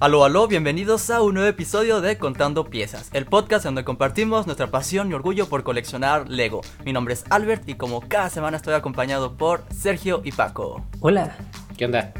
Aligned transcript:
Aló, 0.00 0.24
aló, 0.24 0.46
bienvenidos 0.46 1.10
a 1.10 1.22
un 1.22 1.34
nuevo 1.34 1.48
episodio 1.48 2.00
de 2.00 2.18
Contando 2.18 2.66
Piezas, 2.66 3.10
el 3.14 3.26
podcast 3.26 3.64
donde 3.64 3.82
compartimos 3.82 4.46
nuestra 4.46 4.68
pasión 4.68 5.10
y 5.10 5.14
orgullo 5.14 5.48
por 5.48 5.64
coleccionar 5.64 6.28
Lego. 6.28 6.60
Mi 6.84 6.92
nombre 6.92 7.14
es 7.14 7.24
Albert 7.30 7.68
y 7.68 7.74
como 7.74 8.02
cada 8.02 8.30
semana 8.30 8.58
estoy 8.58 8.74
acompañado 8.74 9.36
por 9.36 9.64
Sergio 9.76 10.20
y 10.22 10.30
Paco. 10.30 10.86
Hola. 11.00 11.36
¿Qué 11.76 11.86
onda? 11.86 12.12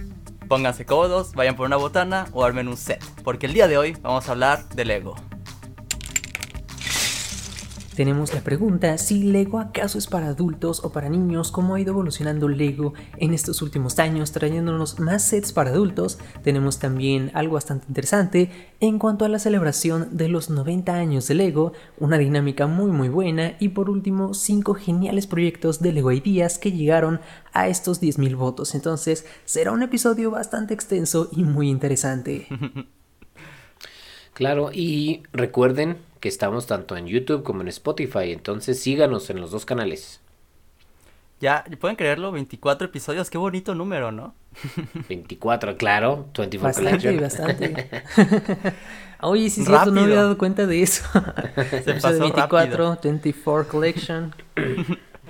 Pónganse 0.48 0.86
cómodos, 0.86 1.34
vayan 1.34 1.54
por 1.54 1.66
una 1.66 1.76
botana 1.76 2.26
o 2.32 2.44
armen 2.44 2.66
un 2.66 2.76
set, 2.76 3.00
porque 3.22 3.46
el 3.46 3.52
día 3.52 3.68
de 3.68 3.78
hoy 3.78 3.96
vamos 4.02 4.28
a 4.28 4.32
hablar 4.32 4.68
de 4.70 4.84
Lego 4.84 5.14
tenemos 7.98 8.32
la 8.32 8.42
pregunta 8.42 8.96
si 8.96 9.24
Lego 9.24 9.58
acaso 9.58 9.98
es 9.98 10.06
para 10.06 10.28
adultos 10.28 10.84
o 10.84 10.92
para 10.92 11.08
niños, 11.08 11.50
cómo 11.50 11.74
ha 11.74 11.80
ido 11.80 11.90
evolucionando 11.90 12.48
Lego 12.48 12.94
en 13.16 13.34
estos 13.34 13.60
últimos 13.60 13.98
años, 13.98 14.30
trayéndonos 14.30 15.00
más 15.00 15.24
sets 15.24 15.52
para 15.52 15.70
adultos. 15.70 16.20
Tenemos 16.44 16.78
también 16.78 17.32
algo 17.34 17.54
bastante 17.54 17.86
interesante 17.88 18.52
en 18.78 19.00
cuanto 19.00 19.24
a 19.24 19.28
la 19.28 19.40
celebración 19.40 20.10
de 20.12 20.28
los 20.28 20.48
90 20.48 20.94
años 20.94 21.26
de 21.26 21.34
Lego, 21.34 21.72
una 21.98 22.18
dinámica 22.18 22.68
muy 22.68 22.92
muy 22.92 23.08
buena 23.08 23.56
y 23.58 23.70
por 23.70 23.90
último 23.90 24.32
5 24.32 24.74
geniales 24.74 25.26
proyectos 25.26 25.82
de 25.82 25.90
Lego 25.92 26.12
Ideas 26.12 26.58
que 26.60 26.70
llegaron 26.70 27.20
a 27.52 27.66
estos 27.66 28.00
10.000 28.00 28.36
votos. 28.36 28.76
Entonces 28.76 29.26
será 29.44 29.72
un 29.72 29.82
episodio 29.82 30.30
bastante 30.30 30.72
extenso 30.72 31.30
y 31.32 31.42
muy 31.42 31.68
interesante. 31.68 32.46
Claro, 34.38 34.70
y 34.72 35.24
recuerden 35.32 35.98
que 36.20 36.28
estamos 36.28 36.68
tanto 36.68 36.96
en 36.96 37.08
YouTube 37.08 37.42
como 37.42 37.62
en 37.62 37.66
Spotify, 37.66 38.30
entonces 38.30 38.80
síganos 38.80 39.30
en 39.30 39.40
los 39.40 39.50
dos 39.50 39.66
canales. 39.66 40.20
Ya, 41.40 41.64
¿pueden 41.80 41.96
creerlo? 41.96 42.30
24 42.30 42.86
episodios, 42.86 43.30
qué 43.30 43.36
bonito 43.36 43.74
número, 43.74 44.12
¿no? 44.12 44.36
24, 45.08 45.76
claro, 45.76 46.26
24 46.38 46.84
bastante, 46.84 47.18
Bastante, 47.20 48.02
Oye, 49.22 49.50
sí, 49.50 49.64
cierto, 49.64 49.90
no 49.90 50.02
había 50.02 50.14
dado 50.14 50.38
cuenta 50.38 50.68
de 50.68 50.82
eso. 50.82 51.04
Se 51.84 51.94
pasó 51.94 52.20
24, 52.20 52.98
24 53.02 53.68
Collection. 53.68 54.32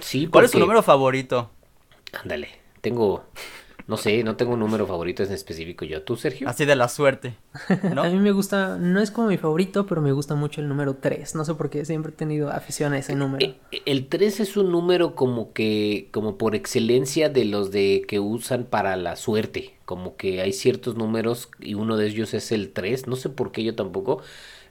sí, 0.00 0.26
¿Cuál 0.26 0.44
es 0.44 0.50
tu 0.50 0.58
número 0.58 0.82
favorito? 0.82 1.50
Ándale, 2.12 2.50
tengo 2.82 3.24
no 3.86 3.96
sé, 3.96 4.22
no 4.22 4.36
tengo 4.36 4.52
un 4.52 4.60
número 4.60 4.86
favorito 4.86 5.22
en 5.22 5.32
específico 5.32 5.84
yo. 5.84 6.02
¿Tú, 6.02 6.16
Sergio? 6.16 6.48
Así 6.48 6.64
de 6.64 6.76
la 6.76 6.88
suerte. 6.88 7.36
¿no? 7.94 8.02
a 8.04 8.08
mí 8.10 8.18
me 8.18 8.32
gusta, 8.32 8.76
no 8.76 9.00
es 9.00 9.10
como 9.10 9.28
mi 9.28 9.38
favorito, 9.38 9.86
pero 9.86 10.02
me 10.02 10.12
gusta 10.12 10.34
mucho 10.34 10.60
el 10.60 10.68
número 10.68 10.96
3. 10.96 11.34
No 11.34 11.44
sé 11.44 11.54
por 11.54 11.70
qué, 11.70 11.84
siempre 11.84 12.12
he 12.12 12.14
tenido 12.14 12.50
afición 12.50 12.92
a 12.92 12.98
ese 12.98 13.14
número. 13.14 13.46
Eh, 13.46 13.56
eh, 13.72 13.82
el 13.86 14.08
3 14.08 14.40
es 14.40 14.56
un 14.56 14.72
número 14.72 15.14
como 15.14 15.52
que, 15.52 16.08
como 16.10 16.36
por 16.36 16.54
excelencia 16.54 17.28
de 17.28 17.46
los 17.46 17.70
de 17.70 18.04
que 18.06 18.20
usan 18.20 18.64
para 18.64 18.96
la 18.96 19.16
suerte. 19.16 19.76
Como 19.86 20.16
que 20.16 20.42
hay 20.42 20.52
ciertos 20.52 20.96
números 20.96 21.48
y 21.58 21.72
uno 21.74 21.96
de 21.96 22.08
ellos 22.08 22.34
es 22.34 22.52
el 22.52 22.72
3. 22.72 23.06
No 23.06 23.16
sé 23.16 23.30
por 23.30 23.52
qué 23.52 23.64
yo 23.64 23.74
tampoco. 23.74 24.20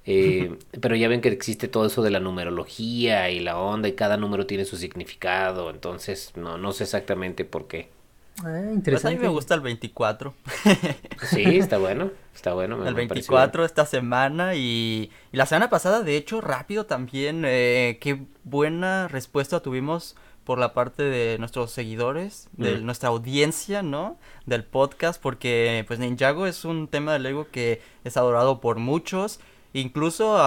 Eh, 0.05 0.57
pero 0.79 0.95
ya 0.95 1.07
ven 1.07 1.21
que 1.21 1.29
existe 1.29 1.67
todo 1.67 1.87
eso 1.87 2.03
de 2.03 2.11
la 2.11 2.19
numerología 2.19 3.31
y 3.31 3.39
la 3.39 3.57
onda 3.57 3.87
y 3.87 3.93
cada 3.93 4.17
número 4.17 4.45
tiene 4.45 4.65
su 4.65 4.77
significado. 4.77 5.71
Entonces, 5.71 6.33
no, 6.35 6.59
no 6.59 6.71
sé 6.71 6.83
exactamente 6.83 7.45
por 7.45 7.67
qué. 7.67 7.96
Ah, 8.43 8.59
interesante. 8.71 8.91
Pues 8.91 9.05
a 9.05 9.09
mí 9.09 9.17
me 9.17 9.27
gusta 9.27 9.55
el 9.55 9.61
24. 9.61 10.33
sí, 11.23 11.57
está 11.57 11.77
bueno. 11.79 12.11
Está 12.35 12.53
bueno. 12.53 12.85
el 12.87 12.93
24 12.93 13.65
esta 13.65 13.85
semana 13.85 14.55
y, 14.55 15.11
la 15.31 15.45
semana 15.45 15.69
pasada, 15.69 16.03
de 16.03 16.17
hecho, 16.17 16.41
rápido 16.41 16.85
también. 16.85 17.43
Eh, 17.45 17.97
qué 17.99 18.25
buena 18.43 19.07
respuesta 19.07 19.61
tuvimos 19.61 20.15
por 20.43 20.59
la 20.59 20.73
parte 20.73 21.03
de 21.03 21.37
nuestros 21.39 21.71
seguidores, 21.71 22.47
de 22.53 22.79
nuestra 22.79 23.09
audiencia, 23.09 23.81
¿no? 23.81 24.17
Del 24.45 24.63
podcast, 24.63 25.21
porque 25.21 25.83
pues 25.87 25.99
Ninjago 25.99 26.47
es 26.47 26.63
un 26.63 26.87
tema 26.87 27.11
de 27.11 27.19
Lego 27.19 27.49
que 27.51 27.81
es 28.05 28.15
adorado 28.15 28.61
por 28.61 28.77
muchos, 28.77 29.41
incluso 29.73 30.37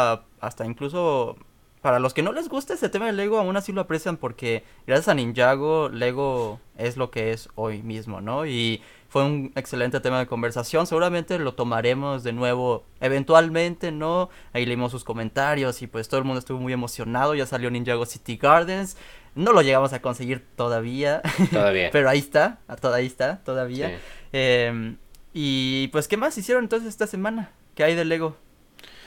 hasta 0.40 0.64
incluso 0.64 1.36
para 1.82 1.98
los 1.98 2.12
que 2.12 2.22
no 2.22 2.32
les 2.32 2.48
gusta 2.48 2.74
ese 2.74 2.88
tema 2.90 3.06
de 3.06 3.12
Lego, 3.12 3.38
aún 3.38 3.56
así 3.56 3.72
lo 3.72 3.80
aprecian 3.80 4.16
porque 4.18 4.64
gracias 4.86 5.08
a 5.08 5.14
Ninjago, 5.14 5.88
Lego 5.88 6.60
es 6.76 6.96
lo 6.96 7.10
que 7.10 7.32
es 7.32 7.48
hoy 7.54 7.82
mismo, 7.82 8.20
¿no? 8.20 8.44
Y 8.44 8.82
fue 9.08 9.24
un 9.24 9.50
excelente 9.56 9.98
tema 10.00 10.18
de 10.18 10.26
conversación. 10.26 10.86
Seguramente 10.86 11.38
lo 11.38 11.54
tomaremos 11.54 12.22
de 12.22 12.32
nuevo 12.32 12.84
eventualmente, 13.00 13.92
¿no? 13.92 14.28
Ahí 14.52 14.66
leímos 14.66 14.92
sus 14.92 15.04
comentarios 15.04 15.80
y 15.82 15.86
pues 15.86 16.08
todo 16.08 16.18
el 16.18 16.26
mundo 16.26 16.38
estuvo 16.38 16.60
muy 16.60 16.72
emocionado. 16.72 17.34
Ya 17.34 17.46
salió 17.46 17.70
Ninjago 17.70 18.04
City 18.04 18.36
Gardens. 18.36 18.96
No 19.34 19.52
lo 19.52 19.62
llegamos 19.62 19.92
a 19.94 20.02
conseguir 20.02 20.44
todavía. 20.56 21.22
Todavía. 21.50 21.88
Pero 21.92 22.08
ahí 22.08 22.18
está, 22.18 22.58
ahí 22.68 23.06
está, 23.06 23.42
todavía. 23.42 23.98
Em, 24.32 24.96
y 25.32 25.88
pues, 25.88 26.08
¿qué 26.08 26.16
más 26.16 26.36
hicieron 26.36 26.64
entonces 26.64 26.88
esta 26.88 27.06
semana? 27.06 27.52
¿Qué 27.74 27.84
hay 27.84 27.94
de 27.94 28.04
Lego? 28.04 28.36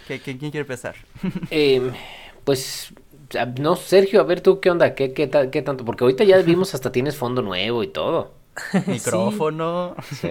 ¿Qué, 0.08 0.20
quién 0.20 0.38
quiere 0.38 0.60
empezar? 0.60 0.96
eh 1.50 1.92
pues 2.44 2.94
no, 3.60 3.76
Sergio, 3.76 4.22
a 4.22 4.24
ver 4.24 4.42
tú 4.42 4.60
qué 4.60 4.70
onda, 4.70 4.96
qué, 4.96 5.14
qué, 5.14 5.30
qué 5.52 5.62
tanto, 5.62 5.86
porque 5.86 6.04
ahorita 6.04 6.24
ya 6.24 6.38
vimos 6.42 6.74
hasta 6.74 6.92
tienes 6.92 7.16
fondo 7.16 7.42
nuevo 7.42 7.84
y 7.84 7.88
todo. 7.88 8.34
Micrófono. 8.88 9.96
Sí. 10.12 10.30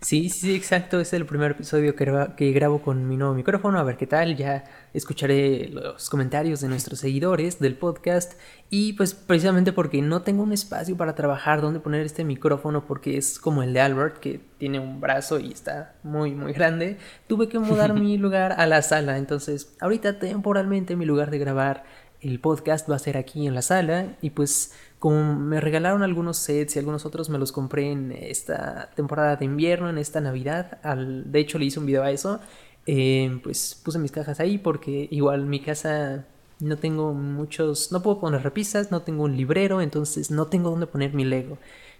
sí. 0.00 0.28
sí, 0.28 0.54
exacto. 0.54 1.00
es 1.00 1.12
el 1.14 1.24
primer 1.24 1.52
episodio 1.52 1.96
que, 1.96 2.28
que 2.36 2.52
grabo 2.52 2.82
con 2.82 3.08
mi 3.08 3.16
nuevo 3.16 3.34
micrófono. 3.34 3.78
A 3.78 3.84
ver 3.84 3.96
qué 3.96 4.06
tal. 4.06 4.36
Ya 4.36 4.64
escucharé 4.92 5.68
los 5.68 6.10
comentarios 6.10 6.60
de 6.60 6.68
nuestros 6.68 7.00
seguidores 7.00 7.58
del 7.58 7.76
podcast. 7.76 8.34
Y 8.70 8.92
pues 8.94 9.14
precisamente 9.14 9.72
porque 9.72 10.02
no 10.02 10.22
tengo 10.22 10.42
un 10.42 10.52
espacio 10.52 10.94
para 10.96 11.14
trabajar 11.14 11.62
donde 11.62 11.80
poner 11.80 12.04
este 12.04 12.22
micrófono, 12.22 12.86
porque 12.86 13.16
es 13.16 13.38
como 13.38 13.62
el 13.62 13.72
de 13.72 13.80
Albert, 13.80 14.18
que 14.18 14.40
tiene 14.58 14.78
un 14.78 15.00
brazo 15.00 15.40
y 15.40 15.52
está 15.52 15.94
muy, 16.02 16.34
muy 16.34 16.52
grande, 16.52 16.98
tuve 17.28 17.48
que 17.48 17.58
mudar 17.58 17.94
mi 17.94 18.18
lugar 18.18 18.52
a 18.58 18.66
la 18.66 18.82
sala. 18.82 19.16
Entonces, 19.16 19.74
ahorita 19.80 20.18
temporalmente 20.18 20.96
mi 20.96 21.06
lugar 21.06 21.30
de 21.30 21.38
grabar 21.38 21.84
el 22.20 22.40
podcast 22.40 22.90
va 22.90 22.96
a 22.96 22.98
ser 22.98 23.16
aquí 23.16 23.46
en 23.46 23.54
la 23.54 23.62
sala. 23.62 24.16
Y 24.20 24.30
pues 24.30 24.74
como 24.98 25.34
me 25.34 25.60
regalaron 25.60 26.02
algunos 26.02 26.36
sets 26.36 26.76
y 26.76 26.78
algunos 26.78 27.06
otros 27.06 27.30
me 27.30 27.38
los 27.38 27.52
compré 27.52 27.90
en 27.90 28.12
esta 28.12 28.90
temporada 28.94 29.36
de 29.36 29.46
invierno, 29.46 29.88
en 29.88 29.96
esta 29.96 30.20
Navidad. 30.20 30.78
Al, 30.82 31.30
de 31.30 31.38
hecho, 31.40 31.58
le 31.58 31.66
hice 31.66 31.80
un 31.80 31.86
video 31.86 32.02
a 32.02 32.10
eso. 32.10 32.40
Eh, 32.86 33.38
pues 33.42 33.80
puse 33.82 33.98
mis 33.98 34.12
cajas 34.12 34.40
ahí 34.40 34.58
porque 34.58 35.08
igual 35.10 35.46
mi 35.46 35.60
casa 35.60 36.26
no 36.60 36.76
tengo 36.76 37.12
muchos, 37.12 37.92
no 37.92 38.02
puedo 38.02 38.20
poner 38.20 38.42
repisas, 38.42 38.90
no 38.90 39.02
tengo 39.02 39.24
un 39.24 39.36
librero, 39.36 39.80
entonces 39.80 40.30
no 40.30 40.46
tengo 40.46 40.70
dónde 40.70 40.86
poner 40.86 41.14
mi 41.14 41.24
Lego. 41.24 41.58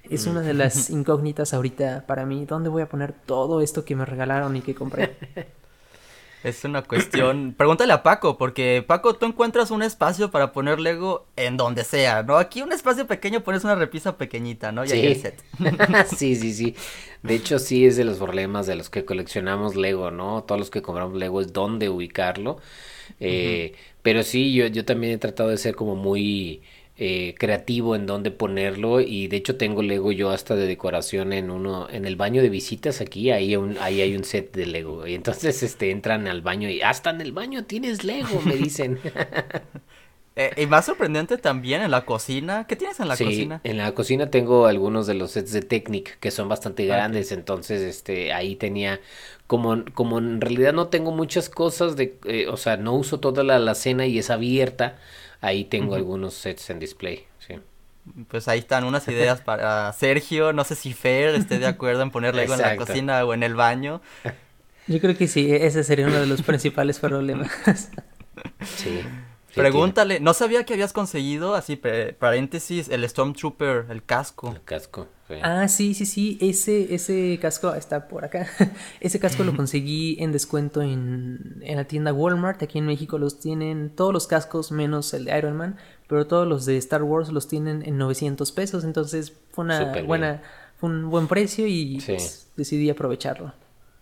Es 0.08 0.26
una 0.26 0.40
de 0.40 0.54
las 0.54 0.90
incógnitas 0.90 1.54
ahorita 1.54 2.04
para 2.06 2.24
mí, 2.26 2.44
¿dónde 2.46 2.68
voy 2.68 2.82
a 2.82 2.88
poner 2.88 3.12
todo 3.12 3.60
esto 3.60 3.84
que 3.84 3.96
me 3.96 4.04
regalaron 4.04 4.56
y 4.56 4.62
que 4.62 4.74
compré? 4.74 5.16
Es 6.44 6.64
una 6.64 6.82
cuestión. 6.82 7.54
Pregúntale 7.56 7.92
a 7.92 8.02
Paco, 8.02 8.38
porque 8.38 8.84
Paco, 8.86 9.14
tú 9.14 9.26
encuentras 9.26 9.70
un 9.70 9.82
espacio 9.82 10.30
para 10.30 10.52
poner 10.52 10.78
Lego 10.78 11.26
en 11.36 11.56
donde 11.56 11.82
sea, 11.82 12.22
¿no? 12.22 12.36
Aquí 12.36 12.62
un 12.62 12.72
espacio 12.72 13.06
pequeño 13.06 13.42
pones 13.42 13.64
una 13.64 13.74
repisa 13.74 14.16
pequeñita, 14.16 14.70
¿no? 14.70 14.84
Y 14.84 14.88
sí. 14.88 15.00
el 15.04 15.16
set. 15.16 15.42
sí, 16.16 16.36
sí, 16.36 16.52
sí. 16.52 16.76
De 17.22 17.34
hecho, 17.34 17.58
sí 17.58 17.86
es 17.86 17.96
de 17.96 18.04
los 18.04 18.18
problemas 18.18 18.66
de 18.66 18.76
los 18.76 18.88
que 18.88 19.04
coleccionamos 19.04 19.74
Lego, 19.74 20.12
¿no? 20.12 20.44
Todos 20.44 20.60
los 20.60 20.70
que 20.70 20.80
compramos 20.80 21.16
Lego 21.16 21.40
es 21.40 21.52
dónde 21.52 21.88
ubicarlo. 21.88 22.58
Eh, 23.18 23.74
pero 24.08 24.22
sí, 24.22 24.54
yo, 24.54 24.68
yo 24.68 24.86
también 24.86 25.12
he 25.12 25.18
tratado 25.18 25.50
de 25.50 25.58
ser 25.58 25.74
como 25.74 25.94
muy 25.94 26.62
eh, 26.96 27.34
creativo 27.38 27.94
en 27.94 28.06
dónde 28.06 28.30
ponerlo 28.30 29.02
y 29.02 29.28
de 29.28 29.36
hecho 29.36 29.58
tengo 29.58 29.82
Lego 29.82 30.12
yo 30.12 30.30
hasta 30.30 30.56
de 30.56 30.66
decoración 30.66 31.34
en 31.34 31.50
uno 31.50 31.90
en 31.90 32.06
el 32.06 32.16
baño 32.16 32.40
de 32.40 32.48
visitas 32.48 33.02
aquí 33.02 33.30
ahí 33.30 33.54
ahí 33.78 34.00
hay 34.00 34.16
un 34.16 34.24
set 34.24 34.56
de 34.56 34.64
Lego 34.64 35.06
y 35.06 35.12
entonces 35.12 35.62
este 35.62 35.90
entran 35.90 36.26
al 36.26 36.40
baño 36.40 36.70
y 36.70 36.80
hasta 36.80 37.10
en 37.10 37.20
el 37.20 37.32
baño 37.32 37.66
tienes 37.66 38.02
Lego 38.02 38.40
me 38.40 38.56
dicen. 38.56 38.98
Eh, 40.40 40.52
y 40.56 40.66
más 40.66 40.86
sorprendente 40.86 41.36
también 41.36 41.82
en 41.82 41.90
la 41.90 42.04
cocina 42.04 42.64
qué 42.68 42.76
tienes 42.76 43.00
en 43.00 43.08
la 43.08 43.16
cocina 43.16 43.60
en 43.64 43.76
la 43.76 43.92
cocina 43.92 44.30
tengo 44.30 44.66
algunos 44.66 45.08
de 45.08 45.14
los 45.14 45.32
sets 45.32 45.50
de 45.50 45.62
Technic 45.62 46.20
que 46.20 46.30
son 46.30 46.48
bastante 46.48 46.86
grandes 46.86 47.32
entonces 47.32 47.82
este 47.82 48.32
ahí 48.32 48.54
tenía 48.54 49.00
como, 49.48 49.82
como 49.94 50.18
en 50.18 50.40
realidad 50.40 50.74
no 50.74 50.88
tengo 50.88 51.10
muchas 51.10 51.48
cosas 51.48 51.96
de, 51.96 52.18
eh, 52.26 52.46
o 52.48 52.56
sea, 52.56 52.76
no 52.76 52.92
uso 52.94 53.18
toda 53.18 53.42
la 53.42 53.56
alacena 53.56 54.06
y 54.06 54.18
es 54.18 54.30
abierta, 54.30 54.98
ahí 55.40 55.64
tengo 55.64 55.94
algunos 55.94 56.34
sets 56.34 56.68
en 56.70 56.78
display, 56.78 57.24
sí. 57.40 57.54
Pues 58.28 58.46
ahí 58.46 58.60
están 58.60 58.84
unas 58.84 59.08
ideas 59.08 59.40
para 59.40 59.92
Sergio, 59.94 60.52
no 60.52 60.64
sé 60.64 60.74
si 60.74 60.92
Fer 60.92 61.34
esté 61.34 61.58
de 61.58 61.66
acuerdo 61.66 62.02
en 62.02 62.10
ponerle 62.10 62.42
algo 62.42 62.54
en 62.54 62.60
la 62.60 62.76
cocina 62.76 63.24
o 63.24 63.34
en 63.34 63.42
el 63.42 63.54
baño. 63.54 64.02
Yo 64.86 65.00
creo 65.00 65.16
que 65.16 65.28
sí, 65.28 65.50
ese 65.50 65.82
sería 65.82 66.06
uno 66.06 66.20
de 66.20 66.26
los 66.26 66.42
principales 66.42 66.98
problemas. 66.98 67.50
sí. 68.76 69.00
Pregúntale, 69.58 70.20
no 70.20 70.34
sabía 70.34 70.64
que 70.64 70.74
habías 70.74 70.92
conseguido, 70.92 71.54
así, 71.54 71.76
paréntesis, 72.18 72.88
el 72.88 73.08
Stormtrooper, 73.08 73.86
el 73.90 74.04
casco. 74.04 74.52
El 74.52 74.62
casco. 74.62 75.08
Ah, 75.42 75.68
sí, 75.68 75.92
sí, 75.92 76.06
sí, 76.06 76.38
ese, 76.40 76.94
ese 76.94 77.38
casco 77.40 77.74
está 77.74 78.08
por 78.08 78.24
acá. 78.24 78.48
ese 79.00 79.20
casco 79.20 79.44
lo 79.44 79.54
conseguí 79.54 80.16
en 80.20 80.32
descuento 80.32 80.80
en, 80.80 81.60
en 81.60 81.76
la 81.76 81.84
tienda 81.84 82.12
Walmart. 82.12 82.62
Aquí 82.62 82.78
en 82.78 82.86
México 82.86 83.18
los 83.18 83.38
tienen 83.38 83.90
todos 83.90 84.12
los 84.12 84.26
cascos 84.26 84.72
menos 84.72 85.12
el 85.12 85.26
de 85.26 85.36
Iron 85.36 85.56
Man, 85.56 85.76
pero 86.08 86.26
todos 86.26 86.46
los 86.46 86.64
de 86.64 86.78
Star 86.78 87.02
Wars 87.02 87.28
los 87.28 87.46
tienen 87.46 87.82
en 87.84 87.98
900 87.98 88.50
pesos. 88.52 88.84
Entonces 88.84 89.34
fue 89.52 89.64
una 89.64 90.02
buena, 90.02 90.42
fue 90.78 90.88
un 90.88 91.10
buen 91.10 91.28
precio 91.28 91.66
y 91.66 92.02
pues, 92.04 92.50
decidí 92.56 92.88
aprovecharlo. 92.88 93.52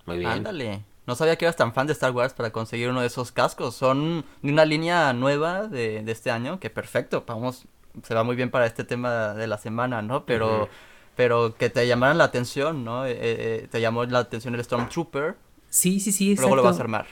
Muy 0.04 0.18
bien. 0.18 0.30
Ándale. 0.30 0.84
No 1.06 1.14
sabía 1.14 1.36
que 1.36 1.44
eras 1.44 1.56
tan 1.56 1.72
fan 1.72 1.86
de 1.86 1.92
Star 1.92 2.12
Wars 2.12 2.34
para 2.34 2.50
conseguir 2.50 2.88
uno 2.88 3.00
de 3.00 3.06
esos 3.06 3.32
cascos. 3.32 3.74
Son 3.76 4.24
de 4.42 4.52
una 4.52 4.64
línea 4.64 5.12
nueva 5.12 5.68
de, 5.68 6.02
de 6.02 6.12
este 6.12 6.30
año, 6.30 6.58
que 6.58 6.70
perfecto, 6.70 7.24
vamos, 7.26 7.66
se 8.02 8.14
va 8.14 8.24
muy 8.24 8.36
bien 8.36 8.50
para 8.50 8.66
este 8.66 8.84
tema 8.84 9.34
de 9.34 9.46
la 9.46 9.58
semana, 9.58 10.02
¿no? 10.02 10.26
Pero, 10.26 10.68
pero 11.14 11.54
que 11.56 11.70
te 11.70 11.86
llamaran 11.86 12.18
la 12.18 12.24
atención, 12.24 12.84
¿no? 12.84 13.06
Eh, 13.06 13.16
eh, 13.18 13.68
te 13.70 13.80
llamó 13.80 14.04
la 14.04 14.20
atención 14.20 14.54
el 14.54 14.64
Stormtrooper. 14.64 15.36
Sí, 15.68 16.00
sí, 16.00 16.12
sí, 16.12 16.36
Luego 16.36 16.56
lo 16.56 16.62
vas 16.62 16.78
a 16.78 16.82
armar. 16.82 17.06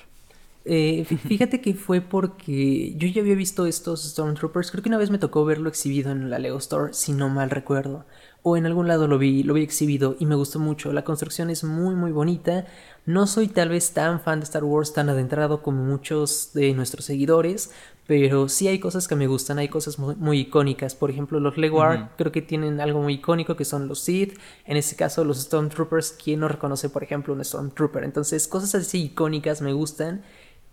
Eh, 0.65 1.05
fíjate 1.29 1.61
que 1.61 1.75
fue 1.75 2.01
porque 2.01 2.95
yo 2.97 3.07
ya 3.09 3.21
había 3.21 3.35
visto 3.35 3.67
estos 3.67 4.03
Stormtroopers, 4.03 4.71
creo 4.71 4.83
que 4.83 4.89
una 4.89 4.99
vez 4.99 5.11
me 5.11 5.19
tocó 5.19 5.45
verlo 5.45 5.69
exhibido 5.69 6.11
en 6.11 6.31
la 6.31 6.39
Lego 6.39 6.59
Store, 6.59 6.93
si 6.95 7.13
no 7.13 7.29
mal 7.29 7.51
recuerdo, 7.51 8.07
o 8.47 8.57
en 8.57 8.67
algún 8.67 8.87
lado 8.87 9.09
lo 9.09 9.19
vi, 9.19 9.43
lo 9.43 9.55
vi 9.55 9.63
exhibido 9.63 10.17
y 10.21 10.27
me 10.27 10.35
gustó 10.37 10.61
mucho, 10.61 10.93
la 10.93 11.03
construcción 11.03 11.49
es 11.49 11.65
muy 11.65 11.95
muy 11.95 12.13
bonita, 12.13 12.67
no 13.07 13.27
soy 13.27 13.49
tal 13.49 13.71
vez 13.71 13.93
tan 13.93 14.21
fan 14.21 14.41
de 14.41 14.45
Star 14.45 14.65
Wars 14.65 14.93
tan 14.93 15.09
adentrado 15.09 15.63
como 15.63 15.83
muchos 15.83 16.51
de 16.53 16.75
nuestros 16.75 17.07
seguidores, 17.07 17.71
pero 18.07 18.51
sí 18.51 18.69
hay 18.69 18.79
cosas 18.79 19.09
que 19.09 19.17
me 19.17 19.27
gustan, 19.27 19.59
hay 19.59 19.69
cosas 19.69 19.99
muy, 19.99 20.39
icónicas. 20.39 20.95
Por 20.95 21.11
ejemplo, 21.11 21.41
los 21.41 21.57
Lego 21.57 21.83
creo 22.19 22.33
que 22.33 22.43
tienen 22.43 22.81
algo 22.81 23.01
muy 23.01 23.15
icónico 23.15 23.57
que 23.57 23.65
son 23.65 23.89
los 23.89 24.01
Sith. 24.01 24.39
En 24.67 24.77
este 24.77 24.95
caso, 24.95 25.25
los 25.25 25.41
Stormtroopers. 25.41 26.13
¿Quién 26.23 26.41
no 26.41 26.49
reconoce, 26.49 26.91
por 26.91 27.03
ejemplo, 27.03 27.33
un 27.33 27.43
Stormtrooper? 27.43 28.05
Entonces, 28.05 28.47
cosas 28.47 28.75
así 28.75 29.05
icónicas 29.05 29.63
me 29.63 29.73
gustan. 29.73 30.23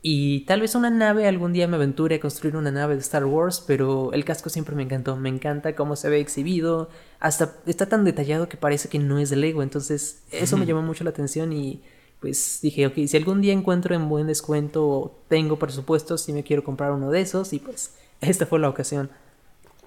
Y 0.04 0.46
tal 0.46 0.62
vez 0.62 0.74
una 0.74 0.90
nave, 0.90 1.28
algún 1.28 1.54
día 1.54 1.68
me 1.68 1.76
aventure 1.76 2.16
a 2.16 2.20
construir 2.20 2.56
una 2.56 2.72
nave 2.72 2.96
de 2.96 3.02
Star 3.02 3.26
Wars, 3.26 3.64
pero 3.66 4.12
el 4.14 4.26
casco 4.26 4.50
siempre 4.50 4.76
me 4.76 4.82
encantó. 4.82 5.16
Me 5.16 5.30
encanta 5.30 5.76
cómo 5.76 5.96
se 5.96 6.10
ve 6.10 6.20
exhibido. 6.20 6.90
Hasta 7.20 7.56
está 7.68 7.88
tan 7.88 8.04
detallado 8.04 8.50
que 8.50 8.58
parece 8.58 8.90
que 8.90 8.98
no 8.98 9.20
es 9.20 9.30
de 9.30 9.36
Lego. 9.36 9.62
Entonces, 9.62 10.24
eso 10.32 10.58
me 10.58 10.66
llamó 10.66 10.82
mucho 10.82 11.04
la 11.04 11.12
atención 11.12 11.54
y 11.54 11.84
pues 12.20 12.60
dije, 12.62 12.86
ok, 12.88 12.94
si 13.08 13.18
algún 13.18 13.42
día 13.42 13.54
encuentro 13.54 13.94
en 13.96 14.08
buen 14.08 14.28
descuento 14.28 14.88
o 14.88 15.24
tengo 15.28 15.58
presupuesto, 15.58 16.18
si 16.18 16.34
me 16.34 16.44
quiero 16.44 16.64
comprar 16.64 16.92
uno 16.92 17.10
de 17.10 17.22
esos 17.22 17.52
y 17.54 17.60
pues 17.60 17.96
esta 18.22 18.46
fue 18.46 18.60
la 18.60 18.70
ocasión. 18.70 19.10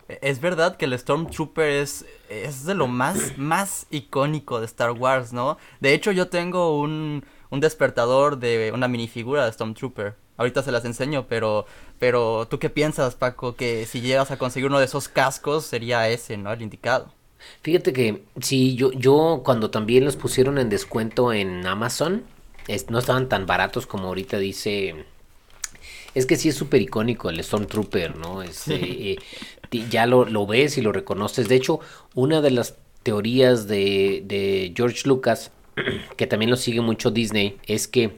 Es 0.09 0.41
verdad 0.41 0.77
que 0.77 0.85
el 0.85 0.99
Stormtrooper 0.99 1.71
es, 1.71 2.05
es 2.29 2.65
de 2.65 2.75
lo 2.75 2.89
más, 2.89 3.39
más 3.39 3.87
icónico 3.91 4.61
de 4.61 4.67
Star 4.67 4.91
Wars, 4.91 5.33
¿no? 5.33 5.57
De 5.81 5.95
hecho, 5.95 6.13
yo 6.13 6.29
tengo 6.29 6.79
un, 6.79 7.25
un 7.51 7.61
despertador 7.61 8.39
de 8.39 8.73
una 8.73 8.89
minifigura 8.89 9.45
de 9.45 9.53
Stormtrooper. 9.53 10.15
Ahorita 10.37 10.63
se 10.63 10.73
las 10.73 10.85
enseño, 10.85 11.27
pero, 11.29 11.67
pero 11.99 12.47
¿tú 12.49 12.59
qué 12.59 12.71
piensas, 12.71 13.15
Paco? 13.15 13.55
Que 13.55 13.87
si 13.87 14.01
llegas 14.01 14.31
a 14.31 14.39
conseguir 14.39 14.69
uno 14.69 14.79
de 14.79 14.87
esos 14.87 15.09
cascos 15.09 15.65
sería 15.65 16.09
ese, 16.09 16.37
¿no? 16.37 16.53
El 16.53 16.63
indicado. 16.63 17.13
Fíjate 17.63 17.93
que 17.93 18.25
sí, 18.41 18.75
yo, 18.75 18.91
yo 18.93 19.43
cuando 19.45 19.71
también 19.71 20.05
los 20.05 20.17
pusieron 20.17 20.59
en 20.59 20.69
descuento 20.69 21.33
en 21.33 21.67
Amazon, 21.67 22.25
no 22.89 22.99
estaban 22.99 23.29
tan 23.29 23.47
baratos 23.47 23.87
como 23.87 24.09
ahorita 24.09 24.39
dice. 24.39 25.05
Es 26.15 26.27
que 26.27 26.37
sí 26.37 26.49
es 26.49 26.55
súper 26.55 26.81
icónico 26.81 27.29
el 27.29 27.43
Stormtrooper, 27.43 28.17
¿no? 28.17 28.43
Este, 28.43 29.13
eh, 29.13 29.19
ya 29.91 30.07
lo, 30.07 30.25
lo, 30.25 30.47
ves 30.47 30.79
y 30.79 30.81
lo 30.81 30.93
reconoces. 30.93 31.49
De 31.49 31.57
hecho, 31.57 31.81
una 32.15 32.41
de 32.41 32.53
las 32.53 32.77
teorías 33.03 33.67
de, 33.67 34.23
de 34.25 34.73
George 34.77 35.09
Lucas, 35.09 35.51
que 36.17 36.27
también 36.27 36.51
lo 36.51 36.57
sigue 36.57 36.81
mucho 36.81 37.11
Disney, 37.11 37.59
es 37.67 37.89
que 37.89 38.13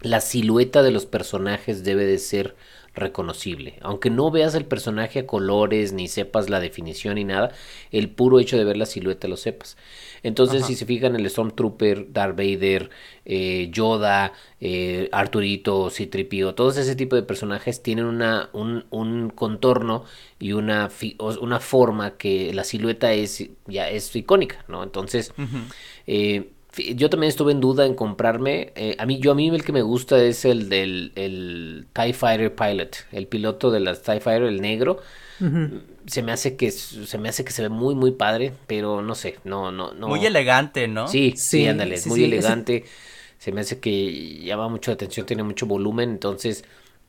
la 0.00 0.20
silueta 0.20 0.82
de 0.82 0.90
los 0.90 1.06
personajes 1.06 1.84
debe 1.84 2.04
de 2.04 2.18
ser 2.18 2.56
reconocible. 2.94 3.78
Aunque 3.80 4.10
no 4.10 4.30
veas 4.30 4.54
el 4.54 4.66
personaje 4.66 5.20
a 5.20 5.26
colores, 5.26 5.92
ni 5.92 6.08
sepas 6.08 6.50
la 6.50 6.60
definición 6.60 7.14
ni 7.14 7.24
nada, 7.24 7.52
el 7.90 8.10
puro 8.10 8.38
hecho 8.38 8.58
de 8.58 8.64
ver 8.64 8.76
la 8.76 8.86
silueta 8.86 9.28
lo 9.28 9.36
sepas. 9.36 9.76
Entonces, 10.22 10.66
si 10.66 10.74
se 10.74 10.86
fijan, 10.86 11.16
el 11.16 11.28
Stormtrooper, 11.28 12.12
Darth 12.12 12.36
Vader, 12.36 12.90
eh, 13.24 13.68
Yoda, 13.72 14.34
eh, 14.60 15.08
Arturito, 15.10 15.90
Citripio, 15.90 16.54
todos 16.54 16.76
ese 16.76 16.94
tipo 16.94 17.16
de 17.16 17.22
personajes 17.22 17.82
tienen 17.82 18.04
una, 18.04 18.50
un, 18.52 18.84
un 18.90 19.30
contorno 19.30 20.04
y 20.38 20.52
una, 20.52 20.90
una 21.40 21.60
forma 21.60 22.16
que 22.18 22.52
la 22.52 22.64
silueta 22.64 23.12
es 23.12 23.48
ya 23.66 23.88
es 23.88 24.14
icónica, 24.14 24.64
¿no? 24.68 24.82
Entonces, 24.82 25.32
yo 26.76 27.10
también 27.10 27.28
estuve 27.28 27.52
en 27.52 27.60
duda 27.60 27.86
en 27.86 27.94
comprarme. 27.94 28.72
Eh, 28.74 28.96
a 28.98 29.06
mí, 29.06 29.18
yo 29.18 29.32
a 29.32 29.34
mí 29.34 29.48
el 29.48 29.64
que 29.64 29.72
me 29.72 29.82
gusta 29.82 30.22
es 30.22 30.44
el 30.44 30.68
del 30.68 31.12
el 31.16 31.86
TIE 31.92 32.12
Fighter 32.12 32.54
Pilot, 32.54 32.96
el 33.12 33.26
piloto 33.26 33.70
de 33.70 33.80
las 33.80 34.02
TIE 34.02 34.20
Fighter, 34.20 34.44
el 34.44 34.60
negro. 34.60 35.00
Se 36.06 36.22
me 36.22 36.30
hace 36.30 36.56
que 36.56 36.70
se 36.70 37.18
me 37.18 37.28
hace 37.28 37.44
que 37.44 37.50
se 37.50 37.62
ve 37.62 37.68
muy 37.68 37.96
muy 37.96 38.12
padre, 38.12 38.52
pero 38.68 39.02
no 39.02 39.14
sé, 39.16 39.38
no 39.44 39.72
no 39.72 39.92
no. 39.92 40.08
Muy 40.08 40.24
elegante, 40.24 40.86
¿no? 40.86 41.08
Sí, 41.08 41.34
sí, 41.36 41.66
ándale, 41.66 41.96
es 41.96 42.06
muy 42.06 42.22
elegante. 42.22 42.84
Se 43.38 43.50
me 43.50 43.62
hace 43.62 43.80
que 43.80 44.40
llama 44.44 44.68
mucho 44.68 44.92
la 44.92 44.94
atención, 44.94 45.26
tiene 45.26 45.42
mucho 45.42 45.66
volumen, 45.66 46.10
entonces 46.10 46.64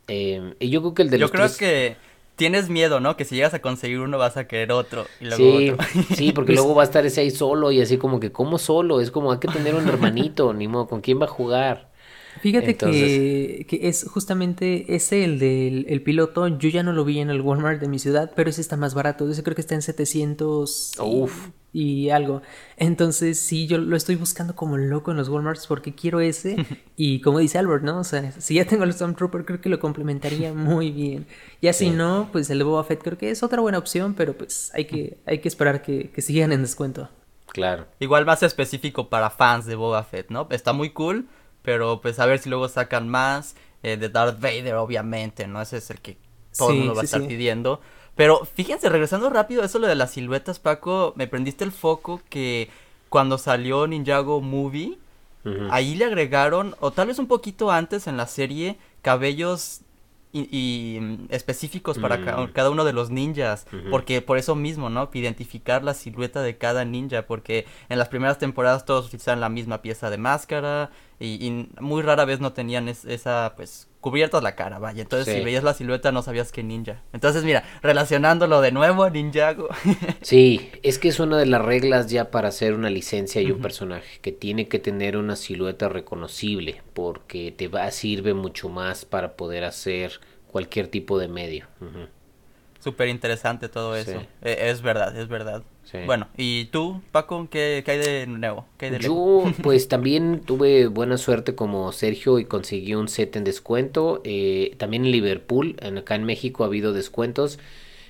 eh, 0.08 0.56
y 0.60 0.70
yo 0.70 0.82
creo 0.82 0.94
que 0.94 1.02
el 1.04 1.10
de 1.10 1.20
yo 1.20 1.30
creo 1.30 1.56
que 1.56 1.96
tienes 2.36 2.70
miedo, 2.70 3.00
¿no? 3.00 3.16
Que 3.16 3.26
si 3.26 3.36
llegas 3.36 3.54
a 3.54 3.62
conseguir 3.62 4.00
uno 4.00 4.18
vas 4.18 4.38
a 4.38 4.48
querer 4.48 4.72
otro 4.72 5.06
y 5.20 5.26
luego 5.26 5.38
sí, 5.38 5.70
otro. 5.70 5.86
sí, 6.16 6.32
porque 6.32 6.54
luego 6.54 6.76
va 6.76 6.84
a 6.84 6.86
estar 6.90 7.06
ese 7.06 7.22
ahí 7.22 7.32
solo 7.32 7.72
y 7.72 7.82
así 7.82 7.98
como 7.98 8.20
que, 8.20 8.32
¿cómo 8.32 8.58
solo? 8.58 9.02
Es 9.02 9.12
como, 9.12 9.32
hay 9.32 9.40
que 9.40 9.48
tener 9.48 9.76
un 9.76 9.88
hermanito, 9.90 10.54
ni 10.54 10.68
modo, 10.68 10.88
¿con 10.88 11.02
quién 11.02 11.22
va 11.22 11.26
a 11.26 11.30
jugar? 11.30 11.93
Fíjate 12.44 12.76
que, 12.76 13.66
que, 13.70 13.88
es 13.88 14.06
justamente 14.10 14.94
ese 14.94 15.24
el 15.24 15.40
del 15.40 15.86
el 15.88 16.02
piloto. 16.02 16.46
Yo 16.50 16.68
ya 16.68 16.84
no 16.84 16.92
lo 16.92 17.06
vi 17.06 17.20
en 17.20 17.30
el 17.30 17.40
Walmart 17.40 17.80
de 17.80 17.88
mi 17.88 18.00
ciudad, 18.00 18.34
pero 18.36 18.50
ese 18.50 18.60
está 18.60 18.76
más 18.76 18.94
barato. 18.94 19.30
Ese 19.30 19.44
creo 19.44 19.56
que 19.56 19.62
está 19.62 19.76
en 19.76 19.82
700 19.82 20.92
Uf. 21.00 21.52
Y, 21.72 22.10
algo. 22.10 22.42
Entonces, 22.76 23.40
sí, 23.40 23.66
yo 23.66 23.78
lo 23.78 23.96
estoy 23.96 24.16
buscando 24.16 24.58
como 24.58 24.76
loco 24.76 25.12
en 25.12 25.18
los 25.18 25.30
Walmarts 25.30 25.68
porque 25.68 25.96
quiero 25.96 26.20
ese. 26.20 26.58
y 26.98 27.22
como 27.22 27.40
dice 27.40 27.60
Albert, 27.60 27.86
¿no? 27.86 28.00
O 28.00 28.04
sea, 28.04 28.30
si 28.34 28.56
ya 28.56 28.66
tengo 28.66 28.84
el 28.84 28.92
Stormtrooper, 28.92 29.46
creo 29.46 29.62
que 29.62 29.70
lo 29.70 29.80
complementaría 29.80 30.54
muy 30.54 30.92
bien. 30.92 31.26
Y 31.62 31.70
así 31.70 31.92
no, 31.92 32.28
pues 32.34 32.50
el 32.50 32.58
de 32.58 32.66
Boba 32.66 32.84
Fett 32.84 33.02
creo 33.02 33.18
que 33.18 33.30
es 33.30 33.42
otra 33.42 33.62
buena 33.62 33.78
opción, 33.78 34.16
pero 34.16 34.38
pues 34.38 34.70
hay 34.74 34.84
que, 34.84 35.18
hay 35.26 35.40
que 35.40 35.48
esperar 35.48 35.82
que, 35.82 36.12
que 36.12 36.22
sigan 36.22 36.52
en 36.52 36.62
descuento. 36.62 37.08
Claro. 37.48 37.88
Igual 38.02 38.26
más 38.26 38.44
específico 38.44 39.08
para 39.08 39.30
fans 39.30 39.66
de 39.66 39.76
Boba 39.76 40.04
Fett, 40.04 40.30
¿no? 40.30 40.46
Está 40.52 40.74
muy 40.74 40.90
cool 40.90 41.30
pero 41.64 42.02
pues 42.02 42.20
a 42.20 42.26
ver 42.28 42.40
si 42.40 42.50
luego 42.50 42.68
sacan 42.68 43.10
más. 43.10 43.56
Eh, 43.84 43.98
de 43.98 44.08
Darth 44.08 44.40
Vader, 44.40 44.76
obviamente, 44.76 45.46
¿no? 45.46 45.62
Ese 45.62 45.76
es 45.78 45.90
el 45.90 46.00
que 46.00 46.18
todo 46.58 46.70
el 46.70 46.78
mundo 46.78 46.96
va 46.96 47.02
a 47.02 47.04
estar 47.04 47.28
pidiendo. 47.28 47.82
Pero 48.16 48.46
fíjense, 48.46 48.88
regresando 48.88 49.30
rápido 49.30 49.62
a 49.62 49.66
eso 49.66 49.78
lo 49.78 49.88
de 49.88 49.96
las 49.96 50.12
siluetas, 50.12 50.60
Paco, 50.60 51.12
me 51.18 51.28
prendiste 51.28 51.66
el 51.66 51.74
foco 51.74 52.22
que 52.30 52.70
cuando 53.10 53.38
salió 53.38 53.86
Ninjago 53.86 54.40
Movie, 54.40 54.98
ahí 55.70 55.96
le 55.96 56.06
agregaron, 56.06 56.76
o 56.80 56.92
tal 56.92 57.08
vez 57.08 57.20
un 57.20 57.28
poquito 57.28 57.72
antes 57.72 58.08
en 58.08 58.16
la 58.16 58.28
serie, 58.28 58.78
cabellos 59.02 59.82
y, 60.34 60.98
mm, 61.00 61.26
específicos 61.30 62.00
para 62.00 62.18
mm. 62.18 62.52
cada 62.54 62.72
uno 62.72 62.84
de 62.84 62.94
los 62.94 63.12
ninjas, 63.12 63.68
porque 63.92 64.22
por 64.22 64.38
eso 64.38 64.56
mismo, 64.56 64.90
¿no? 64.90 65.10
Identificar 65.14 65.84
la 65.84 65.94
silueta 65.94 66.42
de 66.42 66.58
cada 66.58 66.84
ninja, 66.86 67.28
porque 67.28 67.66
en 67.90 68.00
las 68.00 68.10
primeras 68.10 68.40
temporadas 68.40 68.86
todos 68.86 69.06
utilizaban 69.08 69.40
la 69.40 69.50
misma 69.50 69.82
pieza 69.82 70.10
de 70.10 70.18
máscara 70.18 70.90
y, 71.20 71.70
muy 71.80 72.02
rara 72.02 72.26
vez 72.26 72.40
no 72.40 72.54
tenían 72.54 72.88
esa, 72.90 73.54
pues, 73.56 73.88
cubierta 74.04 74.42
la 74.42 74.54
cara, 74.54 74.78
vaya. 74.78 75.02
Entonces, 75.02 75.34
si 75.34 75.44
veías 75.44 75.64
la 75.64 75.74
silueta 75.74 76.12
no 76.12 76.22
sabías 76.22 76.52
que 76.52 76.62
ninja. 76.62 77.02
Entonces, 77.14 77.44
mira, 77.44 77.64
relacionándolo 77.82 78.62
de 78.62 78.72
nuevo 78.72 79.04
a 79.04 79.10
Ninjago. 79.10 79.70
sí, 80.22 80.70
es 80.84 81.00
que 81.00 81.08
es 81.08 81.20
una 81.20 81.38
de 81.40 81.48
las 81.48 81.64
reglas 81.64 82.08
ya 82.08 82.30
para 82.30 82.50
hacer 82.50 82.74
una 82.76 82.92
licencia 82.92 83.42
y 83.42 83.50
un 83.50 83.62
personaje, 83.62 84.20
que 84.22 84.32
tiene 84.32 84.68
que 84.68 84.78
tener 84.78 85.18
una 85.18 85.36
silueta 85.36 85.90
reconocible, 85.90 86.82
porque 86.94 87.52
te 87.52 87.70
va, 87.70 87.90
sirve 87.90 88.34
mucho 88.34 88.70
más 88.70 89.06
para 89.06 89.36
poder 89.38 89.64
hacer 89.64 90.20
cualquier 90.48 90.88
tipo 90.90 91.18
de 91.18 91.30
medio. 91.30 91.66
Súper 92.84 93.08
interesante 93.08 93.70
todo 93.70 93.96
eso. 93.96 94.22
E, 94.42 94.70
es 94.70 94.82
verdad, 94.82 95.18
es 95.18 95.30
verdad. 95.30 95.64
Bueno, 96.06 96.28
¿y 96.36 96.66
tú, 96.66 97.02
Paco, 97.14 97.48
qué, 97.50 97.82
hay 97.88 97.98
de 97.98 98.28
nuevo? 98.28 98.66
Yo, 99.00 99.46
pues 99.64 99.88
también 99.88 100.42
tuve 100.42 100.88
buena 100.88 101.18
suerte 101.18 101.56
como 101.56 101.94
Sergio 101.94 102.40
y 102.40 102.46
conseguí 102.46 102.94
un 102.96 103.08
set 103.08 103.38
en 103.38 103.46
descuento. 103.46 104.22
Eh, 104.26 104.76
también 104.78 105.06
en 105.06 105.12
Liverpool, 105.12 105.78
en, 105.80 106.00
acá 106.00 106.16
en 106.16 106.26
México 106.26 106.64
ha 106.64 106.68
habido 106.68 106.92
descuentos. 106.92 107.58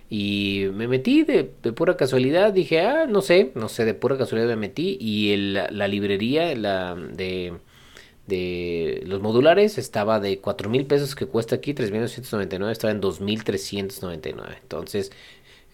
Y 0.10 0.66
me 0.74 0.88
metí 0.88 1.24
de, 1.24 1.44
pura 1.44 1.96
casualidad, 1.96 2.52
dije, 2.52 2.82
ah, 2.82 3.06
no 3.08 3.22
sé, 3.22 3.52
no 3.54 3.70
sé, 3.70 3.86
de 3.86 3.94
pura 3.94 4.18
casualidad 4.18 4.50
me 4.50 4.56
metí. 4.56 4.98
Y 5.00 5.34
el, 5.34 5.54
la 5.54 5.88
librería 5.88 6.56
la 6.56 6.96
de, 6.96 7.54
de 8.28 9.04
los 9.06 9.22
modulares 9.22 9.78
estaba 9.78 10.20
de 10.20 10.40
cuatro 10.40 10.70
mil 10.70 10.86
pesos 10.86 11.16
que 11.16 11.26
cuesta 11.26 11.56
aquí, 11.56 11.74
3.999, 11.74 12.72
estaba 12.72 12.92
en 12.92 13.02
2.399. 13.02 14.58
Entonces 14.62 15.12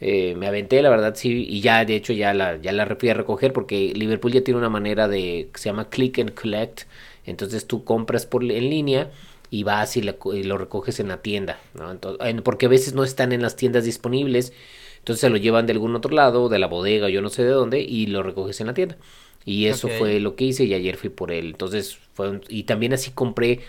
eh, 0.01 0.35
me 0.35 0.47
aventé, 0.47 0.81
la 0.81 0.89
verdad, 0.89 1.13
sí, 1.15 1.45
y 1.49 1.61
ya 1.61 1.83
de 1.83 1.95
hecho 1.95 2.13
ya 2.13 2.33
la, 2.33 2.55
ya 2.57 2.71
la 2.71 2.83
a 2.83 2.85
recoger 2.85 3.53
porque 3.53 3.93
Liverpool 3.93 4.31
ya 4.31 4.43
tiene 4.43 4.57
una 4.57 4.69
manera 4.69 5.07
de, 5.07 5.49
que 5.53 5.59
se 5.59 5.69
llama 5.69 5.89
click 5.89 6.19
and 6.19 6.33
collect, 6.33 6.83
entonces 7.25 7.67
tú 7.67 7.83
compras 7.83 8.25
por, 8.25 8.43
en 8.43 8.69
línea 8.69 9.11
y 9.51 9.63
vas 9.63 9.97
y, 9.97 10.01
lo 10.01 10.57
recoges 10.57 10.99
en 10.99 11.09
la 11.09 11.21
tienda, 11.21 11.59
¿no? 11.73 11.91
Entonces, 11.91 12.41
porque 12.43 12.67
a 12.67 12.69
veces 12.69 12.93
no 12.93 13.03
están 13.03 13.33
en 13.33 13.41
las 13.41 13.55
tiendas 13.57 13.83
disponibles, 13.83 14.53
entonces 14.99 15.21
se 15.21 15.29
lo 15.29 15.37
llevan 15.37 15.65
de 15.65 15.73
algún 15.73 15.95
otro 15.95 16.11
lado, 16.15 16.49
de 16.49 16.59
la 16.59 16.67
bodega, 16.67 17.09
yo 17.09 17.21
no 17.21 17.29
sé 17.29 17.43
de 17.43 17.49
dónde, 17.49 17.81
y 17.81 18.07
lo 18.07 18.23
recoges 18.23 18.61
en 18.61 18.67
la 18.67 18.73
tienda. 18.73 18.97
Y 19.45 19.65
eso 19.65 19.87
fue 19.87 20.19
lo 20.19 20.35
que 20.35 20.45
hice 20.45 20.65
y 20.65 20.73
ayer 20.73 20.97
fui 20.97 21.09
por 21.09 21.31
él. 21.31 21.47
Entonces 21.47 21.97
fue 22.13 22.41
y 22.49 22.63
también 22.63 22.93
así 22.93 23.11
compré, 23.11 23.61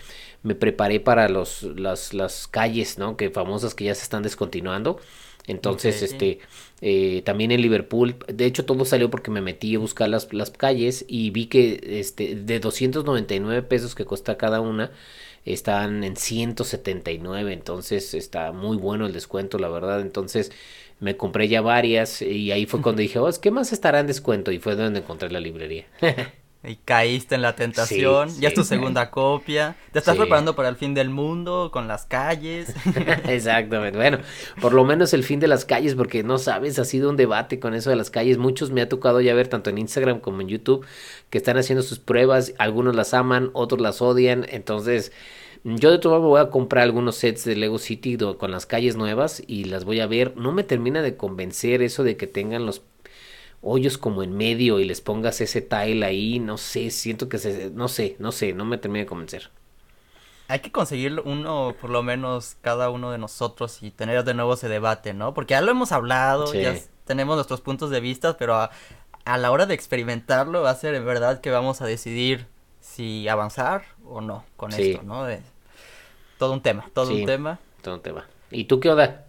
me 0.43 0.55
preparé 0.55 0.99
para 0.99 1.29
los 1.29 1.63
las, 1.63 2.13
las 2.13 2.47
calles, 2.47 2.97
¿no? 2.97 3.17
Que 3.17 3.29
famosas 3.29 3.73
que 3.75 3.85
ya 3.85 3.95
se 3.95 4.03
están 4.03 4.23
descontinuando. 4.23 4.99
Entonces, 5.47 6.03
este, 6.03 6.39
eh, 6.81 7.23
también 7.25 7.51
en 7.51 7.61
Liverpool, 7.61 8.15
de 8.27 8.45
hecho 8.45 8.63
todo 8.65 8.85
salió 8.85 9.09
porque 9.09 9.31
me 9.31 9.41
metí 9.41 9.75
a 9.75 9.79
buscar 9.79 10.07
las, 10.07 10.31
las 10.33 10.51
calles 10.51 11.03
y 11.07 11.31
vi 11.31 11.47
que 11.47 11.79
este, 11.99 12.35
de 12.35 12.59
299 12.59 13.63
pesos 13.63 13.95
que 13.95 14.05
cuesta 14.05 14.37
cada 14.37 14.61
una, 14.61 14.91
están 15.45 16.03
en 16.03 16.15
179, 16.15 17.53
entonces 17.53 18.13
está 18.13 18.51
muy 18.51 18.77
bueno 18.77 19.07
el 19.07 19.13
descuento, 19.13 19.57
la 19.57 19.69
verdad. 19.69 20.01
Entonces 20.01 20.51
me 21.01 21.17
compré 21.17 21.49
ya 21.49 21.59
varias 21.61 22.21
y 22.21 22.53
ahí 22.53 22.65
fue 22.65 22.81
cuando 22.81 23.01
dije, 23.01 23.19
oh, 23.19 23.29
¿qué 23.41 23.51
más 23.51 23.73
estará 23.73 23.99
en 23.99 24.07
descuento? 24.07 24.53
Y 24.53 24.59
fue 24.59 24.75
donde 24.75 24.99
encontré 24.99 25.29
la 25.29 25.41
librería. 25.41 25.85
Y 26.63 26.75
caíste 26.75 27.33
en 27.33 27.41
la 27.41 27.55
tentación, 27.55 28.29
ya 28.39 28.49
es 28.49 28.53
tu 28.53 28.63
segunda 28.63 29.09
copia, 29.09 29.75
te 29.91 29.97
estás 29.97 30.15
preparando 30.15 30.55
para 30.55 30.69
el 30.69 30.75
fin 30.75 30.93
del 30.93 31.09
mundo 31.09 31.71
con 31.73 31.87
las 31.87 32.05
calles. 32.05 32.75
Exactamente, 33.27 33.97
bueno, 33.97 34.19
por 34.61 34.73
lo 34.73 34.85
menos 34.85 35.15
el 35.15 35.23
fin 35.23 35.39
de 35.39 35.47
las 35.47 35.65
calles, 35.65 35.95
porque 35.95 36.21
no 36.21 36.37
sabes, 36.37 36.77
ha 36.77 36.85
sido 36.85 37.09
un 37.09 37.17
debate 37.17 37.59
con 37.59 37.73
eso 37.73 37.89
de 37.89 37.95
las 37.95 38.11
calles, 38.11 38.37
muchos 38.37 38.69
me 38.69 38.81
ha 38.81 38.87
tocado 38.87 39.21
ya 39.21 39.33
ver 39.33 39.47
tanto 39.47 39.71
en 39.71 39.79
Instagram 39.79 40.19
como 40.19 40.41
en 40.41 40.49
YouTube 40.49 40.85
que 41.31 41.39
están 41.39 41.57
haciendo 41.57 41.81
sus 41.81 41.97
pruebas, 41.97 42.53
algunos 42.59 42.95
las 42.95 43.15
aman, 43.15 43.49
otros 43.53 43.81
las 43.81 43.99
odian, 43.99 44.45
entonces 44.47 45.11
yo 45.63 45.91
de 45.91 45.99
todo 45.99 46.17
modo 46.17 46.29
voy 46.29 46.41
a 46.41 46.49
comprar 46.49 46.83
algunos 46.83 47.15
sets 47.15 47.45
de 47.45 47.55
Lego 47.55 47.77
City 47.77 48.17
con 48.37 48.51
las 48.51 48.65
calles 48.65 48.95
nuevas 48.95 49.43
y 49.45 49.65
las 49.65 49.85
voy 49.85 49.99
a 49.99 50.07
ver, 50.07 50.35
no 50.35 50.51
me 50.51 50.63
termina 50.63 51.01
de 51.01 51.17
convencer 51.17 51.81
eso 51.81 52.03
de 52.03 52.17
que 52.17 52.27
tengan 52.27 52.65
los 52.65 52.81
hoyos 53.61 53.97
como 53.97 54.23
en 54.23 54.35
medio 54.35 54.79
y 54.79 54.85
les 54.85 55.01
pongas 55.01 55.39
ese 55.39 55.61
tile 55.61 56.05
ahí, 56.05 56.39
no 56.39 56.57
sé, 56.57 56.89
siento 56.89 57.29
que 57.29 57.37
se, 57.37 57.69
no 57.69 57.87
sé, 57.87 58.15
no 58.19 58.31
sé, 58.31 58.53
no 58.53 58.65
me 58.65 58.77
termina 58.77 59.03
de 59.03 59.07
convencer. 59.07 59.51
Hay 60.47 60.59
que 60.59 60.71
conseguir 60.71 61.21
uno, 61.23 61.75
por 61.79 61.89
lo 61.89 62.03
menos 62.03 62.57
cada 62.61 62.89
uno 62.89 63.11
de 63.11 63.17
nosotros 63.17 63.81
y 63.83 63.91
tener 63.91 64.23
de 64.25 64.33
nuevo 64.33 64.55
ese 64.55 64.67
debate, 64.67 65.13
¿no? 65.13 65.33
Porque 65.33 65.53
ya 65.53 65.61
lo 65.61 65.71
hemos 65.71 65.93
hablado, 65.93 66.53
ya 66.53 66.75
tenemos 67.05 67.35
nuestros 67.35 67.61
puntos 67.61 67.89
de 67.89 68.01
vista, 68.01 68.35
pero 68.35 68.55
a, 68.55 68.71
la 69.37 69.51
hora 69.51 69.65
de 69.65 69.75
experimentarlo 69.75 70.61
va 70.61 70.71
a 70.71 70.75
ser 70.75 70.95
en 70.95 71.05
verdad 71.05 71.39
que 71.39 71.51
vamos 71.51 71.81
a 71.81 71.85
decidir 71.85 72.47
si 72.81 73.29
avanzar 73.29 73.85
o 74.03 74.19
no 74.19 74.43
con 74.57 74.73
esto, 74.73 75.03
¿no? 75.03 75.25
Todo 76.41 76.53
un 76.53 76.61
tema, 76.61 76.89
todo 76.95 77.13
un 77.13 77.23
tema. 77.23 77.59
Todo 77.83 77.93
un 77.93 78.01
tema. 78.01 78.25
¿Y 78.49 78.63
tú 78.63 78.79
qué 78.79 78.89
onda? 78.89 79.25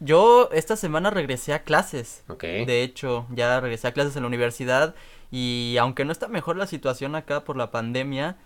Yo 0.00 0.50
esta 0.52 0.76
semana 0.76 1.08
regresé 1.08 1.54
a 1.54 1.62
clases. 1.62 2.24
Ok. 2.28 2.42
De 2.42 2.82
hecho, 2.82 3.26
ya 3.30 3.58
regresé 3.58 3.88
a 3.88 3.92
clases 3.92 4.16
en 4.16 4.24
la 4.24 4.26
universidad 4.28 4.94
y 5.30 5.76
aunque 5.80 6.04
no 6.04 6.12
está 6.12 6.28
mejor 6.28 6.58
la 6.58 6.66
situación 6.66 7.14
acá 7.14 7.42
por 7.44 7.56
la 7.56 7.70
pandemia, 7.70 8.36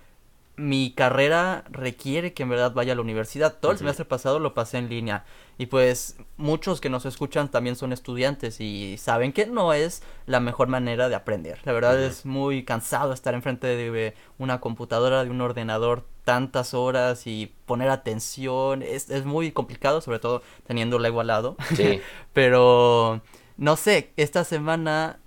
mi 0.57 0.93
carrera 0.93 1.65
requiere 1.71 2.33
que 2.33 2.45
en 2.45 2.49
verdad 2.49 2.73
vaya 2.73 2.93
a 2.93 2.97
la 2.97 3.03
universidad. 3.03 3.59
Todo 3.61 3.73
el 3.73 3.79
semestre 3.79 4.05
pasado 4.05 4.39
lo 4.39 4.55
pasé 4.55 4.79
en 4.79 4.89
línea. 4.89 5.25
Y 5.59 5.67
pues 5.67 6.17
muchos 6.37 6.81
que 6.81 6.91
nos 6.91 7.07
escuchan 7.07 7.49
también 7.51 7.77
son 7.77 7.93
estudiantes 7.93 8.61
y 8.61 8.97
saben 8.99 9.33
que 9.33 9.47
no 9.47 9.73
es 9.73 10.03
la 10.27 10.41
mejor 10.41 10.69
manera 10.69 11.09
de 11.09 11.15
aprender. 11.15 11.61
La 11.65 11.73
verdad 11.73 12.01
es 12.01 12.27
muy 12.27 12.65
cansado 12.65 13.13
estar 13.13 13.35
enfrente 13.35 13.67
de 13.67 14.15
una 14.39 14.61
computadora, 14.61 15.25
de 15.25 15.31
un 15.31 15.41
ordenador 15.41 16.05
tantas 16.25 16.75
horas 16.75 17.27
y 17.27 17.53
poner 17.67 17.91
atención. 17.91 18.83
Es, 18.83 19.11
es 19.11 19.25
muy 19.25 19.53
complicado, 19.53 20.01
sobre 20.01 20.19
todo 20.19 20.43
teniendo 20.67 20.99
Lego 20.99 21.21
al 21.21 21.29
lado. 21.29 21.57
Sí. 21.77 22.01
Pero 22.33 23.23
no 23.57 23.77
sé, 23.77 24.13
esta 24.17 24.45
semana 24.45 25.19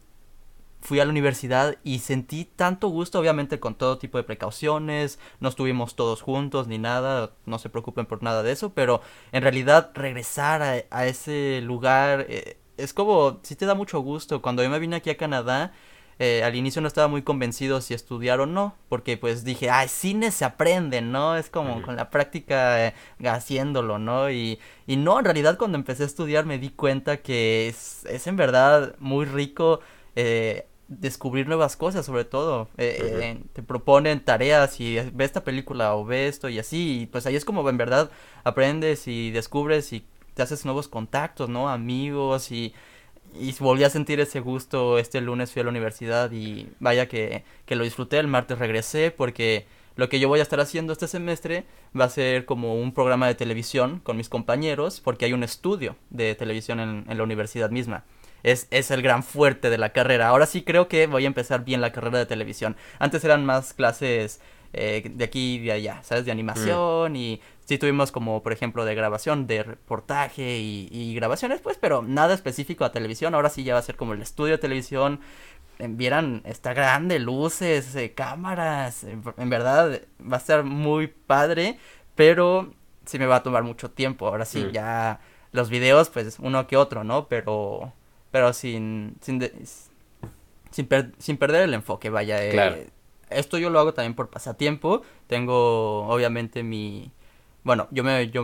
fui 0.88 1.01
a 1.01 1.03
la 1.03 1.12
universidad 1.12 1.75
y 1.84 2.00
sentí 2.00 2.46
tanto 2.46 2.88
gusto, 2.88 3.20
obviamente 3.20 3.60
con 3.60 3.75
todo 3.75 3.98
tipo 3.98 4.17
de 4.17 4.24
precauciones, 4.24 5.20
no 5.41 5.50
estuvimos 5.50 5.98
todos 5.98 6.22
juntos 6.22 6.70
ni 6.70 6.77
nada, 6.77 7.34
no 7.46 7.60
se 7.60 7.70
preocupen 7.70 8.06
por 8.06 8.24
nada 8.24 8.41
de 8.41 8.53
eso, 8.53 8.70
pero 8.74 9.01
en 9.34 9.44
realidad 9.44 9.91
regresar 9.96 10.62
a, 10.89 11.06
ese 11.06 11.60
lugar 11.62 12.25
eh, 12.29 12.58
es 12.77 12.94
como, 12.94 13.41
sí 13.44 13.58
te 13.58 13.65
da 13.65 13.75
mucho 13.75 14.00
gusto. 14.00 14.41
Cuando 14.41 14.63
yo 14.63 14.70
me 14.70 14.79
vine 14.79 14.96
aquí 14.96 15.10
a 15.10 15.17
Canadá, 15.17 15.74
eh, 16.20 16.41
al 16.46 16.56
inicio 16.56 16.82
no 16.82 16.88
estaba 16.88 17.10
muy 17.10 17.22
convencido 17.22 17.82
si 17.82 17.94
estudiar 17.94 18.39
o 18.39 18.46
no, 18.46 18.74
porque 18.88 19.17
pues 19.17 19.44
dije, 19.44 19.70
ay, 19.70 19.89
cine 19.89 20.32
se 20.32 20.46
aprende, 20.46 21.01
¿no? 21.01 21.36
Es 21.36 21.50
como 21.50 21.82
con 21.82 21.98
la 21.98 22.10
práctica 22.10 22.88
eh, 22.88 22.94
haciéndolo, 23.25 24.00
¿no? 24.00 24.32
Y, 24.32 24.58
y 24.88 24.96
no, 24.96 25.20
en 25.20 25.25
realidad 25.25 25.58
cuando 25.58 25.77
empecé 25.77 26.03
a 26.03 26.06
estudiar 26.06 26.46
me 26.46 26.60
di 26.60 26.70
cuenta 26.70 27.17
que 27.17 27.67
es, 27.67 28.06
es 28.06 28.25
en 28.27 28.38
verdad 28.38 28.96
muy 29.00 29.25
rico 29.25 29.82
eh, 30.20 30.65
descubrir 30.88 31.48
nuevas 31.48 31.75
cosas, 31.75 32.06
sobre 32.06 32.25
todo. 32.25 32.70
Eh, 32.77 32.98
eh, 33.01 33.44
te 33.53 33.63
proponen 33.63 34.24
tareas 34.24 34.79
y 34.79 35.00
ve 35.13 35.25
esta 35.25 35.44
película 35.44 35.96
o 35.96 36.06
ve 36.06 36.27
esto 36.27 36.50
y 36.50 36.60
así. 36.60 37.01
Y 37.01 37.06
pues 37.08 37.25
ahí 37.25 37.36
es 37.36 37.46
como 37.46 37.67
en 37.70 37.77
verdad 37.77 38.12
aprendes 38.44 39.08
y 39.08 39.32
descubres 39.32 39.91
y 39.94 40.06
te 40.34 40.41
haces 40.44 40.65
nuevos 40.65 40.88
contactos, 40.88 41.50
¿no? 41.50 41.70
Amigos 41.70 42.51
y, 42.51 42.74
y 43.39 43.53
volví 43.60 43.84
a 43.84 43.89
sentir 43.89 44.20
ese 44.20 44.39
gusto. 44.39 44.98
Este 44.98 45.22
lunes 45.22 45.51
fui 45.51 45.62
a 45.62 45.63
la 45.63 45.72
universidad 45.72 46.32
y 46.32 46.70
vaya 46.79 47.08
que, 47.08 47.44
que 47.65 47.75
lo 47.75 47.84
disfruté. 47.84 48.20
El 48.20 48.27
martes 48.27 48.60
regresé 48.60 49.12
porque 49.12 49.65
lo 49.96 50.10
que 50.10 50.20
yo 50.20 50.27
voy 50.27 50.39
a 50.39 50.44
estar 50.44 50.60
haciendo 50.60 50.94
este 50.94 51.08
semestre 51.08 51.65
va 52.00 52.06
a 52.06 52.10
ser 52.10 52.46
como 52.46 52.75
un 52.75 52.94
programa 52.94 53.27
de 53.27 53.36
televisión 53.36 54.00
con 54.00 54.15
mis 54.15 54.29
compañeros 54.29 55.01
porque 55.01 55.25
hay 55.25 55.34
un 55.34 55.44
estudio 55.44 55.96
de 56.12 56.36
televisión 56.36 56.79
en, 56.79 57.06
en 57.10 57.17
la 57.17 57.24
universidad 57.24 57.72
misma 57.72 58.06
es, 58.51 58.68
es 58.72 58.92
el 58.92 59.01
gran 59.01 59.24
fuerte 59.24 59.70
de 59.70 59.77
la 59.77 59.89
carrera. 59.89 60.30
Ahora 60.30 60.46
sí 60.46 60.63
creo 60.63 60.88
que 60.88 61.08
voy 61.08 61.25
a 61.25 61.27
empezar 61.27 61.66
bien 61.66 61.82
la 61.82 61.92
carrera 61.92 62.20
de 62.20 62.25
televisión. 62.25 62.77
Antes 63.00 63.24
eran 63.24 63.46
más 63.46 63.74
clases 63.74 64.39
eh, 64.74 65.12
de 65.13 65.24
aquí 65.24 65.56
y 65.56 65.60
de 65.60 65.72
allá, 65.74 66.01
¿sabes? 66.04 66.25
De 66.25 66.32
animación 66.32 67.13
mm. 67.13 67.16
y 67.16 67.42
sí 67.66 67.77
tuvimos 67.77 68.12
como, 68.12 68.42
por 68.44 68.54
ejemplo, 68.54 68.86
de 68.86 68.96
grabación, 68.96 69.48
de 69.48 69.63
reportaje 69.63 70.60
y, 70.60 71.13
grabaciones, 71.16 71.60
pues, 71.62 71.77
pero 71.77 72.01
nada 72.01 72.34
específico 72.34 72.86
a 72.86 72.92
televisión. 72.92 73.36
Ahora 73.36 73.50
sí 73.50 73.63
ya 73.63 73.74
va 73.74 73.80
a 73.80 73.84
ser 73.84 73.98
como 73.98 74.13
el 74.13 74.22
estudio 74.22 74.54
de 74.54 74.60
televisión. 74.60 75.20
Vieran, 75.80 76.42
está 76.46 76.74
grande, 76.74 77.20
luces, 77.20 77.96
eh, 77.96 78.13
cámaras. 78.13 79.04
En, 79.04 79.50
verdad 79.50 80.01
va 80.20 80.38
a 80.38 80.39
ser 80.39 80.63
muy 80.63 81.08
padre, 81.08 81.77
pero 82.16 82.74
sí 83.06 83.20
me 83.20 83.25
va 83.25 83.38
a 83.38 83.44
tomar 83.44 83.63
mucho 83.63 83.92
tiempo. 83.92 84.27
Ahora 84.27 84.46
sí, 84.46 84.63
mm. 84.63 84.72
ya 84.72 85.20
los 85.51 85.70
videos, 85.70 86.10
pues 86.10 86.38
uno 86.39 86.68
que 86.68 86.77
otro, 86.77 87.04
¿no? 87.04 87.27
Pero 87.27 87.94
pero 88.31 88.53
sin 88.53 89.15
sin, 89.22 89.41
sin, 90.72 91.38
perder 91.38 91.63
el 91.63 91.74
enfoque, 91.74 92.10
vaya. 92.10 92.43
Eh, 92.43 92.89
esto 93.29 93.57
yo 93.57 93.69
lo 93.69 93.79
hago 93.79 93.93
también 93.93 94.13
por 94.13 94.29
pasatiempo. 94.29 95.01
Tengo, 95.27 96.07
obviamente, 96.07 96.63
mi... 96.63 97.12
Bueno, 97.63 97.88
yo 97.91 98.03
me... 98.03 98.29
Yo, 98.29 98.43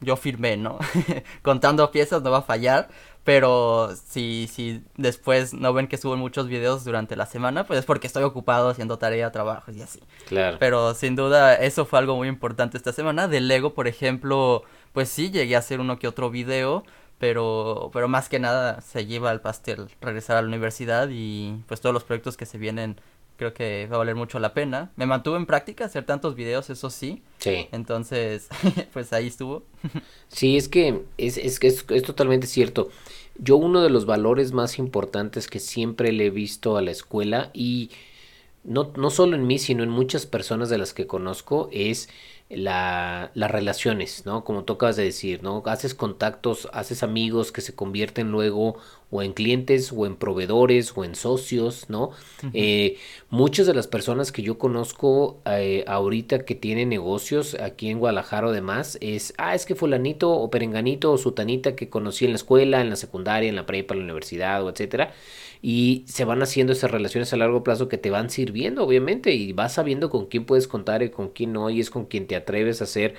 yo 0.00 0.16
firmé, 0.16 0.56
¿no? 0.56 0.78
Contando 1.42 1.90
piezas 1.90 2.22
no 2.22 2.30
va 2.30 2.38
a 2.38 2.42
fallar, 2.42 2.88
pero 3.24 3.94
si, 3.96 4.46
si 4.52 4.82
después 4.96 5.54
no 5.54 5.72
ven 5.72 5.88
que 5.88 5.96
subo 5.96 6.16
muchos 6.16 6.48
videos 6.48 6.84
durante 6.84 7.16
la 7.16 7.24
semana, 7.24 7.66
pues 7.66 7.80
es 7.80 7.86
porque 7.86 8.06
estoy 8.06 8.22
ocupado 8.22 8.68
haciendo 8.68 8.98
tarea, 8.98 9.32
trabajos 9.32 9.74
y 9.74 9.82
así. 9.82 10.00
Claro. 10.28 10.58
Pero 10.60 10.94
sin 10.94 11.16
duda 11.16 11.54
eso 11.54 11.86
fue 11.86 11.98
algo 11.98 12.14
muy 12.16 12.28
importante 12.28 12.76
esta 12.76 12.92
semana. 12.92 13.26
De 13.26 13.40
Lego, 13.40 13.72
por 13.72 13.88
ejemplo, 13.88 14.64
pues 14.92 15.08
sí, 15.08 15.30
llegué 15.30 15.56
a 15.56 15.60
hacer 15.60 15.80
uno 15.80 15.98
que 15.98 16.08
otro 16.08 16.30
video, 16.30 16.84
pero, 17.18 17.90
pero 17.92 18.08
más 18.08 18.28
que 18.28 18.38
nada 18.38 18.80
se 18.80 19.06
lleva 19.06 19.30
al 19.30 19.40
pastel 19.40 19.88
regresar 20.00 20.36
a 20.36 20.42
la 20.42 20.48
universidad 20.48 21.08
y 21.10 21.62
pues 21.66 21.80
todos 21.80 21.94
los 21.94 22.04
proyectos 22.04 22.36
que 22.36 22.46
se 22.46 22.58
vienen 22.58 23.00
creo 23.36 23.52
que 23.54 23.86
va 23.86 23.96
a 23.96 23.98
valer 23.98 24.14
mucho 24.14 24.38
la 24.38 24.54
pena. 24.54 24.90
Me 24.96 25.06
mantuve 25.06 25.36
en 25.36 25.46
práctica 25.46 25.84
hacer 25.84 26.04
tantos 26.04 26.34
videos, 26.34 26.70
eso 26.70 26.90
sí. 26.90 27.22
Sí. 27.38 27.68
Entonces, 27.72 28.48
pues 28.92 29.12
ahí 29.12 29.26
estuvo. 29.26 29.62
sí, 30.28 30.56
es 30.56 30.68
que 30.68 31.02
es, 31.18 31.36
es, 31.36 31.58
es, 31.62 31.84
es 31.88 32.02
totalmente 32.02 32.46
cierto. 32.46 32.90
Yo 33.38 33.56
uno 33.56 33.82
de 33.82 33.90
los 33.90 34.06
valores 34.06 34.52
más 34.52 34.78
importantes 34.78 35.46
que 35.48 35.60
siempre 35.60 36.12
le 36.12 36.26
he 36.26 36.30
visto 36.30 36.76
a 36.76 36.82
la 36.82 36.90
escuela 36.90 37.50
y 37.52 37.90
no, 38.64 38.92
no 38.96 39.10
solo 39.10 39.36
en 39.36 39.46
mí, 39.46 39.58
sino 39.58 39.82
en 39.82 39.90
muchas 39.90 40.26
personas 40.26 40.70
de 40.70 40.78
las 40.78 40.94
que 40.94 41.06
conozco 41.06 41.68
es 41.70 42.08
la, 42.48 43.32
las 43.34 43.50
relaciones, 43.50 44.24
¿no? 44.24 44.44
Como 44.44 44.64
tú 44.64 44.74
acabas 44.74 44.96
de 44.96 45.02
decir, 45.02 45.42
¿no? 45.42 45.62
Haces 45.66 45.94
contactos, 45.94 46.68
haces 46.72 47.02
amigos 47.02 47.50
que 47.50 47.60
se 47.60 47.74
convierten 47.74 48.30
luego 48.30 48.76
o 49.10 49.22
en 49.22 49.32
clientes 49.32 49.92
o 49.92 50.06
en 50.06 50.16
proveedores 50.16 50.92
o 50.96 51.04
en 51.04 51.16
socios, 51.16 51.86
¿no? 51.88 52.10
Eh, 52.52 52.98
muchas 53.30 53.66
de 53.66 53.74
las 53.74 53.88
personas 53.88 54.30
que 54.30 54.42
yo 54.42 54.58
conozco 54.58 55.40
eh, 55.44 55.84
ahorita 55.88 56.44
que 56.44 56.54
tienen 56.54 56.88
negocios 56.88 57.54
aquí 57.54 57.88
en 57.90 57.98
Guadalajara 57.98 58.46
o 58.48 58.52
demás 58.52 58.96
es, 59.00 59.34
ah, 59.38 59.54
es 59.54 59.66
que 59.66 59.74
fulanito 59.74 60.30
o 60.30 60.48
perenganito 60.50 61.12
o 61.12 61.18
sutanita 61.18 61.74
que 61.74 61.88
conocí 61.88 62.24
en 62.24 62.32
la 62.32 62.36
escuela, 62.36 62.80
en 62.80 62.90
la 62.90 62.96
secundaria, 62.96 63.48
en 63.48 63.56
la 63.56 63.66
prepa, 63.66 63.94
en 63.94 64.00
la 64.00 64.04
universidad 64.04 64.64
o 64.64 64.70
etcétera 64.70 65.12
y 65.68 66.04
se 66.06 66.24
van 66.24 66.42
haciendo 66.44 66.72
esas 66.72 66.92
relaciones 66.92 67.32
a 67.32 67.36
largo 67.36 67.64
plazo 67.64 67.88
que 67.88 67.98
te 67.98 68.10
van 68.10 68.30
sirviendo 68.30 68.84
obviamente 68.84 69.34
y 69.34 69.52
vas 69.52 69.74
sabiendo 69.74 70.10
con 70.10 70.26
quién 70.26 70.44
puedes 70.44 70.68
contar 70.68 71.02
y 71.02 71.10
con 71.10 71.30
quién 71.30 71.52
no 71.52 71.70
y 71.70 71.80
es 71.80 71.90
con 71.90 72.04
quien 72.06 72.28
te 72.28 72.36
atreves 72.36 72.80
a 72.80 72.84
hacer 72.84 73.16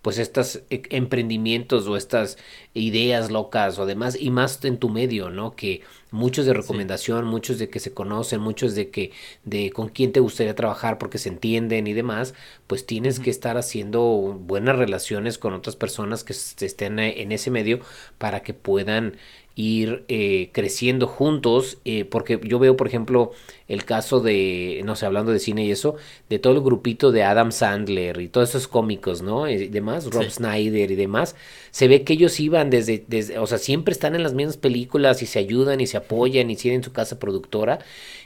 pues 0.00 0.18
estos 0.18 0.62
e, 0.70 0.82
emprendimientos 0.90 1.88
o 1.88 1.96
estas 1.96 2.38
ideas 2.72 3.32
locas 3.32 3.80
o 3.80 3.86
demás 3.86 4.16
y 4.20 4.30
más 4.30 4.64
en 4.64 4.78
tu 4.78 4.90
medio, 4.90 5.30
¿no? 5.30 5.56
Que 5.56 5.82
muchos 6.12 6.46
de 6.46 6.54
recomendación, 6.54 7.24
muchos 7.26 7.58
de 7.58 7.68
que 7.68 7.80
se 7.80 7.92
conocen, 7.92 8.40
muchos 8.40 8.76
de 8.76 8.90
que 8.90 9.10
de 9.44 9.70
con 9.72 9.88
quién 9.88 10.12
te 10.12 10.20
gustaría 10.20 10.54
trabajar 10.54 10.98
porque 10.98 11.18
se 11.18 11.28
entienden 11.30 11.88
y 11.88 11.94
demás, 11.94 12.34
pues 12.68 12.86
tienes 12.86 13.18
que 13.20 13.30
estar 13.30 13.56
haciendo 13.58 14.00
buenas 14.40 14.76
relaciones 14.76 15.36
con 15.36 15.52
otras 15.52 15.76
personas 15.76 16.22
que 16.24 16.32
estén 16.32 16.98
en 17.00 17.32
ese 17.32 17.50
medio 17.50 17.80
para 18.18 18.42
que 18.42 18.54
puedan 18.54 19.16
ir 19.58 20.04
eh, 20.06 20.50
creciendo 20.52 21.08
juntos, 21.08 21.78
eh, 21.84 22.04
porque 22.04 22.38
yo 22.44 22.60
veo, 22.60 22.76
por 22.76 22.86
ejemplo, 22.86 23.32
el 23.66 23.84
caso 23.84 24.20
de, 24.20 24.80
no 24.84 24.94
sé, 24.94 25.04
hablando 25.04 25.32
de 25.32 25.40
cine 25.40 25.64
y 25.64 25.72
eso, 25.72 25.96
de 26.28 26.38
todo 26.38 26.52
el 26.52 26.60
grupito 26.60 27.10
de 27.10 27.24
Adam 27.24 27.50
Sandler 27.50 28.20
y 28.20 28.28
todos 28.28 28.50
esos 28.50 28.68
cómicos, 28.68 29.20
¿no? 29.20 29.50
Y 29.50 29.66
demás, 29.66 30.06
Rob 30.12 30.30
Snyder 30.30 30.92
y 30.92 30.94
demás, 30.94 31.34
se 31.72 31.88
ve 31.88 32.04
que 32.04 32.12
ellos 32.12 32.38
iban 32.38 32.70
desde, 32.70 33.04
desde, 33.08 33.40
o 33.40 33.48
sea, 33.48 33.58
siempre 33.58 33.90
están 33.90 34.14
en 34.14 34.22
las 34.22 34.32
mismas 34.32 34.58
películas 34.58 35.22
y 35.22 35.26
se 35.26 35.40
ayudan 35.40 35.80
y 35.80 35.88
se 35.88 35.96
apoyan 35.96 36.48
y 36.52 36.56
tienen 36.56 36.84
su 36.84 36.92
casa 36.92 37.18
productora, 37.18 37.80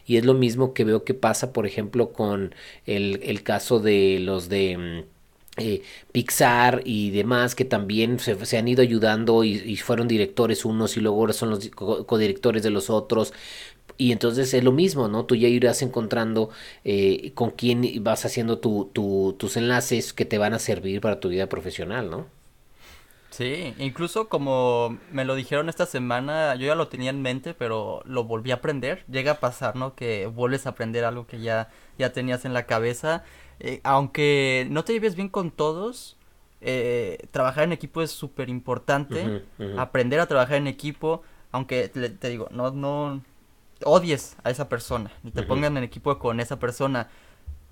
y 0.07 0.19
es 0.19 0.27
lo 0.27 0.35
mismo 0.35 0.75
que 0.75 0.85
veo 0.85 1.03
que 1.03 1.15
pasa, 1.15 1.55
por 1.55 1.67
ejemplo, 1.67 2.13
con 2.13 2.55
el, 2.85 3.21
el 3.23 3.43
caso 3.43 3.79
de 3.79 4.19
los 4.21 4.51
de 4.51 4.77
mm, 4.77 5.12
eh, 5.57 5.83
Pixar 6.13 6.83
y 6.85 7.11
demás 7.11 7.55
que 7.55 7.65
también 7.65 8.19
se, 8.19 8.57
han 8.57 8.69
ido 8.69 8.83
ayudando 8.83 9.45
y, 9.45 9.77
fueron 9.77 10.09
directores 10.09 10.65
unos 10.65 10.97
y 10.97 11.01
luego 11.01 11.31
son 11.33 11.51
los 11.51 11.69
codirectores 11.71 12.63
de 12.63 12.71
los 12.71 12.91
otros. 12.91 13.33
Y 13.99 14.13
entonces 14.13 14.55
es 14.55 14.65
lo 14.65 14.73
mismo, 14.73 15.09
¿no? 15.09 15.27
Tú 15.27 15.37
ya 15.37 15.49
irás 15.49 15.83
encontrando 15.83 16.51
eh, 16.85 17.33
con 17.35 17.51
quién 17.51 17.87
vas 18.03 18.25
haciendo 18.25 18.59
tu, 18.59 18.91
tus 19.39 19.57
enlaces 19.57 20.13
que 20.13 20.25
te 20.25 20.39
van 20.39 20.55
a 20.55 20.59
servir 20.59 21.01
para 21.01 21.21
tu 21.21 21.29
vida 21.29 21.49
profesional, 21.49 22.11
¿no? 22.11 22.27
Sí, 23.33 23.75
incluso 23.79 24.29
como 24.29 24.99
me 25.11 25.25
lo 25.25 25.35
dijeron 25.35 25.71
esta 25.71 25.87
semana, 25.87 26.55
yo 26.55 26.67
ya 26.67 26.75
lo 26.75 26.89
tenía 26.89 27.09
en 27.09 27.23
mente, 27.23 27.55
pero 27.55 28.03
lo 28.05 28.25
volví 28.25 28.51
a 28.51 28.57
aprender. 28.57 29.05
Llega 29.11 29.33
a 29.33 29.41
pasar, 29.41 29.75
¿no? 29.75 29.95
Que 29.95 30.27
vuelves 30.27 30.67
a 30.67 30.71
aprender 30.71 31.07
algo 31.07 31.27
que 31.27 31.41
ya, 31.41 31.71
ya 31.99 32.13
tenías 32.13 32.45
en 32.45 32.53
la 32.53 32.67
cabeza 32.67 33.25
eh, 33.65 33.81
aunque 33.85 34.67
no 34.71 34.83
te 34.83 34.93
lleves 34.93 35.15
bien 35.15 35.29
con 35.29 35.53
todos, 35.53 36.17
eh, 36.61 37.29
trabajar 37.31 37.63
en 37.63 37.73
equipo 37.73 38.03
es 38.03 38.11
súper 38.11 38.49
importante. 38.49 39.45
Aprender 39.79 40.19
a 40.19 40.27
trabajar 40.27 40.57
en 40.57 40.67
equipo, 40.67 41.23
aunque 41.53 41.89
te, 41.89 42.29
digo, 42.29 42.49
no, 42.51 42.73
no 42.73 43.23
odies 43.85 44.37
a 44.43 44.51
esa 44.51 44.69
persona, 44.69 45.13
ni 45.23 45.31
te 45.31 45.45
pongan 45.45 45.77
en 45.77 45.85
equipo 45.85 46.19
con 46.19 46.41
esa 46.41 46.59
persona. 46.59 47.09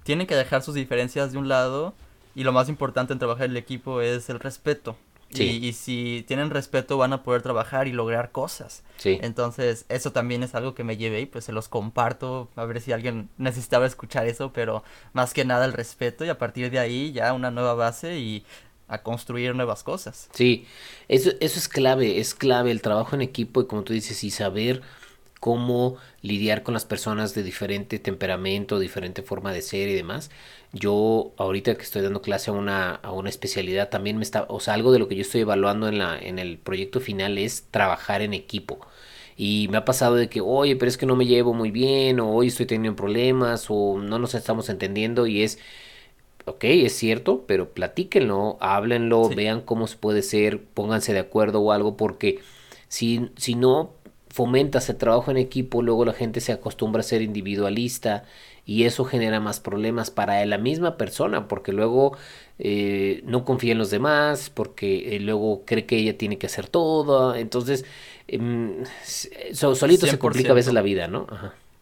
Tienen 0.05 0.29
que 0.29 0.37
dejar 0.37 0.63
sus 0.63 0.77
diferencias 0.77 1.33
de 1.33 1.39
un 1.39 1.49
lado 1.49 1.93
y 2.37 2.45
lo 2.45 2.53
más 2.53 2.69
importante 2.69 3.13
en 3.13 3.19
trabajar 3.19 3.47
en 3.47 3.51
el 3.51 3.57
equipo 3.57 4.01
es 4.01 4.31
el 4.31 4.39
respeto. 4.39 4.97
Y, 5.33 5.73
si 5.75 6.25
tienen 6.27 6.51
respeto 6.51 6.99
van 6.99 7.13
a 7.13 7.23
poder 7.23 7.43
trabajar 7.43 7.87
y 7.87 7.93
lograr 7.93 8.33
cosas. 8.33 8.83
Entonces, 9.05 9.87
eso 9.89 10.13
también 10.13 10.43
es 10.43 10.55
algo 10.55 10.75
que 10.75 10.85
me 10.85 10.97
llevé 10.97 11.21
y 11.21 11.27
pues 11.27 11.45
se 11.45 11.53
los 11.53 11.69
comparto 11.69 12.49
a 12.57 12.65
ver 12.65 12.81
si 12.81 12.93
alguien 12.93 13.29
necesitaba 13.39 13.87
escuchar 13.87 14.27
eso, 14.27 14.53
pero 14.53 14.83
más 15.13 15.33
que 15.33 15.45
nada 15.45 15.65
el 15.65 15.73
respeto 15.73 16.25
y 16.25 16.29
a 16.29 16.39
partir 16.39 16.71
de 16.71 16.79
ahí 16.79 17.13
ya 17.13 17.33
una 17.33 17.51
nueva 17.51 17.75
base 17.75 18.19
y 18.19 18.45
a 18.89 19.03
construir 19.03 19.55
nuevas 19.55 19.85
cosas. 19.85 20.29
Sí, 20.35 20.67
eso, 21.09 21.31
eso 21.41 21.59
es 21.59 21.69
clave, 21.69 22.19
es 22.19 22.35
clave 22.35 22.73
el 22.73 22.83
trabajo 22.83 23.15
en 23.15 23.23
equipo 23.23 23.63
y 23.63 23.67
como 23.67 23.85
tú 23.85 23.93
dices, 23.93 24.23
y 24.25 24.31
saber 24.31 24.83
cómo 25.41 25.97
lidiar 26.23 26.63
con 26.63 26.75
las 26.75 26.85
personas 26.85 27.35
de 27.35 27.43
diferente 27.43 27.99
temperamento, 27.99 28.79
diferente 28.79 29.23
forma 29.23 29.53
de 29.53 29.63
ser 29.63 29.89
y 29.89 29.95
demás. 29.95 30.31
Yo 30.73 31.33
ahorita 31.39 31.75
que 31.77 31.83
estoy 31.83 32.03
dando 32.03 32.23
clase 32.23 32.51
a 32.51 32.55
una, 32.55 32.95
a 32.97 33.13
una 33.13 33.31
especialidad 33.31 33.89
también 33.89 34.19
me 34.19 34.23
está, 34.23 34.47
o 34.49 34.61
sea, 34.61 34.75
algo 34.75 34.93
de 34.93 34.99
lo 35.01 35.09
que 35.09 35.17
yo 35.17 35.23
estoy 35.23 35.41
evaluando 35.41 35.89
en, 35.89 35.99
la, 35.99 36.19
en 36.19 36.39
el 36.39 36.59
proyecto 36.59 37.01
final 37.01 37.39
es 37.39 37.65
trabajar 37.71 38.23
en 38.23 38.35
equipo. 38.35 38.79
Y 39.37 39.69
me 39.71 39.79
ha 39.79 39.85
pasado 39.87 40.17
de 40.17 40.29
que, 40.29 40.43
oye, 40.43 40.77
pero 40.77 40.91
es 40.91 40.99
que 40.99 41.07
no 41.07 41.17
me 41.17 41.27
llevo 41.27 41.55
muy 41.55 41.71
bien, 41.71 42.21
o 42.21 42.31
hoy 42.31 42.49
estoy 42.49 42.67
teniendo 42.67 42.97
problemas, 42.97 43.67
o 43.71 43.99
no 43.99 44.19
nos 44.19 44.35
estamos 44.35 44.69
entendiendo, 44.69 45.27
y 45.27 45.43
es, 45.43 45.59
ok, 46.45 46.65
es 46.65 46.95
cierto, 46.97 47.45
pero 47.47 47.71
platíquenlo, 47.73 48.59
háblenlo, 48.61 49.31
vean 49.31 49.63
cómo 49.63 49.87
se 49.87 49.97
puede 49.97 50.23
ser, 50.23 50.63
pónganse 50.63 51.15
de 51.15 51.21
acuerdo 51.21 51.61
o 51.63 51.73
algo, 51.73 51.97
porque 51.97 52.41
si, 52.89 53.31
si 53.37 53.55
no 53.55 53.95
fomentas 54.31 54.89
el 54.89 54.97
trabajo 54.97 55.31
en 55.31 55.37
equipo, 55.37 55.83
luego 55.83 56.05
la 56.05 56.13
gente 56.13 56.41
se 56.41 56.53
acostumbra 56.53 57.01
a 57.01 57.03
ser 57.03 57.21
individualista 57.21 58.25
y 58.65 58.85
eso 58.85 59.05
genera 59.05 59.41
más 59.41 59.59
problemas 59.59 60.11
para 60.11 60.45
la 60.47 60.57
misma 60.57 60.97
persona, 60.97 61.49
porque 61.49 61.73
luego 61.73 62.17
eh, 62.59 63.23
no 63.25 63.45
confía 63.45 63.73
en 63.73 63.79
los 63.79 63.91
demás, 63.91 64.51
porque 64.51 65.17
eh, 65.17 65.21
luego 65.21 65.65
cree 65.65 65.87
que 65.87 65.97
ella 65.97 66.17
tiene 66.17 66.39
que 66.39 66.47
hacer 66.47 66.69
todo, 66.69 67.35
entonces 67.35 67.85
em, 68.29 68.85
solito 69.53 70.07
se 70.07 70.19
complica 70.19 70.53
a 70.53 70.55
veces 70.55 70.73
la 70.73 70.83
vida, 70.83 71.09
¿no? 71.09 71.27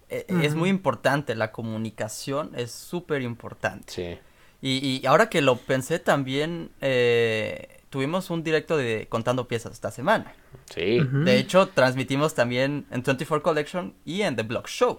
E, 0.09 0.25
es 0.43 0.55
muy 0.55 0.71
importante, 0.71 1.35
la 1.35 1.53
comunicación 1.53 2.53
es 2.57 2.71
súper 2.71 3.21
importante. 3.21 3.93
Sí. 3.93 4.19
Y, 4.63 5.01
y, 5.03 5.07
ahora 5.07 5.29
que 5.29 5.43
lo 5.43 5.57
pensé 5.57 5.99
también, 5.99 6.71
eh, 6.81 7.78
tuvimos 7.91 8.31
un 8.31 8.43
directo 8.43 8.77
de 8.77 9.07
Contando 9.09 9.49
Piezas 9.49 9.73
esta 9.73 9.91
semana. 9.91 10.35
Sí. 10.75 11.01
De 11.01 11.39
hecho, 11.39 11.69
transmitimos 11.69 12.35
también 12.35 12.87
en 12.91 13.03
24 13.03 13.43
Collection 13.43 13.95
y 14.05 14.23
en 14.23 14.37
The 14.37 14.43
Block 14.43 14.69
Show. 14.69 14.99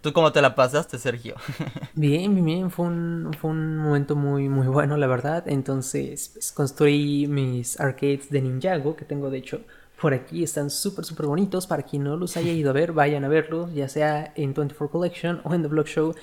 ¿Tú 0.00 0.12
cómo 0.12 0.32
te 0.32 0.40
la 0.40 0.54
pasaste, 0.54 0.98
Sergio? 0.98 1.36
bien, 1.94 2.44
bien, 2.44 2.70
fue 2.70 2.86
un, 2.86 3.30
fue 3.38 3.50
un 3.50 3.76
momento 3.76 4.16
muy, 4.16 4.48
muy 4.48 4.66
bueno, 4.66 4.96
la 4.96 5.06
verdad. 5.06 5.44
Entonces, 5.46 6.30
pues, 6.32 6.52
construí 6.52 7.26
mis 7.26 7.78
arcades 7.80 8.30
de 8.30 8.40
Ninjago, 8.40 8.96
que 8.96 9.04
tengo 9.04 9.30
de 9.30 9.38
hecho 9.38 9.60
por 10.00 10.14
aquí. 10.14 10.42
Están 10.42 10.70
súper, 10.70 11.04
súper 11.04 11.26
bonitos. 11.26 11.66
Para 11.66 11.82
quien 11.82 12.04
no 12.04 12.16
los 12.16 12.36
haya 12.36 12.52
ido 12.52 12.70
a 12.70 12.72
ver, 12.72 12.92
vayan 12.92 13.24
a 13.24 13.28
verlos, 13.28 13.72
ya 13.74 13.88
sea 13.88 14.32
en 14.34 14.54
24 14.54 14.90
Collection 14.90 15.40
o 15.44 15.54
en 15.54 15.62
The 15.62 15.68
Block 15.68 15.86
Show. 15.86 16.14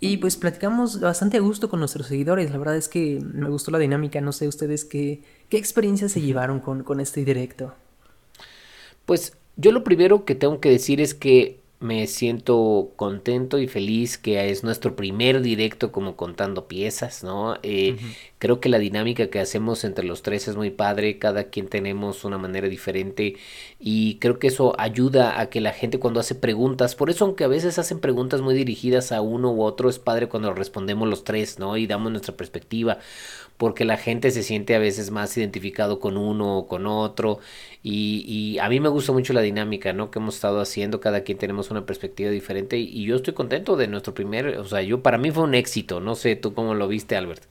Y 0.00 0.18
pues 0.18 0.36
platicamos 0.36 1.00
bastante 1.00 1.38
a 1.38 1.40
gusto 1.40 1.70
con 1.70 1.80
nuestros 1.80 2.08
seguidores. 2.08 2.50
La 2.50 2.58
verdad 2.58 2.76
es 2.76 2.88
que 2.88 3.20
me 3.22 3.48
gustó 3.48 3.70
la 3.70 3.78
dinámica. 3.78 4.20
No 4.20 4.32
sé 4.32 4.48
ustedes 4.48 4.84
qué, 4.84 5.22
qué 5.48 5.56
experiencias 5.56 6.12
se 6.12 6.20
llevaron 6.20 6.60
con, 6.60 6.82
con 6.82 7.00
este 7.00 7.24
directo. 7.24 7.74
Pues 9.06 9.36
yo 9.56 9.72
lo 9.72 9.84
primero 9.84 10.24
que 10.24 10.34
tengo 10.34 10.60
que 10.60 10.70
decir 10.70 11.00
es 11.00 11.14
que 11.14 11.63
me 11.80 12.06
siento 12.06 12.92
contento 12.96 13.58
y 13.58 13.68
feliz 13.68 14.16
que 14.16 14.50
es 14.50 14.64
nuestro 14.64 14.96
primer 14.96 15.42
directo 15.42 15.92
como 15.92 16.16
contando 16.16 16.66
piezas, 16.66 17.22
¿no? 17.22 17.58
Eh, 17.62 17.96
creo 18.38 18.60
que 18.60 18.68
la 18.68 18.78
dinámica 18.78 19.28
que 19.28 19.40
hacemos 19.40 19.84
entre 19.84 20.04
los 20.04 20.22
tres 20.22 20.48
es 20.48 20.56
muy 20.56 20.70
padre, 20.70 21.18
cada 21.18 21.44
quien 21.44 21.68
tenemos 21.68 22.24
una 22.24 22.38
manera 22.38 22.68
diferente 22.68 23.36
y 23.78 24.18
creo 24.18 24.38
que 24.38 24.46
eso 24.46 24.74
ayuda 24.78 25.40
a 25.40 25.50
que 25.50 25.60
la 25.60 25.72
gente 25.72 25.98
cuando 25.98 26.20
hace 26.20 26.34
preguntas, 26.34 26.94
por 26.94 27.10
eso 27.10 27.26
aunque 27.26 27.44
a 27.44 27.48
veces 27.48 27.78
hacen 27.78 28.00
preguntas 28.00 28.40
muy 28.40 28.54
dirigidas 28.54 29.12
a 29.12 29.20
uno 29.20 29.52
u 29.52 29.62
otro, 29.62 29.90
es 29.90 29.98
padre 29.98 30.28
cuando 30.28 30.54
respondemos 30.54 31.08
los 31.08 31.24
tres, 31.24 31.58
¿no? 31.58 31.76
Y 31.76 31.86
damos 31.86 32.10
nuestra 32.12 32.36
perspectiva 32.36 32.98
porque 33.56 33.84
la 33.84 33.96
gente 33.96 34.30
se 34.30 34.42
siente 34.42 34.74
a 34.74 34.78
veces 34.78 35.10
más 35.10 35.36
identificado 35.36 36.00
con 36.00 36.16
uno 36.16 36.58
o 36.58 36.66
con 36.66 36.86
otro 36.86 37.38
y, 37.82 38.24
y, 38.26 38.58
a 38.58 38.68
mí 38.68 38.80
me 38.80 38.88
gusta 38.88 39.12
mucho 39.12 39.32
la 39.32 39.42
dinámica, 39.42 39.92
¿no? 39.92 40.10
Que 40.10 40.18
hemos 40.18 40.36
estado 40.36 40.60
haciendo, 40.60 41.00
cada 41.00 41.22
quien 41.22 41.38
tenemos 41.38 41.70
una 41.70 41.86
perspectiva 41.86 42.30
diferente 42.30 42.78
y, 42.78 43.04
yo 43.04 43.16
estoy 43.16 43.34
contento 43.34 43.76
de 43.76 43.88
nuestro 43.88 44.14
primer, 44.14 44.58
o 44.58 44.64
sea, 44.64 44.82
yo 44.82 45.02
para 45.02 45.18
mí 45.18 45.30
fue 45.30 45.44
un 45.44 45.54
éxito, 45.54 46.00
no 46.00 46.14
sé 46.14 46.36
tú 46.36 46.54
cómo 46.54 46.74
lo 46.74 46.88
viste, 46.88 47.16
Albert. 47.16 47.44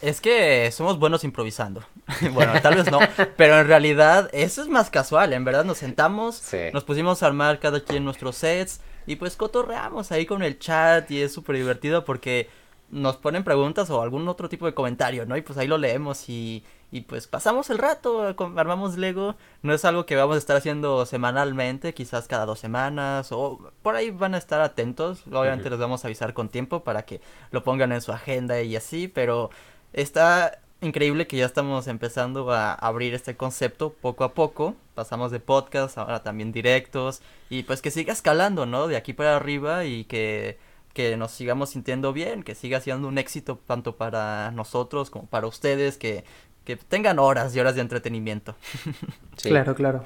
Es 0.00 0.22
que 0.22 0.70
somos 0.72 0.98
buenos 0.98 1.24
improvisando. 1.24 1.84
bueno, 2.32 2.54
tal 2.62 2.76
vez 2.76 2.90
no, 2.90 3.00
pero 3.36 3.60
en 3.60 3.66
realidad 3.66 4.30
eso 4.32 4.62
es 4.62 4.68
más 4.68 4.88
casual. 4.88 5.34
En 5.34 5.44
verdad 5.44 5.64
nos 5.64 5.76
sentamos, 5.78 6.42
nos 6.72 6.84
pusimos 6.84 7.22
a 7.22 7.26
armar 7.26 7.58
cada 7.58 7.80
quien 7.80 8.04
nuestros 8.04 8.36
sets 8.36 8.80
y 9.06 9.16
pues 9.16 9.36
cotorreamos 9.36 10.10
ahí 10.10 10.24
con 10.24 10.42
el 10.42 10.58
chat 10.58 11.10
y 11.10 11.20
es 11.20 11.32
súper 11.32 11.56
divertido 11.56 12.04
porque 12.06 12.48
nos 12.90 13.16
ponen 13.16 13.44
preguntas 13.44 13.90
o 13.90 14.02
algún 14.02 14.28
otro 14.28 14.48
tipo 14.48 14.66
de 14.66 14.74
comentario, 14.74 15.26
¿no? 15.26 15.36
Y 15.36 15.42
pues 15.42 15.58
ahí 15.58 15.66
lo 15.66 15.78
leemos 15.78 16.28
y, 16.28 16.64
y 16.90 17.02
pues 17.02 17.26
pasamos 17.26 17.70
el 17.70 17.78
rato, 17.78 18.34
armamos 18.56 18.96
Lego. 18.96 19.36
No 19.62 19.72
es 19.72 19.84
algo 19.84 20.06
que 20.06 20.16
vamos 20.16 20.36
a 20.36 20.38
estar 20.38 20.56
haciendo 20.56 21.06
semanalmente, 21.06 21.94
quizás 21.94 22.26
cada 22.26 22.46
dos 22.46 22.58
semanas 22.58 23.30
o 23.32 23.72
por 23.82 23.96
ahí 23.96 24.10
van 24.10 24.34
a 24.34 24.38
estar 24.38 24.60
atentos. 24.60 25.24
Obviamente 25.28 25.70
les 25.70 25.78
vamos 25.78 26.04
a 26.04 26.08
avisar 26.08 26.34
con 26.34 26.48
tiempo 26.48 26.82
para 26.82 27.04
que 27.04 27.20
lo 27.52 27.62
pongan 27.62 27.92
en 27.92 28.00
su 28.00 28.12
agenda 28.12 28.60
y 28.62 28.76
así, 28.76 29.08
pero 29.08 29.50
está 29.92 30.60
increíble 30.80 31.26
que 31.26 31.36
ya 31.36 31.46
estamos 31.46 31.86
empezando 31.86 32.50
a 32.52 32.72
abrir 32.74 33.14
este 33.14 33.36
concepto 33.36 33.92
poco 33.92 34.24
a 34.24 34.34
poco. 34.34 34.74
Pasamos 34.94 35.30
de 35.30 35.40
podcast, 35.40 35.96
ahora 35.96 36.22
también 36.22 36.52
directos 36.52 37.22
y 37.48 37.62
pues 37.62 37.82
que 37.82 37.90
siga 37.90 38.12
escalando, 38.12 38.66
¿no? 38.66 38.88
De 38.88 38.96
aquí 38.96 39.12
para 39.12 39.36
arriba 39.36 39.84
y 39.84 40.04
que 40.04 40.58
que 40.92 41.16
nos 41.16 41.30
sigamos 41.30 41.70
sintiendo 41.70 42.12
bien, 42.12 42.42
que 42.42 42.54
siga 42.54 42.80
siendo 42.80 43.08
un 43.08 43.18
éxito 43.18 43.60
tanto 43.66 43.96
para 43.96 44.50
nosotros 44.50 45.10
como 45.10 45.26
para 45.26 45.46
ustedes, 45.46 45.98
que, 45.98 46.24
que 46.64 46.76
tengan 46.76 47.18
horas 47.18 47.54
y 47.54 47.60
horas 47.60 47.74
de 47.74 47.82
entretenimiento. 47.82 48.54
Claro, 49.42 49.74
claro. 49.74 50.04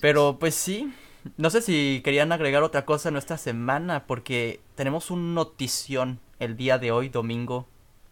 Pero 0.00 0.38
pues 0.38 0.54
sí, 0.54 0.94
no 1.36 1.50
sé 1.50 1.62
si 1.62 2.00
querían 2.04 2.30
agregar 2.30 2.62
otra 2.62 2.84
cosa 2.84 3.08
en 3.08 3.14
nuestra 3.14 3.36
semana, 3.36 4.06
porque 4.06 4.60
tenemos 4.76 5.10
un 5.10 5.34
notición 5.34 6.20
el 6.38 6.56
día 6.56 6.78
de 6.78 6.92
hoy, 6.92 7.08
domingo 7.08 7.66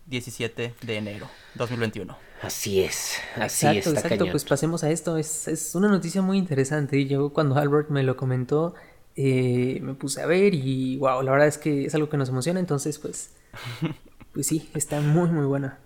17 0.06 0.74
de 0.82 0.96
enero 0.96 1.28
2021. 1.54 2.16
Así 2.42 2.82
es, 2.82 3.18
así 3.36 3.66
exacto, 3.66 3.90
exacto. 3.90 4.30
Pues 4.30 4.44
pasemos 4.44 4.84
a 4.84 4.90
esto. 4.90 5.16
Es, 5.16 5.48
es 5.48 5.74
una 5.74 5.88
noticia 5.88 6.20
muy 6.20 6.36
interesante. 6.38 6.98
Y 6.98 7.06
yo 7.06 7.30
cuando 7.30 7.56
Albert 7.56 7.90
me 7.90 8.02
lo 8.02 8.16
comentó, 8.16 8.74
eh, 9.16 9.80
me 9.82 9.94
puse 9.94 10.20
a 10.20 10.26
ver 10.26 10.54
y 10.54 10.96
wow, 10.98 11.22
la 11.22 11.32
verdad 11.32 11.48
es 11.48 11.58
que 11.58 11.86
es 11.86 11.94
algo 11.94 12.08
que 12.08 12.16
nos 12.16 12.28
emociona. 12.28 12.60
Entonces, 12.60 12.98
pues, 12.98 13.34
pues 14.32 14.46
sí, 14.46 14.68
está 14.74 15.00
muy, 15.00 15.28
muy 15.30 15.46
buena. 15.46 15.78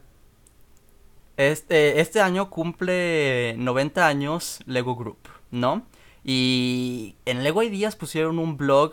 Este, 1.37 2.01
este 2.01 2.21
año 2.21 2.51
cumple 2.51 3.55
90 3.57 4.07
años 4.07 4.61
Lego 4.67 4.95
Group, 4.97 5.29
¿no? 5.51 5.87
Y 6.23 7.17
en 7.25 7.43
Lego 7.43 7.63
Ideas 7.63 7.97
pusieron 7.97 8.39
un 8.39 8.59
blog 8.59 8.93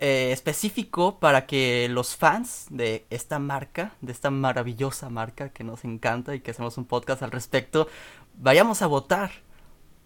eh, 0.00 0.32
específico 0.32 1.20
para 1.20 1.46
que 1.46 1.88
los 1.90 2.16
fans 2.16 2.66
de 2.70 3.04
esta 3.10 3.38
marca, 3.38 3.94
de 4.00 4.12
esta 4.12 4.30
maravillosa 4.30 5.10
marca 5.10 5.50
que 5.50 5.62
nos 5.62 5.84
encanta 5.84 6.34
y 6.34 6.40
que 6.40 6.52
hacemos 6.52 6.78
un 6.78 6.86
podcast 6.86 7.22
al 7.22 7.30
respecto, 7.30 7.86
vayamos 8.34 8.82
a 8.82 8.86
votar 8.86 9.30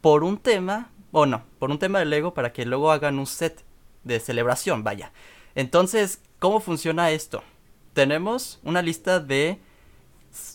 por 0.01 0.25
un 0.25 0.37
tema, 0.37 0.91
o 1.17 1.27
no, 1.27 1.45
por 1.61 1.71
un 1.71 1.79
tema 1.79 2.01
de 2.01 2.07
Lego 2.07 2.35
para 2.35 2.53
que 2.53 2.67
luego 2.67 2.91
hagan 2.91 3.21
un 3.21 3.27
set 3.27 3.65
de 4.03 4.19
celebración, 4.19 4.83
vaya. 4.83 5.13
Entonces, 5.55 6.21
¿cómo 6.41 6.59
funciona 6.59 7.13
esto? 7.13 7.45
Tenemos 7.93 8.59
una 8.65 8.83
lista 8.83 9.21
de, 9.21 9.61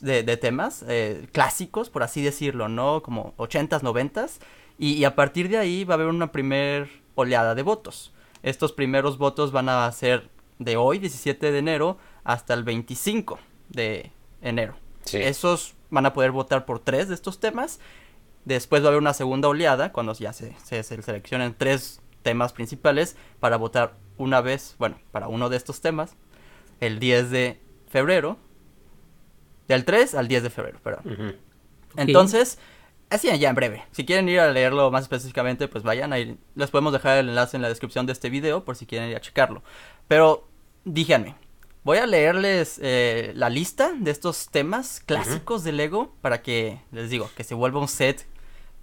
de, 0.02 0.38
temas 0.38 0.84
eh, 0.90 1.30
clásicos, 1.32 1.90
por 1.90 2.04
así 2.04 2.22
decirlo, 2.22 2.68
¿no? 2.68 3.02
Como 3.02 3.34
80s, 3.38 3.80
90s, 3.80 4.40
y, 4.78 4.96
y 4.96 5.06
a 5.06 5.16
partir 5.16 5.48
de 5.48 5.58
ahí 5.58 5.86
va 5.86 5.94
a 5.94 5.96
haber 5.96 6.08
una 6.08 6.34
primer 6.34 6.90
oleada 7.16 7.56
de 7.56 7.64
votos. 7.64 8.12
Estos 8.44 8.74
primeros 8.74 9.18
votos 9.18 9.54
van 9.54 9.70
a 9.70 9.90
ser 9.94 10.30
de 10.58 10.76
hoy, 10.76 11.00
17 11.00 11.54
de 11.54 11.58
enero, 11.58 11.98
hasta 12.26 12.54
el 12.54 12.66
25 12.66 13.40
de 13.70 14.12
enero. 14.42 14.76
Esos 15.14 15.76
van 15.90 16.06
a 16.06 16.12
poder 16.12 16.32
votar 16.32 16.66
por 16.66 16.80
tres 16.80 17.08
de 17.08 17.16
estos 17.16 17.40
temas. 17.40 17.80
Después 18.46 18.82
va 18.82 18.88
a 18.88 18.90
haber 18.90 19.02
una 19.02 19.14
segunda 19.14 19.48
oleada, 19.48 19.92
cuando 19.92 20.14
ya 20.14 20.34
se, 20.34 20.56
se, 20.64 20.84
seleccionen 20.84 21.56
tres 21.58 22.02
temas 22.24 22.54
principales, 22.54 23.16
para 23.40 23.58
votar 23.58 23.96
una 24.18 24.42
vez, 24.42 24.76
bueno, 24.80 25.00
para 25.12 25.28
uno 25.28 25.50
de 25.50 25.58
estos 25.58 25.82
temas, 25.82 26.16
el 26.80 27.00
10 27.00 27.32
de 27.32 27.62
febrero. 27.88 28.38
Del 29.68 29.86
3 29.86 30.16
al 30.16 30.28
10 30.28 30.44
de 30.44 30.50
febrero, 30.50 30.80
perdón. 30.82 31.38
Entonces, 31.96 32.58
Así 33.10 33.28
ya 33.40 33.50
en 33.50 33.56
breve. 33.56 33.84
Si 33.92 34.06
quieren 34.06 34.30
ir 34.30 34.40
a 34.40 34.52
leerlo 34.52 34.92
más 34.92 35.04
específicamente, 35.04 35.68
pues 35.68 35.84
vayan 35.84 36.14
ahí. 36.14 36.38
Les 36.56 36.70
podemos 36.70 36.94
dejar 36.94 37.18
el 37.18 37.30
enlace 37.30 37.58
en 37.58 37.64
la 37.64 37.70
descripción 37.70 38.06
de 38.06 38.14
este 38.14 38.30
video 38.30 38.64
por 38.64 38.76
si 38.76 38.86
quieren 38.86 39.10
ir 39.10 39.16
a 39.16 39.22
checarlo. 39.22 39.64
Pero 40.08 40.48
díganme, 40.86 41.36
voy 41.84 41.98
a 41.98 42.06
leerles 42.06 42.80
eh, 42.82 43.32
la 43.36 43.50
lista 43.50 43.92
de 43.98 44.12
estos 44.12 44.50
temas 44.50 45.02
clásicos 45.06 45.64
de 45.64 45.72
Lego 45.72 46.14
para 46.22 46.42
que, 46.42 46.80
les 46.92 47.10
digo, 47.10 47.30
que 47.36 47.44
se 47.44 47.56
vuelva 47.56 47.80
un 47.80 47.88
set 47.88 48.26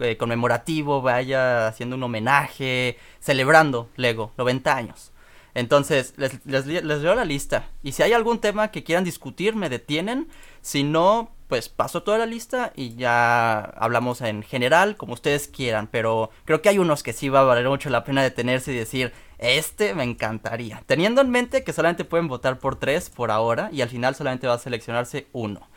eh, 0.00 0.16
conmemorativo, 0.16 1.02
vaya 1.02 1.68
haciendo 1.68 1.96
un 1.96 2.02
homenaje, 2.02 2.98
celebrando 3.20 3.88
Lego, 3.96 4.32
90 4.38 4.76
años. 4.76 5.12
Entonces, 5.54 6.12
les, 6.18 6.44
les, 6.44 6.66
les 6.66 6.85
leo 6.85 7.14
la 7.14 7.24
lista. 7.24 7.70
Y 7.82 7.92
si 7.92 8.02
hay 8.02 8.12
algún 8.12 8.40
tema 8.40 8.70
que 8.70 8.85
quieran 8.85 9.04
discutir, 9.04 9.56
me 9.56 9.70
detienen. 9.70 10.28
Si 10.61 10.82
no, 10.82 11.30
pues 11.48 11.68
paso 11.68 12.02
toda 12.02 12.18
la 12.18 12.26
lista 12.26 12.72
y 12.74 12.96
ya 12.96 13.61
hablamos 13.61 14.20
en 14.20 14.42
general, 14.42 14.96
como 14.96 15.14
ustedes 15.14 15.48
quieran, 15.48 15.87
pero 15.87 16.30
creo 16.44 16.62
que 16.62 16.68
hay 16.68 16.78
unos 16.78 17.02
que 17.02 17.12
sí 17.12 17.28
va 17.28 17.40
a 17.40 17.44
valer 17.44 17.68
mucho 17.68 17.90
la 17.90 18.04
pena 18.04 18.22
detenerse 18.22 18.72
y 18.72 18.76
decir, 18.76 19.12
este 19.38 19.94
me 19.94 20.04
encantaría, 20.04 20.82
teniendo 20.87 21.20
en 21.20 21.30
mente 21.30 21.62
que 21.62 21.72
solamente 21.72 22.04
pueden 22.04 22.28
votar 22.28 22.59
por 22.59 22.76
tres 22.76 23.11
por 23.11 23.30
ahora 23.30 23.70
y 23.72 23.80
al 23.80 23.88
final 23.88 24.14
solamente 24.14 24.46
va 24.46 24.54
a 24.54 24.59
seleccionarse 24.59 25.26
uno. 25.32 25.68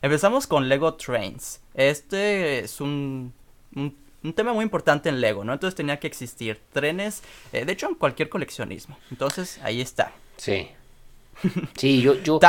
Empezamos 0.00 0.46
con 0.46 0.68
Lego 0.68 0.94
Trains. 0.94 1.60
Este 1.74 2.60
es 2.60 2.80
un, 2.80 3.32
un, 3.74 4.32
tema 4.34 4.52
muy 4.52 4.62
importante 4.62 5.08
en 5.08 5.20
Lego, 5.20 5.42
¿no? 5.42 5.52
Entonces 5.52 5.74
tenía 5.74 5.98
que 5.98 6.06
existir 6.06 6.60
trenes, 6.72 7.22
eh, 7.52 7.64
de 7.64 7.72
hecho 7.72 7.88
en 7.88 7.96
cualquier 7.96 8.28
coleccionismo. 8.28 8.96
Entonces 9.10 9.58
ahí 9.62 9.80
está. 9.80 10.12
Sí. 10.36 10.68
Sí, 11.76 12.00
yo, 12.00 12.14
yo, 12.22 12.40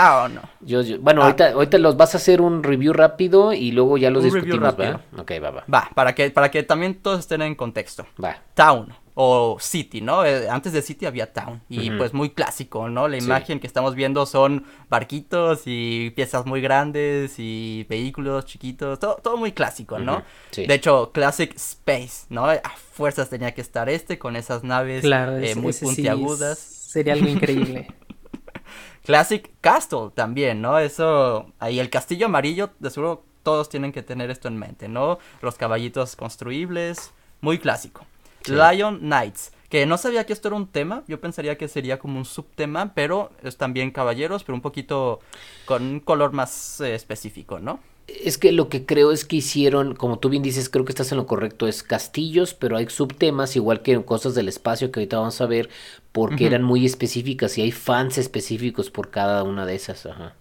yo, 0.61 0.99
bueno, 0.99 1.21
ah. 1.21 1.25
ahorita, 1.25 1.51
ahorita 1.51 1.77
los 1.77 1.97
vas 1.97 2.15
a 2.15 2.17
hacer 2.17 2.41
un 2.41 2.63
review 2.63 2.93
rápido 2.93 3.53
y 3.53 3.71
luego 3.71 3.97
ya 3.97 4.09
los 4.09 4.23
discutimos, 4.23 4.75
¿va? 4.79 5.01
Ok, 5.17 5.31
va, 5.43 5.51
va. 5.51 5.63
Va, 5.71 5.89
para 5.93 6.15
que, 6.15 6.31
para 6.31 6.49
que 6.49 6.63
también 6.63 6.95
todos 6.95 7.19
estén 7.19 7.41
en 7.41 7.55
contexto. 7.55 8.05
Va. 8.23 8.37
Town 8.53 8.93
o 9.21 9.57
City, 9.59 9.99
¿no? 9.99 10.23
Eh, 10.23 10.49
antes 10.49 10.71
de 10.71 10.81
City 10.81 11.05
había 11.05 11.33
Town 11.33 11.61
y 11.67 11.91
pues 11.91 12.13
muy 12.13 12.29
clásico, 12.29 12.87
¿no? 12.87 13.09
La 13.09 13.17
imagen 13.17 13.59
que 13.59 13.67
estamos 13.67 13.93
viendo 13.93 14.25
son 14.25 14.63
barquitos 14.89 15.63
y 15.65 16.11
piezas 16.11 16.45
muy 16.45 16.61
grandes 16.61 17.33
y 17.37 17.85
vehículos 17.89 18.45
chiquitos, 18.45 18.97
todo, 18.97 19.15
todo 19.21 19.35
muy 19.35 19.51
clásico, 19.51 19.99
¿no? 19.99 20.23
De 20.55 20.73
hecho, 20.73 21.11
Classic 21.11 21.53
Space, 21.53 22.27
¿no? 22.29 22.45
A 22.45 22.61
fuerzas 22.93 23.29
tenía 23.29 23.53
que 23.53 23.59
estar 23.59 23.89
este 23.89 24.17
con 24.17 24.37
esas 24.37 24.63
naves 24.63 25.03
eh, 25.03 25.53
muy 25.55 25.73
puntiagudas. 25.73 26.57
sería 26.57 27.11
algo 27.11 27.27
increíble. 27.27 27.87
Classic 29.09 29.49
Castle 29.59 30.11
también, 30.13 30.61
¿no? 30.61 30.77
Eso, 30.77 31.51
ahí 31.57 31.79
el 31.79 31.89
castillo 31.89 32.27
amarillo, 32.27 32.69
de 32.77 32.91
seguro 32.91 33.23
todos 33.41 33.67
tienen 33.67 33.91
que 33.91 34.03
tener 34.03 34.29
esto 34.29 34.47
en 34.49 34.59
mente, 34.59 34.87
¿no? 34.87 35.17
Los 35.41 35.55
caballitos 35.55 36.15
construibles, 36.15 37.11
muy 37.41 37.57
clásico. 37.57 38.05
Lion 38.45 38.99
Knights, 38.99 39.51
que 39.67 39.87
no 39.87 39.97
sabía 39.97 40.27
que 40.27 40.33
esto 40.33 40.49
era 40.49 40.57
un 40.57 40.67
tema, 40.67 41.01
yo 41.07 41.19
pensaría 41.19 41.57
que 41.57 41.67
sería 41.67 41.97
como 41.97 42.19
un 42.19 42.25
subtema, 42.25 42.93
pero 42.93 43.31
es 43.41 43.57
también 43.57 43.89
caballeros, 43.89 44.43
pero 44.43 44.53
un 44.53 44.61
poquito 44.61 45.21
con 45.65 45.81
un 45.81 45.99
color 46.01 46.31
más 46.33 46.79
eh, 46.79 46.93
específico, 46.93 47.57
¿no? 47.57 47.79
Es 48.23 48.37
que 48.37 48.51
lo 48.51 48.69
que 48.69 48.85
creo 48.85 49.11
es 49.11 49.25
que 49.25 49.37
hicieron, 49.37 49.95
como 49.95 50.19
tú 50.19 50.29
bien 50.29 50.43
dices, 50.43 50.69
creo 50.69 50.85
que 50.85 50.91
estás 50.91 51.11
en 51.11 51.17
lo 51.17 51.27
correcto, 51.27 51.67
es 51.67 51.83
castillos, 51.83 52.53
pero 52.53 52.77
hay 52.77 52.87
subtemas, 52.89 53.55
igual 53.55 53.81
que 53.81 53.93
en 53.93 54.03
cosas 54.03 54.35
del 54.35 54.47
espacio 54.47 54.91
que 54.91 54.99
ahorita 54.99 55.19
vamos 55.19 55.39
a 55.41 55.45
ver, 55.45 55.69
porque 56.11 56.45
eran 56.45 56.63
muy 56.63 56.85
específicas 56.85 57.57
y 57.57 57.61
hay 57.61 57.71
fans 57.71 58.17
específicos 58.17 58.89
por 58.89 59.09
cada 59.09 59.43
una 59.43 59.65
de 59.65 59.75
esas. 59.75 60.05
Ajá. 60.05 60.35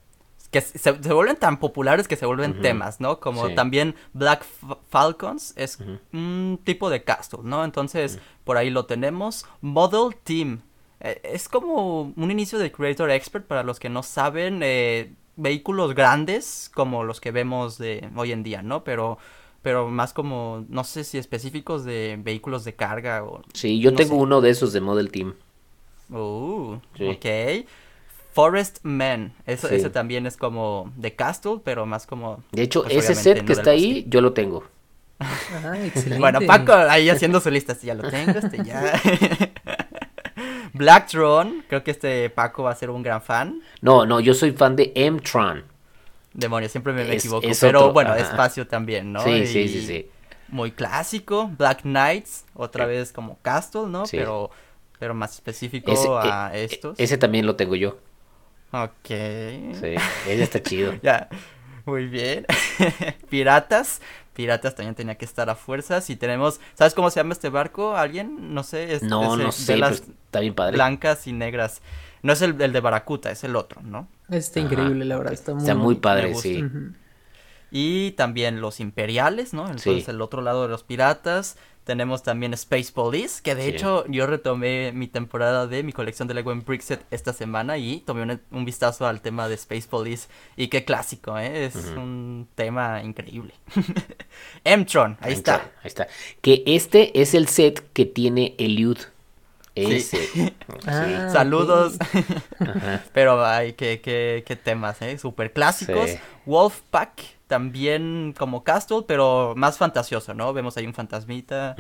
Que 0.51 0.63
se, 0.63 0.93
vuelven 0.93 1.37
tan 1.37 1.59
populares 1.59 2.09
que 2.09 2.17
se 2.17 2.25
vuelven 2.25 2.63
temas, 2.63 3.01
¿no? 3.01 3.21
Como 3.21 3.51
también 3.51 3.95
Black 4.15 4.47
Falcons 4.89 5.53
es 5.57 5.79
un 6.13 6.59
tipo 6.65 6.89
de 6.89 7.05
castle, 7.05 7.41
¿no? 7.43 7.65
Entonces, 7.65 8.19
por 8.45 8.57
ahí 8.57 8.71
lo 8.71 8.87
tenemos. 8.87 9.45
Model 9.61 10.17
Team. 10.25 10.63
Eh, 11.01 11.21
es 11.23 11.51
como 11.51 12.15
un 12.17 12.31
inicio 12.31 12.59
de 12.59 12.73
Creator 12.73 13.11
Expert 13.11 13.47
para 13.47 13.63
los 13.63 13.79
que 13.79 13.91
no 13.91 14.03
saben. 14.03 14.61
Eh, 14.63 15.13
vehículos 15.38 15.94
grandes 15.94 16.70
como 16.74 17.05
los 17.05 17.20
que 17.20 17.31
vemos 17.31 17.79
de 17.79 18.09
hoy 18.16 18.33
en 18.33 18.42
día, 18.42 18.62
¿no? 18.62 18.85
Pero 18.85 19.18
pero 19.62 19.88
más 19.88 20.12
como 20.12 20.64
no 20.68 20.85
sé 20.85 21.05
si 21.05 21.18
específicos 21.18 21.85
de 21.85 22.18
vehículos 22.20 22.64
de 22.64 22.74
carga 22.74 23.24
o 23.24 23.42
Sí, 23.55 23.81
yo 23.81 23.94
tengo 23.94 24.16
uno 24.16 24.40
de 24.40 24.51
esos 24.51 24.72
de 24.72 24.81
Model 24.81 25.11
Team. 25.11 25.35
Uh, 26.11 26.74
ok. 27.01 27.66
Forest 28.33 28.79
Man, 28.85 29.33
eso, 29.46 29.68
ese 29.68 29.90
también 29.90 30.24
es 30.27 30.37
como 30.37 30.92
de 30.96 31.16
Castle, 31.16 31.59
pero 31.64 31.87
más 31.87 32.07
como... 32.07 32.44
De 32.53 32.62
hecho, 32.62 32.85
pues, 32.85 32.96
ese 32.96 33.16
set 33.16 33.44
que 33.44 33.53
está 33.53 33.70
ahí, 33.70 34.05
yo 34.09 34.20
lo 34.20 34.33
tengo. 34.33 34.62
Ah, 35.18 35.74
excelente. 35.85 36.20
Bueno, 36.20 36.38
Paco 36.46 36.72
ahí 36.72 37.11
haciendo 37.11 37.40
su 37.40 37.51
lista, 37.51 37.72
este 37.72 37.88
ya 37.88 37.94
lo 37.94 38.09
tengo, 38.09 38.38
este 38.38 38.62
ya... 38.62 39.01
Blacktron, 40.73 41.65
creo 41.69 41.85
que 41.85 41.91
este 41.91 42.31
Paco 42.31 42.65
va 42.65 42.73
a 42.73 42.75
ser 42.75 42.91
un 42.91 43.03
gran 43.03 43.23
fan. 43.23 43.61
No, 43.81 44.07
no, 44.07 44.21
yo 44.21 44.35
soy 44.35 44.53
fan 44.53 44.77
de 44.77 44.93
M-Tron. 44.95 45.65
Demonios, 46.33 46.71
siempre 46.71 46.93
me, 46.93 47.11
equivoco. 47.13 47.47
pero 47.61 47.93
bueno, 47.93 48.15
espacio 48.15 48.67
también, 48.67 49.13
¿no? 49.13 49.21
Sí, 49.23 49.47
sí, 49.47 49.69
sí, 49.69 49.83
sí. 49.87 50.11
Muy 50.49 50.73
clásico. 50.73 51.51
Black 51.59 51.83
Knights, 51.83 52.45
otra 52.55 52.87
vez 52.87 53.13
como 53.13 53.39
Castle, 53.43 53.87
¿no? 53.89 54.05
Pero, 54.11 54.51
pero 54.99 55.15
más 55.15 55.35
específico 55.35 56.19
a 56.19 56.51
e, 56.55 56.65
estos. 56.65 56.99
Ese 56.99 57.19
también 57.19 57.47
lo 57.47 57.57
tengo 57.57 57.75
yo. 57.75 57.99
Ok. 58.71 59.09
Sí, 59.09 59.95
ese 60.27 60.43
está 60.43 60.63
chido. 60.63 60.95
ya, 61.03 61.29
muy 61.85 62.07
bien. 62.07 62.47
Piratas, 63.31 64.01
piratas 64.38 64.77
también 64.77 64.94
tenía 64.94 65.16
que 65.16 65.24
estar 65.24 65.51
a 65.51 65.57
fuerzas. 65.57 66.09
Y 66.11 66.16
tenemos, 66.16 66.61
¿sabes 66.74 66.94
cómo 66.94 67.11
se 67.11 67.18
llama 67.18 67.33
este 67.33 67.48
barco? 67.48 67.96
¿Alguien? 67.96 68.55
No 68.55 68.62
sé. 68.62 68.94
Es, 68.94 69.03
no, 69.03 69.37
no 69.37 69.51
sé, 69.51 69.77
las 69.77 69.94
está 69.96 70.38
bien 70.38 70.55
padre. 70.55 70.74
Blancas 70.74 71.27
y 71.27 71.33
negras. 71.33 71.83
No 72.22 72.33
es 72.33 72.42
el, 72.42 72.57
de 72.57 72.81
Baracuta, 72.81 73.33
es 73.33 73.42
el 73.42 73.57
otro, 73.57 73.83
¿no? 73.83 74.07
Está 74.31 74.61
increíble, 74.61 75.05
la 75.05 75.18
verdad. 75.18 75.33
Está 75.33 75.55
muy, 75.55 75.62
está 75.62 75.74
muy 75.74 75.94
padre, 75.96 76.37
sí. 76.37 76.64
Y 77.72 78.12
también 78.12 78.61
los 78.61 78.79
imperiales, 78.79 79.53
¿no? 79.55 79.62
Entonces 79.62 80.09
el 80.09 80.22
otro 80.22 80.40
lado 80.40 80.62
de 80.62 80.68
los 80.68 80.85
piratas. 80.85 81.57
Tenemos 81.88 82.22
también 82.22 82.53
Space 82.53 82.92
Police, 82.92 83.40
que 83.42 83.55
de 83.55 83.66
hecho 83.66 84.05
yo 84.09 84.27
retomé 84.27 84.92
mi 84.92 85.07
temporada 85.07 85.66
de 85.66 85.83
mi 85.83 85.94
colección 85.94 86.29
de 86.29 86.35
Lego 86.35 86.53
en 86.53 86.62
Brickset 86.62 87.03
esta 87.11 87.33
semana 87.33 87.79
y 87.79 88.01
tomé 88.01 88.40
un, 88.51 88.64
vistazo 88.66 89.07
al 89.07 89.22
tema 89.22 89.48
de 89.48 89.55
Space 89.55 89.88
Police. 89.88 90.29
Y 90.55 90.68
qué 90.68 90.85
clásico, 90.85 91.38
¿eh? 91.38 91.64
Es 91.64 91.77
un 91.77 92.46
tema 92.55 93.03
increíble. 93.03 93.55
M-Tron, 94.64 95.16
ahí 95.22 95.33
está. 95.33 95.72
Ahí 95.83 95.87
está. 95.87 96.09
Que 96.42 96.62
este 96.66 97.22
es 97.22 97.33
el 97.33 97.48
set 97.48 97.83
que 97.94 98.05
tiene 98.05 98.55
Eliud. 98.59 98.98
Ese. 99.74 100.53
Ah, 100.87 101.31
Saludos. 101.33 101.96
Ajá. 102.61 103.03
Pero 103.14 103.42
ay, 103.42 103.72
qué, 103.72 104.03
qué, 104.03 104.44
qué 104.46 104.57
temas, 104.57 105.01
¿eh? 105.01 105.16
Súper 105.16 105.55
clásicos. 105.55 106.11
Sí. 106.11 106.18
Wolfpack, 106.44 107.22
también 107.49 108.35
como 108.39 108.63
Castle, 108.63 109.03
pero 109.09 109.55
más 109.57 109.77
fantasioso, 109.79 110.35
¿no? 110.35 110.53
Vemos 110.53 110.77
ahí 110.77 110.87
un 110.87 110.95
fantasmita. 110.95 111.75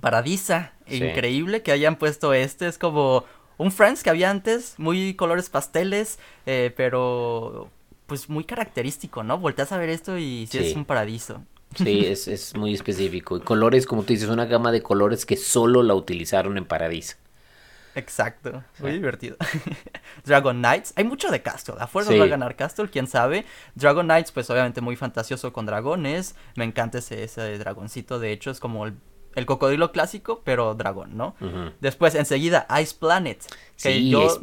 Paradisa, 0.00 0.72
Sí. 0.86 0.96
increíble 1.04 1.62
que 1.62 1.72
hayan 1.72 1.96
puesto 1.96 2.32
este. 2.34 2.66
Es 2.66 2.78
como 2.78 3.24
un 3.58 3.70
Friends 3.72 4.02
que 4.02 4.10
había 4.10 4.30
antes, 4.30 4.74
muy 4.78 5.14
colores 5.14 5.48
pasteles, 5.50 6.18
eh, 6.46 6.72
pero 6.76 7.68
pues 8.06 8.28
muy 8.28 8.44
característico, 8.44 9.22
¿no? 9.22 9.38
Volteas 9.38 9.72
a 9.72 9.78
ver 9.78 9.88
esto 9.88 10.18
y 10.18 10.46
sí, 10.50 10.58
Sí. 10.58 10.66
es 10.70 10.76
un 10.76 10.84
paradiso. 10.84 11.42
Sí, 11.74 12.04
es, 12.04 12.28
es 12.28 12.54
muy 12.54 12.74
específico. 12.74 13.38
Y 13.38 13.40
colores, 13.40 13.86
como 13.86 14.02
tú 14.02 14.12
dices, 14.12 14.28
una 14.28 14.44
gama 14.44 14.70
de 14.72 14.82
colores 14.82 15.24
que 15.24 15.36
solo 15.38 15.82
la 15.82 15.94
utilizaron 15.94 16.58
en 16.58 16.66
Paradiso. 16.66 17.16
Exacto, 17.94 18.62
muy 18.78 18.90
Sí. 18.90 18.96
divertido. 18.96 19.36
Dragon 20.24 20.56
Knights, 20.58 20.92
hay 20.96 21.04
mucho 21.04 21.30
de 21.30 21.42
Castle, 21.42 21.74
a 21.78 21.86
fuerza 21.86 22.12
Sí. 22.12 22.18
va 22.18 22.24
a 22.24 22.28
ganar 22.28 22.56
Castle, 22.56 22.88
quién 22.90 23.06
sabe. 23.06 23.44
Dragon 23.74 24.06
Knights, 24.06 24.32
pues 24.32 24.48
obviamente 24.50 24.80
muy 24.80 24.96
fantasioso 24.96 25.52
con 25.52 25.66
dragones, 25.66 26.34
me 26.56 26.64
encanta 26.64 26.98
ese, 26.98 27.24
ese 27.24 27.58
dragoncito, 27.58 28.18
de 28.18 28.32
hecho 28.32 28.50
es 28.50 28.60
como 28.60 28.86
el, 28.86 28.94
el 29.34 29.46
cocodrilo 29.46 29.92
clásico, 29.92 30.42
pero 30.44 30.74
dragón, 30.74 31.16
¿no? 31.16 31.34
Después, 31.80 32.14
enseguida, 32.14 32.66
Ice 32.82 32.94
Planet, 32.98 33.38
que 33.82 33.92
Sí, 33.94 34.10
yo, 34.10 34.26
es- 34.26 34.40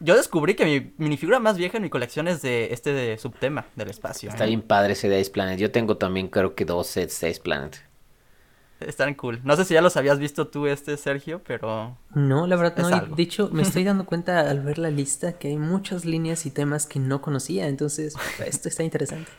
yo 0.00 0.16
descubrí 0.16 0.54
que 0.54 0.64
mi 0.64 0.92
minifigura 0.98 1.38
más 1.38 1.56
vieja 1.56 1.76
en 1.76 1.84
mi 1.84 1.90
colección 1.90 2.26
es 2.28 2.42
de 2.42 2.72
este 2.72 2.92
de 2.92 3.18
subtema 3.18 3.66
del 3.76 3.88
espacio. 3.90 4.30
está 4.30 4.44
¿eh? 4.44 4.48
bien 4.48 4.62
padre 4.62 4.94
ese 4.94 5.08
de 5.08 5.20
Ice 5.20 5.30
Planet. 5.30 5.58
Yo 5.60 5.70
tengo 5.70 5.96
también 5.96 6.28
creo 6.28 6.54
que 6.56 6.64
dos 6.64 6.88
sets 6.88 7.20
de 7.20 7.30
Ice 7.30 7.40
Planet. 7.40 7.78
Están 8.88 9.14
cool. 9.14 9.40
No 9.44 9.56
sé 9.56 9.64
si 9.64 9.74
ya 9.74 9.80
los 9.82 9.96
habías 9.96 10.18
visto 10.18 10.46
tú 10.48 10.66
este, 10.66 10.96
Sergio, 10.96 11.40
pero... 11.46 11.96
No, 12.14 12.46
la 12.46 12.56
verdad 12.56 12.78
Es 12.80 12.88
no. 12.88 12.96
algo. 12.96 13.16
de 13.16 13.22
hecho, 13.22 13.48
me 13.52 13.62
estoy 13.62 13.84
dando 13.90 14.04
cuenta 14.06 14.48
al 14.50 14.60
ver 14.60 14.78
la 14.78 14.90
lista 14.90 15.32
que 15.34 15.48
hay 15.48 15.56
muchas 15.56 16.04
líneas 16.04 16.46
y 16.46 16.50
temas 16.50 16.86
que 16.86 16.98
no 16.98 17.20
conocía. 17.20 17.68
Entonces, 17.68 18.14
esto 18.44 18.68
está 18.68 18.82
interesante. 18.82 19.30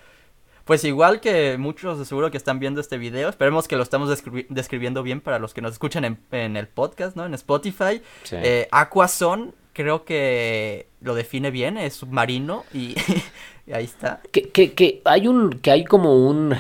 Pues 0.65 0.83
igual 0.85 1.19
que 1.19 1.57
muchos 1.57 1.99
de 1.99 2.05
seguro 2.05 2.31
que 2.31 2.37
están 2.37 2.57
viendo 2.59 2.79
este 2.79 2.97
video, 2.97 3.27
esperemos 3.27 3.67
que 3.67 3.75
lo 3.75 3.83
estamos 3.83 4.09
describi- 4.09 4.45
describiendo 4.49 5.03
bien 5.03 5.19
para 5.19 5.37
los 5.37 5.53
que 5.53 5.61
nos 5.61 5.73
escuchan 5.73 6.05
en, 6.05 6.17
en 6.31 6.55
el 6.55 6.67
podcast, 6.69 7.17
¿no? 7.17 7.25
En 7.25 7.33
Spotify. 7.33 8.01
Sí. 8.23 8.37
Eh, 8.39 8.69
Aquazone 8.71 9.51
creo 9.73 10.05
que 10.05 10.87
lo 11.01 11.15
define 11.15 11.51
bien, 11.51 11.77
es 11.77 11.95
submarino 11.95 12.63
y, 12.73 12.95
y 13.67 13.73
ahí 13.73 13.83
está. 13.83 14.21
Que, 14.31 14.43
que, 14.51 14.71
que 14.73 15.01
hay 15.03 15.27
un, 15.27 15.49
que 15.59 15.69
hay 15.71 15.83
como 15.83 16.15
un, 16.29 16.55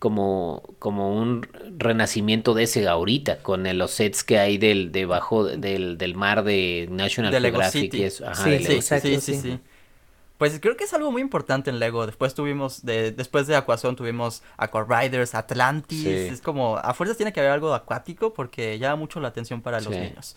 como, 0.00 0.64
como 0.80 1.14
un 1.16 1.46
renacimiento 1.78 2.54
de 2.54 2.64
ese 2.64 2.88
ahorita, 2.88 3.38
con 3.42 3.66
el- 3.66 3.78
los 3.78 3.92
sets 3.92 4.24
que 4.24 4.38
hay 4.40 4.58
del, 4.58 4.90
debajo 4.90 5.44
del, 5.44 5.96
del 5.98 6.14
mar 6.16 6.42
de 6.42 6.88
National 6.90 7.30
De 7.30 7.40
Geographic 7.40 7.82
City. 7.82 7.98
y 7.98 8.02
eso. 8.02 8.26
Ajá, 8.26 8.42
Sí, 8.42 8.64
Sí, 8.64 8.72
exacto, 8.72 9.06
sí, 9.08 9.20
sí, 9.20 9.34
sí. 9.34 9.40
sí. 9.42 9.60
Pues 10.38 10.58
creo 10.58 10.74
que 10.74 10.84
es 10.84 10.94
algo 10.94 11.12
muy 11.12 11.20
importante 11.20 11.68
en 11.68 11.78
Lego. 11.78 12.06
Después 12.06 12.32
tuvimos, 12.34 12.82
de, 12.84 13.12
después 13.12 13.46
de 13.46 13.56
Aquazone 13.56 13.94
tuvimos 13.94 14.42
Aqua 14.56 14.86
Riders, 14.88 15.34
Atlantis. 15.34 16.02
Sí. 16.02 16.08
Es 16.08 16.40
como, 16.40 16.78
a 16.78 16.94
fuerzas 16.94 17.18
tiene 17.18 17.32
que 17.34 17.40
haber 17.40 17.52
algo 17.52 17.74
acuático 17.74 18.32
porque 18.32 18.78
llama 18.78 18.96
mucho 18.96 19.20
la 19.20 19.28
atención 19.28 19.60
para 19.60 19.80
los 19.82 19.92
Sí. 19.94 20.00
niños. 20.00 20.34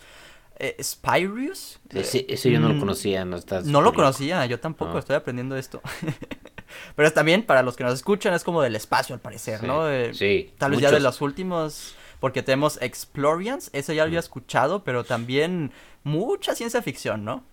Eh, 0.58 0.76
Spyrius. 0.80 1.80
Ese, 1.88 2.26
ese 2.28 2.50
yo 2.50 2.60
no 2.60 2.68
lo 2.68 2.74
Mm, 2.74 2.80
conocía, 2.80 3.24
no 3.24 3.36
estás 3.36 3.64
No 3.64 3.80
lo 3.80 3.86
loco. 3.86 3.96
conocía, 3.96 4.44
yo 4.46 4.60
tampoco, 4.60 4.92
Ah. 4.96 4.98
estoy 5.00 5.16
aprendiendo 5.16 5.56
esto. 5.56 5.80
Pero 6.96 7.12
también, 7.12 7.42
para 7.44 7.62
los 7.62 7.76
que 7.76 7.84
nos 7.84 7.94
escuchan, 7.94 8.34
es 8.34 8.44
como 8.44 8.62
del 8.62 8.76
espacio 8.76 9.14
al 9.14 9.20
parecer, 9.20 9.60
Sí, 9.60 9.66
¿no? 9.66 9.88
Eh, 9.90 10.14
sí, 10.14 10.52
Tal 10.58 10.72
vez 10.72 10.80
ya 10.80 10.90
de 10.90 11.00
los 11.00 11.20
últimos, 11.20 11.94
porque 12.20 12.42
tenemos 12.42 12.80
Explorians, 12.80 13.70
eso 13.72 13.92
ya 13.92 14.02
lo 14.02 14.08
había 14.08 14.20
escuchado, 14.20 14.84
pero 14.84 15.04
también 15.04 15.72
mucha 16.02 16.54
ciencia 16.54 16.82
ficción, 16.82 17.24
¿no? 17.24 17.44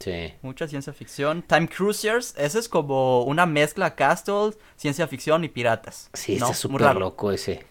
Sí. 0.00 0.34
Mucha 0.42 0.68
ciencia 0.68 0.92
ficción. 0.92 1.42
Time 1.42 1.68
Cruisers, 1.68 2.34
eso 2.38 2.58
es 2.58 2.68
como 2.68 3.24
una 3.24 3.46
mezcla 3.46 3.94
Castle, 3.94 4.52
ciencia 4.76 5.06
ficción 5.08 5.44
y 5.44 5.48
piratas. 5.48 6.08
Sí, 6.12 6.36
¿no? 6.36 6.46
está 6.46 6.56
súper 6.56 6.94
loco 6.96 7.32
ese. 7.32 7.66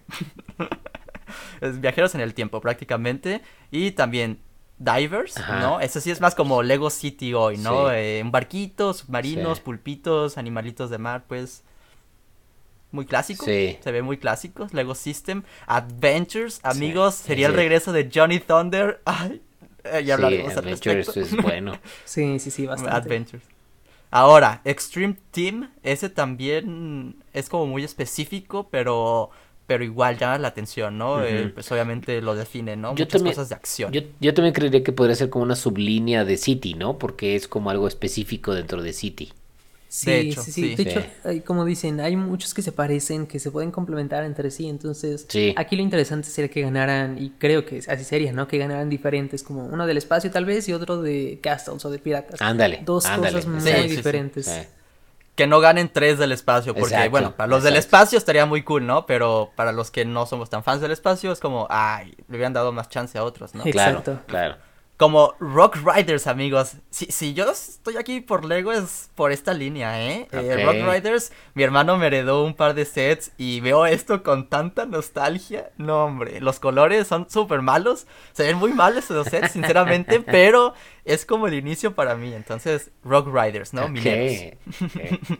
Es 1.59 1.81
viajeros 1.81 2.15
en 2.15 2.21
el 2.21 2.33
tiempo 2.33 2.61
prácticamente. 2.61 3.41
Y 3.71 3.91
también 3.91 4.39
Divers, 4.79 5.37
Ajá. 5.37 5.59
¿no? 5.59 5.79
Eso 5.79 5.99
sí 5.99 6.11
es 6.11 6.21
más 6.21 6.35
como 6.35 6.61
Lego 6.61 6.89
City 6.89 7.33
hoy, 7.33 7.57
¿no? 7.57 7.89
Sí. 7.89 7.95
Eh, 7.95 8.21
un 8.23 8.31
barquito, 8.31 8.93
submarinos, 8.93 9.57
Sí. 9.57 9.63
pulpitos, 9.65 10.37
animalitos 10.37 10.89
de 10.89 10.97
mar, 10.97 11.23
pues... 11.27 11.63
Muy 12.91 13.05
clásico. 13.05 13.43
Sí. 13.43 13.77
Se 13.83 13.91
ve 13.91 14.01
muy 14.01 14.17
clásico. 14.17 14.67
Lego 14.71 14.95
System. 14.95 15.43
Adventures, 15.65 16.61
amigos. 16.63 17.15
Sería 17.15 17.47
el 17.47 17.53
regreso 17.53 17.91
de 17.91 18.09
Johnny 18.13 18.39
Thunder. 18.39 19.01
Ay, 19.05 19.41
eh, 19.83 20.03
ya 20.05 20.13
hablaremos 20.13 20.53
sí, 20.53 20.57
al 20.59 20.63
Adventures 20.65 21.07
respecto. 21.07 21.35
es 21.37 21.43
bueno. 21.43 21.77
Sí, 22.05 22.39
sí, 22.39 22.49
sí, 22.49 22.65
bastante. 22.65 22.95
Adventures. 22.95 23.43
Ahora, 24.09 24.61
Extreme 24.63 25.17
Team, 25.31 25.69
ese 25.83 26.09
también 26.09 27.17
es 27.33 27.49
como 27.49 27.65
muy 27.67 27.83
específico, 27.83 28.69
pero 28.71 29.31
pero 29.67 29.83
igual 29.83 30.17
llama 30.17 30.37
la 30.39 30.47
atención, 30.47 30.97
¿no? 30.97 31.23
Eh, 31.23 31.51
pues 31.53 31.69
obviamente 31.71 32.21
lo 32.21 32.33
define, 32.35 32.75
¿no? 32.77 32.89
Yo 32.95 33.03
Muchas 33.05 33.09
también- 33.09 33.35
cosas 33.35 33.49
de 33.49 33.55
acción. 33.55 33.91
Yo, 33.91 34.01
yo 34.19 34.33
también 34.33 34.53
creería 34.53 34.81
que 34.81 34.93
podría 34.93 35.15
ser 35.15 35.29
como 35.29 35.43
una 35.43 35.55
sublínea 35.57 36.23
de 36.25 36.37
City, 36.37 36.73
¿no? 36.73 36.97
Porque 36.97 37.35
es 37.35 37.47
como 37.47 37.69
algo 37.69 37.87
específico 37.87 38.55
dentro 38.55 38.81
de 38.81 38.93
City. 38.93 39.31
Sí, 39.89 40.09
De 40.11 40.19
hecho, 40.19 40.41
sí, 40.41 40.51
sí. 40.51 40.61
sí. 40.61 40.75
De 40.75 40.83
Sí. 40.83 40.89
hecho, 40.89 41.05
hay- 41.23 41.39
como 41.41 41.63
dicen, 41.63 41.99
hay 42.01 42.15
muchos 42.17 42.53
que 42.53 42.61
se 42.61 42.71
parecen, 42.73 43.25
que 43.25 43.39
se 43.39 43.51
pueden 43.51 43.71
complementar 43.71 44.23
entre 44.25 44.51
sí. 44.51 44.67
Entonces, 44.67 45.25
Sí. 45.29 45.53
aquí 45.57 45.75
lo 45.77 45.81
interesante 45.81 46.27
sería 46.29 46.49
que 46.51 46.61
ganaran, 46.61 47.17
y 47.21 47.29
creo 47.31 47.65
que 47.65 47.79
así 47.87 48.03
sería, 48.03 48.33
¿no? 48.33 48.47
Que 48.49 48.57
ganaran 48.57 48.89
diferentes, 48.89 49.43
como 49.43 49.65
uno 49.65 49.85
del 49.87 49.97
espacio 49.97 50.29
tal 50.29 50.43
vez 50.45 50.67
y 50.67 50.73
otro 50.73 51.01
de 51.01 51.39
castles 51.41 51.83
o 51.85 51.89
de 51.89 51.99
piratas. 51.99 52.41
Ándale, 52.41 52.81
Dos 52.85 53.05
ándale, 53.05 53.35
cosas 53.35 53.49
muy 53.49 53.61
Sí, 53.61 53.69
sí, 53.83 53.89
sí. 53.89 53.95
diferentes. 53.97 54.67
Que 55.37 55.47
no 55.47 55.59
ganen 55.59 55.87
tres 55.87 56.17
del 56.17 56.31
espacio, 56.31 56.73
porque 56.73 56.95
Exacto, 56.95 57.11
bueno, 57.11 57.35
para 57.35 57.47
los 57.47 57.63
del 57.63 57.75
espacio 57.75 58.17
estaría 58.17 58.47
muy 58.47 58.63
cool, 58.63 58.87
¿no? 58.87 59.05
Pero 59.05 59.51
para 59.55 59.71
los 59.71 59.91
que 59.91 60.03
no 60.03 60.25
somos 60.25 60.49
tan 60.49 60.63
fans 60.63 60.81
del 60.81 60.91
espacio 60.91 61.31
es 61.31 61.39
como, 61.39 61.67
ay, 61.69 62.15
le 62.27 62.35
hubieran 62.35 62.53
dado 62.53 62.71
más 62.71 62.89
chance 62.89 63.17
a 63.19 63.23
otros, 63.23 63.53
¿no? 63.53 63.63
Claro, 63.63 63.99
Exacto. 63.99 64.19
claro. 64.25 64.57
Como 64.97 65.35
Rock 65.39 65.77
Riders, 65.85 66.25
amigos. 66.25 66.77
Si, 66.89 67.05
si 67.05 67.35
yo 67.35 67.51
estoy 67.51 67.97
aquí 67.97 68.19
por 68.19 68.43
Lego 68.43 68.71
es 68.71 69.11
por 69.13 69.31
esta 69.31 69.53
línea, 69.53 70.01
¿eh? 70.01 70.27
Eh. 70.31 70.65
Rock 70.65 70.91
Riders, 70.91 71.31
mi 71.53 71.61
hermano 71.61 71.97
me 71.97 72.07
heredó 72.07 72.43
un 72.43 72.55
par 72.55 72.73
de 72.73 72.83
sets 72.83 73.31
y 73.37 73.59
veo 73.59 73.85
esto 73.85 74.23
con 74.23 74.49
tanta 74.49 74.87
nostalgia. 74.87 75.69
No, 75.77 76.05
hombre, 76.05 76.41
los 76.41 76.59
colores 76.59 77.07
son 77.07 77.29
súper 77.29 77.61
malos. 77.61 78.07
Se 78.33 78.41
ven 78.41 78.57
muy 78.57 78.73
mal 78.73 78.97
esos 78.97 79.27
sets, 79.27 79.51
sinceramente, 79.51 80.19
pero 80.25 80.73
es 81.07 81.25
como 81.25 81.47
el 81.47 81.53
inicio 81.53 81.95
para 81.95 82.15
mí. 82.15 82.33
Entonces, 82.33 82.91
Rock 83.03 83.29
Riders, 83.33 83.73
¿no? 83.73 83.83
Ok, 83.83 83.89
Mineros. 83.89 84.57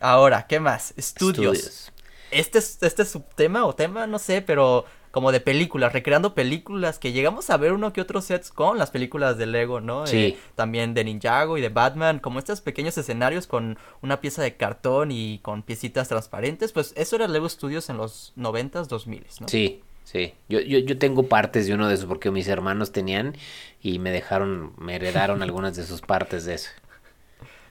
Ahora, 0.00 0.46
¿qué 0.46 0.60
más? 0.60 0.94
Studios. 0.98 1.58
Estudios. 1.58 1.92
Este 2.30 2.58
es 2.58 2.78
este 2.80 3.04
subtema 3.04 3.66
o 3.66 3.74
tema, 3.74 4.06
no 4.06 4.20
sé, 4.20 4.40
pero 4.40 4.86
como 5.10 5.32
de 5.32 5.40
películas, 5.40 5.92
recreando 5.92 6.34
películas 6.34 7.00
que 7.00 7.10
llegamos 7.10 7.50
a 7.50 7.56
ver 7.56 7.72
uno 7.72 7.92
que 7.92 8.00
otro 8.00 8.22
sets 8.22 8.50
con 8.50 8.78
las 8.78 8.92
películas 8.92 9.36
de 9.36 9.46
Lego, 9.46 9.80
¿no? 9.80 10.06
Sí. 10.06 10.16
Eh, 10.16 10.38
también 10.54 10.94
de 10.94 11.02
Ninjago 11.02 11.58
y 11.58 11.60
de 11.60 11.68
Batman, 11.68 12.20
como 12.20 12.38
estos 12.38 12.60
pequeños 12.60 12.96
escenarios 12.96 13.48
con 13.48 13.78
una 14.00 14.20
pieza 14.20 14.42
de 14.42 14.56
cartón 14.56 15.10
y 15.10 15.40
con 15.40 15.64
piecitas 15.64 16.06
transparentes, 16.06 16.70
pues 16.70 16.92
eso 16.96 17.16
era 17.16 17.26
Lego 17.26 17.48
Studios 17.48 17.90
en 17.90 17.96
los 17.96 18.32
90s, 18.36 18.86
2000s, 18.86 19.40
¿no? 19.40 19.48
Sí, 19.48 19.82
sí. 20.10 20.34
Yo, 20.48 20.60
yo, 20.60 20.78
yo 20.78 20.98
tengo 20.98 21.28
partes 21.28 21.66
de 21.66 21.74
uno 21.74 21.88
de 21.88 21.94
esos 21.94 22.06
porque 22.06 22.30
mis 22.30 22.48
hermanos 22.48 22.92
tenían 22.92 23.36
y 23.82 23.98
me 23.98 24.10
dejaron, 24.10 24.72
me 24.78 24.96
heredaron 24.96 25.42
algunas 25.42 25.76
de 25.76 25.84
sus 25.84 26.00
partes 26.00 26.44
de 26.44 26.54
eso. 26.54 26.70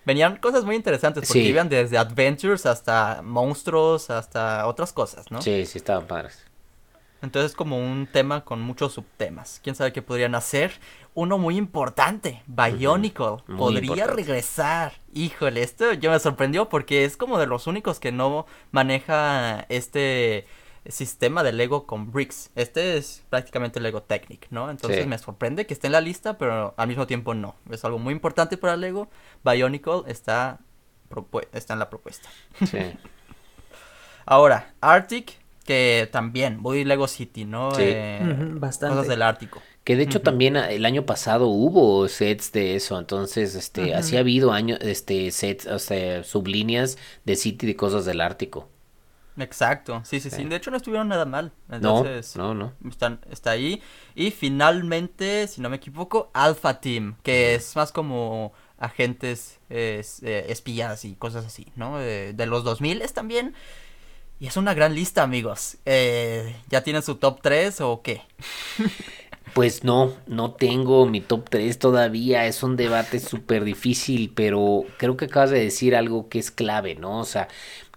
Venían 0.05 0.37
cosas 0.37 0.63
muy 0.65 0.75
interesantes 0.75 1.27
porque 1.27 1.41
Sí. 1.43 1.47
iban 1.47 1.69
desde 1.69 1.97
adventures 1.97 2.65
hasta 2.65 3.21
monstruos, 3.23 4.09
hasta 4.09 4.65
otras 4.65 4.93
cosas, 4.93 5.29
¿no? 5.29 5.41
Sí, 5.41 5.65
sí, 5.65 5.77
estaban 5.77 6.07
padres. 6.07 6.45
Entonces 7.21 7.53
como 7.53 7.77
un 7.77 8.07
tema 8.07 8.45
con 8.45 8.61
muchos 8.61 8.93
subtemas. 8.93 9.59
¿Quién 9.61 9.75
sabe 9.75 9.91
qué 9.91 10.01
podrían 10.01 10.35
hacer? 10.35 10.71
Uno 11.15 11.37
muy 11.37 11.57
importante, 11.57 12.41
Bionicle. 12.47 13.43
Muy 13.47 13.57
Podría 13.57 13.81
importante. 13.81 14.13
regresar. 14.15 14.93
Híjole, 15.13 15.61
esto 15.61 15.91
ya 15.93 16.09
me 16.11 16.19
sorprendió 16.19 16.69
porque 16.69 17.03
es 17.03 17.17
como 17.17 17.37
de 17.37 17.45
los 17.45 17.67
únicos 17.67 17.99
que 17.99 18.13
no 18.13 18.45
maneja 18.71 19.65
este 19.67 20.47
sistema 20.89 21.43
de 21.43 21.51
Lego 21.53 21.85
con 21.85 22.11
bricks. 22.11 22.49
Este 22.55 22.97
es 22.97 23.23
prácticamente 23.29 23.79
Lego 23.79 24.01
Technic, 24.03 24.47
¿no? 24.49 24.69
Entonces 24.69 25.03
Sí. 25.03 25.07
me 25.07 25.17
sorprende 25.17 25.65
que 25.65 25.73
esté 25.73 25.87
en 25.87 25.93
la 25.93 26.01
lista, 26.01 26.37
pero 26.37 26.73
al 26.77 26.87
mismo 26.87 27.07
tiempo 27.07 27.33
no. 27.33 27.55
Es 27.69 27.85
algo 27.85 27.99
muy 27.99 28.13
importante 28.13 28.57
para 28.57 28.75
Lego. 28.77 29.09
Bionicle 29.43 30.03
está, 30.07 30.59
está 31.51 31.73
en 31.73 31.79
la 31.79 31.89
propuesta. 31.89 32.29
Sí. 32.65 32.77
Ahora, 34.25 34.73
Arctic, 34.81 35.39
que 35.65 36.07
también, 36.11 36.61
voy 36.61 36.83
Lego 36.83 37.07
City, 37.07 37.45
¿no? 37.45 37.71
Sí. 37.71 37.83
Eh, 37.85 38.19
bastante. 38.53 38.95
Cosas 38.95 39.09
del 39.09 39.21
Ártico. 39.21 39.61
Que 39.83 39.95
de 39.95 40.03
hecho 40.03 40.21
también 40.21 40.55
ah, 40.55 40.69
el 40.69 40.85
año 40.85 41.05
pasado 41.05 41.47
hubo 41.47 42.07
sets 42.07 42.51
de 42.51 42.75
eso, 42.75 42.99
entonces 42.99 43.55
este 43.55 43.95
así 43.95 44.17
ha 44.17 44.19
habido 44.19 44.51
años 44.51 44.77
este 44.81 45.31
sets, 45.31 45.65
o 45.65 45.79
sea, 45.79 46.23
sublíneas 46.23 46.97
de 47.25 47.35
City 47.35 47.65
de 47.65 47.75
cosas 47.75 48.05
del 48.05 48.21
Ártico. 48.21 48.67
Exacto, 49.41 50.01
sí, 50.05 50.19
sí, 50.19 50.29
sí, 50.29 50.35
Sí. 50.37 50.43
De 50.45 50.55
hecho 50.55 50.71
no 50.71 50.77
estuvieron 50.77 51.07
nada 51.07 51.25
mal. 51.25 51.51
No, 51.67 51.75
Entonces, 51.75 52.35
no, 52.35 52.53
no. 52.53 52.73
Están, 52.87 53.19
está 53.31 53.51
ahí. 53.51 53.81
Y 54.15 54.31
finalmente, 54.31 55.47
si 55.47 55.61
no 55.61 55.69
me 55.69 55.77
equivoco, 55.77 56.29
Alpha 56.33 56.79
Team, 56.81 57.15
que 57.23 57.55
es 57.55 57.75
más 57.75 57.91
como 57.91 58.53
agentes 58.77 59.59
eh, 59.69 59.97
es- 59.99 60.21
eh, 60.23 60.45
espías 60.49 61.05
y 61.05 61.15
cosas 61.15 61.45
así, 61.45 61.67
¿no? 61.75 61.99
Eh, 62.01 62.33
de 62.33 62.45
los 62.45 62.63
2000 62.63 63.01
también. 63.13 63.53
Y 64.39 64.47
es 64.47 64.55
una 64.55 64.73
gran 64.73 64.95
lista, 64.95 65.21
amigos. 65.23 65.77
Eh, 65.85 66.55
¿Ya 66.69 66.81
tienen 66.81 67.01
su 67.03 67.15
top 67.15 67.39
3 67.41 67.81
o 67.81 68.01
qué? 68.01 68.21
Pues 69.53 69.83
no, 69.83 70.13
no 70.27 70.51
tengo 70.53 71.07
mi 71.07 71.21
top 71.21 71.49
3 71.49 71.79
todavía, 71.79 72.45
es 72.45 72.61
un 72.61 72.75
debate 72.75 73.19
súper 73.19 73.63
difícil, 73.63 74.31
pero 74.35 74.83
creo 74.97 75.17
que 75.17 75.25
acabas 75.25 75.49
de 75.49 75.59
decir 75.59 75.95
algo 75.95 76.29
que 76.29 76.37
es 76.37 76.51
clave, 76.51 76.93
¿no? 76.93 77.19
O 77.19 77.25
sea, 77.25 77.47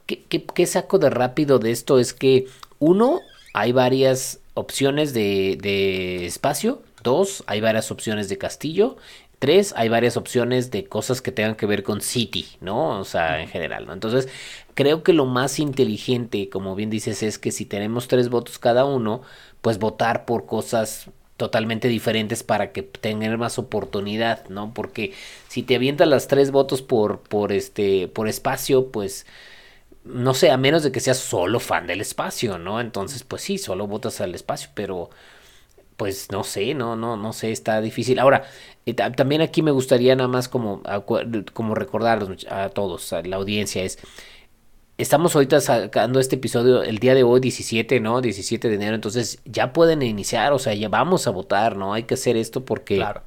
¿qué, 0.06 0.22
qué, 0.28 0.44
qué 0.44 0.66
saco 0.66 0.98
de 0.98 1.10
rápido 1.10 1.58
de 1.58 1.70
esto? 1.70 1.98
Es 1.98 2.12
que, 2.12 2.46
uno, 2.78 3.20
hay 3.54 3.72
varias 3.72 4.40
opciones 4.54 5.14
de, 5.14 5.58
de 5.60 6.26
espacio, 6.26 6.82
dos, 7.02 7.44
hay 7.46 7.60
varias 7.60 7.90
opciones 7.90 8.28
de 8.28 8.38
castillo, 8.38 8.96
tres, 9.38 9.74
hay 9.76 9.88
varias 9.88 10.16
opciones 10.16 10.70
de 10.70 10.84
cosas 10.84 11.20
que 11.20 11.32
tengan 11.32 11.56
que 11.56 11.66
ver 11.66 11.82
con 11.82 12.00
City, 12.00 12.46
¿no? 12.60 13.00
O 13.00 13.04
sea, 13.04 13.40
en 13.40 13.48
general, 13.48 13.86
¿no? 13.86 13.92
Entonces, 13.92 14.28
creo 14.74 15.02
que 15.02 15.12
lo 15.12 15.26
más 15.26 15.58
inteligente, 15.58 16.48
como 16.48 16.74
bien 16.74 16.90
dices, 16.90 17.22
es 17.22 17.38
que 17.38 17.50
si 17.50 17.66
tenemos 17.66 18.08
tres 18.08 18.28
votos 18.28 18.58
cada 18.58 18.84
uno, 18.84 19.22
pues 19.60 19.78
votar 19.78 20.24
por 20.26 20.46
cosas 20.46 21.10
totalmente 21.36 21.88
diferentes 21.88 22.42
para 22.44 22.72
que 22.72 22.82
tengan 22.82 23.36
más 23.38 23.58
oportunidad, 23.58 24.48
¿no? 24.48 24.72
Porque 24.74 25.12
si 25.48 25.62
te 25.62 25.74
avientas 25.74 26.06
las 26.08 26.28
tres 26.28 26.52
votos 26.52 26.82
por, 26.82 27.20
por 27.20 27.52
este, 27.52 28.06
por 28.08 28.28
espacio, 28.28 28.92
pues 28.92 29.26
no 30.04 30.34
sé, 30.34 30.50
a 30.50 30.56
menos 30.56 30.82
de 30.82 30.92
que 30.92 31.00
seas 31.00 31.18
solo 31.18 31.60
fan 31.60 31.86
del 31.86 32.00
espacio, 32.00 32.58
¿no? 32.58 32.80
Entonces, 32.80 33.24
pues 33.24 33.42
sí, 33.42 33.58
solo 33.58 33.86
votas 33.86 34.20
al 34.20 34.34
espacio, 34.34 34.70
pero 34.74 35.10
pues 35.96 36.30
no 36.32 36.44
sé, 36.44 36.74
no, 36.74 36.96
no, 36.96 37.16
no 37.16 37.32
sé, 37.32 37.52
está 37.52 37.80
difícil. 37.80 38.18
Ahora, 38.18 38.44
eh, 38.86 38.94
ta- 38.94 39.12
también 39.12 39.42
aquí 39.42 39.62
me 39.62 39.70
gustaría 39.70 40.16
nada 40.16 40.28
más 40.28 40.48
como, 40.48 40.82
como 41.54 41.74
recordarlos 41.74 42.46
a 42.50 42.70
todos, 42.70 43.12
a 43.12 43.22
la 43.22 43.36
audiencia, 43.36 43.82
es, 43.84 43.98
estamos 44.98 45.34
ahorita 45.34 45.60
sacando 45.60 46.20
este 46.20 46.36
episodio 46.36 46.82
el 46.82 46.98
día 46.98 47.14
de 47.14 47.22
hoy, 47.24 47.40
17, 47.40 48.00
¿no? 48.00 48.20
17 48.20 48.68
de 48.68 48.74
enero, 48.76 48.94
entonces 48.94 49.40
ya 49.44 49.72
pueden 49.72 50.02
iniciar, 50.02 50.52
o 50.52 50.58
sea, 50.58 50.74
ya 50.74 50.88
vamos 50.88 51.26
a 51.26 51.30
votar, 51.30 51.76
¿no? 51.76 51.94
Hay 51.94 52.04
que 52.04 52.14
hacer 52.14 52.36
esto 52.36 52.64
porque... 52.64 52.96
Claro. 52.96 53.22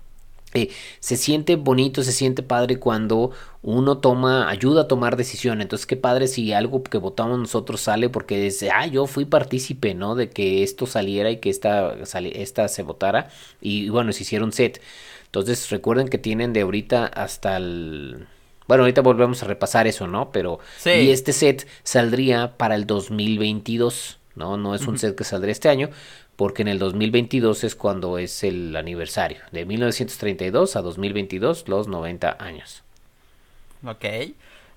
Eh, 0.56 0.70
se 1.00 1.18
siente 1.18 1.56
bonito, 1.58 2.04
se 2.04 2.12
siente 2.12 2.44
padre 2.44 2.80
cuando 2.80 3.32
uno 3.62 3.98
toma, 4.00 4.50
ayuda 4.50 4.84
a 4.84 4.88
tomar 4.88 5.16
decisión. 5.18 5.62
Entonces, 5.62 5.86
qué 5.86 5.98
padre 5.98 6.28
si 6.28 6.54
algo 6.54 6.84
que 6.84 6.98
votamos 6.98 7.40
nosotros 7.40 7.82
sale 7.82 8.10
porque 8.10 8.40
dice, 8.40 8.72
ah, 8.72 8.88
yo 8.88 9.08
fui 9.08 9.26
partícipe, 9.26 9.94
¿no? 9.96 10.16
De 10.16 10.30
que 10.30 10.64
esto 10.64 10.86
saliera 10.88 11.32
y 11.32 11.38
que 11.38 11.50
esta, 11.50 12.06
sali- 12.06 12.34
esta 12.36 12.68
se 12.68 12.84
votara. 12.84 13.30
Y, 13.62 13.90
bueno, 13.90 14.12
se 14.14 14.24
hicieron 14.24 14.52
set. 14.52 14.82
Entonces, 15.26 15.70
recuerden 15.70 16.08
que 16.08 16.18
tienen 16.18 16.54
de 16.54 16.62
ahorita 16.62 17.06
hasta 17.06 17.58
el... 17.58 18.28
Bueno, 18.68 18.84
ahorita 18.84 19.02
volvemos 19.02 19.44
a 19.44 19.48
repasar 19.48 19.86
eso, 19.88 20.08
¿no? 20.08 20.32
Pero... 20.32 20.60
Sí. 20.78 20.90
Y 20.92 21.12
este 21.12 21.34
set 21.34 21.68
saldría 21.84 22.58
para 22.58 22.76
el 22.76 22.88
2022, 22.88 24.20
¿no? 24.36 24.58
No 24.58 24.74
es 24.76 24.88
un 24.88 24.98
set 24.98 25.16
que 25.16 25.24
saldría 25.24 25.52
este 25.52 25.70
año, 25.70 25.90
porque 26.36 26.62
en 26.64 26.68
el 26.68 26.80
2022 26.80 27.64
es 27.64 27.76
cuando 27.76 28.18
es 28.18 28.44
el 28.44 28.76
aniversario. 28.76 29.40
De 29.52 29.66
1932 29.66 30.76
a 30.76 30.82
2022, 30.82 31.68
los 31.68 31.88
90 31.88 32.38
años. 32.40 32.84
Ok. 33.86 34.06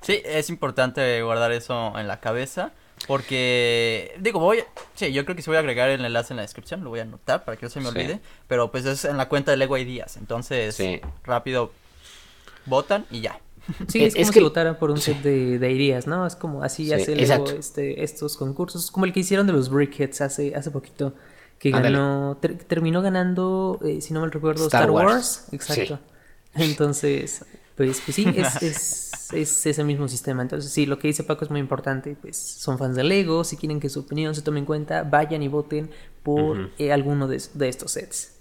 Sí, 0.02 0.20
es 0.24 0.48
importante 0.50 1.20
guardar 1.22 1.52
eso 1.52 1.98
en 1.98 2.06
la 2.08 2.20
cabeza. 2.20 2.72
Porque, 3.06 4.12
digo, 4.20 4.40
voy, 4.40 4.58
sí, 4.94 5.12
yo 5.12 5.24
creo 5.24 5.36
que 5.36 5.42
sí 5.42 5.48
voy 5.50 5.56
a 5.56 5.60
agregar 5.60 5.88
el 5.88 6.04
enlace 6.04 6.32
en 6.32 6.36
la 6.36 6.42
descripción, 6.42 6.82
lo 6.82 6.90
voy 6.90 6.98
a 6.98 7.02
anotar 7.02 7.44
para 7.44 7.56
que 7.56 7.66
no 7.66 7.70
se 7.70 7.78
me 7.78 7.86
Sí. 7.86 7.96
olvide, 7.96 8.20
pero 8.48 8.72
pues 8.72 8.84
es 8.86 9.04
en 9.04 9.16
la 9.16 9.28
cuenta 9.28 9.52
de 9.52 9.56
Lego 9.56 9.78
Ideas, 9.78 10.16
entonces 10.16 10.74
Sí. 10.74 11.00
rápido 11.22 11.70
votan 12.66 13.06
y 13.12 13.20
ya. 13.20 13.38
Sí, 13.86 14.02
Es- 14.02 14.08
es, 14.08 14.12
como 14.14 14.22
es 14.22 14.26
si 14.28 14.32
que- 14.34 14.40
votaran 14.40 14.78
por 14.78 14.90
un 14.90 14.98
set 14.98 15.18
de, 15.22 15.58
de 15.60 15.70
ideas, 15.72 16.06
¿no? 16.08 16.26
Es 16.26 16.34
como 16.34 16.62
así 16.64 16.86
Sí, 16.86 16.92
hace 16.92 17.14
luego 17.14 17.48
este, 17.50 18.02
estos 18.02 18.36
concursos, 18.36 18.90
como 18.90 19.04
el 19.06 19.12
que 19.12 19.20
hicieron 19.20 19.46
de 19.46 19.52
los 19.52 19.68
Brickheads 19.68 20.20
hace, 20.20 20.54
hace 20.56 20.70
poquito, 20.72 21.14
que 21.58 21.70
ganó, 21.70 22.38
ter- 22.40 22.58
terminó 22.64 23.02
ganando, 23.02 23.78
eh, 23.84 24.00
si 24.00 24.12
no 24.14 24.20
mal 24.20 24.30
recuerdo, 24.32 24.66
Star 24.66 24.82
Star, 24.82 24.90
Wars. 24.90 25.08
Wars. 25.08 25.44
Exacto. 25.52 25.98
Entonces, 26.54 27.44
pues, 27.76 28.00
pues 28.04 28.14
sí, 28.14 28.26
es, 28.36 28.62
es, 28.62 29.32
es 29.32 29.66
ese 29.66 29.84
mismo 29.84 30.08
sistema. 30.08 30.42
Entonces, 30.42 30.72
sí, 30.72 30.86
lo 30.86 30.98
que 30.98 31.08
dice 31.08 31.24
Paco 31.24 31.44
es 31.44 31.50
muy 31.50 31.60
importante. 31.60 32.16
Pues 32.20 32.36
son 32.36 32.78
fans 32.78 32.96
de 32.96 33.04
Lego, 33.04 33.44
si 33.44 33.56
quieren 33.56 33.80
que 33.80 33.88
su 33.88 34.00
opinión 34.00 34.34
se 34.34 34.42
tome 34.42 34.58
en 34.60 34.66
cuenta, 34.66 35.02
vayan 35.04 35.42
y 35.42 35.48
voten 35.48 35.90
por 36.22 36.70
eh, 36.78 36.92
alguno 36.92 37.28
de, 37.28 37.42
de 37.54 37.68
estos 37.68 37.92
sets. 37.92 38.34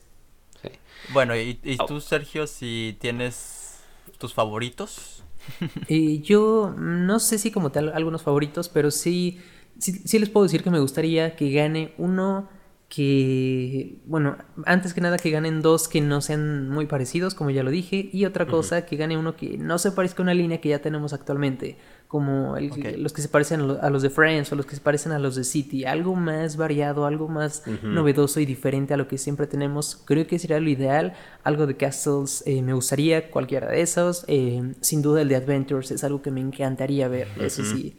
Sí. 0.62 0.70
Bueno, 1.14 1.36
y, 1.36 1.60
y 1.64 1.78
Oh. 1.80 1.86
tú, 1.86 2.02
Sergio, 2.02 2.48
si 2.48 2.98
tienes 3.00 3.80
tus 4.18 4.34
favoritos. 4.34 5.24
Eh, 5.88 6.20
yo 6.20 6.74
no 6.78 7.20
sé 7.20 7.38
si 7.38 7.52
como 7.52 7.72
tal 7.72 7.94
algunos 7.94 8.22
favoritos, 8.22 8.68
pero 8.68 8.92
sí, 8.92 9.40
sí, 9.80 9.94
sí 10.04 10.20
les 10.20 10.30
puedo 10.30 10.44
decir 10.44 10.62
que 10.62 10.70
me 10.72 10.80
gustaría 10.80 11.38
que 11.38 11.52
gane 11.52 11.94
uno 11.98 12.50
que, 12.90 14.00
bueno, 14.06 14.38
antes 14.66 14.94
que 14.94 15.02
nada 15.02 15.18
que 15.18 15.30
ganen 15.30 15.62
dos 15.62 15.88
que 15.88 16.00
no 16.02 16.22
sean 16.22 16.70
muy 16.70 16.86
parecidos, 16.86 17.36
como 17.36 17.50
ya 17.50 17.64
lo 17.64 17.70
dije, 17.72 18.10
y 18.14 18.26
otra 18.26 18.46
cosa 18.48 18.86
que 18.86 18.96
gane 18.96 19.18
uno 19.18 19.36
que 19.36 19.58
no 19.58 19.78
se 19.78 19.92
parezca 19.92 20.22
a 20.22 20.24
una 20.24 20.34
línea 20.34 20.62
que 20.62 20.70
ya 20.70 20.80
tenemos 20.80 21.12
actualmente, 21.14 21.78
como 22.08 22.56
el- 22.56 22.70
los 23.04 23.12
que 23.12 23.22
se 23.22 23.28
parecen 23.28 23.60
a, 23.62 23.64
lo- 23.66 23.82
a 23.84 23.90
los 23.90 24.02
de 24.02 24.10
Friends 24.10 24.52
o 24.52 24.56
los 24.56 24.66
que 24.66 24.76
se 24.76 24.82
parecen 24.82 25.12
a 25.12 25.20
los 25.20 25.36
de 25.36 25.44
City, 25.44 25.84
algo 25.86 26.16
más 26.16 26.56
variado, 26.56 27.06
algo 27.06 27.28
más 27.28 27.64
novedoso 27.96 28.40
y 28.40 28.46
diferente 28.46 28.94
a 28.94 28.98
lo 28.98 29.08
que 29.10 29.18
siempre 29.18 29.48
tenemos, 29.48 30.02
creo 30.06 30.26
que 30.26 30.40
sería 30.40 30.60
lo 30.62 30.70
ideal, 30.70 31.14
algo 31.44 31.68
de 31.68 31.76
Castles 31.76 32.44
eh, 32.46 32.62
me 32.62 32.74
gustaría, 32.74 33.30
cualquiera 33.32 33.68
de 33.70 33.82
esos, 33.82 34.24
eh, 34.28 34.74
sin 34.82 35.02
duda 35.02 35.22
el 35.22 35.28
de 35.30 35.36
Adventures 35.36 35.92
es 35.92 36.04
algo 36.06 36.22
que 36.22 36.32
me 36.32 36.40
encantaría 36.40 37.08
ver, 37.10 37.28
eso 37.42 37.64
sí 37.66 37.98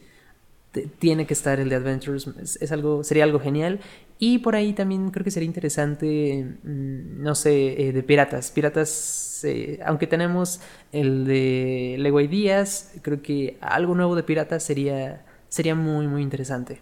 tiene 0.99 1.25
que 1.25 1.33
estar 1.33 1.59
el 1.59 1.69
de 1.69 1.75
Adventures, 1.75 2.27
es, 2.41 2.61
es 2.61 2.71
algo, 2.71 3.03
sería 3.03 3.23
algo 3.23 3.39
genial. 3.39 3.79
Y 4.17 4.39
por 4.39 4.55
ahí 4.55 4.73
también 4.73 5.11
creo 5.11 5.23
que 5.23 5.31
sería 5.31 5.47
interesante, 5.47 6.45
mm, 6.63 7.23
no 7.23 7.35
sé, 7.35 7.87
eh, 7.87 7.93
de 7.93 8.03
piratas. 8.03 8.51
Piratas, 8.51 9.41
eh, 9.45 9.79
aunque 9.85 10.07
tenemos 10.07 10.59
el 10.91 11.25
de 11.25 11.95
Lego 11.99 12.19
Ideas, 12.19 12.93
creo 13.01 13.21
que 13.21 13.57
algo 13.61 13.95
nuevo 13.95 14.15
de 14.15 14.23
piratas 14.23 14.63
sería, 14.63 15.25
sería 15.47 15.73
muy, 15.73 16.07
muy 16.07 16.21
interesante. 16.21 16.81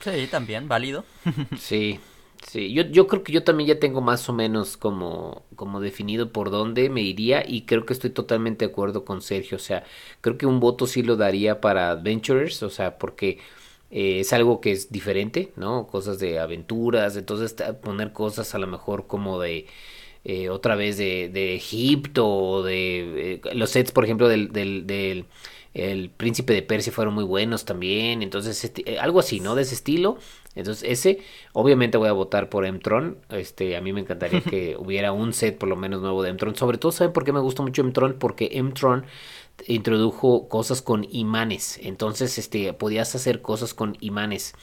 Sí, 0.00 0.28
también, 0.30 0.68
válido. 0.68 1.04
Sí, 1.58 1.98
sí. 2.48 2.72
Yo, 2.72 2.82
yo 2.84 3.06
creo 3.06 3.22
que 3.24 3.32
yo 3.32 3.44
también 3.44 3.68
ya 3.68 3.78
tengo 3.80 4.00
más 4.00 4.28
o 4.28 4.32
menos 4.32 4.76
como, 4.76 5.44
como 5.56 5.80
definido 5.80 6.32
por 6.32 6.50
dónde 6.50 6.88
me 6.90 7.02
iría 7.02 7.44
y 7.46 7.62
creo 7.66 7.84
que 7.86 7.92
estoy 7.92 8.10
totalmente 8.10 8.64
de 8.66 8.70
acuerdo 8.72 9.04
con 9.04 9.22
Sergio. 9.22 9.56
O 9.56 9.60
sea, 9.60 9.84
creo 10.20 10.38
que 10.38 10.46
un 10.46 10.60
voto 10.60 10.86
sí 10.86 11.02
lo 11.02 11.16
daría 11.16 11.60
para 11.60 11.90
Adventurers, 11.90 12.62
o 12.62 12.70
sea, 12.70 12.98
porque 12.98 13.38
eh, 13.90 14.20
es 14.20 14.32
algo 14.32 14.60
que 14.60 14.72
es 14.72 14.90
diferente, 14.92 15.52
¿no? 15.56 15.86
Cosas 15.86 16.18
de 16.18 16.38
aventuras, 16.38 17.16
entonces 17.16 17.54
poner 17.82 18.12
cosas 18.12 18.54
a 18.54 18.58
lo 18.58 18.66
mejor 18.66 19.06
como 19.06 19.40
de... 19.40 19.66
eh, 20.24 20.48
otra 20.50 20.74
vez 20.76 20.96
de, 20.96 21.28
de 21.28 21.54
Egipto 21.54 22.26
o 22.28 22.62
de 22.62 23.34
eh, 23.44 23.54
los 23.54 23.70
sets 23.70 23.92
por 23.92 24.04
ejemplo 24.04 24.28
del, 24.28 24.52
del, 24.52 24.86
del 24.86 25.26
el 25.74 26.10
príncipe 26.10 26.52
de 26.52 26.62
Persia 26.62 26.92
fueron 26.92 27.14
muy 27.14 27.24
buenos 27.24 27.64
también 27.64 28.22
entonces 28.22 28.62
este, 28.64 28.98
algo 28.98 29.18
así 29.20 29.40
no 29.40 29.54
de 29.54 29.62
ese 29.62 29.74
estilo 29.74 30.18
entonces 30.54 30.88
ese 30.88 31.18
obviamente 31.52 31.98
voy 31.98 32.08
a 32.08 32.12
votar 32.12 32.48
por 32.48 32.70
Mtron 32.70 33.18
este 33.30 33.76
a 33.76 33.80
mí 33.80 33.92
me 33.92 34.00
encantaría 34.00 34.40
que 34.40 34.76
hubiera 34.78 35.12
un 35.12 35.32
set 35.32 35.58
por 35.58 35.68
lo 35.68 35.76
menos 35.76 36.00
nuevo 36.00 36.22
de 36.22 36.32
Mtron 36.32 36.56
sobre 36.56 36.78
todo 36.78 36.92
saben 36.92 37.12
por 37.12 37.24
qué 37.24 37.32
me 37.32 37.40
gusta 37.40 37.62
mucho 37.62 37.82
Mtron 37.82 38.16
porque 38.18 38.62
Mtron 38.62 39.06
introdujo 39.66 40.48
cosas 40.48 40.82
con 40.82 41.06
imanes 41.10 41.78
entonces 41.82 42.38
este 42.38 42.72
podías 42.72 43.14
hacer 43.14 43.42
cosas 43.42 43.74
con 43.74 43.96
imanes 44.00 44.54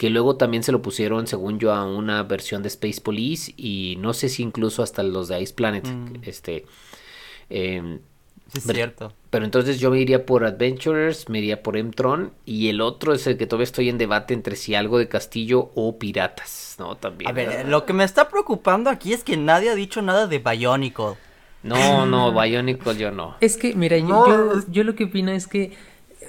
que 0.00 0.08
luego 0.08 0.36
también 0.36 0.62
se 0.62 0.72
lo 0.72 0.80
pusieron, 0.80 1.26
según 1.26 1.58
yo, 1.58 1.74
a 1.74 1.84
una 1.84 2.22
versión 2.22 2.62
de 2.62 2.68
Space 2.68 3.02
Police 3.02 3.52
y 3.54 3.96
no 3.98 4.14
sé 4.14 4.30
si 4.30 4.42
incluso 4.42 4.82
hasta 4.82 5.02
los 5.02 5.28
de 5.28 5.42
Ice 5.42 5.52
Planet. 5.52 5.86
Mm. 5.86 6.14
Este, 6.22 6.64
em, 7.50 8.00
Sí, 8.52 8.58
es 8.58 8.64
Pero- 8.66 8.76
cierto. 8.76 9.12
pero 9.30 9.44
entonces 9.44 9.78
yo 9.78 9.90
me 9.90 10.00
iría 10.00 10.26
por 10.26 10.44
Adventurers, 10.44 11.28
me 11.28 11.38
iría 11.38 11.62
por 11.62 11.80
Mtron 11.82 12.32
y 12.44 12.68
el 12.68 12.80
otro 12.80 13.12
es 13.14 13.26
el 13.26 13.36
que 13.36 13.46
todavía 13.46 13.64
estoy 13.64 13.88
en 13.88 13.96
debate 13.98 14.34
entre 14.34 14.56
si 14.56 14.74
algo 14.74 14.98
de 14.98 15.06
Castillo 15.08 15.70
o 15.74 15.98
Piratas, 15.98 16.74
¿no? 16.78 16.96
También. 16.96 17.30
A 17.30 17.32
ver, 17.32 17.68
lo 17.68 17.86
que 17.86 17.92
me 17.92 18.02
está 18.04 18.28
preocupando 18.28 18.90
aquí 18.90 19.12
es 19.12 19.22
que 19.22 19.36
nadie 19.36 19.70
ha 19.70 19.74
dicho 19.74 20.02
nada 20.02 20.26
de 20.26 20.38
Bionicle. 20.40 21.14
No, 21.62 22.06
no, 22.06 22.32
Bionicle 22.32 22.96
yo 22.96 23.10
no. 23.10 23.36
Es 23.40 23.56
que, 23.56 23.74
mira, 23.74 23.98
yo, 23.98 24.06
No, 24.06 24.26
yo, 24.26 24.62
yo 24.68 24.82
lo 24.82 24.94
que 24.94 25.04
opino 25.04 25.30
es 25.30 25.46
que 25.46 25.72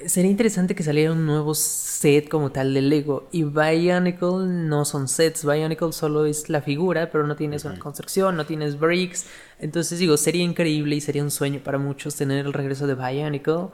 sería 0.08 0.30
interesante 0.30 0.74
que 0.74 0.82
saliera 0.82 1.12
un 1.12 1.24
nuevo 1.26 1.54
set 1.54 2.28
como 2.28 2.50
tal 2.52 2.72
de 2.74 2.80
Lego. 2.82 3.28
Y 3.32 3.44
Bionicle 3.44 4.46
no 4.46 4.84
son 4.84 5.08
sets, 5.08 5.44
Bionicle 5.44 5.92
solo 5.92 6.24
es 6.26 6.48
la 6.48 6.62
figura, 6.62 7.10
pero 7.10 7.26
no 7.26 7.36
tienes 7.36 7.64
una 7.64 7.78
construcción, 7.78 8.36
no 8.36 8.46
tienes 8.46 8.78
bricks. 8.78 9.26
Entonces 9.58 9.98
digo, 9.98 10.16
sería 10.16 10.42
increíble 10.42 10.96
y 10.96 11.00
sería 11.00 11.22
un 11.22 11.30
sueño 11.30 11.60
para 11.62 11.78
muchos 11.78 12.14
tener 12.16 12.44
el 12.46 12.52
regreso 12.52 12.86
de 12.86 12.94
Bionicle. 12.94 13.68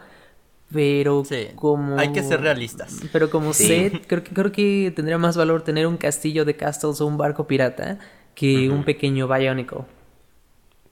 Pero 0.72 1.24
Sí, 1.24 1.48
como. 1.56 1.98
hay 1.98 2.12
que 2.12 2.22
ser 2.22 2.42
realistas. 2.42 2.96
Pero 3.12 3.30
como 3.30 3.54
Sí. 3.54 3.66
set, 3.66 4.06
creo 4.06 4.22
que, 4.22 4.34
creo 4.34 4.52
que 4.52 4.92
tendría 4.94 5.16
más 5.16 5.36
valor 5.36 5.62
tener 5.62 5.86
un 5.86 5.96
castillo 5.96 6.44
de 6.44 6.56
castles 6.56 7.00
o 7.00 7.06
un 7.06 7.16
barco 7.16 7.46
pirata 7.46 7.98
que 8.34 8.68
un 8.70 8.84
pequeño 8.84 9.26
Bionicle. 9.26 9.78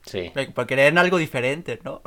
Sí. 0.07 0.31
Porque 0.55 0.73
eran 0.75 0.97
algo 0.97 1.17
diferente, 1.17 1.79
¿no? 1.83 2.01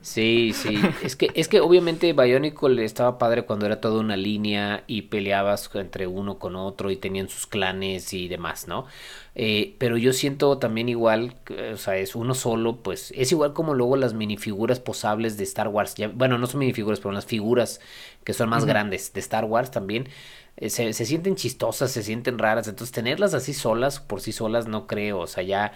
Sí, 0.00 0.52
sí. 0.54 0.94
Es 1.02 1.16
que, 1.16 1.32
es 1.34 1.48
que 1.48 1.60
obviamente 1.60 2.12
Bionicle 2.12 2.84
estaba 2.84 3.18
padre 3.18 3.44
cuando 3.44 3.66
era 3.66 3.80
toda 3.80 4.00
una 4.00 4.16
línea 4.16 4.84
y 4.86 5.02
peleabas 5.02 5.68
entre 5.74 6.06
uno 6.06 6.38
con 6.38 6.56
otro 6.56 6.90
y 6.92 6.96
tenían 6.96 7.28
sus 7.28 7.46
clanes 7.48 8.12
y 8.14 8.28
demás, 8.28 8.68
¿no? 8.68 8.86
Eh, 9.34 9.74
pero 9.78 9.96
yo 9.96 10.12
siento 10.12 10.58
también 10.58 10.88
igual, 10.88 11.34
o 11.72 11.76
sea, 11.76 11.96
es 11.96 12.14
uno 12.14 12.34
solo, 12.34 12.76
pues 12.82 13.12
es 13.16 13.32
igual 13.32 13.54
como 13.54 13.74
luego 13.74 13.96
las 13.96 14.14
minifiguras 14.14 14.78
posables 14.80 15.36
de 15.36 15.44
Star 15.44 15.68
Wars. 15.68 15.94
Ya- 15.96 16.08
bueno, 16.08 16.38
no 16.38 16.46
son 16.46 16.60
minifiguras, 16.60 17.00
pero 17.00 17.12
las 17.12 17.26
figuras 17.26 17.80
que 18.24 18.34
son 18.34 18.48
más 18.50 18.64
grandes 18.66 19.12
de 19.12 19.20
Star 19.20 19.44
Wars 19.46 19.70
también. 19.70 20.08
eh, 20.56 20.68
se, 20.70 20.92
se 20.92 21.06
sienten 21.06 21.34
chistosas, 21.36 21.90
se 21.90 22.02
sienten 22.02 22.38
raras. 22.38 22.68
Entonces, 22.68 22.92
tenerlas 22.92 23.34
así 23.34 23.54
solas, 23.54 24.00
por 24.00 24.20
sí 24.20 24.32
solas, 24.32 24.66
no 24.68 24.86
creo. 24.86 25.20
O 25.20 25.26
sea, 25.26 25.42
ya 25.42 25.72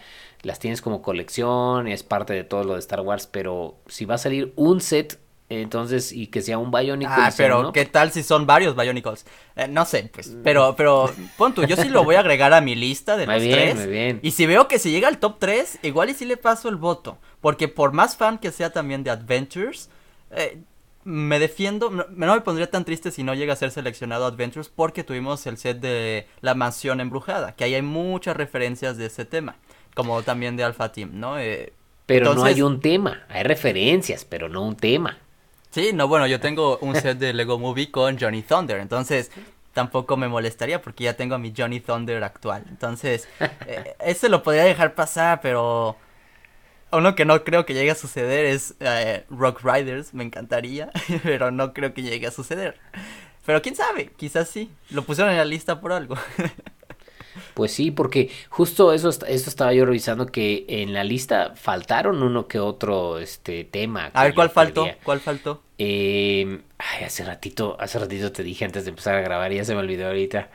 las 0.47 0.59
tienes 0.59 0.80
como 0.80 1.03
colección, 1.03 1.88
es 1.88 2.03
parte 2.03 2.32
de 2.32 2.44
todo 2.44 2.64
lo 2.64 2.74
de 2.74 2.78
Star 2.78 3.01
Wars. 3.01 3.26
Pero 3.26 3.76
si 3.86 4.05
va 4.05 4.14
a 4.14 4.18
salir 4.18 4.53
un 4.57 4.80
set, 4.80 5.18
entonces, 5.49 6.12
y 6.12 6.26
que 6.26 6.42
sea 6.42 6.59
un 6.59 6.70
Bionicle. 6.70 7.14
Ah, 7.16 7.32
pero 7.36 7.72
¿qué 7.72 7.84
tal 7.84 8.11
si 8.11 8.22
son 8.22 8.47
varios 8.47 8.74
Bionicles? 8.74 9.26
Eh, 9.55 9.68
no 9.68 9.84
sé, 9.84 10.11
pues, 10.12 10.36
pero, 10.42 10.74
pero, 10.76 11.11
pon 11.36 11.55
tú, 11.55 11.64
yo 11.64 11.76
sí 11.76 11.88
lo 11.88 12.03
voy 12.03 12.16
a 12.16 12.20
agregar 12.20 12.53
a 12.53 12.61
mi 12.61 12.74
lista 12.74 13.16
de 13.16 13.26
Muy 13.26 13.34
los 13.34 13.42
bien, 13.44 13.59
tres. 13.59 13.76
muy 13.76 13.86
bien. 13.86 14.18
Y 14.22 14.32
si 14.32 14.47
veo 14.47 14.66
que 14.66 14.78
si 14.78 14.90
llega 14.90 15.07
al 15.07 15.18
top 15.18 15.36
3, 15.38 15.80
igual 15.82 16.11
y 16.11 16.14
sí 16.14 16.24
le 16.24 16.36
paso 16.36 16.68
el 16.68 16.76
voto. 16.76 17.18
Porque 17.40 17.68
por 17.68 17.92
más 17.92 18.16
fan 18.16 18.38
que 18.38 18.51
sea 18.51 18.70
también 18.70 19.05
de 19.05 19.11
Adventures, 19.11 19.88
eh, 20.32 20.59
me 21.05 21.38
defiendo, 21.38 21.90
no, 21.90 22.05
no 22.11 22.34
me 22.34 22.40
pondría 22.40 22.68
tan 22.68 22.84
triste 22.84 23.12
si 23.12 23.22
no 23.22 23.32
llega 23.32 23.53
a 23.53 23.57
ser 23.57 23.70
seleccionado 23.70 24.26
Adventures 24.26 24.68
porque 24.68 25.05
tuvimos 25.05 25.47
el 25.47 25.57
set 25.57 25.78
de 25.78 26.26
La 26.40 26.57
Mansión 26.57 27.01
Embrujada, 27.01 27.55
que 27.55 27.62
ahí 27.62 27.74
hay 27.74 27.82
muchas 27.82 28.36
referencias 28.36 28.97
de 28.97 29.07
ese 29.07 29.24
tema, 29.24 29.55
como 29.97 30.22
también 30.22 30.57
de 30.57 30.62
Alpha 30.62 30.92
Team, 30.92 31.12
¿no? 31.14 31.38
Eh, 31.38 31.72
Pero 32.05 32.34
no 32.34 32.44
hay 32.44 32.61
un 32.61 32.80
tema. 32.80 33.24
Hay 33.30 33.44
referencias, 33.44 34.26
pero 34.26 34.49
no 34.51 34.62
un 34.62 34.76
tema. 34.76 35.18
Sí, 35.70 35.90
no, 35.94 36.07
bueno, 36.07 36.26
yo 36.26 36.38
tengo 36.38 36.76
un 36.82 36.94
set 36.94 37.18
de 37.18 37.32
Lego 37.32 37.59
Movie 37.59 37.90
con 37.90 38.18
Johnny 38.18 38.42
Thunder, 38.42 38.78
entonces 38.78 39.30
tampoco 39.72 40.16
me 40.16 40.28
molestaría 40.28 40.80
porque 40.80 41.05
ya 41.05 41.14
tengo 41.14 41.34
a 41.34 41.38
mi 41.38 41.53
Johnny 41.57 41.80
Thunder 41.80 42.22
actual. 42.24 42.64
Entonces, 42.68 43.26
eh, 43.66 43.97
ese 44.01 44.28
lo 44.28 44.42
podría 44.42 44.64
dejar 44.64 44.94
pasar, 44.94 45.40
pero 45.40 45.97
uno 46.92 47.14
que 47.14 47.24
no 47.24 47.42
creo 47.42 47.64
que 47.64 47.72
llegue 47.72 47.90
a 47.90 47.94
suceder 47.94 48.44
es 48.44 48.74
eh, 48.80 49.24
Rock 49.30 49.62
Riders, 49.64 50.12
me 50.12 50.24
encantaría, 50.24 50.90
pero 51.22 51.51
no 51.51 51.72
creo 51.72 51.94
que 51.94 52.03
llegue 52.03 52.26
a 52.26 52.30
suceder. 52.30 52.78
Pero 53.47 53.62
quién 53.62 53.76
sabe, 53.76 54.11
quizás 54.16 54.49
sí, 54.51 54.70
lo 54.90 55.03
pusieron 55.03 55.32
en 55.32 55.38
la 55.38 55.44
lista 55.47 55.80
por 55.80 55.92
algo. 55.92 56.16
Pues 57.55 57.72
sí, 57.72 57.91
porque 57.91 58.30
justo 58.49 58.93
eso, 58.93 59.09
est- 59.09 59.24
eso 59.28 59.49
estaba 59.51 59.72
yo 59.72 59.84
revisando 59.87 60.26
que 60.26 60.64
en 60.68 60.93
la 60.93 61.05
lista 61.05 61.53
faltaron 61.57 62.22
uno 62.22 62.47
que 62.49 62.59
otro 62.59 63.18
este 63.18 63.64
tema. 63.64 64.11
A 64.14 64.24
ver, 64.24 64.34
¿cuál 64.34 64.51
faltó? 64.51 64.84
quería. 64.84 64.99
¿Cuál 65.03 65.20
faltó? 65.20 65.62
Eh, 65.78 66.61
ay, 66.78 67.05
hace 67.05 67.24
ratito, 67.24 67.76
hace 67.78 67.99
ratito 67.99 68.32
te 68.32 68.43
dije 68.43 68.64
antes 68.64 68.84
de 68.84 68.91
empezar 68.91 69.14
a 69.14 69.20
grabar 69.20 69.53
ya 69.53 69.64
se 69.64 69.74
me 69.74 69.80
olvidó 69.80 70.07
ahorita. 70.07 70.49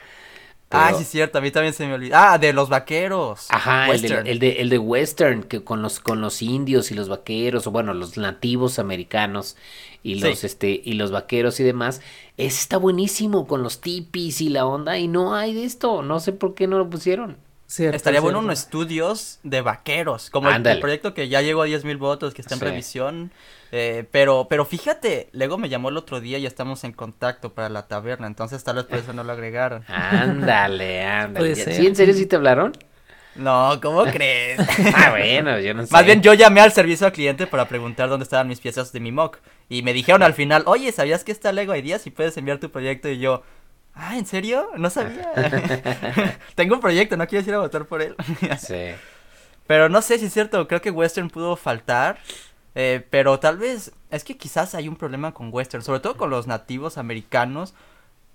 Ah, 0.73 0.85
Pero- 0.87 0.99
sí, 0.99 1.03
cierto, 1.03 1.37
a 1.37 1.41
mí 1.41 1.51
también 1.51 1.73
se 1.73 1.85
me 1.85 1.93
olvidó. 1.93 2.15
Ah, 2.17 2.37
de 2.37 2.53
los 2.53 2.69
vaqueros. 2.69 3.47
Ajá, 3.49 3.91
el 3.91 4.01
de, 4.01 4.07
el 4.31 4.39
de, 4.39 4.49
el 4.61 4.69
de 4.69 4.77
Western, 4.77 5.43
que 5.43 5.63
con 5.65 5.81
los, 5.81 5.99
con 5.99 6.21
los 6.21 6.41
indios 6.41 6.91
y 6.91 6.95
los 6.95 7.09
vaqueros, 7.09 7.67
o 7.67 7.71
bueno, 7.71 7.93
los 7.93 8.17
nativos 8.17 8.79
americanos 8.79 9.57
y 10.03 10.15
Sí. 10.15 10.21
los, 10.21 10.43
este, 10.43 10.81
y 10.83 10.93
los 10.93 11.11
vaqueros 11.11 11.59
y 11.59 11.63
demás. 11.63 12.01
Está 12.37 12.77
buenísimo 12.77 13.47
con 13.47 13.63
los 13.63 13.81
tipis 13.81 14.41
y 14.41 14.49
la 14.49 14.65
onda, 14.65 14.97
y 14.97 15.07
no 15.07 15.35
hay 15.35 15.53
de 15.53 15.63
esto. 15.63 16.01
No 16.01 16.19
sé 16.19 16.31
por 16.33 16.53
qué 16.55 16.67
no 16.67 16.77
lo 16.77 16.89
pusieron. 16.89 17.37
Cierto, 17.67 17.95
Estaría 17.95 18.19
bueno 18.19 18.39
unos 18.39 18.59
estudios 18.59 19.39
de 19.43 19.61
vaqueros, 19.61 20.29
como 20.29 20.49
el, 20.49 20.79
proyecto 20.81 21.13
que 21.13 21.29
ya 21.29 21.41
llegó 21.41 21.61
a 21.61 21.67
10.000 21.67 21.95
votos, 21.97 22.33
que 22.33 22.41
está 22.41 22.55
en 22.55 22.59
Sí. 22.59 22.65
revisión. 22.65 23.31
eh, 23.71 24.05
pero, 24.11 24.47
pero 24.49 24.65
fíjate, 24.65 25.29
Lego 25.31 25.57
me 25.57 25.69
llamó 25.69 25.87
el 25.87 25.95
otro 25.95 26.19
día 26.19 26.37
y 26.37 26.41
ya 26.41 26.49
estamos 26.49 26.83
en 26.83 26.91
contacto 26.91 27.53
para 27.53 27.69
la 27.69 27.87
taberna, 27.87 28.27
entonces 28.27 28.61
tal 28.65 28.75
vez 28.75 28.83
por 28.83 28.97
eso 28.99 29.13
no 29.13 29.23
lo 29.23 29.31
agregaron. 29.31 29.85
Ándale, 29.87 31.05
ándale. 31.05 31.55
¿Sí, 31.55 31.87
en 31.87 31.95
serio 31.95 32.13
sí 32.13 32.25
te 32.25 32.35
hablaron? 32.35 32.73
No, 33.35 33.79
¿cómo 33.81 34.03
crees? 34.05 34.59
Ah, 34.95 35.11
bueno, 35.11 35.59
yo 35.59 35.73
no 35.73 35.85
sé. 35.85 35.93
Más 35.93 36.05
bien 36.05 36.21
yo 36.21 36.33
llamé 36.33 36.61
al 36.61 36.71
servicio 36.73 37.05
al 37.07 37.13
cliente 37.13 37.47
para 37.47 37.67
preguntar 37.67 38.09
dónde 38.09 38.23
estaban 38.23 38.47
mis 38.47 38.59
piezas 38.59 38.91
de 38.91 38.99
mi 38.99 39.11
mock. 39.11 39.39
Y 39.69 39.83
me 39.83 39.93
dijeron 39.93 40.21
al 40.23 40.33
final, 40.33 40.63
oye, 40.65 40.91
¿sabías 40.91 41.23
que 41.23 41.31
está 41.31 41.51
Lego 41.51 41.75
Ideas 41.75 42.05
y 42.07 42.11
puedes 42.11 42.35
enviar 42.37 42.59
tu 42.59 42.69
proyecto? 42.71 43.07
Y 43.09 43.19
yo, 43.19 43.43
ah, 43.93 44.17
¿en 44.17 44.25
serio? 44.25 44.69
No 44.77 44.89
sabía. 44.89 45.31
Tengo 46.55 46.75
un 46.75 46.81
proyecto, 46.81 47.15
¿no 47.17 47.27
quieres 47.27 47.47
ir 47.47 47.53
a 47.53 47.59
votar 47.59 47.85
por 47.85 48.01
él? 48.01 48.15
Sí. 48.59 48.91
Pero 49.67 49.89
no 49.89 50.01
sé 50.01 50.19
si 50.19 50.25
es 50.25 50.33
cierto, 50.33 50.67
creo 50.67 50.81
que 50.81 50.91
Western 50.91 51.29
pudo 51.29 51.55
faltar. 51.55 52.19
eh, 52.75 53.05
pero 53.09 53.39
tal 53.39 53.57
vez, 53.57 53.91
es 54.09 54.23
que 54.23 54.37
quizás 54.37 54.75
hay 54.75 54.87
un 54.87 54.95
problema 54.97 55.33
con 55.33 55.49
Western, 55.53 55.83
sobre 55.83 55.99
todo 56.01 56.17
con 56.17 56.29
los 56.29 56.47
nativos 56.47 56.97
americanos. 56.97 57.73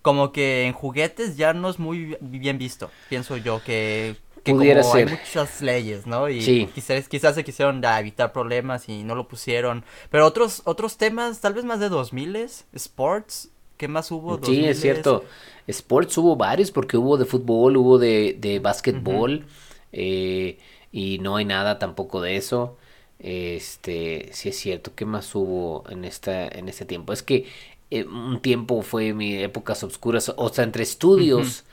Como 0.02 0.32
que 0.32 0.66
en 0.66 0.72
juguetes 0.72 1.36
ya 1.36 1.52
no 1.52 1.68
es 1.68 1.78
muy 1.80 2.16
bien 2.20 2.58
visto, 2.58 2.92
pienso 3.08 3.36
yo, 3.38 3.62
que, 3.62 4.16
que 4.54 4.54
Pudiera 4.54 4.80
como 4.82 4.92
ser. 4.94 5.08
hay 5.08 5.14
muchas 5.18 5.60
leyes, 5.60 6.06
¿no? 6.06 6.28
Y 6.28 6.40
Sí. 6.42 6.68
quizás, 6.74 7.08
quizás 7.08 7.34
se 7.34 7.44
quisieron 7.44 7.82
evitar 7.84 8.32
problemas 8.32 8.88
y 8.88 9.04
no 9.04 9.14
lo 9.14 9.28
pusieron. 9.28 9.84
Pero 10.10 10.26
otros, 10.26 10.62
otros 10.64 10.96
temas, 10.98 11.40
tal 11.40 11.54
vez 11.54 11.64
más 11.64 11.80
de 11.80 11.88
2000 11.88 12.64
sports, 12.72 13.50
¿qué 13.76 13.88
más 13.88 14.10
hubo? 14.10 14.36
Sí, 14.42 14.62
2000s? 14.62 14.68
es 14.70 14.80
cierto. 14.80 15.24
Sports 15.66 16.16
hubo 16.18 16.36
varios 16.36 16.70
porque 16.70 16.96
hubo 16.96 17.16
de 17.16 17.24
fútbol, 17.26 17.76
hubo 17.76 17.98
de, 17.98 18.36
de 18.40 18.58
básquetbol 18.60 19.46
eh, 19.92 20.58
y 20.92 21.18
no 21.18 21.36
hay 21.36 21.44
nada 21.44 21.78
tampoco 21.78 22.20
de 22.20 22.36
eso. 22.36 22.76
Este, 23.18 24.30
sí 24.32 24.48
es 24.50 24.56
cierto. 24.58 24.94
¿Qué 24.94 25.04
más 25.04 25.34
hubo 25.34 25.84
en 25.90 26.04
esta 26.04 26.46
en 26.48 26.68
este 26.68 26.84
tiempo? 26.84 27.12
Es 27.12 27.22
que 27.22 27.46
eh, 27.90 28.04
un 28.04 28.40
tiempo 28.40 28.82
fue 28.82 29.12
mi 29.14 29.36
épocas 29.36 29.82
oscuras, 29.84 30.32
o 30.36 30.48
sea, 30.50 30.64
entre 30.64 30.82
estudios 30.82 31.64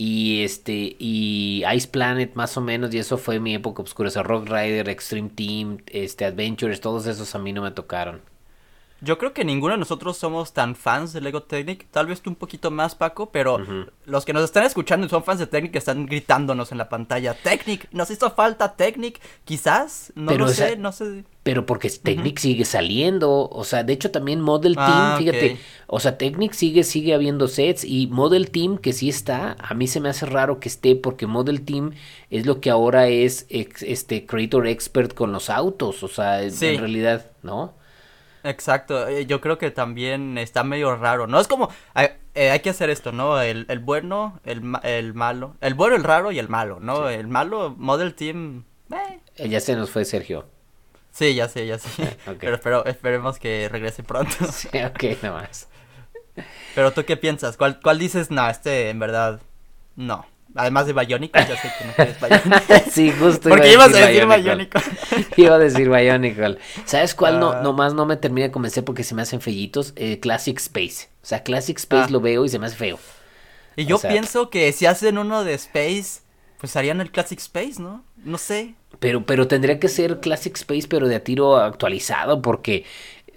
y 0.00 0.44
este 0.44 0.96
y 0.98 1.62
Ice 1.74 1.88
Planet 1.88 2.34
más 2.34 2.56
o 2.56 2.62
menos 2.62 2.94
y 2.94 2.98
eso 2.98 3.18
fue 3.18 3.38
mi 3.38 3.54
época 3.54 3.82
oscura, 3.82 4.08
o 4.08 4.10
sea, 4.10 4.22
Rock 4.22 4.46
Rider, 4.48 4.88
Extreme 4.88 5.28
Team, 5.28 5.78
este 5.86 6.24
Adventures, 6.24 6.80
todos 6.80 7.06
esos 7.06 7.34
a 7.34 7.38
mí 7.38 7.52
no 7.52 7.60
me 7.60 7.70
tocaron. 7.70 8.22
Yo 9.02 9.16
creo 9.16 9.32
que 9.32 9.44
ninguno 9.44 9.72
de 9.72 9.78
nosotros 9.78 10.18
somos 10.18 10.52
tan 10.52 10.76
fans 10.76 11.12
de 11.14 11.20
Lego 11.22 11.42
Technic. 11.42 11.86
Tal 11.90 12.06
vez 12.06 12.20
tú 12.20 12.28
un 12.30 12.36
poquito 12.36 12.70
más, 12.70 12.94
Paco, 12.94 13.30
pero 13.30 13.58
los 14.04 14.24
que 14.26 14.32
nos 14.34 14.44
están 14.44 14.64
escuchando 14.64 15.06
y 15.06 15.10
son 15.10 15.24
fans 15.24 15.38
de 15.40 15.46
Technic 15.46 15.74
están 15.76 16.04
gritándonos 16.06 16.70
en 16.70 16.78
la 16.78 16.88
pantalla. 16.90 17.34
Technic, 17.34 17.88
nos 17.92 18.10
hizo 18.10 18.30
falta 18.32 18.76
Technic. 18.76 19.18
Quizás, 19.44 20.12
no 20.14 20.26
Pero 20.32 20.44
lo 20.44 20.50
esa- 20.50 20.68
sé, 20.68 20.76
no 20.76 20.92
sé. 20.92 21.24
Pero 21.42 21.64
porque 21.64 21.88
Technic 21.88 22.38
sigue 22.38 22.66
saliendo, 22.66 23.48
o 23.48 23.64
sea, 23.64 23.82
de 23.82 23.94
hecho 23.94 24.10
también 24.10 24.42
Model 24.42 24.74
Ah, 24.76 25.14
Team, 25.16 25.18
fíjate, 25.24 25.58
o 25.86 25.98
sea, 25.98 26.18
Technic 26.18 26.52
sigue, 26.52 26.84
sigue 26.84 27.14
habiendo 27.14 27.48
sets 27.48 27.82
y 27.84 28.06
Model 28.08 28.50
Team 28.50 28.76
que 28.76 28.92
sí 28.92 29.08
está, 29.08 29.56
a 29.58 29.72
mí 29.72 29.86
se 29.86 30.00
me 30.00 30.10
hace 30.10 30.26
raro 30.26 30.60
que 30.60 30.68
esté 30.68 30.96
porque 30.96 31.26
Model 31.26 31.62
Team 31.62 31.92
es 32.28 32.44
lo 32.44 32.60
que 32.60 32.68
ahora 32.68 33.08
es 33.08 33.46
ex- 33.48 33.82
este 33.82 34.26
Creator 34.26 34.66
Expert 34.66 35.14
con 35.14 35.32
los 35.32 35.48
autos, 35.48 36.02
o 36.02 36.08
sea, 36.08 36.48
Sí. 36.50 36.66
en 36.66 36.78
realidad, 36.80 37.30
¿no? 37.42 37.72
Exacto, 38.42 39.06
eh, 39.08 39.26
yo 39.26 39.40
creo 39.40 39.58
que 39.58 39.70
también 39.70 40.38
está 40.38 40.64
medio 40.64 40.96
raro. 40.96 41.26
No 41.26 41.40
es 41.40 41.46
como, 41.48 41.68
hay, 41.94 42.08
eh, 42.34 42.50
hay 42.50 42.60
que 42.60 42.70
hacer 42.70 42.90
esto, 42.90 43.12
¿no? 43.12 43.40
El, 43.40 43.66
el 43.68 43.78
bueno, 43.80 44.40
el, 44.44 44.62
el 44.82 45.14
malo. 45.14 45.56
El 45.60 45.74
bueno, 45.74 45.96
el 45.96 46.04
raro 46.04 46.32
y 46.32 46.38
el 46.38 46.48
malo, 46.48 46.78
¿no? 46.80 47.08
El 47.08 47.28
malo, 47.28 47.74
Model 47.76 48.14
Team. 48.14 48.64
eh, 48.92 49.18
Eh, 49.36 49.48
Ya 49.48 49.60
se 49.60 49.76
nos 49.76 49.90
fue 49.90 50.04
Sergio. 50.04 50.46
Sí, 51.12 51.34
ya 51.34 51.48
sé, 51.48 51.66
ya 51.66 51.78
sé. 51.78 52.16
Pero 52.40 52.54
espero, 52.54 52.84
esperemos 52.86 53.38
que 53.38 53.68
regrese 53.68 54.02
pronto. 54.02 54.32
Sí, 54.52 54.68
ok, 54.68 55.22
nada 55.22 55.42
más. 55.42 55.68
Pero 56.74 56.92
tú 56.92 57.04
qué 57.04 57.16
piensas? 57.16 57.56
¿Cuál, 57.56 57.80
cuál 57.80 57.98
dices? 57.98 58.30
No, 58.30 58.48
este 58.48 58.90
en 58.90 58.98
verdad 58.98 59.40
no. 59.96 60.24
Además 60.56 60.86
de 60.86 60.92
Bionicle, 60.92 61.46
ya 61.46 61.56
sé 61.56 61.70
que 61.78 61.84
no 61.84 61.92
quieres 61.94 62.16
Bionicle. 62.20 62.82
sí, 62.90 63.12
justo. 63.12 63.48
Porque 63.48 63.72
iba 63.72 63.86
ibas 63.86 63.94
a 63.94 64.06
decir 64.06 64.26
Bionicle. 64.26 64.82
Iba 65.36 65.54
a 65.54 65.58
decir 65.58 65.88
Bionicle. 65.88 66.58
¿Sabes 66.84 67.14
cuál 67.14 67.38
no, 67.38 67.52
Ah. 67.52 67.60
nomás 67.62 67.94
no 67.94 68.04
me 68.06 68.16
termina 68.16 68.46
de 68.48 68.50
convencer 68.52 68.84
porque 68.84 69.04
se 69.04 69.14
me 69.14 69.22
hacen 69.22 69.40
fellitos? 69.40 69.92
Eh, 69.96 70.18
Classic 70.20 70.58
Space. 70.58 71.08
O 71.22 71.26
sea, 71.26 71.42
Classic 71.44 71.78
Space 71.78 72.06
Ah. 72.08 72.10
lo 72.10 72.20
veo 72.20 72.44
y 72.44 72.48
se 72.48 72.58
me 72.58 72.66
hace 72.66 72.76
feo. 72.76 72.98
Y 73.76 73.84
yo 73.86 73.98
sea- 73.98 74.10
pienso 74.10 74.50
que 74.50 74.72
si 74.72 74.86
hacen 74.86 75.18
uno 75.18 75.44
de 75.44 75.54
Space, 75.54 76.22
pues 76.58 76.74
harían 76.76 77.00
el 77.00 77.10
Classic 77.12 77.38
Space, 77.38 77.80
¿no? 77.80 78.04
No 78.24 78.36
sé. 78.36 78.74
Pero, 78.98 79.24
pero 79.24 79.46
tendría 79.46 79.78
que 79.78 79.88
ser 79.88 80.18
Classic 80.20 80.54
Space, 80.56 80.86
pero 80.88 81.06
de 81.08 81.14
a 81.16 81.24
tiro 81.24 81.56
actualizado, 81.56 82.42
porque 82.42 82.84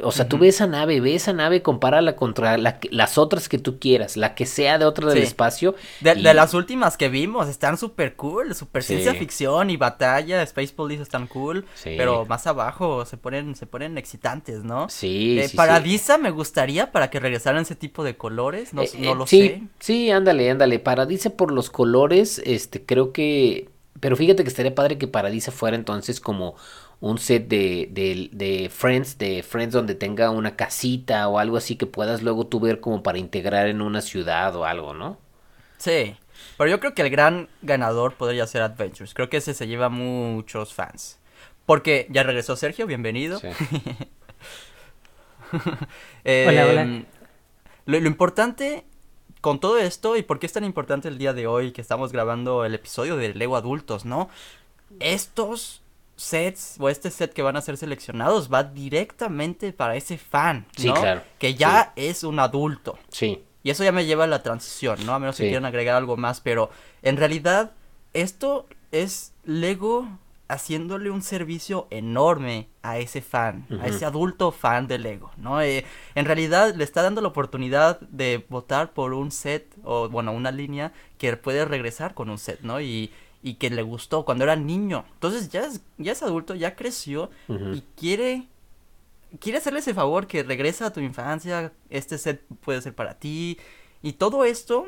O 0.01 0.11
sea, 0.11 0.27
tú 0.27 0.37
ves 0.37 0.55
esa 0.55 0.67
nave, 0.67 0.99
ve 0.99 1.15
esa 1.15 1.33
nave, 1.33 1.61
compárala 1.61 2.15
contra 2.15 2.57
las 2.57 3.17
otras 3.17 3.47
que 3.47 3.59
tú 3.59 3.79
quieras, 3.79 4.17
la 4.17 4.33
que 4.33 4.45
sea 4.45 4.77
de 4.77 4.85
otra 4.85 5.09
del 5.09 5.23
espacio. 5.23 5.75
De, 6.01 6.15
las 6.15 6.53
últimas 6.53 6.97
que 6.97 7.09
vimos, 7.09 7.47
están 7.47 7.77
súper 7.77 8.15
cool, 8.15 8.55
súper 8.55 8.83
ciencia 8.83 9.13
ficción 9.13 9.69
y 9.69 9.77
batalla, 9.77 10.41
Space 10.43 10.73
Police 10.73 11.03
están 11.03 11.27
cool, 11.27 11.65
pero 11.83 12.25
más 12.25 12.47
abajo 12.47 13.05
se 13.05 13.17
ponen, 13.17 13.55
se 13.55 13.65
ponen 13.65 13.97
excitantes, 13.97 14.63
¿no? 14.63 14.89
Sí, 14.89 15.39
eh, 15.39 15.49
Paradisa 15.55 16.17
me 16.17 16.31
gustaría 16.31 16.91
para 16.91 17.09
que 17.09 17.19
regresaran 17.19 17.61
ese 17.61 17.75
tipo 17.75 18.03
de 18.03 18.17
colores, 18.17 18.73
no, 18.73 18.81
eh, 18.81 18.89
no 18.99 19.15
lo 19.15 19.27
sí, 19.27 19.47
sé. 19.47 19.63
Sí, 19.79 20.11
ándale, 20.11 20.49
ándale, 20.49 20.79
Paradisa 20.79 21.31
por 21.31 21.51
los 21.51 21.69
colores, 21.69 22.41
este, 22.45 22.83
creo 22.85 23.11
que... 23.13 23.69
Pero 23.99 24.17
fíjate 24.17 24.43
que 24.43 24.49
estaría 24.49 24.75
padre 24.75 24.97
que 24.97 25.07
Paradisa 25.07 25.51
fuera 25.51 25.77
entonces 25.77 26.19
como 26.19 26.55
un 27.03 27.17
set 27.17 27.49
de, 27.49 27.89
de, 27.91 28.29
de, 28.31 28.69
Friends, 28.69 29.17
de 29.17 29.43
Friends 29.43 29.73
donde 29.73 29.93
tenga 29.93 30.29
una 30.29 30.55
casita 30.55 31.27
o 31.27 31.37
algo 31.37 31.57
así 31.57 31.75
que 31.75 31.85
puedas 31.85 32.21
luego 32.21 32.47
tú 32.47 32.61
ver 32.61 32.79
como 32.79 33.03
para 33.03 33.17
integrar 33.17 33.67
en 33.67 33.81
una 33.81 33.99
ciudad 33.99 34.55
o 34.55 34.63
algo, 34.63 34.93
¿no? 34.93 35.17
Sí, 35.77 36.15
pero 36.57 36.69
yo 36.69 36.79
creo 36.79 36.93
que 36.93 37.01
el 37.01 37.09
gran 37.09 37.49
ganador 37.61 38.13
podría 38.13 38.47
ser 38.47 38.61
Adventures. 38.61 39.13
Creo 39.13 39.29
que 39.29 39.35
ese 39.35 39.53
se 39.53 39.67
lleva 39.67 39.89
muchos 39.89 40.73
fans. 40.73 41.19
Porque 41.65 42.07
ya 42.09 42.23
regresó 42.23 42.55
Sergio, 42.55 42.87
bienvenido. 42.87 43.37
Sí. 43.37 43.49
hola, 46.23 46.67
hola. 46.69 46.81
Em, 46.83 47.05
lo, 47.85 47.99
lo 47.99 48.07
importante 48.07 48.85
con 49.41 49.59
todo 49.59 49.77
esto 49.77 50.15
y 50.15 50.21
por 50.21 50.39
qué 50.39 50.45
es 50.45 50.53
tan 50.53 50.63
importante 50.63 51.09
el 51.09 51.17
día 51.17 51.33
de 51.33 51.47
hoy 51.47 51.73
que 51.73 51.81
estamos 51.81 52.13
grabando 52.13 52.63
el 52.63 52.75
episodio 52.75 53.17
de 53.17 53.33
Lego 53.33 53.57
Adultos, 53.57 54.05
¿no? 54.05 54.29
Estos 55.01 55.82
sets 56.15 56.75
o 56.79 56.89
este 56.89 57.09
set 57.11 57.33
que 57.33 57.41
van 57.41 57.55
a 57.57 57.61
ser 57.61 57.77
seleccionados 57.77 58.51
va 58.51 58.63
directamente 58.63 59.73
para 59.73 59.95
ese 59.95 60.17
fan, 60.17 60.65
¿no? 60.77 60.81
Sí, 60.81 60.91
claro. 60.91 61.21
Que 61.39 61.55
ya 61.55 61.93
es 61.95 62.23
un 62.23 62.39
adulto. 62.39 62.97
Sí. 63.09 63.43
Y 63.63 63.69
eso 63.69 63.83
ya 63.83 63.91
me 63.91 64.05
lleva 64.05 64.25
a 64.25 64.27
la 64.27 64.43
transición, 64.43 65.05
¿no? 65.05 65.13
A 65.13 65.19
menos 65.19 65.37
que 65.37 65.43
quieran 65.43 65.65
agregar 65.65 65.95
algo 65.95 66.17
más, 66.17 66.41
pero 66.41 66.69
en 67.01 67.17
realidad 67.17 67.71
esto 68.13 68.67
es 68.91 69.33
Lego 69.45 70.07
haciéndole 70.49 71.09
un 71.09 71.21
servicio 71.21 71.87
enorme 71.89 72.67
a 72.83 72.97
ese 72.97 73.21
fan, 73.21 73.65
a 73.81 73.87
ese 73.87 74.05
adulto 74.05 74.51
fan 74.51 74.87
de 74.87 74.99
Lego, 74.99 75.31
¿no? 75.37 75.61
Eh, 75.61 75.85
en 76.15 76.25
realidad 76.25 76.75
le 76.75 76.83
está 76.83 77.01
dando 77.01 77.21
la 77.21 77.29
oportunidad 77.29 77.99
de 78.01 78.45
votar 78.49 78.93
por 78.93 79.13
un 79.13 79.31
set 79.31 79.73
o, 79.83 80.09
bueno, 80.09 80.33
una 80.33 80.51
línea 80.51 80.91
que 81.17 81.35
puede 81.37 81.65
regresar 81.65 82.13
con 82.13 82.29
un 82.29 82.37
set, 82.37 82.59
¿no? 82.61 82.81
Y, 82.81 83.11
y 83.43 83.55
que 83.55 83.69
le 83.69 83.83
gustó 83.83 84.25
cuando 84.25 84.45
era 84.45 84.55
niño. 84.55 85.05
Entonces 85.13 85.49
ya 85.49 85.65
es, 85.65 85.81
ya 85.97 86.13
es 86.13 86.23
adulto, 86.23 86.55
ya 86.55 86.75
creció 86.75 87.29
y 87.47 87.83
quiere 87.95 88.47
quiere 89.39 89.57
hacerle 89.57 89.79
ese 89.79 89.93
favor 89.93 90.27
que 90.27 90.43
regresa 90.43 90.87
a 90.87 90.93
tu 90.93 90.99
infancia, 90.99 91.73
este 91.89 92.17
set 92.17 92.43
puede 92.61 92.81
ser 92.81 92.93
para 92.95 93.15
ti. 93.15 93.57
Y 94.01 94.13
todo 94.13 94.45
esto 94.45 94.87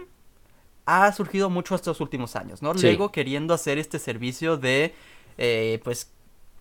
ha 0.86 1.12
surgido 1.12 1.50
mucho 1.50 1.76
estos 1.76 2.00
últimos 2.00 2.36
años, 2.36 2.62
¿no? 2.62 2.74
Lego 2.74 3.12
queriendo 3.12 3.54
hacer 3.54 3.78
este 3.78 4.00
servicio 4.00 4.58
de 4.58 4.94
eh, 5.38 5.82
pues 5.84 6.12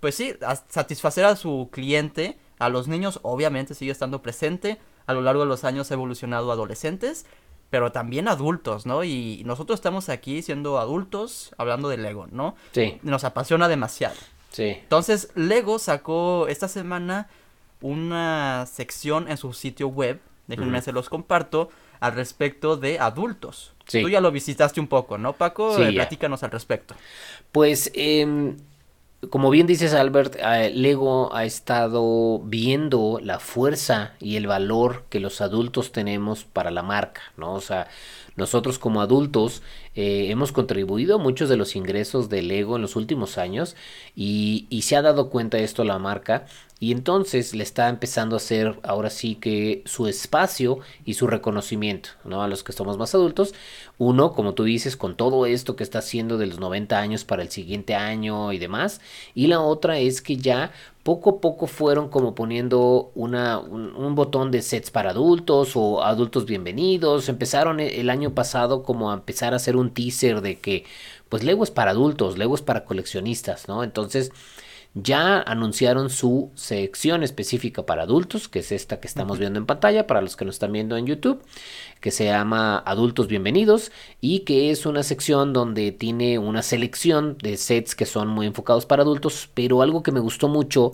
pues 0.00 0.16
sí, 0.16 0.34
satisfacer 0.68 1.24
a 1.24 1.34
su 1.34 1.70
cliente, 1.72 2.38
a 2.58 2.68
los 2.68 2.88
niños 2.88 3.20
obviamente 3.22 3.74
sigue 3.74 3.90
estando 3.90 4.20
presente, 4.20 4.78
a 5.06 5.14
lo 5.14 5.22
largo 5.22 5.42
de 5.42 5.48
los 5.48 5.64
años 5.64 5.90
ha 5.90 5.94
evolucionado 5.94 6.50
a 6.50 6.54
adolescentes 6.54 7.24
pero 7.70 7.92
también 7.92 8.28
adultos, 8.28 8.86
¿no? 8.86 9.04
Y 9.04 9.42
nosotros 9.44 9.78
estamos 9.78 10.08
aquí 10.08 10.42
siendo 10.42 10.78
adultos 10.78 11.54
hablando 11.58 11.88
de 11.88 11.96
Lego, 11.96 12.26
¿no? 12.30 12.54
Sí. 12.72 12.98
Nos 13.02 13.24
apasiona 13.24 13.68
demasiado. 13.68 14.16
Sí. 14.50 14.76
Entonces, 14.80 15.30
Lego 15.34 15.78
sacó 15.78 16.46
esta 16.48 16.68
semana 16.68 17.28
una 17.80 18.66
sección 18.66 19.28
en 19.28 19.36
su 19.36 19.52
sitio 19.52 19.88
web, 19.88 20.20
déjenme 20.46 20.80
se 20.82 20.92
los 20.92 21.08
comparto, 21.08 21.70
al 22.00 22.14
respecto 22.14 22.76
de 22.76 22.98
adultos. 22.98 23.72
Sí. 23.86 24.02
Tú 24.02 24.08
ya 24.08 24.20
lo 24.20 24.30
visitaste 24.30 24.80
un 24.80 24.86
poco, 24.86 25.18
¿no, 25.18 25.32
Paco? 25.32 25.76
Sí, 25.76 25.82
eh, 25.82 25.92
platícanos 25.92 26.42
al 26.42 26.50
respecto. 26.50 26.94
Pues, 27.52 27.90
eh, 27.94 28.54
como 29.30 29.50
bien 29.50 29.66
dices 29.66 29.94
Albert, 29.94 30.36
eh, 30.36 30.70
Lego 30.74 31.34
ha 31.34 31.44
estado 31.44 32.40
viendo 32.40 33.18
la 33.22 33.38
fuerza 33.38 34.14
y 34.20 34.36
el 34.36 34.46
valor 34.46 35.04
que 35.08 35.20
los 35.20 35.40
adultos 35.40 35.92
tenemos 35.92 36.44
para 36.44 36.70
la 36.70 36.82
marca, 36.82 37.22
¿no? 37.36 37.54
O 37.54 37.60
sea, 37.60 37.88
nosotros 38.36 38.78
como 38.78 39.00
adultos 39.00 39.62
eh, 39.96 40.26
hemos 40.30 40.50
contribuido 40.50 41.16
a 41.16 41.18
muchos 41.18 41.48
de 41.48 41.56
los 41.56 41.76
ingresos 41.76 42.28
de 42.28 42.42
Lego 42.42 42.76
en 42.76 42.82
los 42.82 42.96
últimos 42.96 43.38
años 43.38 43.76
y, 44.16 44.66
se 44.82 44.96
ha 44.96 45.02
dado 45.02 45.30
cuenta 45.30 45.56
de 45.56 45.64
esto 45.64 45.82
la 45.82 45.98
marca 45.98 46.44
y 46.78 46.92
entonces 46.92 47.54
le 47.54 47.62
está 47.62 47.88
empezando 47.88 48.36
a 48.36 48.38
hacer 48.38 48.78
ahora 48.82 49.08
sí 49.08 49.36
que 49.36 49.82
su 49.86 50.06
espacio 50.06 50.80
y 51.06 51.14
su 51.14 51.26
reconocimiento, 51.26 52.10
¿no? 52.24 52.42
A 52.42 52.48
los 52.48 52.62
que 52.62 52.72
somos 52.72 52.98
más 52.98 53.14
adultos. 53.14 53.54
Uno, 53.96 54.32
como 54.32 54.52
tú 54.52 54.64
dices, 54.64 54.96
con 54.96 55.16
todo 55.16 55.46
esto 55.46 55.76
que 55.76 55.84
está 55.84 56.00
haciendo 56.00 56.36
de 56.36 56.46
los 56.46 56.58
90 56.58 56.98
años 56.98 57.24
para 57.24 57.42
el 57.42 57.50
siguiente 57.50 57.94
año 57.94 58.52
y 58.52 58.58
demás. 58.58 59.00
Y 59.34 59.46
la 59.46 59.60
otra 59.60 59.98
es 59.98 60.20
que 60.20 60.36
ya 60.36 60.72
poco 61.04 61.30
a 61.30 61.40
poco 61.40 61.66
fueron 61.66 62.08
como 62.08 62.34
poniendo 62.34 63.12
una, 63.14 63.58
un, 63.58 64.14
botón 64.14 64.50
de 64.50 64.62
sets 64.62 64.90
para 64.90 65.10
adultos 65.10 65.76
o 65.76 66.02
adultos 66.02 66.46
bienvenidos. 66.46 67.28
Empezaron 67.28 67.78
el 67.78 68.10
año 68.10 68.34
pasado 68.34 68.82
como 68.82 69.10
a 69.10 69.14
empezar 69.14 69.52
a 69.52 69.56
hacer 69.56 69.76
un 69.76 69.83
teaser 69.92 70.40
de 70.40 70.58
que 70.60 70.84
pues 71.28 71.42
Lego 71.42 71.64
es 71.64 71.70
para 71.70 71.90
adultos, 71.90 72.38
Lego 72.38 72.54
es 72.54 72.62
para 72.62 72.84
coleccionistas, 72.84 73.68
¿no? 73.68 73.82
Entonces 73.84 74.30
ya 74.94 75.40
anunciaron 75.40 76.08
su 76.08 76.52
sección 76.54 77.24
específica 77.24 77.84
para 77.84 78.04
adultos, 78.04 78.48
que 78.48 78.60
es 78.60 78.70
esta 78.70 79.00
que 79.00 79.08
estamos 79.08 79.40
viendo 79.40 79.58
en 79.58 79.66
pantalla 79.66 80.06
para 80.06 80.20
los 80.20 80.36
que 80.36 80.44
nos 80.44 80.54
están 80.54 80.70
viendo 80.70 80.96
en 80.96 81.06
YouTube, 81.06 81.42
que 82.00 82.12
se 82.12 82.26
llama 82.26 82.78
Adultos 82.78 83.26
Bienvenidos 83.26 83.90
y 84.20 84.40
que 84.40 84.70
es 84.70 84.86
una 84.86 85.02
sección 85.02 85.52
donde 85.52 85.90
tiene 85.90 86.38
una 86.38 86.62
selección 86.62 87.36
de 87.42 87.56
sets 87.56 87.96
que 87.96 88.06
son 88.06 88.28
muy 88.28 88.46
enfocados 88.46 88.86
para 88.86 89.02
adultos, 89.02 89.50
pero 89.52 89.82
algo 89.82 90.04
que 90.04 90.12
me 90.12 90.20
gustó 90.20 90.46
mucho 90.46 90.92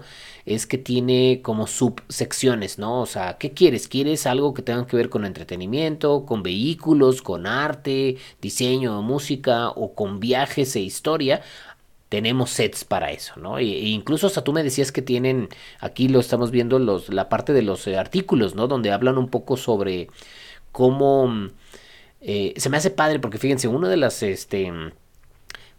es 0.54 0.66
que 0.66 0.78
tiene 0.78 1.40
como 1.42 1.66
subsecciones, 1.66 2.78
¿no? 2.78 3.00
O 3.00 3.06
sea, 3.06 3.38
¿qué 3.38 3.52
quieres? 3.52 3.86
¿Quieres 3.88 4.26
algo 4.26 4.52
que 4.52 4.62
tenga 4.62 4.86
que 4.86 4.96
ver 4.96 5.08
con 5.08 5.24
entretenimiento, 5.24 6.26
con 6.26 6.42
vehículos, 6.42 7.22
con 7.22 7.46
arte, 7.46 8.16
diseño, 8.40 9.00
música 9.02 9.68
o 9.70 9.94
con 9.94 10.18
viajes 10.20 10.74
e 10.76 10.80
historia? 10.80 11.42
tenemos 12.10 12.50
sets 12.50 12.84
para 12.84 13.12
eso, 13.12 13.34
¿no? 13.36 13.58
E, 13.58 13.64
incluso 13.64 14.26
hasta 14.26 14.42
tú 14.42 14.52
me 14.52 14.64
decías 14.64 14.90
que 14.92 15.00
tienen, 15.02 15.48
aquí 15.80 16.08
lo 16.08 16.18
estamos 16.20 16.50
viendo, 16.50 16.78
los, 16.80 17.08
la 17.08 17.28
parte 17.28 17.52
de 17.52 17.62
los 17.62 17.86
eh, 17.86 17.96
artículos, 17.96 18.56
¿no? 18.56 18.66
Donde 18.66 18.92
hablan 18.92 19.18
un 19.18 19.28
poco 19.30 19.56
sobre 19.56 20.08
cómo... 20.72 21.28
Mm, 21.28 21.50
eh, 22.22 22.54
se 22.56 22.68
me 22.68 22.76
hace 22.76 22.90
padre 22.90 23.20
porque 23.20 23.38
fíjense, 23.38 23.68
uno 23.68 23.88
de 23.88 23.96
las, 23.96 24.22
este, 24.22 24.72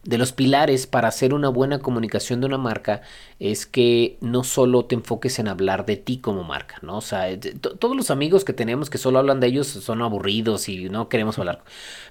de 0.03 0.17
los 0.17 0.31
pilares 0.31 0.87
para 0.87 1.09
hacer 1.09 1.33
una 1.33 1.49
buena 1.49 1.79
comunicación 1.79 2.41
de 2.41 2.47
una 2.47 2.57
marca 2.57 3.01
es 3.39 3.67
que 3.67 4.17
no 4.19 4.43
solo 4.43 4.85
te 4.85 4.95
enfoques 4.95 5.37
en 5.37 5.47
hablar 5.47 5.85
de 5.85 5.95
ti 5.95 6.17
como 6.17 6.43
marca, 6.43 6.77
¿no? 6.81 6.97
O 6.97 7.01
sea, 7.01 7.27
todos 7.39 7.95
los 7.95 8.09
amigos 8.09 8.43
que 8.43 8.53
tenemos 8.53 8.89
que 8.89 8.97
solo 8.97 9.19
hablan 9.19 9.39
de 9.39 9.47
ellos 9.47 9.67
son 9.67 10.01
aburridos 10.01 10.69
y 10.69 10.89
no 10.89 11.07
queremos 11.07 11.37
hablar. 11.37 11.63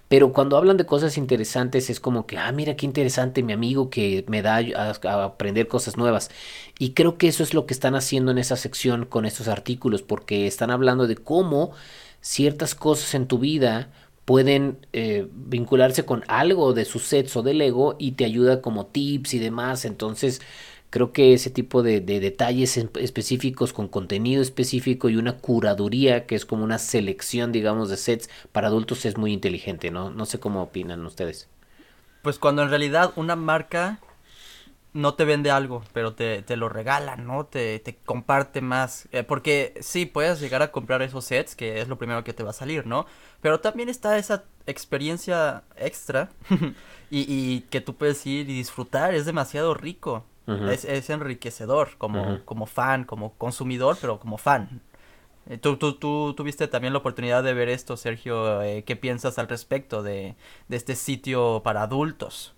Pero 0.09 0.33
cuando 0.33 0.57
hablan 0.57 0.77
de 0.77 0.87
cosas 0.87 1.19
interesantes 1.19 1.91
es 1.91 2.01
como 2.01 2.27
que, 2.27 2.39
ah, 2.39 2.51
mira 2.53 2.77
qué 2.77 2.87
interesante 2.87 3.43
mi 3.43 3.53
amigo 3.53 3.91
que 3.91 4.25
me 4.29 4.43
da 4.43 4.61
a, 4.77 5.25
aprender 5.25 5.67
cosas 5.69 5.97
nuevas. 5.97 6.31
Y 6.79 6.91
creo 6.93 7.19
que 7.19 7.29
eso 7.29 7.43
es 7.43 7.55
lo 7.55 7.67
que 7.67 7.75
están 7.75 7.95
haciendo 7.95 8.31
en 8.31 8.39
esa 8.39 8.57
sección 8.57 9.05
con 9.05 9.25
estos 9.27 9.49
artículos, 9.49 10.03
porque 10.03 10.47
están 10.47 10.71
hablando 10.71 11.07
de 11.07 11.17
cómo 11.17 11.73
ciertas 12.21 12.75
cosas 12.75 13.15
en 13.15 13.27
tu 13.27 13.39
vida 13.39 13.91
pueden 14.31 14.79
eh, 14.93 15.27
vincularse 15.33 16.05
con 16.05 16.23
algo 16.29 16.73
de 16.73 16.85
su 16.85 17.01
sets 17.01 17.35
o 17.37 17.43
del 17.43 17.61
ego 17.61 17.97
y 17.99 18.13
te 18.13 18.25
ayuda 18.25 18.63
como 18.63 18.87
tips 18.87 19.35
y 19.35 19.41
demás. 19.41 19.85
Entonces, 19.85 20.41
creo 20.89 21.13
que 21.13 21.35
ese 21.35 21.51
tipo 21.51 21.83
de, 21.83 22.01
detalles 22.01 22.77
específicos 22.77 23.73
con 23.73 23.89
contenido 23.89 24.41
específico 24.41 25.09
y 25.09 25.17
una 25.17 25.39
curaduría 25.39 26.27
que 26.27 26.37
es 26.37 26.47
como 26.47 26.63
una 26.63 26.79
selección, 26.79 27.51
digamos, 27.51 27.89
de 27.89 27.97
sets 27.97 28.31
para 28.53 28.69
adultos 28.69 29.05
es 29.05 29.17
muy 29.17 29.33
inteligente, 29.33 29.91
¿no? 29.91 30.11
No 30.11 30.27
sé 30.27 30.39
cómo 30.39 30.63
opinan 30.63 31.05
ustedes. 31.05 31.49
Pues 32.23 32.39
cuando 32.39 32.63
en 32.63 32.71
realidad 32.71 33.13
una 33.17 33.35
marca 33.35 33.99
no 34.93 35.15
te 35.15 35.25
vende 35.25 35.51
algo, 35.51 35.83
pero 35.93 36.15
te, 36.15 36.43
te 36.43 36.57
lo 36.57 36.69
regala, 36.69 37.17
¿no? 37.17 37.47
Te, 37.47 37.79
te 37.79 37.97
comparte 37.97 38.61
más. 38.61 39.09
Eh, 39.13 39.23
porque 39.23 39.75
sí, 39.81 40.07
puedes 40.07 40.41
llegar 40.41 40.63
a 40.63 40.73
comprar 40.73 41.03
esos 41.03 41.25
sets, 41.25 41.55
que 41.55 41.81
es 41.81 41.89
lo 41.89 41.99
primero 41.99 42.25
que 42.25 42.33
te 42.33 42.43
va 42.43 42.51
a 42.51 42.55
salir, 42.55 42.87
¿no? 42.87 43.07
Pero 43.41 43.61
también 43.61 43.89
está 43.89 44.19
esa 44.19 44.45
experiencia 44.67 45.63
extra 45.77 46.31
y, 47.11 47.25
y, 47.29 47.61
que 47.71 47.81
tú 47.81 47.95
puedes 47.95 48.25
ir 48.27 48.51
y 48.51 48.55
disfrutar. 48.55 49.15
Es 49.15 49.27
demasiado 49.27 49.75
rico. 49.75 50.25
es, 50.47 50.85
es, 50.85 51.11
enriquecedor 51.11 51.91
como, 51.97 52.45
como 52.45 52.67
fan, 52.67 53.05
como 53.05 53.35
consumidor, 53.35 53.97
pero 54.01 54.19
como 54.19 54.39
fan. 54.39 54.81
Eh, 55.47 55.59
¿Tú, 55.59 55.77
tú, 55.77 55.95
tú 55.95 56.35
tuviste 56.37 56.67
también 56.67 56.93
la 56.93 56.99
oportunidad 56.99 57.45
de 57.45 57.55
ver 57.55 57.69
esto, 57.69 57.97
Sergio. 57.97 58.63
Eh, 58.63 58.83
¿Qué 58.85 58.97
piensas 58.97 59.39
al 59.39 59.49
respecto 59.49 60.03
de, 60.03 60.35
de 60.69 60.77
este 60.77 60.97
sitio 60.97 61.63
para 61.63 61.83
adultos? 61.83 62.55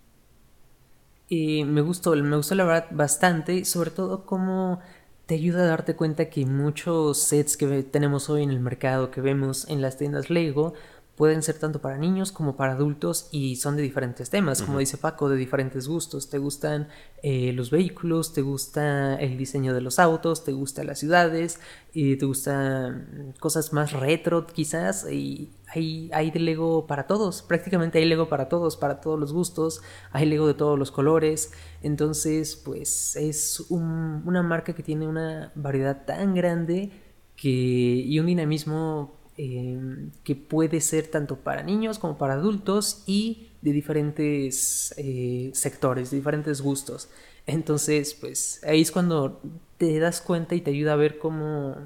Y 1.35 1.65
me 1.65 1.81
gustó, 1.81 2.15
me 2.15 2.37
gustó 2.37 2.55
la 2.55 2.65
verdad 2.65 2.89
bastante, 2.91 3.65
sobre 3.65 3.91
todo 3.91 4.27
cómo 4.27 4.81
te 5.25 5.37
ayuda 5.37 5.63
a 5.63 5.67
darte 5.67 5.97
cuenta 5.97 6.29
que 6.29 6.45
muchos 6.45 7.17
sets 7.17 7.57
que 7.57 7.83
tenemos 7.85 8.29
hoy 8.29 8.43
en 8.43 8.51
el 8.51 8.61
mercado, 8.61 9.11
que 9.11 9.23
vemos 9.23 9.67
en 9.71 9.81
las 9.81 9.97
tiendas 9.97 10.29
Lego, 10.29 10.75
pueden 11.23 11.45
ser 11.45 11.57
tanto 11.61 11.81
para 11.81 11.99
niños 11.99 12.33
como 12.33 12.57
para 12.57 12.73
adultos 12.73 13.29
y 13.31 13.55
son 13.55 13.77
de 13.77 13.83
diferentes 13.83 14.29
temas, 14.29 14.61
como 14.61 14.81
dice 14.81 14.97
Paco, 14.97 15.29
de 15.29 15.37
diferentes 15.37 15.87
gustos. 15.87 16.29
Te 16.29 16.39
gustan 16.39 16.89
eh, 17.23 17.53
los 17.53 17.71
vehículos, 17.71 18.33
te 18.33 18.43
gusta 18.43 19.15
el 19.15 19.39
diseño 19.39 19.73
de 19.73 19.83
los 19.83 20.01
autos, 20.01 20.43
te 20.43 20.51
gustan 20.51 20.89
las 20.89 20.99
ciudades, 20.99 21.61
y 21.93 22.17
te 22.17 22.27
gustan 22.27 23.35
cosas 23.39 23.73
más 23.73 23.93
retro 23.93 24.49
quizás, 24.49 25.09
y 25.09 25.53
hay, 25.69 26.11
hay 26.13 26.33
de 26.33 26.41
Lego 26.41 26.89
para 26.89 27.07
todos, 27.07 27.43
prácticamente 27.43 28.01
hay 28.01 28.05
Lego 28.07 28.29
para 28.29 28.49
todos, 28.49 28.77
para 28.77 29.01
todos 29.01 29.21
los 29.21 29.33
gustos, 29.33 29.81
hay 30.11 30.27
Lego 30.27 30.49
de 30.49 30.55
todos 30.55 30.77
los 30.77 30.91
colores, 30.91 31.53
entonces 31.85 32.57
pues 32.57 33.15
es 33.15 33.65
una 33.69 34.43
marca 34.43 34.73
que 34.73 34.83
tiene 34.83 35.07
una 35.07 35.53
variedad 35.55 36.05
tan 36.05 36.35
grande 36.35 36.91
que, 37.37 37.49
y 37.49 38.19
un 38.19 38.27
dinamismo 38.27 39.22
Em, 39.39 40.11
que 40.25 40.37
puede 40.37 40.83
ser 40.83 41.07
tanto 41.07 41.37
para 41.37 41.63
niños 41.63 41.99
como 41.99 42.19
para 42.19 42.35
adultos 42.35 43.03
y 43.07 43.49
de 43.63 43.73
diferentes 43.73 44.95
eh, 44.99 45.51
sectores, 45.55 46.11
de 46.11 46.19
diferentes 46.19 46.61
gustos. 46.61 47.09
Entonces, 47.47 48.13
pues 48.13 48.61
ahí 48.63 48.83
es 48.83 48.93
cuando 48.93 49.41
te 49.79 49.99
das 49.99 50.21
cuenta 50.21 50.55
y 50.55 50.61
te 50.61 50.71
ayuda 50.71 50.93
a 50.93 50.97
ver 50.97 51.19
cómo, 51.19 51.77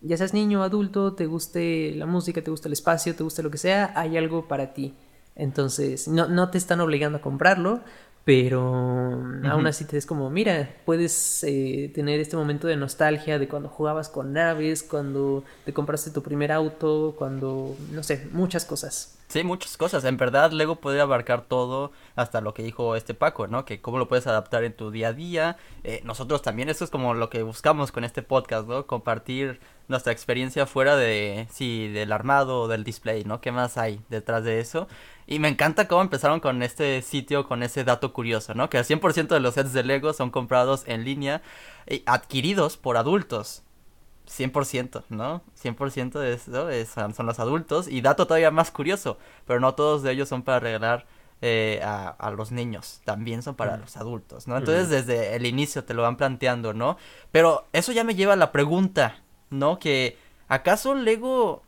ya 0.00 0.16
seas 0.16 0.34
niño 0.34 0.60
o 0.60 0.62
adulto, 0.64 1.12
te 1.14 1.26
guste 1.26 1.94
la 1.94 2.06
música, 2.06 2.42
te 2.42 2.50
gusta 2.50 2.66
el 2.66 2.72
espacio, 2.72 3.14
te 3.14 3.22
gusta 3.22 3.42
lo 3.42 3.52
que 3.52 3.58
sea, 3.58 3.92
hay 3.94 4.16
algo 4.16 4.48
para 4.48 4.74
ti. 4.74 4.94
Entonces, 5.36 6.08
no, 6.08 6.26
no 6.26 6.50
te 6.50 6.58
están 6.58 6.80
obligando 6.80 7.18
a 7.18 7.22
comprarlo, 7.22 7.82
pero 8.24 8.60
aún 9.44 9.66
así 9.66 9.84
te 9.84 9.96
es 9.96 10.06
como, 10.06 10.30
mira, 10.30 10.76
puedes 10.84 11.42
eh, 11.44 11.90
tener 11.94 12.20
este 12.20 12.36
momento 12.36 12.68
de 12.68 12.76
nostalgia 12.76 13.38
de 13.38 13.48
cuando 13.48 13.68
jugabas 13.68 14.08
con 14.08 14.32
naves, 14.32 14.82
cuando 14.82 15.42
te 15.64 15.72
compraste 15.72 16.10
tu 16.10 16.22
primer 16.22 16.52
auto, 16.52 17.14
cuando, 17.18 17.76
no 17.90 18.02
sé, 18.02 18.28
muchas 18.32 18.64
cosas. 18.64 19.16
Sí, 19.30 19.44
muchas 19.44 19.76
cosas. 19.76 20.04
En 20.04 20.16
verdad, 20.16 20.50
Lego 20.50 20.76
podría 20.76 21.02
abarcar 21.02 21.42
todo, 21.42 21.92
hasta 22.16 22.40
lo 22.40 22.52
que 22.52 22.64
dijo 22.64 22.96
este 22.96 23.14
Paco, 23.14 23.46
¿no? 23.46 23.64
Que 23.64 23.80
cómo 23.80 23.98
lo 23.98 24.08
puedes 24.08 24.26
adaptar 24.26 24.64
en 24.64 24.72
tu 24.72 24.90
día 24.90 25.08
a 25.08 25.12
día. 25.12 25.56
Eh, 25.84 26.00
nosotros 26.04 26.42
también, 26.42 26.68
eso 26.68 26.84
es 26.84 26.90
como 26.90 27.14
lo 27.14 27.30
que 27.30 27.44
buscamos 27.44 27.92
con 27.92 28.02
este 28.02 28.22
podcast, 28.22 28.66
¿no? 28.66 28.88
Compartir 28.88 29.60
nuestra 29.86 30.12
experiencia 30.12 30.66
fuera 30.66 30.96
de, 30.96 31.46
sí, 31.50 31.86
del 31.86 32.10
armado 32.10 32.62
o 32.62 32.68
del 32.68 32.82
display, 32.82 33.22
¿no? 33.22 33.40
¿Qué 33.40 33.52
más 33.52 33.78
hay 33.78 34.00
detrás 34.08 34.42
de 34.42 34.58
eso? 34.58 34.88
Y 35.30 35.38
me 35.38 35.46
encanta 35.46 35.86
cómo 35.86 36.02
empezaron 36.02 36.40
con 36.40 36.60
este 36.60 37.02
sitio, 37.02 37.46
con 37.46 37.62
ese 37.62 37.84
dato 37.84 38.12
curioso, 38.12 38.52
¿no? 38.56 38.68
Que 38.68 38.78
el 38.78 38.84
100% 38.84 39.28
de 39.28 39.38
los 39.38 39.54
sets 39.54 39.72
de 39.72 39.84
Lego 39.84 40.12
son 40.12 40.30
comprados 40.30 40.82
en 40.88 41.04
línea 41.04 41.40
y 41.88 42.02
adquiridos 42.04 42.76
por 42.76 42.96
adultos. 42.96 43.62
100%, 44.26 45.04
¿no? 45.08 45.44
100% 45.62 46.18
de 46.18 46.32
eso 46.80 47.12
son 47.14 47.26
los 47.26 47.38
adultos. 47.38 47.86
Y 47.86 48.00
dato 48.00 48.26
todavía 48.26 48.50
más 48.50 48.72
curioso, 48.72 49.18
pero 49.46 49.60
no 49.60 49.74
todos 49.76 50.02
de 50.02 50.10
ellos 50.10 50.28
son 50.28 50.42
para 50.42 50.58
regalar 50.58 51.06
eh, 51.42 51.80
a, 51.84 52.32
los 52.36 52.50
niños, 52.50 53.00
también 53.04 53.44
son 53.44 53.54
para 53.54 53.76
mm. 53.76 53.80
los 53.82 53.96
adultos, 53.96 54.48
¿no? 54.48 54.58
Entonces 54.58 54.88
mm. 54.88 54.90
desde 54.90 55.36
el 55.36 55.46
inicio 55.46 55.84
te 55.84 55.94
lo 55.94 56.02
van 56.02 56.16
planteando, 56.16 56.74
¿no? 56.74 56.96
Pero 57.30 57.68
eso 57.72 57.92
ya 57.92 58.02
me 58.02 58.16
lleva 58.16 58.32
a 58.32 58.36
la 58.36 58.50
pregunta, 58.50 59.22
¿no? 59.48 59.78
Que 59.78 60.18
¿acaso 60.48 60.96
Lego 60.96 61.62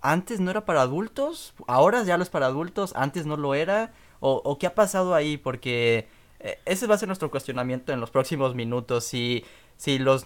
antes 0.00 0.40
no 0.40 0.50
era 0.50 0.64
para 0.64 0.82
adultos, 0.82 1.54
ahora 1.66 2.02
ya 2.02 2.16
lo 2.16 2.22
es 2.22 2.30
para 2.30 2.46
adultos, 2.46 2.92
antes 2.96 3.26
no 3.26 3.36
lo 3.36 3.54
era, 3.54 3.92
o, 4.20 4.58
qué 4.58 4.66
ha 4.66 4.74
pasado 4.74 5.14
ahí, 5.14 5.36
porque 5.36 6.08
eh, 6.40 6.58
ese 6.64 6.86
va 6.86 6.96
a 6.96 6.98
ser 6.98 7.08
nuestro 7.08 7.30
cuestionamiento 7.30 7.92
en 7.92 8.00
los 8.00 8.10
próximos 8.10 8.54
minutos, 8.54 9.04
si, 9.04 9.44
si 9.76 9.98
los... 9.98 10.24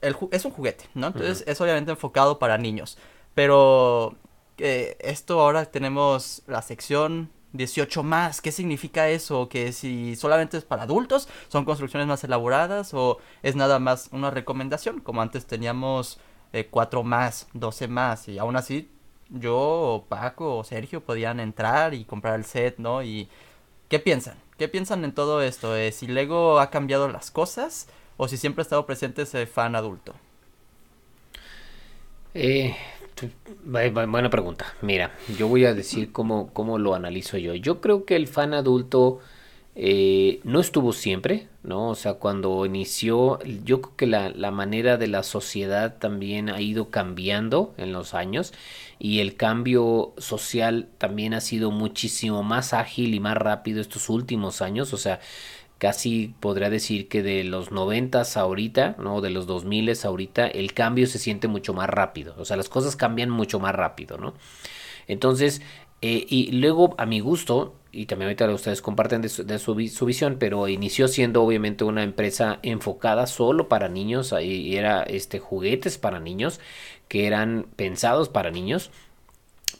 El, 0.00 0.16
es 0.30 0.44
un 0.44 0.52
juguete, 0.52 0.84
¿no? 0.94 1.08
Entonces 1.08 1.44
es 1.46 1.60
obviamente 1.60 1.90
enfocado 1.90 2.38
para 2.38 2.56
niños, 2.58 2.98
pero 3.34 4.16
eh, 4.58 4.96
esto 5.00 5.40
ahora 5.40 5.64
tenemos 5.66 6.42
la 6.46 6.62
sección 6.62 7.30
18 7.52 8.02
más, 8.02 8.40
¿qué 8.40 8.52
significa 8.52 9.08
eso? 9.08 9.48
Que 9.48 9.72
si 9.72 10.16
solamente 10.16 10.56
es 10.56 10.64
para 10.64 10.82
adultos, 10.82 11.28
son 11.48 11.64
construcciones 11.64 12.06
más 12.06 12.22
elaboradas 12.24 12.92
o 12.94 13.18
es 13.42 13.56
nada 13.56 13.78
más 13.78 14.08
una 14.12 14.30
recomendación, 14.30 15.00
como 15.00 15.22
antes 15.22 15.46
teníamos 15.46 16.18
cuatro 16.70 17.02
más, 17.02 17.48
12 17.52 17.88
más, 17.88 18.28
y 18.28 18.38
aún 18.38 18.56
así 18.56 18.90
yo, 19.30 20.04
Paco 20.08 20.56
o 20.56 20.64
Sergio 20.64 21.02
podían 21.02 21.40
entrar 21.40 21.94
y 21.94 22.04
comprar 22.04 22.36
el 22.36 22.44
set, 22.44 22.78
¿no? 22.78 23.02
Y 23.02 23.28
¿qué 23.88 23.98
piensan? 23.98 24.36
¿Qué 24.56 24.68
piensan 24.68 25.04
en 25.04 25.12
todo 25.12 25.42
esto? 25.42 25.76
Eh, 25.76 25.92
¿Si 25.92 26.06
Lego 26.06 26.60
ha 26.60 26.70
cambiado 26.70 27.08
las 27.08 27.30
cosas 27.30 27.88
o 28.16 28.26
si 28.26 28.36
siempre 28.36 28.62
ha 28.62 28.64
estado 28.64 28.86
presente 28.86 29.22
ese 29.22 29.46
fan 29.46 29.76
adulto? 29.76 30.14
Eh, 32.34 32.74
buena 33.64 34.30
pregunta. 34.30 34.74
Mira, 34.80 35.12
yo 35.36 35.48
voy 35.48 35.64
a 35.64 35.74
decir 35.74 36.10
cómo, 36.10 36.52
cómo 36.52 36.78
lo 36.78 36.94
analizo 36.94 37.36
yo. 37.36 37.54
Yo 37.54 37.80
creo 37.80 38.04
que 38.04 38.16
el 38.16 38.28
fan 38.28 38.54
adulto 38.54 39.20
eh, 39.80 40.40
no 40.42 40.58
estuvo 40.58 40.92
siempre, 40.92 41.46
¿no? 41.62 41.90
O 41.90 41.94
sea, 41.94 42.14
cuando 42.14 42.66
inició, 42.66 43.38
yo 43.64 43.80
creo 43.80 43.96
que 43.96 44.06
la, 44.08 44.28
la, 44.30 44.50
manera 44.50 44.96
de 44.96 45.06
la 45.06 45.22
sociedad 45.22 45.98
también 45.98 46.48
ha 46.48 46.60
ido 46.60 46.90
cambiando 46.90 47.74
en 47.76 47.92
los 47.92 48.12
años 48.12 48.52
y 48.98 49.20
el 49.20 49.36
cambio 49.36 50.14
social 50.18 50.88
también 50.98 51.32
ha 51.32 51.40
sido 51.40 51.70
muchísimo 51.70 52.42
más 52.42 52.72
ágil 52.72 53.14
y 53.14 53.20
más 53.20 53.36
rápido 53.36 53.80
estos 53.80 54.08
últimos 54.08 54.62
años, 54.62 54.92
o 54.92 54.96
sea, 54.96 55.20
casi 55.78 56.34
podría 56.40 56.70
decir 56.70 57.08
que 57.08 57.22
de 57.22 57.44
los 57.44 57.70
noventas 57.70 58.36
ahorita, 58.36 58.96
¿no? 58.98 59.20
De 59.20 59.30
los 59.30 59.46
dos 59.46 59.64
miles 59.64 60.04
ahorita, 60.04 60.48
el 60.48 60.74
cambio 60.74 61.06
se 61.06 61.20
siente 61.20 61.46
mucho 61.46 61.72
más 61.72 61.88
rápido, 61.88 62.34
o 62.36 62.44
sea, 62.44 62.56
las 62.56 62.68
cosas 62.68 62.96
cambian 62.96 63.30
mucho 63.30 63.60
más 63.60 63.76
rápido, 63.76 64.18
¿no? 64.18 64.34
Entonces, 65.06 65.62
eh, 66.02 66.26
y 66.28 66.50
luego, 66.52 66.96
a 66.98 67.06
mi 67.06 67.20
gusto, 67.20 67.74
y 67.92 68.06
también 68.06 68.28
ahorita 68.28 68.50
ustedes 68.52 68.82
comparten 68.82 69.22
de, 69.22 69.28
su, 69.28 69.74
visión, 69.74 70.36
pero 70.38 70.68
inició 70.68 71.08
siendo 71.08 71.42
obviamente 71.42 71.84
una 71.84 72.02
empresa 72.02 72.58
enfocada 72.62 73.26
solo 73.26 73.68
para 73.68 73.88
niños, 73.88 74.34
y 74.40 74.76
era 74.76 75.02
este 75.02 75.38
juguetes 75.38 75.98
para 75.98 76.20
niños 76.20 76.60
que 77.08 77.26
eran 77.26 77.66
pensados 77.76 78.28
para 78.28 78.50
niños, 78.50 78.90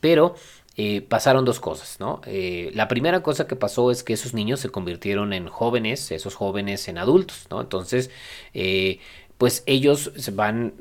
pero 0.00 0.34
eh, 0.76 1.02
pasaron 1.02 1.44
dos 1.44 1.60
cosas, 1.60 2.00
¿no? 2.00 2.20
Eh, 2.26 2.70
la 2.74 2.88
primera 2.88 3.22
cosa 3.22 3.46
que 3.46 3.56
pasó 3.56 3.90
es 3.90 4.02
que 4.02 4.14
esos 4.14 4.32
niños 4.32 4.60
se 4.60 4.70
convirtieron 4.70 5.32
en 5.32 5.48
jóvenes, 5.48 6.10
esos 6.10 6.34
jóvenes 6.34 6.88
en 6.88 6.98
adultos, 6.98 7.46
¿no? 7.50 7.60
Entonces, 7.60 8.10
pues 9.36 9.62
ellos 9.66 10.12
van 10.34 10.74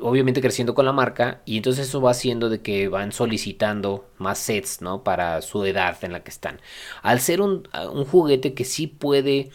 obviamente 0.00 0.40
creciendo 0.40 0.74
con 0.74 0.84
la 0.86 0.92
marca 0.92 1.42
y 1.44 1.56
entonces 1.56 1.88
eso 1.88 2.00
va 2.00 2.12
haciendo 2.12 2.48
de 2.48 2.60
que 2.62 2.88
van 2.88 3.12
solicitando 3.12 4.06
más 4.18 4.38
sets, 4.38 4.82
¿no? 4.82 5.02
Para 5.04 5.42
su 5.42 5.64
edad 5.64 5.96
en 6.02 6.12
la 6.12 6.22
que 6.22 6.30
están. 6.30 6.60
Al 7.02 7.20
ser 7.20 7.40
un, 7.40 7.68
un 7.92 8.04
juguete 8.04 8.54
que 8.54 8.64
sí 8.64 8.86
puede 8.86 9.50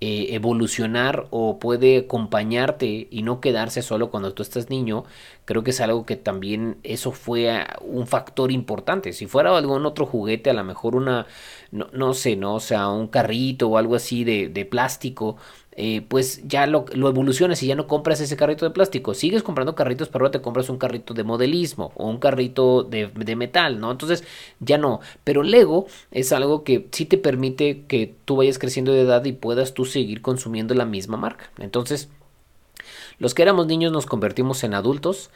eh, 0.00 0.34
evolucionar 0.34 1.26
o 1.30 1.58
puede 1.58 1.98
acompañarte 1.98 3.08
y 3.10 3.22
no 3.22 3.40
quedarse 3.40 3.80
solo 3.80 4.10
cuando 4.10 4.34
tú 4.34 4.42
estás 4.42 4.68
niño, 4.68 5.04
creo 5.46 5.62
que 5.64 5.70
es 5.70 5.80
algo 5.80 6.04
que 6.04 6.16
también 6.16 6.78
eso 6.82 7.12
fue 7.12 7.64
un 7.80 8.06
factor 8.06 8.52
importante. 8.52 9.12
Si 9.14 9.26
fuera 9.26 9.56
algún 9.56 9.86
otro 9.86 10.04
juguete, 10.04 10.50
a 10.50 10.52
lo 10.52 10.64
mejor 10.64 10.96
una, 10.96 11.26
no, 11.70 11.88
no 11.92 12.12
sé, 12.14 12.36
no, 12.36 12.56
o 12.56 12.60
sea, 12.60 12.88
un 12.90 13.08
carrito 13.08 13.68
o 13.68 13.78
algo 13.78 13.94
así 13.94 14.22
de, 14.24 14.48
de 14.48 14.64
plástico, 14.66 15.36
eh, 15.78 16.00
pues 16.08 16.40
ya 16.48 16.66
lo, 16.66 16.86
lo, 16.94 17.08
evolucionas 17.10 17.62
y 17.62 17.66
ya 17.66 17.74
no 17.74 17.86
compras 17.86 18.20
ese 18.22 18.36
carrito 18.36 18.64
de 18.64 18.70
plástico. 18.70 19.12
Sigues 19.12 19.42
comprando 19.42 19.74
carritos, 19.74 20.08
pero 20.08 20.24
ahora 20.24 20.32
te 20.32 20.40
compras 20.40 20.70
un 20.70 20.78
carrito 20.78 21.12
de 21.12 21.22
modelismo 21.22 21.92
o 21.96 22.08
un 22.08 22.18
carrito 22.18 22.82
de, 22.82 23.08
de, 23.08 23.36
metal, 23.36 23.78
¿no? 23.78 23.90
Entonces 23.90 24.24
ya 24.58 24.78
no. 24.78 25.00
Pero 25.22 25.42
Lego 25.42 25.86
es 26.10 26.32
algo 26.32 26.64
que 26.64 26.88
sí 26.92 27.04
te 27.04 27.18
permite 27.18 27.84
que 27.88 28.14
tú 28.24 28.36
vayas 28.36 28.58
creciendo 28.58 28.92
de 28.92 29.02
edad 29.02 29.22
y 29.26 29.32
puedas 29.32 29.74
tú 29.74 29.84
seguir 29.84 30.22
consumiendo 30.22 30.74
la 30.74 30.86
misma 30.86 31.18
marca. 31.18 31.50
Entonces, 31.58 32.08
los 33.18 33.34
que 33.34 33.42
éramos 33.42 33.66
niños 33.66 33.92
nos 33.92 34.06
convertimos 34.06 34.64
en 34.64 34.72
adultos 34.72 35.30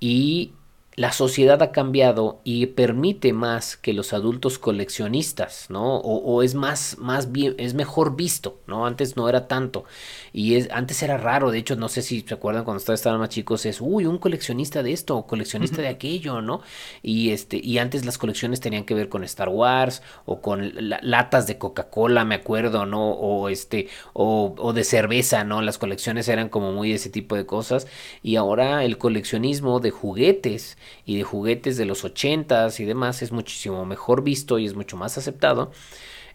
y 0.00 0.54
la 0.96 1.12
sociedad 1.12 1.60
ha 1.60 1.72
cambiado 1.72 2.40
y 2.44 2.66
permite 2.66 3.32
más 3.32 3.76
que 3.76 3.92
los 3.92 4.12
adultos 4.12 4.60
coleccionistas, 4.60 5.66
¿no? 5.68 5.96
O, 5.96 6.42
es 6.42 6.54
más, 6.54 6.98
más 6.98 7.32
bien, 7.32 7.56
es 7.58 7.74
mejor 7.74 8.14
visto, 8.14 8.60
¿no? 8.68 8.86
Antes 8.86 9.16
no 9.16 9.28
era 9.28 9.48
tanto. 9.48 9.84
Y 10.32 10.54
es, 10.54 10.70
antes 10.70 11.02
era 11.02 11.16
raro, 11.16 11.50
de 11.50 11.58
hecho, 11.58 11.74
no 11.74 11.88
sé 11.88 12.02
si 12.02 12.20
se 12.20 12.34
acuerdan 12.34 12.64
cuando 12.64 12.94
estaban 12.94 13.18
más 13.18 13.30
chicos, 13.30 13.66
es, 13.66 13.80
uy, 13.80 14.06
un 14.06 14.18
coleccionista 14.18 14.84
de 14.84 14.92
esto, 14.92 15.16
o 15.16 15.26
coleccionista 15.26 15.82
de 15.82 15.88
aquello, 15.88 16.40
¿no? 16.40 16.62
Y 17.02 17.30
este, 17.30 17.60
y 17.62 17.78
antes 17.78 18.04
las 18.04 18.16
colecciones 18.16 18.60
tenían 18.60 18.84
que 18.84 18.94
ver 18.94 19.08
con 19.08 19.24
Star 19.24 19.48
Wars, 19.48 20.00
o 20.26 20.40
con 20.40 20.72
latas 21.02 21.48
de 21.48 21.58
Coca-Cola, 21.58 22.24
me 22.24 22.36
acuerdo, 22.36 22.86
¿no? 22.86 23.10
O 23.10 23.48
este, 23.48 23.88
o, 24.12 24.54
o 24.58 24.72
de 24.72 24.84
cerveza, 24.84 25.42
¿no? 25.42 25.60
Las 25.60 25.78
colecciones 25.78 26.28
eran 26.28 26.48
como 26.48 26.72
muy 26.72 26.92
ese 26.92 27.10
tipo 27.10 27.34
de 27.34 27.46
cosas. 27.46 27.88
Y 28.22 28.36
ahora 28.36 28.84
el 28.84 28.96
coleccionismo 28.98 29.80
de 29.80 29.90
juguetes 29.90 30.78
y 31.04 31.16
de 31.16 31.22
juguetes 31.22 31.76
de 31.76 31.84
los 31.84 32.04
ochentas 32.04 32.80
y 32.80 32.84
demás 32.84 33.22
es 33.22 33.32
muchísimo 33.32 33.84
mejor 33.84 34.22
visto 34.22 34.58
y 34.58 34.66
es 34.66 34.74
mucho 34.74 34.96
más 34.96 35.18
aceptado. 35.18 35.70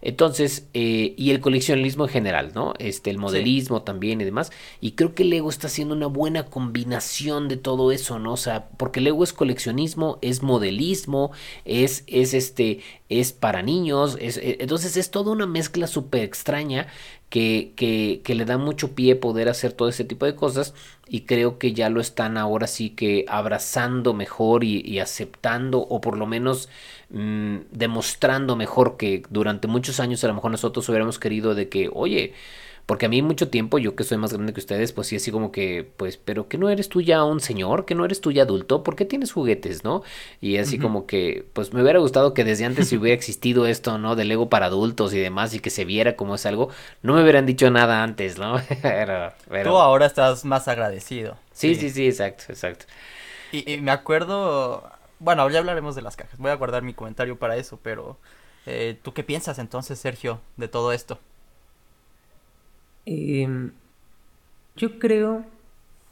Entonces, 0.02 0.68
eh, 0.74 1.14
y 1.18 1.32
el 1.32 1.42
coleccionismo 1.42 2.06
en 2.06 2.10
general, 2.10 2.52
¿no? 2.56 2.74
Este, 2.80 3.10
el 3.10 3.18
modelismo 3.18 3.82
también 3.82 4.22
y 4.22 4.24
demás. 4.24 4.52
Y 4.80 4.92
creo 4.92 5.14
que 5.14 5.26
Lego 5.26 5.50
está 5.50 5.68
haciendo 5.68 5.94
una 5.94 6.08
buena 6.08 6.46
combinación 6.46 7.50
de 7.50 7.58
todo 7.58 7.92
eso, 7.92 8.18
¿no? 8.18 8.34
O 8.34 8.38
sea, 8.38 8.70
porque 8.78 9.02
Lego 9.02 9.24
es 9.24 9.34
coleccionismo, 9.34 10.18
es 10.22 10.42
modelismo, 10.42 11.32
es, 11.66 12.04
es 12.08 12.34
este, 12.34 12.80
es 13.10 13.34
para 13.34 13.62
niños, 13.62 14.18
es, 14.22 14.38
eh, 14.38 14.58
entonces 14.62 14.96
es 14.96 15.12
toda 15.12 15.32
una 15.34 15.48
mezcla 15.48 15.86
súper 15.88 16.24
extraña 16.24 16.88
que, 17.30 17.74
que, 17.76 18.22
que, 18.24 18.36
le 18.36 18.46
da 18.46 18.58
mucho 18.58 18.96
pie 18.96 19.16
poder 19.16 19.50
hacer 19.50 19.74
todo 19.74 19.90
ese 19.90 20.04
tipo 20.04 20.26
de 20.26 20.36
cosas 20.36 20.74
y 21.08 21.22
creo 21.22 21.60
que 21.60 21.74
ya 21.74 21.90
lo 21.90 22.02
están 22.02 22.38
ahora 22.38 22.68
sí 22.68 22.92
que 22.92 23.26
abrazando 23.28 24.14
mejor 24.14 24.64
y, 24.64 25.00
aceptando 25.00 25.80
o 25.80 26.02
por 26.02 26.18
lo 26.18 26.26
menos 26.26 26.70
mmm, 27.10 27.58
demostrando 27.72 28.56
mejor 28.56 28.98
que 28.98 29.24
durante 29.30 29.68
muchos 29.68 30.00
años 30.00 30.24
a 30.24 30.28
lo 30.28 30.36
mejor 30.36 30.52
nosotros 30.52 30.88
hubiéramos 30.90 31.20
querido 31.20 31.56
de 31.56 31.70
que, 31.70 31.90
oye, 31.94 32.34
porque 32.90 33.06
a 33.06 33.10
mí 33.10 33.22
mucho 33.22 33.50
tiempo, 33.50 33.78
yo 33.78 33.96
que 33.96 34.04
soy 34.04 34.18
más 34.18 34.34
grande 34.34 34.52
que 34.52 34.60
ustedes, 34.60 34.94
pues 34.94 35.06
sí, 35.06 35.16
así 35.16 35.30
como 35.30 35.52
que, 35.52 35.88
pues, 35.96 36.18
pero 36.18 36.48
que 36.48 36.58
no 36.58 36.72
eres 36.72 36.90
tú 36.90 37.02
ya 37.02 37.24
un 37.24 37.40
señor, 37.40 37.86
que 37.86 37.94
no 37.94 38.04
eres 38.04 38.20
tú 38.20 38.32
ya 38.32 38.42
adulto, 38.42 38.82
¿por 38.82 38.96
qué 38.96 39.06
tienes 39.06 39.32
juguetes, 39.32 39.84
no? 39.84 40.02
Y 40.42 40.58
así 40.58 40.80
como 40.80 41.06
que, 41.06 41.46
pues 41.54 41.72
me 41.72 41.84
hubiera 41.84 42.00
gustado 42.00 42.34
que 42.34 42.44
desde 42.44 42.66
antes 42.66 42.88
si 42.90 42.98
hubiera 42.98 43.14
existido 43.14 43.68
esto, 43.68 44.00
¿no? 44.00 44.16
Del 44.16 44.28
Lego 44.28 44.50
para 44.50 44.66
adultos 44.66 45.14
y 45.14 45.20
demás, 45.20 45.54
y 45.54 45.60
que 45.60 45.70
se 45.70 45.86
viera 45.86 46.16
como 46.16 46.34
es 46.34 46.48
algo, 46.48 46.70
no 47.04 47.14
me 47.14 47.22
hubieran 47.22 47.46
dicho 47.46 47.70
nada 47.70 48.02
antes, 48.02 48.40
¿no? 48.40 48.60
pero, 48.82 49.34
Tú 49.64 49.78
ahora 49.78 50.08
estás 50.08 50.44
más 50.44 50.68
agradecido. 50.68 51.38
Sí, 51.52 51.76
sí, 51.76 51.92
sí, 51.92 52.08
exacto, 52.08 52.46
exacto. 52.50 52.86
Y, 53.52 53.78
me 53.78 53.92
acuerdo, 53.92 54.92
bueno, 55.20 55.48
ya 55.52 55.60
hablaremos 55.60 55.94
de 55.94 56.02
las 56.02 56.16
cajas, 56.16 56.40
voy 56.40 56.50
a 56.50 56.56
guardar 56.56 56.82
mi 56.82 56.96
comentario 56.96 57.38
para 57.38 57.56
eso, 57.56 57.78
pero... 57.84 58.18
Eh, 58.66 59.00
¿Tú 59.02 59.14
qué 59.14 59.24
piensas 59.24 59.58
entonces, 59.58 60.00
Sergio, 60.00 60.42
de 60.58 60.68
todo 60.68 60.92
esto? 60.92 61.20
Em, 63.10 63.72
yo 64.76 65.00
creo 65.00 65.46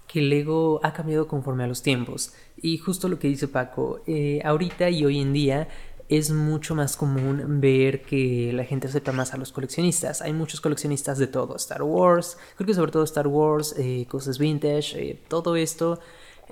que 0.08 0.20
el 0.20 0.34
ego 0.34 0.80
ha 0.84 0.94
cambiado 0.94 1.28
conforme 1.28 1.64
a 1.64 1.68
los 1.68 1.84
tiempos. 1.84 2.34
Y 2.60 2.78
justo 2.80 3.08
lo 3.08 3.20
que 3.20 3.28
dice 3.28 3.48
Paco, 3.48 4.02
eh, 4.08 4.42
ahorita 4.44 4.90
y 4.90 5.06
hoy 5.06 5.20
en 5.20 5.32
día 5.34 5.68
es 6.10 6.32
mucho 6.32 6.74
más 6.74 6.96
común 6.98 7.60
ver 7.60 8.02
que 8.02 8.52
la 8.54 8.64
gente 8.64 8.88
acepta 8.88 9.12
más 9.12 9.34
a 9.34 9.38
los 9.38 9.52
coleccionistas. 9.52 10.22
Hay 10.22 10.34
muchos 10.34 10.60
coleccionistas 10.62 11.20
de 11.20 11.28
todo, 11.28 11.56
Star 11.58 11.84
Wars, 11.84 12.38
creo 12.56 12.66
que 12.66 12.74
sobre 12.74 12.92
todo 12.92 13.04
Star 13.04 13.28
Wars, 13.28 13.76
eh, 13.78 14.08
cosas 14.10 14.40
vintage, 14.40 14.98
eh, 15.00 15.22
todo 15.28 15.56
esto. 15.56 16.00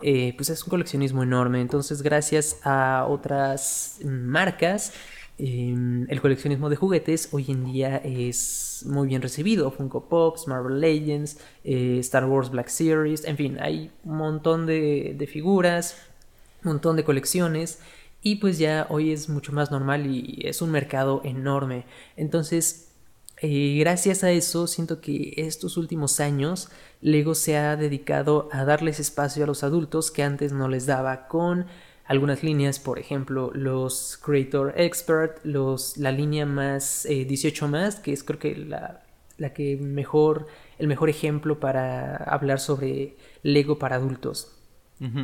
pues 0.02 0.50
es 0.50 0.62
un 0.64 0.70
coleccionismo 0.70 1.24
enorme. 1.24 1.62
Entonces, 1.62 2.02
gracias 2.02 2.60
a 2.64 3.06
otras 3.10 4.00
marcas, 4.04 4.92
Em, 5.38 6.10
el 6.10 6.22
coleccionismo 6.22 6.70
de 6.70 6.78
juguetes 6.78 7.28
hoy 7.34 7.46
en 7.50 7.66
día 7.66 7.98
es 7.98 8.84
muy 8.86 9.08
bien 9.08 9.22
recibido. 9.22 9.70
Funko 9.70 10.08
Pops, 10.08 10.48
Marvel 10.48 10.80
Legends, 10.80 11.38
eh, 11.64 11.98
Star 12.00 12.26
Wars 12.26 12.50
Black 12.50 12.70
Series, 12.70 13.26
en 13.26 13.36
fin, 13.36 13.58
hay 13.60 13.92
un 14.06 14.18
montón 14.18 14.66
de, 14.66 15.30
figuras, 15.32 15.98
un 16.64 16.74
montón 16.74 16.96
de 16.96 17.04
colecciones. 17.04 17.80
Y 18.22 18.38
pues 18.38 18.58
ya 18.58 18.88
hoy 18.90 19.12
es 19.12 19.30
mucho 19.30 19.52
más 19.52 19.72
normal 19.72 20.08
y 20.08 20.40
es 20.46 20.62
un 20.62 20.72
mercado 20.72 21.22
enorme. 21.24 21.86
Entonces, 22.16 22.88
eh, 23.42 23.78
gracias 23.80 24.24
a 24.24 24.32
eso, 24.32 24.66
siento 24.66 25.02
que 25.02 25.34
estos 25.38 25.78
últimos 25.78 26.20
años 26.20 26.70
Lego 27.02 27.36
se 27.36 27.58
ha 27.58 27.76
dedicado 27.76 28.50
a 28.52 28.64
darles 28.64 29.00
espacio 29.00 29.44
a 29.44 29.48
los 29.48 29.64
adultos 29.64 30.10
que 30.10 30.24
antes 30.24 30.54
no 30.54 30.70
les 30.70 30.86
daba 30.86 31.28
con 31.28 31.68
algunas 32.06 32.44
líneas, 32.44 32.80
por 32.80 33.00
ejemplo, 33.00 33.52
los 33.54 34.20
Creator 34.24 34.74
Expert, 34.78 35.44
los, 35.44 35.98
la 35.98 36.12
línea 36.12 36.46
más 36.46 37.08
18 37.08 37.66
eh, 37.66 37.70
más, 37.70 37.96
que 37.96 38.14
es 38.14 38.24
creo 38.24 38.40
que 38.40 38.56
la, 38.56 39.04
la, 39.38 39.54
que 39.54 39.78
mejor, 39.78 40.48
el 40.78 40.88
mejor 40.88 41.10
ejemplo 41.10 41.60
para 41.60 42.16
hablar 42.18 42.60
sobre 42.60 43.18
Lego 43.44 43.80
para 43.80 43.96
adultos. 43.96 44.52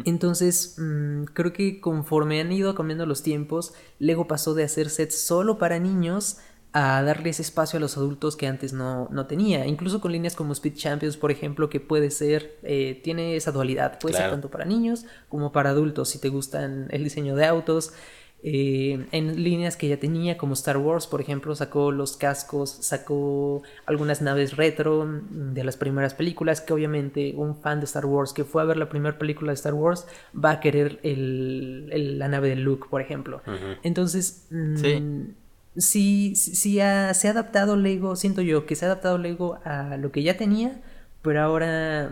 Entonces, 0.03 0.75
mm, 0.77 1.23
creo 1.33 1.53
que 1.53 1.79
conforme 1.79 2.41
han 2.41 2.51
ido 2.51 2.75
cambiando 2.75 3.05
los 3.05 3.23
tiempos, 3.23 3.73
Lego 3.99 4.27
pasó 4.27 4.53
de 4.53 4.65
hacer 4.65 4.89
sets 4.89 5.17
solo 5.17 5.57
para 5.57 5.79
niños 5.79 6.39
a 6.73 7.03
darles 7.03 7.39
espacio 7.39 7.77
a 7.77 7.79
los 7.81 7.97
adultos 7.97 8.37
que 8.37 8.47
antes 8.47 8.71
no, 8.71 9.09
no, 9.11 9.25
tenía. 9.25 9.65
Incluso 9.65 9.99
con 9.99 10.11
líneas 10.11 10.35
como 10.35 10.53
Speed 10.53 10.75
Champions, 10.75 11.17
por 11.17 11.31
ejemplo, 11.31 11.69
que 11.69 11.79
puede 11.79 12.11
ser, 12.11 12.57
eh, 12.63 12.99
tiene 13.03 13.35
esa 13.35 13.51
dualidad, 13.51 13.99
puede 13.99 14.15
ser 14.15 14.31
tanto 14.31 14.49
para 14.49 14.63
niños 14.63 15.05
como 15.27 15.51
para 15.51 15.71
adultos, 15.71 16.09
si 16.09 16.19
te 16.19 16.29
gustan 16.29 16.87
el 16.91 17.03
diseño 17.03 17.35
de 17.35 17.45
autos. 17.45 17.93
Eh, 18.43 19.05
en 19.11 19.43
líneas 19.43 19.77
que 19.77 19.87
ya 19.87 19.97
tenía, 19.97 20.37
como 20.37 20.53
Star 20.53 20.77
Wars, 20.77 21.05
por 21.05 21.21
ejemplo, 21.21 21.53
sacó 21.55 21.91
los 21.91 22.17
cascos, 22.17 22.71
sacó 22.71 23.61
algunas 23.85 24.21
naves 24.21 24.57
retro 24.57 25.07
de 25.29 25.63
las 25.63 25.77
primeras 25.77 26.15
películas, 26.15 26.59
que 26.59 26.73
obviamente 26.73 27.33
un 27.35 27.55
fan 27.61 27.79
de 27.79 27.85
Star 27.85 28.07
Wars 28.07 28.33
que 28.33 28.43
fue 28.43 28.63
a 28.63 28.65
ver 28.65 28.77
la 28.77 28.89
primera 28.89 29.19
película 29.19 29.51
de 29.51 29.55
Star 29.55 29.75
Wars 29.75 30.07
va 30.33 30.51
a 30.51 30.59
querer 30.59 30.99
el, 31.03 32.17
la 32.17 32.29
nave 32.29 32.49
de 32.49 32.55
Luke, 32.55 32.87
por 32.89 33.01
ejemplo. 33.01 33.41
Entonces, 33.83 34.47
mm, 34.49 34.75
sí, 34.77 35.35
sí 35.77 36.35
se 36.35 36.81
ha 36.81 37.09
adaptado 37.09 37.75
Lego, 37.75 38.15
siento 38.15 38.41
yo 38.41 38.65
que 38.65 38.75
se 38.75 38.85
ha 38.85 38.89
adaptado 38.89 39.17
Lego 39.17 39.59
a 39.63 39.97
lo 39.97 40.11
que 40.11 40.23
ya 40.23 40.37
tenía, 40.37 40.81
pero 41.21 41.41
ahora 41.41 42.11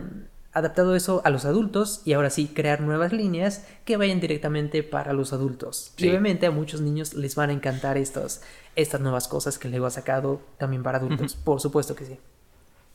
adaptado 0.52 0.96
eso 0.96 1.22
a 1.24 1.30
los 1.30 1.44
adultos 1.44 2.02
y 2.04 2.12
ahora 2.12 2.30
sí 2.30 2.48
crear 2.48 2.80
nuevas 2.80 3.12
líneas 3.12 3.64
que 3.84 3.96
vayan 3.96 4.20
directamente 4.20 4.82
para 4.82 5.12
los 5.12 5.32
adultos. 5.32 5.92
Y 5.96 6.08
obviamente 6.08 6.46
a 6.46 6.50
muchos 6.50 6.80
niños 6.80 7.14
les 7.14 7.36
van 7.36 7.50
a 7.50 7.52
encantar 7.52 7.96
estas, 7.96 8.42
estas 8.74 9.00
nuevas 9.00 9.28
cosas 9.28 9.58
que 9.58 9.68
Lego 9.68 9.86
ha 9.86 9.90
sacado 9.90 10.40
también 10.58 10.82
para 10.82 10.98
adultos, 10.98 11.34
por 11.36 11.60
supuesto 11.60 11.94
que 11.94 12.06
sí. 12.06 12.18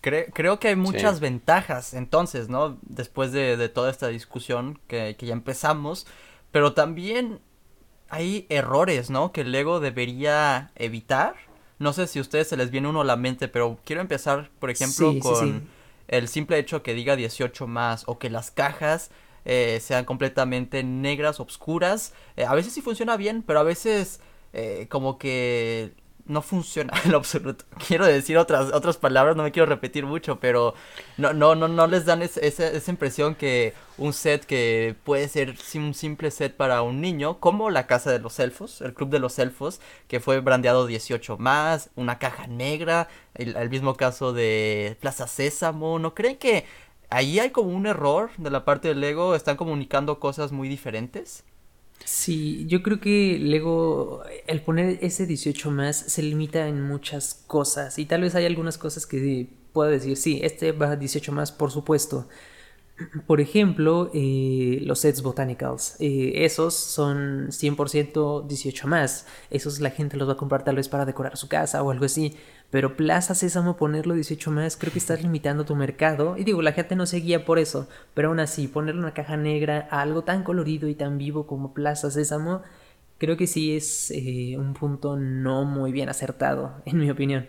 creo 0.02 0.60
que 0.60 0.68
hay 0.68 0.76
muchas 0.76 1.20
ventajas 1.20 1.94
entonces, 1.94 2.50
¿no? 2.50 2.78
Después 2.82 3.32
de, 3.32 3.70
toda 3.70 3.90
esta 3.90 4.10
discusión 4.10 4.80
que, 4.88 5.16
que 5.18 5.26
ya 5.26 5.34
empezamos, 5.34 6.08
pero 6.52 6.74
también 6.74 7.40
hay 8.10 8.46
errores, 8.50 9.10
¿no? 9.10 9.32
Que 9.32 9.42
el 9.42 9.52
Lego 9.52 9.80
debería 9.80 10.72
evitar. 10.76 11.36
No 11.80 11.94
sé 11.94 12.08
si 12.08 12.20
a 12.20 12.22
ustedes 12.22 12.48
se 12.48 12.58
les 12.58 12.72
viene 12.72 12.88
uno 12.88 13.02
a 13.02 13.06
la 13.06 13.18
mente, 13.18 13.48
pero 13.48 13.78
quiero 13.84 14.02
empezar, 14.02 14.50
por 14.60 14.70
ejemplo, 14.70 15.14
con 15.20 15.68
el 16.08 16.28
simple 16.28 16.58
hecho 16.60 16.84
que 16.84 16.94
diga 16.94 17.16
18 17.16 17.68
más 17.68 18.04
o 18.08 18.20
que 18.20 18.30
las 18.30 18.52
cajas 18.52 19.10
eh, 19.44 19.80
sean 19.82 20.06
completamente 20.06 20.84
negras, 20.84 21.40
obscuras. 21.40 22.14
Eh, 22.36 22.46
a 22.46 22.54
veces 22.56 22.74
sí 22.74 22.82
funciona 22.82 23.18
bien, 23.18 23.44
pero 23.44 23.60
a 23.60 23.64
veces 23.64 24.20
eh, 24.54 24.88
como 24.90 25.18
que 25.18 25.94
no 26.26 26.42
funciona 26.42 26.94
en 27.06 27.14
absoluto. 27.14 27.66
Quiero 27.88 28.06
decir 28.06 28.38
otras, 28.38 28.74
otras 28.74 28.98
palabras, 28.98 29.36
no 29.36 29.44
me 29.44 29.52
quiero 29.52 29.68
repetir 29.68 30.06
mucho, 30.06 30.40
pero 30.40 30.74
no, 31.18 31.34
no, 31.34 31.56
no, 31.56 31.68
no 31.68 31.88
les 31.88 32.06
dan 32.06 32.22
esa, 32.22 32.42
esa 32.42 32.92
impresión 32.92 33.36
que 33.36 33.74
un 33.98 34.14
set 34.14 34.46
que 34.46 34.96
puede 35.04 35.28
ser 35.28 35.56
un 35.76 35.94
simple 35.94 36.32
set 36.32 36.56
para 36.56 36.82
un 36.82 37.02
niño, 37.02 37.40
como 37.40 37.70
la 37.70 37.88
Casa 37.88 38.12
de 38.12 38.20
los 38.20 38.40
Elfos, 38.40 38.82
el 38.82 38.94
Club 38.94 39.10
de 39.10 39.20
los 39.20 39.40
Elfos, 39.40 39.80
que 40.08 40.20
fue 40.20 40.40
brandeado 40.40 40.88
18 40.88 41.38
más, 41.38 41.90
una 41.96 42.20
caja 42.20 42.48
negra, 42.48 43.08
el, 43.36 43.56
el 43.56 43.70
mismo 43.70 43.96
caso 43.96 44.34
de 44.34 44.98
Plaza 45.00 45.28
Sésamo, 45.28 46.00
¿no 46.00 46.14
creen 46.14 46.38
que 46.38 46.66
ahí 47.10 47.40
hay 47.40 47.52
como 47.52 47.70
un 47.70 47.88
error 47.88 48.32
de 48.38 48.50
la 48.50 48.66
parte 48.66 48.90
del 48.90 49.02
Lego? 49.02 49.36
¿Están 49.36 49.58
comunicando 49.58 50.20
cosas 50.20 50.52
muy 50.52 50.68
diferentes? 50.68 51.44
Sí, 52.04 52.66
yo 52.68 52.84
creo 52.84 53.00
que 53.00 53.40
luego 53.40 54.22
el 54.48 54.62
poner 54.62 55.00
ese 55.02 55.26
18 55.26 55.72
más 55.72 55.98
se 55.98 56.22
limita 56.22 56.68
en 56.68 56.82
muchas 56.82 57.44
cosas 57.48 57.98
y 57.98 58.06
tal 58.06 58.22
vez 58.22 58.36
hay 58.36 58.46
algunas 58.46 58.78
cosas 58.78 59.08
que 59.08 59.50
pueda 59.74 59.90
decir, 59.90 60.16
sí, 60.16 60.40
este 60.44 60.72
va 60.72 60.92
a 60.92 60.96
18 60.96 61.32
más, 61.32 61.52
por 61.52 61.72
supuesto, 61.72 62.28
por 63.28 63.42
ejemplo, 63.42 64.10
eh, 64.14 64.80
los 64.84 65.00
sets 65.00 65.22
botanicals. 65.22 65.96
Eh, 66.00 66.46
esos 66.46 66.74
son 66.74 67.52
100% 67.52 68.48
18 68.48 68.88
más. 68.88 69.28
Esos 69.50 69.80
la 69.80 69.92
gente 69.92 70.18
los 70.18 70.28
va 70.28 70.34
a 70.34 70.38
comprar 70.38 70.64
tal 70.64 70.78
vez 70.78 70.90
para 70.90 71.06
decorar 71.06 71.38
su 71.38 71.48
casa 71.48 71.84
o 71.84 71.92
algo 71.92 72.06
así. 72.06 72.36
Pero 72.70 72.98
Plaza 72.98 73.36
Sésamo 73.36 73.78
ponerlo 73.78 74.16
18 74.16 74.52
más, 74.52 74.76
creo 74.76 74.92
que 74.92 75.00
estás 75.00 75.22
limitando 75.22 75.66
tu 75.66 75.76
mercado. 75.76 76.38
Y 76.38 76.44
digo, 76.44 76.62
la 76.62 76.74
gente 76.74 76.96
no 76.96 77.06
se 77.06 77.18
guía 77.18 77.46
por 77.46 77.60
eso. 77.60 77.88
Pero 78.14 78.30
aún 78.30 78.40
así, 78.40 78.68
ponerle 78.68 79.02
una 79.02 79.14
caja 79.14 79.38
negra 79.38 79.88
a 79.92 80.02
algo 80.02 80.24
tan 80.24 80.44
colorido 80.44 80.88
y 80.88 80.96
tan 80.96 81.18
vivo 81.18 81.48
como 81.48 81.74
Plaza 81.74 82.12
Sésamo, 82.12 82.64
creo 83.18 83.38
que 83.38 83.48
sí 83.48 83.76
es 83.76 84.12
eh, 84.12 84.58
un 84.58 84.74
punto 84.74 85.18
no 85.18 85.66
muy 85.66 85.92
bien 85.92 86.10
acertado, 86.10 86.82
en 86.86 87.00
mi 87.00 87.10
opinión. 87.10 87.48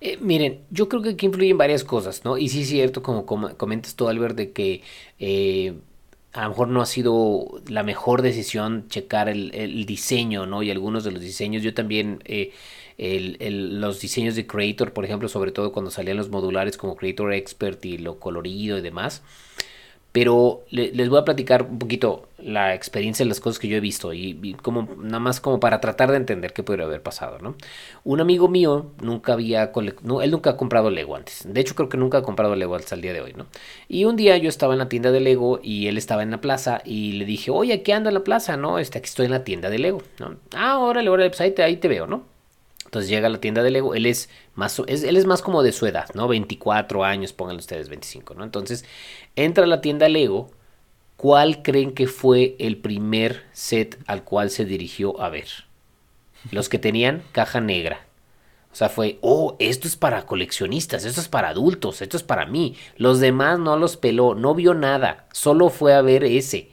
Eh, 0.00 0.16
miren, 0.20 0.64
yo 0.70 0.88
creo 0.88 1.02
que 1.02 1.10
aquí 1.10 1.26
influyen 1.26 1.58
varias 1.58 1.84
cosas, 1.84 2.24
¿no? 2.24 2.38
Y 2.38 2.48
sí 2.48 2.62
es 2.62 2.68
cierto, 2.68 3.02
como, 3.02 3.26
comentas 3.26 3.94
tú, 3.96 4.08
Albert, 4.08 4.34
de 4.36 4.52
que 4.52 4.82
eh, 5.18 5.74
a 6.32 6.44
lo 6.44 6.50
mejor 6.50 6.68
no 6.68 6.80
ha 6.80 6.86
sido 6.86 7.60
la 7.68 7.82
mejor 7.82 8.22
decisión 8.22 8.88
checar 8.88 9.28
el, 9.28 9.84
diseño, 9.86 10.46
¿no? 10.46 10.62
Y 10.62 10.70
algunos 10.70 11.04
de 11.04 11.12
los 11.12 11.20
diseños, 11.20 11.62
yo 11.62 11.74
también, 11.74 12.22
eh, 12.24 12.52
los 12.98 14.00
diseños 14.00 14.36
de 14.36 14.46
Creator, 14.46 14.92
por 14.92 15.04
ejemplo, 15.04 15.28
sobre 15.28 15.52
todo 15.52 15.72
cuando 15.72 15.90
salían 15.90 16.16
los 16.16 16.30
modulares 16.30 16.76
como 16.76 16.96
Creator 16.96 17.34
Expert 17.34 17.84
y 17.84 17.98
lo 17.98 18.18
colorido 18.18 18.78
y 18.78 18.82
demás, 18.82 19.22
Pero 20.12 20.64
les 20.70 21.08
voy 21.08 21.20
a 21.20 21.24
platicar 21.24 21.62
un 21.62 21.78
poquito 21.78 22.28
la 22.38 22.74
experiencia 22.74 23.24
las 23.26 23.38
cosas 23.38 23.60
que 23.60 23.68
yo 23.68 23.76
he 23.76 23.80
visto 23.80 24.12
y, 24.12 24.56
como 24.62 24.88
nada 24.98 25.20
más 25.20 25.40
como 25.40 25.60
para 25.60 25.80
tratar 25.80 26.10
de 26.10 26.16
entender 26.16 26.52
qué 26.52 26.62
podría 26.62 26.86
haber 26.86 27.02
pasado, 27.02 27.38
¿no? 27.38 27.54
Un 28.02 28.20
amigo 28.20 28.48
mío 28.48 28.90
nunca 29.00 29.34
había 29.34 29.70
él 29.72 30.30
nunca 30.30 30.50
ha 30.50 30.56
comprado 30.56 30.90
Lego 30.90 31.14
antes. 31.14 31.42
De 31.46 31.60
hecho 31.60 31.74
creo 31.76 31.88
que 31.88 31.96
nunca 31.96 32.18
ha 32.18 32.22
comprado 32.22 32.56
Lego 32.56 32.74
hasta 32.74 32.94
el 32.96 33.02
día 33.02 33.12
de 33.12 33.20
hoy, 33.20 33.34
¿no? 33.34 33.46
Y 33.88 34.04
un 34.04 34.16
día 34.16 34.36
yo 34.38 34.48
estaba 34.48 34.72
en 34.72 34.78
la 34.80 34.88
tienda 34.88 35.12
de 35.12 35.20
Lego 35.20 35.60
y 35.62 35.86
él 35.86 35.96
estaba 35.96 36.22
en 36.22 36.32
la 36.32 36.40
plaza 36.40 36.82
y 36.84 37.12
le 37.12 37.24
dije, 37.24 37.50
"Oye, 37.52 37.82
¿qué 37.82 37.92
anda 37.92 38.10
en 38.10 38.14
la 38.14 38.24
plaza?" 38.24 38.56
No, 38.56 38.78
este 38.78 38.98
aquí 38.98 39.06
estoy 39.06 39.26
en 39.26 39.32
la 39.32 39.44
tienda 39.44 39.70
de 39.70 39.78
Lego, 39.78 40.02
¿no? 40.18 40.36
Ah, 40.56 40.78
órale, 40.78 41.08
órale, 41.08 41.30
pues 41.30 41.40
ahí 41.40 41.54
ahí 41.58 41.76
te 41.76 41.88
veo, 41.88 42.06
¿no? 42.06 42.24
Entonces 42.90 43.08
llega 43.08 43.28
a 43.28 43.30
la 43.30 43.40
tienda 43.40 43.62
de 43.62 43.70
Lego, 43.70 43.94
él 43.94 44.04
es 44.04 44.28
más, 44.56 44.80
él 44.84 45.16
es 45.16 45.24
más 45.24 45.42
como 45.42 45.62
de 45.62 45.70
su 45.70 45.86
edad, 45.86 46.08
¿no? 46.14 46.26
24 46.26 47.04
años, 47.04 47.32
pónganle 47.32 47.60
ustedes 47.60 47.88
25, 47.88 48.34
¿no? 48.34 48.42
Entonces 48.42 48.84
entra 49.36 49.62
a 49.62 49.68
la 49.68 49.80
tienda 49.80 50.08
Lego, 50.08 50.50
¿cuál 51.16 51.62
creen 51.62 51.92
que 51.92 52.08
fue 52.08 52.56
el 52.58 52.78
primer 52.78 53.44
set 53.52 53.96
al 54.08 54.24
cual 54.24 54.50
se 54.50 54.64
dirigió 54.64 55.20
a 55.22 55.28
ver? 55.28 55.46
Los 56.50 56.68
que 56.68 56.80
tenían 56.80 57.22
caja 57.30 57.60
negra. 57.60 58.08
O 58.72 58.74
sea, 58.74 58.88
fue, 58.88 59.18
oh, 59.20 59.54
esto 59.60 59.86
es 59.86 59.94
para 59.94 60.26
coleccionistas, 60.26 61.04
esto 61.04 61.20
es 61.20 61.28
para 61.28 61.50
adultos, 61.50 62.02
esto 62.02 62.16
es 62.16 62.24
para 62.24 62.44
mí. 62.44 62.76
Los 62.96 63.20
demás 63.20 63.60
no 63.60 63.76
los 63.76 63.96
peló, 63.98 64.34
no 64.34 64.56
vio 64.56 64.74
nada, 64.74 65.28
solo 65.32 65.70
fue 65.70 65.94
a 65.94 66.02
ver 66.02 66.24
ese. 66.24 66.70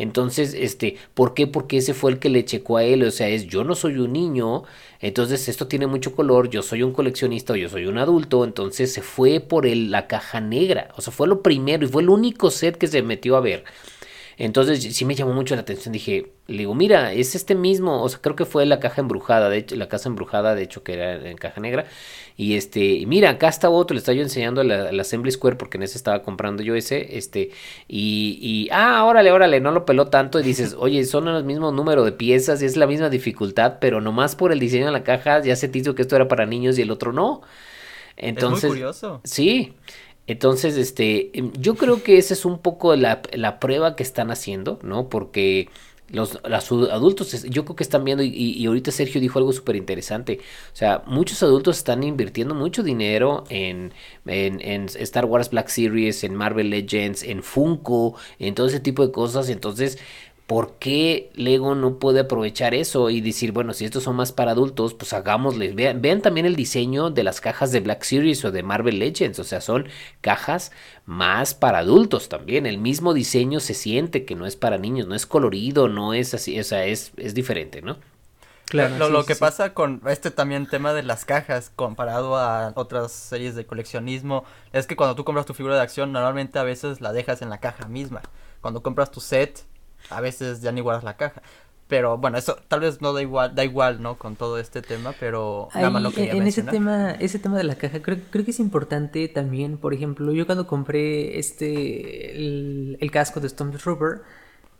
Entonces, 0.00 0.54
este, 0.54 0.96
¿por 1.12 1.34
qué? 1.34 1.46
Porque 1.46 1.76
ese 1.76 1.92
fue 1.92 2.10
el 2.10 2.18
que 2.18 2.30
le 2.30 2.46
checó 2.46 2.78
a 2.78 2.84
él, 2.84 3.02
o 3.02 3.10
sea, 3.10 3.28
es 3.28 3.46
yo 3.46 3.64
no 3.64 3.74
soy 3.74 3.98
un 3.98 4.14
niño, 4.14 4.62
entonces 4.98 5.46
esto 5.46 5.68
tiene 5.68 5.86
mucho 5.86 6.14
color, 6.16 6.48
yo 6.48 6.62
soy 6.62 6.82
un 6.82 6.92
coleccionista 6.92 7.52
o 7.52 7.56
yo 7.56 7.68
soy 7.68 7.84
un 7.84 7.98
adulto, 7.98 8.44
entonces 8.44 8.94
se 8.94 9.02
fue 9.02 9.40
por 9.40 9.66
el, 9.66 9.90
la 9.90 10.06
caja 10.06 10.40
negra, 10.40 10.88
o 10.96 11.02
sea, 11.02 11.12
fue 11.12 11.28
lo 11.28 11.42
primero 11.42 11.84
y 11.84 11.88
fue 11.88 12.00
el 12.00 12.08
único 12.08 12.50
set 12.50 12.78
que 12.78 12.86
se 12.86 13.02
metió 13.02 13.36
a 13.36 13.40
ver. 13.40 13.64
Entonces 14.40 14.82
sí 14.96 15.04
me 15.04 15.14
llamó 15.14 15.34
mucho 15.34 15.54
la 15.54 15.60
atención. 15.60 15.92
Dije, 15.92 16.32
le 16.46 16.60
digo, 16.60 16.74
mira, 16.74 17.12
es 17.12 17.34
este 17.34 17.54
mismo. 17.54 18.02
O 18.02 18.08
sea, 18.08 18.20
creo 18.22 18.36
que 18.36 18.46
fue 18.46 18.64
la 18.64 18.80
caja 18.80 19.02
embrujada, 19.02 19.50
de 19.50 19.58
hecho, 19.58 19.76
la 19.76 19.86
casa 19.86 20.08
embrujada, 20.08 20.54
de 20.54 20.62
hecho, 20.62 20.82
que 20.82 20.94
era 20.94 21.28
en 21.28 21.36
caja 21.36 21.60
negra. 21.60 21.84
Y 22.38 22.54
este, 22.56 23.04
mira, 23.06 23.28
acá 23.28 23.48
está 23.48 23.68
otro, 23.68 23.94
le 23.94 23.98
estaba 23.98 24.16
yo 24.16 24.22
enseñando 24.22 24.62
el 24.62 24.98
Assembly 24.98 25.30
Square, 25.30 25.56
porque 25.56 25.76
en 25.76 25.82
ese 25.82 25.98
estaba 25.98 26.22
comprando 26.22 26.62
yo 26.62 26.74
ese. 26.74 27.18
Este, 27.18 27.50
y, 27.86 28.38
y, 28.40 28.70
ah, 28.72 29.04
órale, 29.04 29.30
órale, 29.30 29.60
no 29.60 29.72
lo 29.72 29.84
peló 29.84 30.06
tanto. 30.06 30.40
Y 30.40 30.42
dices, 30.42 30.74
oye, 30.78 31.04
son 31.04 31.28
el 31.28 31.44
mismo 31.44 31.70
número 31.70 32.02
de 32.02 32.12
piezas 32.12 32.62
y 32.62 32.64
es 32.64 32.78
la 32.78 32.86
misma 32.86 33.10
dificultad, 33.10 33.74
pero 33.78 34.00
nomás 34.00 34.36
por 34.36 34.52
el 34.52 34.58
diseño 34.58 34.86
de 34.86 34.92
la 34.92 35.04
caja 35.04 35.42
ya 35.42 35.54
se 35.54 35.68
te 35.68 35.80
hizo 35.80 35.94
que 35.94 36.00
esto 36.00 36.16
era 36.16 36.28
para 36.28 36.46
niños 36.46 36.78
y 36.78 36.82
el 36.82 36.90
otro 36.90 37.12
no. 37.12 37.42
Entonces, 38.16 38.64
es 38.64 38.70
muy 38.70 38.78
curioso. 38.78 39.20
Sí. 39.24 39.74
Entonces, 40.30 40.76
este, 40.76 41.36
em, 41.36 41.50
yo 41.58 41.74
creo 41.74 42.04
que 42.04 42.16
esa 42.16 42.34
es 42.34 42.44
un 42.44 42.58
poco 42.60 42.94
la, 42.94 43.20
la 43.32 43.58
prueba 43.58 43.96
que 43.96 44.04
están 44.04 44.30
haciendo, 44.30 44.78
¿no? 44.84 45.08
Porque 45.08 45.68
los, 46.08 46.38
adultos, 46.44 47.42
yo 47.50 47.64
creo 47.64 47.74
que 47.74 47.82
están 47.82 48.04
viendo, 48.04 48.22
y, 48.22 48.30
y 48.30 48.66
ahorita 48.66 48.92
Sergio 48.92 49.20
dijo 49.20 49.40
algo 49.40 49.52
súper 49.52 49.74
interesante, 49.74 50.38
o 50.72 50.76
sea, 50.76 51.02
muchos 51.06 51.42
adultos 51.42 51.78
están 51.78 52.04
invirtiendo 52.04 52.54
mucho 52.54 52.84
dinero 52.84 53.42
en, 53.48 53.92
en, 54.24 54.60
en, 54.60 54.86
Star 55.00 55.24
Wars 55.24 55.50
Black 55.50 55.66
Series, 55.66 56.22
en 56.22 56.36
Marvel 56.36 56.70
Legends, 56.70 57.24
en 57.24 57.42
Funko, 57.42 58.14
en 58.38 58.54
todo 58.54 58.68
ese 58.68 58.78
tipo 58.78 59.04
de 59.04 59.10
cosas, 59.12 59.48
entonces 59.48 59.98
¿por 60.50 60.78
qué 60.80 61.30
Lego 61.34 61.76
no 61.76 62.00
puede 62.00 62.18
aprovechar 62.18 62.74
eso 62.74 63.08
y 63.08 63.20
decir, 63.20 63.52
bueno, 63.52 63.72
si 63.72 63.84
estos 63.84 64.02
son 64.02 64.16
más 64.16 64.32
para 64.32 64.50
adultos, 64.50 64.94
pues 64.94 65.12
hagámosles. 65.12 65.76
Vean, 65.76 66.02
vean, 66.02 66.22
también 66.22 66.44
el 66.44 66.56
diseño 66.56 67.10
de 67.10 67.22
las 67.22 67.40
cajas 67.40 67.70
de 67.70 67.78
Black 67.78 68.02
Series 68.02 68.44
o 68.44 68.50
de 68.50 68.64
Marvel 68.64 68.98
Legends, 68.98 69.38
o 69.38 69.44
sea, 69.44 69.60
son 69.60 69.86
cajas 70.20 70.72
más 71.06 71.54
para 71.54 71.78
adultos 71.78 72.28
también. 72.28 72.66
El 72.66 72.78
mismo 72.78 73.14
diseño 73.14 73.60
se 73.60 73.74
siente 73.74 74.24
que 74.24 74.34
no 74.34 74.44
es 74.44 74.56
para 74.56 74.76
niños, 74.76 75.06
no 75.06 75.14
es 75.14 75.24
colorido, 75.24 75.86
no 75.86 76.14
es 76.14 76.34
así, 76.34 76.58
o 76.58 76.64
sea, 76.64 76.84
es, 76.84 77.12
es 77.16 77.32
diferente, 77.34 77.80
¿no? 77.80 77.98
Claro, 78.64 79.08
lo, 79.08 79.24
que 79.24 79.36
pasa 79.36 79.72
con 79.72 80.02
este 80.08 80.32
también 80.32 80.66
tema 80.66 80.92
de 80.92 81.04
las 81.04 81.24
cajas 81.24 81.70
comparado 81.76 82.36
a 82.36 82.72
otras 82.74 83.12
series 83.12 83.54
de 83.54 83.66
coleccionismo 83.66 84.42
es 84.72 84.88
que 84.88 84.96
cuando 84.96 85.14
tú 85.14 85.24
compras 85.24 85.46
tu 85.46 85.54
figura 85.54 85.76
de 85.76 85.82
acción 85.82 86.10
normalmente 86.10 86.58
a 86.58 86.64
veces 86.64 87.00
la 87.00 87.12
dejas 87.12 87.40
en 87.40 87.50
la 87.50 87.58
caja 87.58 87.86
misma. 87.86 88.22
Cuando 88.60 88.82
compras 88.82 89.12
tu 89.12 89.20
set 89.20 89.69
a 90.10 90.20
veces 90.20 90.60
ya 90.62 90.72
ni 90.72 90.80
guardas 90.80 91.04
la 91.04 91.16
caja. 91.16 91.42
Pero 91.88 92.18
bueno, 92.18 92.38
eso 92.38 92.56
tal 92.68 92.80
vez 92.80 93.00
no 93.02 93.12
da 93.12 93.20
igual, 93.20 93.54
da 93.56 93.64
igual, 93.64 94.00
¿no? 94.00 94.16
Con 94.16 94.36
todo 94.36 94.58
este 94.60 94.80
tema, 94.80 95.12
pero 95.18 95.68
nada 95.74 95.90
más 95.90 96.02
lo 96.02 96.12
que 96.12 96.30
En 96.30 96.46
ese 96.46 96.62
tema, 96.62 97.10
ese 97.12 97.40
tema 97.40 97.56
de 97.58 97.64
la 97.64 97.74
caja, 97.74 98.00
creo, 98.00 98.18
creo 98.30 98.44
que 98.44 98.52
es 98.52 98.60
importante 98.60 99.26
también, 99.26 99.76
por 99.76 99.92
ejemplo, 99.92 100.32
yo 100.32 100.46
cuando 100.46 100.68
compré 100.68 101.40
este, 101.40 102.36
el, 102.36 102.96
el 103.00 103.10
casco 103.10 103.40
de 103.40 103.48
Stormtrooper, 103.48 104.22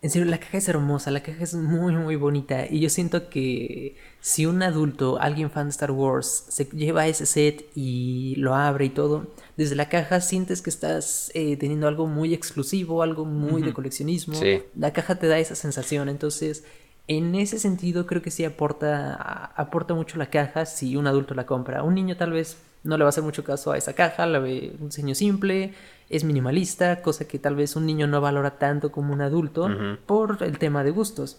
en 0.02 0.10
serio, 0.10 0.30
la 0.30 0.38
caja 0.38 0.56
es 0.56 0.68
hermosa, 0.68 1.10
la 1.10 1.22
caja 1.22 1.44
es 1.44 1.54
muy, 1.54 1.94
muy 1.94 2.16
bonita. 2.16 2.66
Y 2.66 2.80
yo 2.80 2.88
siento 2.88 3.28
que 3.28 3.96
si 4.20 4.46
un 4.46 4.62
adulto, 4.62 5.20
alguien 5.20 5.50
fan 5.50 5.66
de 5.66 5.70
Star 5.70 5.90
Wars, 5.90 6.46
se 6.48 6.64
lleva 6.64 7.06
ese 7.06 7.26
set 7.26 7.66
y 7.74 8.34
lo 8.36 8.54
abre 8.54 8.86
y 8.86 8.90
todo, 8.90 9.26
desde 9.58 9.76
la 9.76 9.90
caja 9.90 10.22
sientes 10.22 10.62
que 10.62 10.70
estás 10.70 11.30
eh, 11.34 11.56
teniendo 11.58 11.86
algo 11.86 12.06
muy 12.06 12.32
exclusivo, 12.32 13.02
algo 13.02 13.26
muy 13.26 13.62
de 13.62 13.74
coleccionismo. 13.74 14.40
La 14.74 14.92
caja 14.94 15.16
te 15.16 15.26
da 15.26 15.38
esa 15.38 15.54
sensación. 15.54 16.08
Entonces, 16.08 16.64
en 17.06 17.34
ese 17.34 17.58
sentido, 17.58 18.06
creo 18.06 18.22
que 18.22 18.30
sí 18.30 18.44
aporta, 18.44 19.52
aporta 19.54 19.92
mucho 19.92 20.16
la 20.16 20.30
caja 20.30 20.64
si 20.64 20.96
un 20.96 21.08
adulto 21.08 21.34
la 21.34 21.44
compra. 21.44 21.82
Un 21.82 21.94
niño 21.94 22.16
tal 22.16 22.32
vez 22.32 22.56
no 22.82 22.96
le 22.96 23.04
va 23.04 23.08
a 23.08 23.10
hacer 23.10 23.24
mucho 23.24 23.44
caso 23.44 23.72
a 23.72 23.78
esa 23.78 23.94
caja, 23.94 24.26
la 24.26 24.38
ve 24.38 24.74
un 24.80 24.88
diseño 24.88 25.14
simple, 25.14 25.74
es 26.08 26.24
minimalista, 26.24 27.02
cosa 27.02 27.26
que 27.26 27.38
tal 27.38 27.54
vez 27.54 27.76
un 27.76 27.86
niño 27.86 28.06
no 28.06 28.20
valora 28.20 28.58
tanto 28.58 28.90
como 28.90 29.12
un 29.12 29.20
adulto 29.20 29.68
por 30.06 30.42
el 30.42 30.58
tema 30.58 30.82
de 30.82 30.90
gustos. 30.90 31.38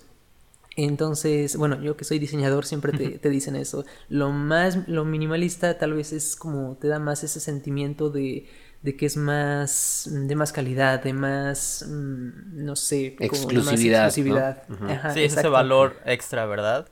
Entonces, 0.78 1.58
bueno, 1.58 1.82
yo 1.82 1.98
que 1.98 2.06
soy 2.06 2.18
diseñador 2.18 2.66
siempre 2.66 2.94
te, 2.94 3.30
dicen 3.30 3.58
eso. 3.58 3.86
Lo 4.08 4.32
más, 4.32 4.88
lo 4.88 5.04
minimalista 5.04 5.78
tal 5.78 5.94
vez 5.94 6.14
es 6.14 6.38
como 6.38 6.78
te 6.80 6.88
da 6.88 6.98
más 6.98 7.24
ese 7.26 7.42
sentimiento 7.42 8.10
de, 8.10 8.48
de 8.82 8.96
que 8.96 9.06
es 9.06 9.18
más, 9.18 10.10
de 10.10 10.36
más 10.36 10.54
calidad, 10.54 11.04
de 11.04 11.12
más, 11.12 11.86
mm, 11.88 12.64
no 12.64 12.78
sé, 12.78 13.18
exclusividad. 13.20 14.06
exclusividad. 14.06 14.64
sí, 15.14 15.24
ese 15.24 15.48
valor 15.50 15.98
extra, 16.06 16.46
¿verdad? 16.46 16.88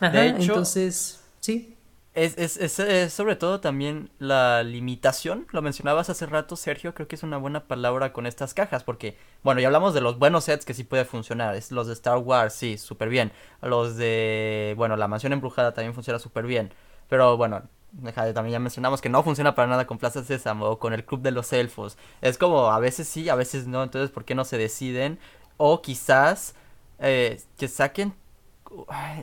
de 0.00 0.28
hecho, 0.28 0.42
entonces, 0.42 1.20
sí. 1.40 1.73
Es, 2.14 2.38
es, 2.38 2.78
es, 2.78 3.12
sobre 3.12 3.34
todo 3.34 3.60
también 3.60 4.08
la 4.20 4.62
limitación, 4.62 5.48
lo 5.50 5.62
mencionabas 5.62 6.10
hace 6.10 6.26
rato 6.26 6.54
Sergio, 6.54 6.94
creo 6.94 7.08
que 7.08 7.16
es 7.16 7.24
una 7.24 7.38
buena 7.38 7.66
palabra 7.66 8.12
con 8.12 8.26
estas 8.26 8.54
cajas, 8.54 8.84
porque, 8.84 9.16
bueno, 9.42 9.60
ya 9.60 9.66
hablamos 9.66 9.94
de 9.94 10.00
los 10.00 10.16
buenos 10.20 10.44
sets 10.44 10.64
que 10.64 10.74
sí 10.74 10.84
puede 10.84 11.04
funcionar, 11.04 11.56
es 11.56 11.72
los 11.72 11.88
de 11.88 11.92
Star 11.94 12.18
Wars, 12.18 12.54
sí, 12.54 12.78
súper 12.78 13.08
bien, 13.08 13.32
los 13.62 13.96
de, 13.96 14.74
bueno, 14.76 14.96
la 14.96 15.08
mansión 15.08 15.32
embrujada 15.32 15.74
también 15.74 15.92
funciona 15.92 16.20
súper 16.20 16.46
bien, 16.46 16.72
pero 17.08 17.36
bueno, 17.36 17.62
también 18.14 18.52
ya 18.52 18.58
mencionamos 18.60 19.00
que 19.00 19.08
no 19.08 19.24
funciona 19.24 19.56
para 19.56 19.66
nada 19.66 19.84
con 19.84 19.98
Plaza 19.98 20.22
Sésamo 20.22 20.66
o 20.66 20.78
con 20.78 20.92
el 20.92 21.04
Club 21.04 21.20
de 21.20 21.32
los 21.32 21.52
Elfos, 21.52 21.98
es 22.20 22.38
como 22.38 22.70
a 22.70 22.78
veces 22.78 23.08
sí, 23.08 23.28
a 23.28 23.34
veces 23.34 23.66
no, 23.66 23.82
entonces, 23.82 24.12
¿por 24.12 24.24
qué 24.24 24.36
no 24.36 24.44
se 24.44 24.56
deciden? 24.56 25.18
O 25.56 25.82
quizás 25.82 26.54
eh, 27.00 27.40
que 27.58 27.66
saquen, 27.66 28.14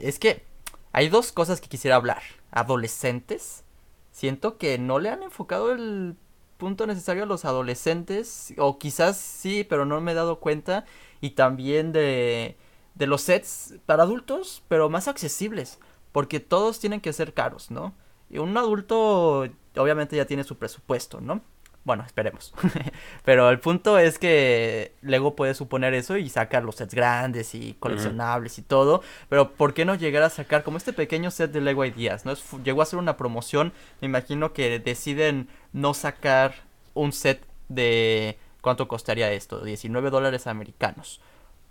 es 0.02 0.20
que 0.20 0.46
hay 0.92 1.08
dos 1.08 1.32
cosas 1.32 1.62
que 1.62 1.70
quisiera 1.70 1.96
hablar 1.96 2.22
adolescentes, 2.52 3.64
siento 4.12 4.58
que 4.58 4.78
no 4.78 4.99
le 4.99 5.10
han 5.10 5.24
enfocado 5.24 5.72
el 5.72 6.16
punto 6.58 6.86
necesario 6.86 7.24
a 7.24 7.26
los 7.26 7.45
adolescentes, 7.45 8.54
o 8.58 8.78
quizás 8.78 9.18
sí, 9.18 9.66
pero 9.68 9.86
no 9.86 9.99
me 10.02 10.12
he 10.12 10.16
dado 10.16 10.39
cuenta, 10.39 10.86
y 11.22 11.32
también 11.32 11.91
de, 11.91 12.58
de 12.95 13.08
los 13.08 13.22
sets 13.22 13.76
para 13.86 14.04
adultos, 14.04 14.64
pero 14.68 14.89
más 14.89 15.08
accesibles, 15.08 15.80
porque 16.12 16.39
todos 16.39 16.80
tienen 16.80 17.02
que 17.02 17.14
ser 17.14 17.34
caros, 17.34 17.72
¿no? 17.72 17.93
Y 18.30 18.38
un 18.38 18.56
adulto 18.58 19.47
obviamente 19.78 20.16
ya 20.16 20.26
tiene 20.26 20.43
su 20.43 20.58
presupuesto, 20.58 21.22
¿no? 21.22 21.41
Bueno, 21.84 22.04
esperemos. 22.06 22.54
Pero 23.26 23.50
el 23.50 23.60
punto 23.60 23.98
es 23.98 24.20
que 24.20 24.94
Lego 25.02 25.36
puede 25.36 25.56
suponer 25.56 25.96
eso 25.96 26.16
y 26.18 26.30
sacar 26.30 26.64
los 26.64 26.76
sets 26.76 26.94
grandes 26.94 27.56
y 27.56 27.74
coleccionables 27.80 28.60
y 28.60 28.62
todo. 28.62 29.02
Pero 29.30 29.54
¿por 29.54 29.74
qué 29.74 29.84
no 29.84 29.96
llegar 29.96 30.22
a 30.22 30.30
sacar 30.30 30.64
como 30.64 30.78
este 30.78 30.94
pequeño 30.94 31.32
set 31.32 31.52
de 31.52 31.62
Lego 31.62 31.84
Ideas? 31.84 32.24
¿no? 32.26 32.34
llegó 32.64 32.84
a 32.84 32.86
ser 32.86 33.00
una 33.00 33.18
promoción. 33.18 33.74
Me 34.00 34.06
imagino 34.06 34.54
que 34.54 34.80
deciden 34.80 35.48
no 35.74 35.94
sacar 35.94 36.54
un 36.94 37.14
set 37.14 37.46
de... 37.68 38.38
¿Cuánto 38.62 38.88
costaría 38.88 39.32
esto? 39.32 39.64
19 39.64 40.12
dólares 40.12 40.46
americanos. 40.46 41.20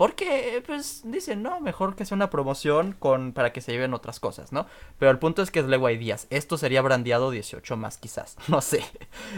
Porque, 0.01 0.63
pues, 0.67 1.03
dicen, 1.05 1.43
no, 1.43 1.61
mejor 1.61 1.95
que 1.95 2.07
sea 2.07 2.15
una 2.15 2.31
promoción 2.31 2.97
con 2.99 3.35
para 3.35 3.53
que 3.53 3.61
se 3.61 3.73
lleven 3.73 3.93
otras 3.93 4.19
cosas, 4.19 4.51
¿no? 4.51 4.65
Pero 4.99 5.11
el 5.11 5.19
punto 5.19 5.43
es 5.43 5.51
que 5.51 5.59
es 5.61 5.67
Lego 5.67 5.91
Ideas. 5.91 6.27
Esto 6.31 6.57
sería 6.57 6.81
brandeado 6.81 7.31
18 7.31 7.77
más, 7.77 7.99
quizás. 7.99 8.39
No 8.49 8.63
sé. 8.63 8.83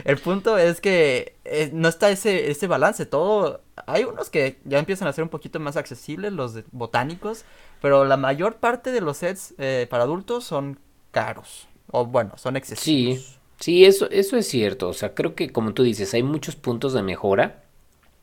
El 0.05 0.19
punto 0.19 0.57
es 0.59 0.81
que 0.81 1.35
eh, 1.45 1.71
no 1.73 1.89
está 1.89 2.11
ese, 2.13 2.49
ese 2.49 2.69
balance. 2.69 3.07
Todo. 3.07 3.63
Hay 3.87 4.05
unos 4.05 4.31
que 4.31 4.61
ya 4.65 4.79
empiezan 4.79 5.09
a 5.09 5.13
ser 5.13 5.25
un 5.25 5.31
poquito 5.31 5.59
más 5.59 5.77
accesibles, 5.77 6.33
los 6.33 6.55
botánicos. 6.71 7.45
Pero 7.81 8.05
la 8.05 8.17
mayor 8.17 8.59
parte 8.59 8.93
de 8.93 9.01
los 9.01 9.17
sets 9.17 9.57
eh, 9.59 9.89
para 9.91 10.05
adultos 10.05 10.45
son 10.45 10.79
caros. 11.11 11.67
O 11.91 12.07
bueno, 12.07 12.35
son 12.37 12.57
excesivos. 12.57 13.19
Sí. 13.21 13.39
Sí, 13.59 13.85
eso, 13.85 14.09
eso 14.11 14.37
es 14.37 14.47
cierto. 14.47 14.89
O 14.89 14.93
sea, 14.93 15.13
creo 15.13 15.35
que 15.35 15.51
como 15.51 15.75
tú 15.75 15.83
dices, 15.83 16.15
hay 16.15 16.23
muchos 16.23 16.55
puntos 16.55 16.93
de 16.93 17.03
mejora 17.03 17.65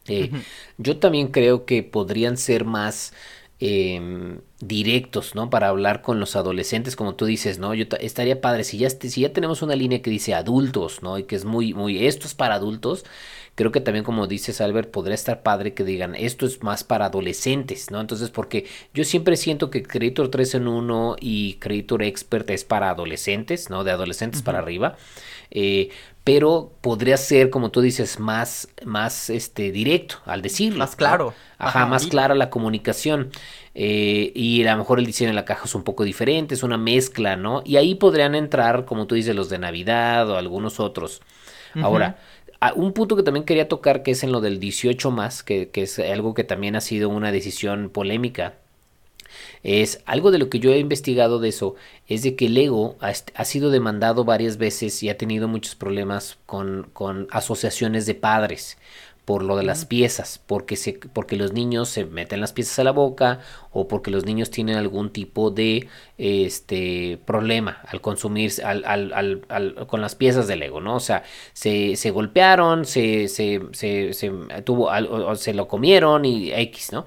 Eh, 0.09 0.33
yo 0.77 0.97
también 0.99 1.29
creo 1.29 1.65
que 1.65 1.83
podrían 1.83 2.37
ser 2.37 2.65
más 2.65 3.13
em, 3.59 4.41
directos, 4.59 5.35
¿no? 5.35 5.49
Para 5.49 5.67
hablar 5.69 6.01
con 6.01 6.19
los 6.19 6.35
adolescentes, 6.35 6.95
como 6.95 7.15
tú 7.15 7.25
dices, 7.25 7.59
¿no? 7.59 7.73
Yo 7.73 7.85
estaría 7.99 8.41
padre 8.41 8.63
si 8.63 8.77
ya, 8.77 8.89
si 8.89 9.21
ya 9.21 9.33
tenemos 9.33 9.61
una 9.61 9.75
línea 9.75 10.01
que 10.01 10.09
dice 10.11 10.33
adultos, 10.33 11.01
¿no? 11.03 11.17
Y 11.17 11.23
que 11.23 11.35
es 11.35 11.45
muy, 11.45 11.73
muy, 11.73 12.05
esto 12.07 12.27
es 12.27 12.33
para 12.35 12.55
adultos. 12.55 13.05
Creo 13.59 13.73
que 13.73 13.81
también, 13.81 14.05
como 14.05 14.25
dices, 14.25 14.61
Albert, 14.61 14.89
podría 14.89 15.15
estar 15.15 15.43
padre 15.43 15.73
que 15.73 15.83
digan, 15.83 16.15
esto 16.15 16.45
es 16.45 16.63
más 16.63 16.85
para 16.85 17.07
adolescentes, 17.07 17.91
¿no? 17.91 17.99
Entonces, 17.99 18.29
porque 18.29 18.65
yo 18.93 19.03
siempre 19.03 19.35
siento 19.35 19.69
que 19.69 19.83
Creator 19.83 20.31
3 20.31 20.55
en 20.55 20.69
1 20.69 21.17
y 21.19 21.55
Creator 21.55 22.03
Expert 22.03 22.49
es 22.51 22.63
para 22.63 22.89
adolescentes, 22.89 23.69
¿no? 23.69 23.83
De 23.83 23.91
adolescentes 23.91 24.43
para 24.43 24.59
arriba. 24.59 24.95
Eh, 25.51 25.89
pero 26.23 26.71
podría 26.79 27.17
ser, 27.17 27.49
como 27.49 27.69
tú 27.69 27.81
dices, 27.81 28.17
más, 28.17 28.69
más 28.85 29.29
este, 29.29 29.73
directo 29.73 30.19
al 30.23 30.41
decirlo. 30.41 30.79
Más 30.79 30.95
claro. 30.95 31.33
Ajá, 31.57 31.85
más 31.85 32.07
clara 32.07 32.35
la 32.35 32.49
comunicación. 32.49 33.29
Eh, 33.75 34.31
y 34.35 34.65
a 34.65 34.71
lo 34.71 34.77
mejor 34.77 34.99
el 34.99 35.05
diseño 35.05 35.31
de 35.31 35.35
la 35.35 35.43
caja 35.43 35.65
es 35.65 35.75
un 35.75 35.83
poco 35.83 36.05
diferente, 36.05 36.55
es 36.55 36.63
una 36.63 36.77
mezcla, 36.77 37.35
¿no? 37.35 37.61
Y 37.65 37.75
ahí 37.75 37.95
podrían 37.95 38.35
entrar, 38.35 38.85
como 38.85 39.05
tú 39.05 39.15
dices, 39.15 39.35
los 39.35 39.49
de 39.49 39.59
Navidad 39.59 40.29
o 40.29 40.37
algunos 40.37 40.79
otros. 40.79 41.21
Ahora, 41.75 42.17
un 42.75 42.93
punto 42.93 43.15
que 43.15 43.23
también 43.23 43.45
quería 43.45 43.67
tocar, 43.67 44.03
que 44.03 44.11
es 44.11 44.23
en 44.23 44.31
lo 44.31 44.41
del 44.41 44.59
18 44.59 45.11
más, 45.11 45.43
que, 45.43 45.69
que 45.69 45.83
es 45.83 45.99
algo 45.99 46.33
que 46.33 46.43
también 46.43 46.75
ha 46.75 46.81
sido 46.81 47.09
una 47.09 47.31
decisión 47.31 47.89
polémica 47.89 48.55
es 49.63 50.01
algo 50.05 50.31
de 50.31 50.39
lo 50.39 50.49
que 50.49 50.59
yo 50.59 50.71
he 50.71 50.79
investigado 50.79 51.39
de 51.39 51.49
eso, 51.49 51.75
es 52.07 52.23
de 52.23 52.35
que 52.35 52.49
Lego 52.49 52.97
ha, 53.01 53.13
ha 53.35 53.45
sido 53.45 53.69
demandado 53.69 54.23
varias 54.23 54.57
veces 54.57 55.01
y 55.03 55.09
ha 55.09 55.17
tenido 55.17 55.47
muchos 55.47 55.75
problemas 55.75 56.37
con, 56.45 56.89
con 56.93 57.27
asociaciones 57.31 58.05
de 58.05 58.15
padres 58.15 58.77
por 59.29 59.43
lo 59.43 59.57
de 59.57 59.63
las 59.63 59.85
piezas, 59.85 60.41
porque, 60.43 60.75
se, 60.75 60.93
porque 60.93 61.35
los 61.35 61.53
niños 61.53 61.87
se 61.89 62.03
meten 62.03 62.41
las 62.41 62.51
piezas 62.51 62.79
a 62.79 62.83
la 62.83 62.89
boca 62.89 63.41
o 63.71 63.87
porque 63.87 64.09
los 64.09 64.25
niños 64.25 64.49
tienen 64.49 64.75
algún 64.75 65.11
tipo 65.11 65.51
de 65.51 65.87
este 66.17 67.19
problema 67.25 67.79
al 67.85 68.01
consumir 68.01 68.51
al, 68.63 68.83
al, 68.85 69.45
al, 69.47 69.85
con 69.85 70.01
las 70.01 70.15
piezas 70.15 70.47
de 70.47 70.55
Lego, 70.55 70.81
¿no? 70.81 70.95
O 70.95 70.99
sea, 70.99 71.21
se, 71.53 71.95
se 71.95 72.09
golpearon, 72.09 72.85
se, 72.85 73.27
se, 73.27 73.61
se, 73.71 74.31
tuvo, 74.63 74.87
o 74.87 75.35
se 75.35 75.53
lo 75.53 75.67
comieron 75.67 76.25
y 76.25 76.51
X, 76.51 76.91
¿no? 76.91 77.05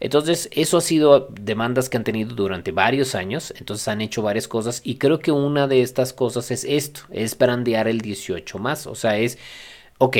Entonces, 0.00 0.48
eso 0.50 0.78
ha 0.78 0.80
sido 0.80 1.28
demandas 1.30 1.88
que 1.88 1.96
han 1.96 2.02
tenido 2.02 2.34
durante 2.34 2.72
varios 2.72 3.14
años, 3.14 3.54
entonces 3.56 3.86
han 3.86 4.00
hecho 4.00 4.20
varias 4.20 4.48
cosas 4.48 4.80
y 4.82 4.96
creo 4.96 5.20
que 5.20 5.30
una 5.30 5.68
de 5.68 5.82
estas 5.82 6.12
cosas 6.12 6.50
es 6.50 6.64
esto, 6.64 7.02
es 7.12 7.38
brandear 7.38 7.86
el 7.86 8.00
18 8.00 8.58
más, 8.58 8.88
o 8.88 8.96
sea, 8.96 9.16
es, 9.16 9.38
ok, 9.98 10.16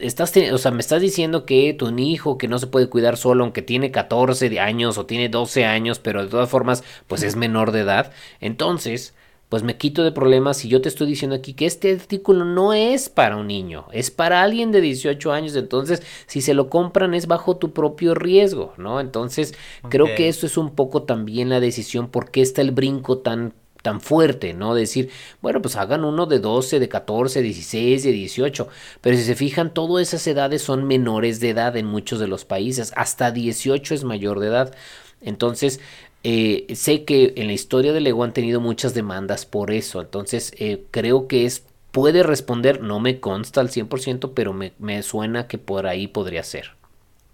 estás, 0.00 0.32
o 0.52 0.58
sea, 0.58 0.70
me 0.70 0.80
estás 0.80 1.00
diciendo 1.00 1.46
que 1.46 1.74
tu 1.74 1.90
hijo 1.98 2.38
que 2.38 2.48
no 2.48 2.58
se 2.58 2.66
puede 2.66 2.88
cuidar 2.88 3.16
solo, 3.16 3.44
aunque 3.44 3.62
tiene 3.62 3.90
14 3.90 4.60
años 4.60 4.98
o 4.98 5.06
tiene 5.06 5.28
12 5.28 5.64
años, 5.64 5.98
pero 5.98 6.22
de 6.22 6.28
todas 6.28 6.48
formas, 6.48 6.84
pues 7.06 7.22
es 7.22 7.36
menor 7.36 7.72
de 7.72 7.80
edad, 7.80 8.12
entonces 8.40 9.14
pues 9.48 9.64
me 9.64 9.76
quito 9.76 10.04
de 10.04 10.12
problemas 10.12 10.64
y 10.64 10.68
yo 10.68 10.80
te 10.80 10.88
estoy 10.88 11.08
diciendo 11.08 11.34
aquí 11.34 11.54
que 11.54 11.66
este 11.66 11.92
artículo 11.92 12.44
no 12.44 12.72
es 12.72 13.08
para 13.08 13.36
un 13.36 13.48
niño, 13.48 13.86
es 13.92 14.12
para 14.12 14.42
alguien 14.42 14.70
de 14.70 14.80
18 14.80 15.32
años, 15.32 15.56
entonces 15.56 16.04
si 16.26 16.40
se 16.40 16.54
lo 16.54 16.70
compran 16.70 17.14
es 17.14 17.26
bajo 17.26 17.56
tu 17.56 17.72
propio 17.72 18.14
riesgo, 18.14 18.74
¿no? 18.76 19.00
Entonces 19.00 19.54
creo 19.88 20.06
que 20.14 20.28
eso 20.28 20.46
es 20.46 20.56
un 20.56 20.70
poco 20.70 21.02
también 21.02 21.48
la 21.48 21.58
decisión, 21.58 22.08
porque 22.08 22.42
está 22.42 22.62
el 22.62 22.70
brinco 22.70 23.18
tan 23.18 23.52
tan 23.82 24.00
fuerte, 24.00 24.54
¿no? 24.54 24.74
Decir, 24.74 25.10
bueno, 25.40 25.62
pues 25.62 25.76
hagan 25.76 26.04
uno 26.04 26.26
de 26.26 26.38
12, 26.38 26.80
de 26.80 26.88
14, 26.88 27.42
16, 27.42 28.02
de 28.02 28.12
18, 28.12 28.68
pero 29.00 29.16
si 29.16 29.24
se 29.24 29.34
fijan, 29.34 29.72
todas 29.74 30.08
esas 30.08 30.26
edades 30.26 30.62
son 30.62 30.86
menores 30.86 31.40
de 31.40 31.50
edad 31.50 31.76
en 31.76 31.86
muchos 31.86 32.20
de 32.20 32.28
los 32.28 32.44
países, 32.44 32.92
hasta 32.96 33.30
18 33.30 33.94
es 33.94 34.04
mayor 34.04 34.40
de 34.40 34.48
edad. 34.48 34.74
Entonces, 35.20 35.80
eh, 36.22 36.66
sé 36.74 37.04
que 37.04 37.34
en 37.36 37.46
la 37.46 37.52
historia 37.52 37.92
de 37.92 38.00
Lego 38.00 38.24
han 38.24 38.32
tenido 38.32 38.60
muchas 38.60 38.94
demandas 38.94 39.46
por 39.46 39.70
eso, 39.70 40.00
entonces 40.00 40.52
eh, 40.58 40.84
creo 40.90 41.28
que 41.28 41.46
es 41.46 41.64
puede 41.90 42.22
responder, 42.22 42.82
no 42.82 43.00
me 43.00 43.20
consta 43.20 43.60
al 43.60 43.68
100%, 43.68 44.32
pero 44.34 44.52
me, 44.52 44.72
me 44.78 45.02
suena 45.02 45.48
que 45.48 45.58
por 45.58 45.86
ahí 45.86 46.06
podría 46.06 46.42
ser. 46.44 46.72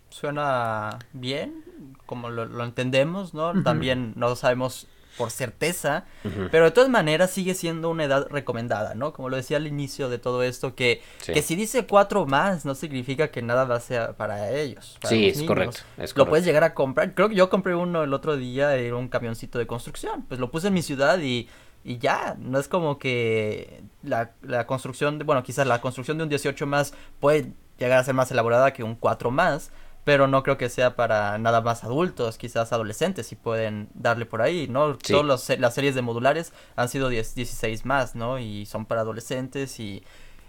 Suena 0.09 0.99
bien, 1.13 1.63
como 2.07 2.31
lo, 2.31 2.65
entendemos, 2.65 3.35
¿no? 3.35 3.63
También 3.63 4.13
no 4.17 4.35
sabemos 4.37 4.87
por 5.17 5.31
certeza, 5.31 6.05
pero 6.51 6.67
de 6.67 6.71
todas 6.71 6.91
maneras 6.91 7.31
sigue 7.31 7.55
siendo 7.55 7.91
una 7.91 8.05
edad 8.05 8.27
recomendada, 8.31 8.95
¿no? 8.95 9.13
Como 9.13 9.29
lo 9.29 9.37
decía 9.37 9.57
al 9.57 9.67
inicio 9.67 10.09
de 10.09 10.19
todo 10.19 10.43
esto, 10.43 10.75
que, 10.75 11.03
que 11.25 11.43
si 11.43 11.57
dice 11.57 11.87
cuatro 11.87 12.27
más 12.27 12.65
no 12.65 12.75
significa 12.75 13.29
que 13.29 13.43
nada 13.43 13.65
va 13.65 13.77
a 13.77 13.81
ser 13.81 14.15
para 14.15 14.51
ellos. 14.51 14.99
sí, 15.05 15.27
es 15.29 15.43
correcto, 15.43 15.81
Lo 16.15 16.29
puedes 16.29 16.45
llegar 16.45 16.65
a 16.65 16.75
comprar. 16.75 17.15
Creo 17.15 17.29
que 17.29 17.35
yo 17.35 17.49
compré 17.49 17.75
uno 17.75 18.03
el 18.03 18.13
otro 18.13 18.37
día, 18.37 18.75
era 18.77 18.97
un 18.97 19.09
camioncito 19.09 19.59
de 19.59 19.67
construcción, 19.67 20.25
pues 20.29 20.41
lo 20.41 20.51
puse 20.51 20.69
en 20.69 20.75
mi 20.75 20.83
ciudad 20.83 21.19
y, 21.21 21.49
y 21.85 21.99
ya, 21.99 22.37
no 22.39 22.59
es 22.59 22.69
como 22.69 22.99
que 22.99 23.83
la, 24.03 24.33
la 24.43 24.67
construcción, 24.67 25.19
de, 25.19 25.25
bueno, 25.25 25.43
quizás 25.43 25.67
la 25.67 25.81
construcción 25.81 26.19
de 26.19 26.25
un 26.25 26.29
18 26.29 26.67
más 26.67 26.95
puede 27.21 27.53
llegar 27.79 27.99
a 27.99 28.05
ser 28.05 28.15
más 28.15 28.31
elaborada 28.31 28.73
que 28.73 28.83
un 28.83 28.95
4 28.95 29.31
más, 29.31 29.71
pero 30.07 30.29
no 30.29 30.45
creo 30.45 30.57
que 30.57 30.69
sea 30.69 30.95
para 30.95 31.37
nada 31.37 31.63
más 31.63 31.83
adultos, 31.83 32.39
quizás 32.39 32.73
adolescentes 32.73 33.27
si 33.27 33.35
pueden 33.35 33.89
darle 33.93 34.25
por 34.25 34.41
ahí, 34.41 34.69
¿no? 34.69 34.97
Todas 34.99 35.59
las 35.59 35.75
series 35.75 35.97
de 35.97 36.03
modulares 36.03 36.53
han 36.77 36.89
sido 36.89 37.09
10, 37.09 37.35
16 37.35 37.85
más, 37.85 38.15
¿no? 38.15 38.39
Y 38.39 38.67
son 38.67 38.87
para 38.87 39.01
adolescentes 39.01 39.81
y, 39.81 40.05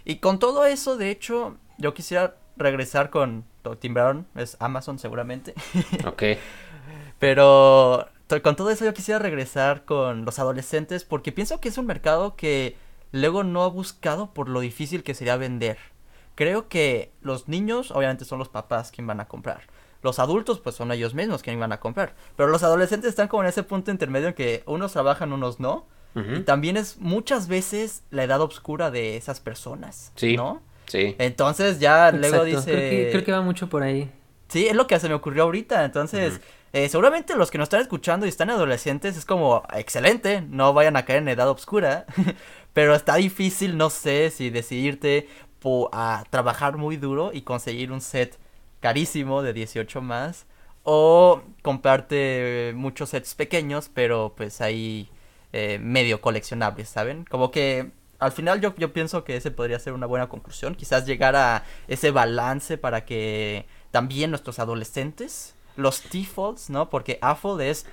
y 0.05 0.17
con 0.17 0.37
todo 0.37 0.67
eso, 0.67 0.95
de 0.95 1.09
hecho, 1.09 1.57
yo 1.79 1.95
quisiera 1.95 2.35
regresar 2.55 3.09
con 3.09 3.45
Tim 3.79 3.95
Brown, 3.95 4.27
es 4.35 4.57
Amazon 4.59 4.99
seguramente. 4.99 5.55
Ok. 6.05 6.21
pero 7.17 8.07
con 8.43 8.55
todo 8.55 8.69
eso 8.69 8.85
yo 8.85 8.93
quisiera 8.93 9.17
regresar 9.17 9.85
con 9.85 10.23
los 10.23 10.37
adolescentes 10.37 11.03
porque 11.03 11.31
pienso 11.31 11.59
que 11.59 11.69
es 11.69 11.79
un 11.79 11.87
mercado 11.87 12.35
que 12.35 12.77
luego 13.11 13.43
no 13.43 13.63
ha 13.63 13.69
buscado 13.69 14.35
por 14.35 14.49
lo 14.49 14.59
difícil 14.59 15.01
que 15.01 15.15
sería 15.15 15.35
vender. 15.35 15.79
Creo 16.37 16.69
que 16.69 17.11
los 17.21 17.47
niños, 17.47 17.89
obviamente, 17.89 18.23
son 18.23 18.37
los 18.37 18.47
papás 18.47 18.91
quien 18.91 19.07
van 19.07 19.19
a 19.19 19.27
comprar. 19.27 19.61
Los 20.03 20.19
adultos, 20.19 20.59
pues 20.59 20.75
son 20.75 20.91
ellos 20.91 21.15
mismos 21.15 21.41
quien 21.41 21.59
van 21.59 21.71
a 21.71 21.79
comprar. 21.79 22.13
Pero 22.35 22.47
los 22.47 22.61
adolescentes 22.61 23.09
están 23.09 23.27
como 23.27 23.41
en 23.41 23.49
ese 23.49 23.63
punto 23.63 23.89
intermedio 23.89 24.27
en 24.27 24.33
que 24.35 24.61
unos 24.67 24.93
trabajan, 24.93 25.33
unos 25.33 25.59
no. 25.59 25.87
Y 26.15 26.41
también 26.41 26.77
es 26.77 26.97
muchas 26.97 27.47
veces 27.47 28.03
la 28.09 28.23
edad 28.23 28.41
oscura 28.41 28.89
de 28.91 29.17
esas 29.17 29.39
personas. 29.39 30.11
Sí. 30.15 30.35
¿No? 30.35 30.61
Sí. 30.85 31.15
Entonces 31.17 31.79
ya 31.79 32.11
luego 32.11 32.43
dice. 32.43 33.09
Creo 33.11 33.23
que, 33.23 33.31
va 33.31 33.41
mucho 33.41 33.67
por 33.67 33.81
ahí. 33.81 34.11
Sí, 34.47 34.67
es 34.67 34.75
lo 34.75 34.85
que 34.87 34.99
se 34.99 35.09
me 35.09 35.15
ocurrió 35.15 35.43
ahorita. 35.43 35.85
Entonces, 35.85 36.39
eh, 36.73 36.87
seguramente 36.89 37.35
los 37.35 37.49
que 37.51 37.57
nos 37.57 37.65
están 37.65 37.81
escuchando 37.81 38.25
y 38.25 38.29
están 38.29 38.49
adolescentes 38.49 39.17
es 39.17 39.25
como 39.25 39.63
excelente, 39.75 40.41
no 40.41 40.73
vayan 40.73 40.97
a 40.97 41.05
caer 41.05 41.19
en 41.19 41.29
edad 41.29 41.49
oscura. 41.49 42.05
pero 42.77 42.93
está 42.93 43.15
difícil, 43.15 43.75
no 43.75 43.89
sé 43.89 44.29
si 44.29 44.51
decidirte 44.51 45.27
a 45.91 46.23
trabajar 46.29 46.77
muy 46.77 46.97
duro 46.97 47.31
y 47.33 47.41
conseguir 47.41 47.91
un 47.91 48.01
set 48.01 48.37
carísimo 48.79 49.41
de 49.41 49.53
18 49.53 50.01
más. 50.01 50.45
O 50.83 51.41
comprarte 51.63 52.71
muchos 52.75 53.09
sets 53.09 53.35
pequeños, 53.35 53.89
pero 53.93 54.33
pues 54.37 54.61
ahí 54.61 55.09
eh, 55.51 55.79
medio 55.81 56.21
coleccionables, 56.21 56.87
¿saben? 56.87 57.25
Como 57.25 57.51
que 57.51 57.91
al 58.19 58.31
final 58.31 58.61
yo, 58.61 58.73
yo 58.75 58.93
pienso 58.93 59.23
que 59.23 59.35
ese 59.35 59.51
podría 59.51 59.79
ser 59.79 59.93
una 59.93 60.05
buena 60.05 60.29
conclusión. 60.29 60.75
Quizás 60.75 61.05
llegar 61.05 61.35
a 61.35 61.63
ese 61.87 62.11
balance 62.11 62.77
para 62.77 63.05
que 63.05 63.65
también 63.91 64.31
nuestros 64.31 64.59
adolescentes, 64.59 65.55
los 65.75 66.03
defaults, 66.09 66.69
¿no? 66.69 66.89
Porque 66.89 67.19
AFOL 67.21 67.61
es 67.61 67.85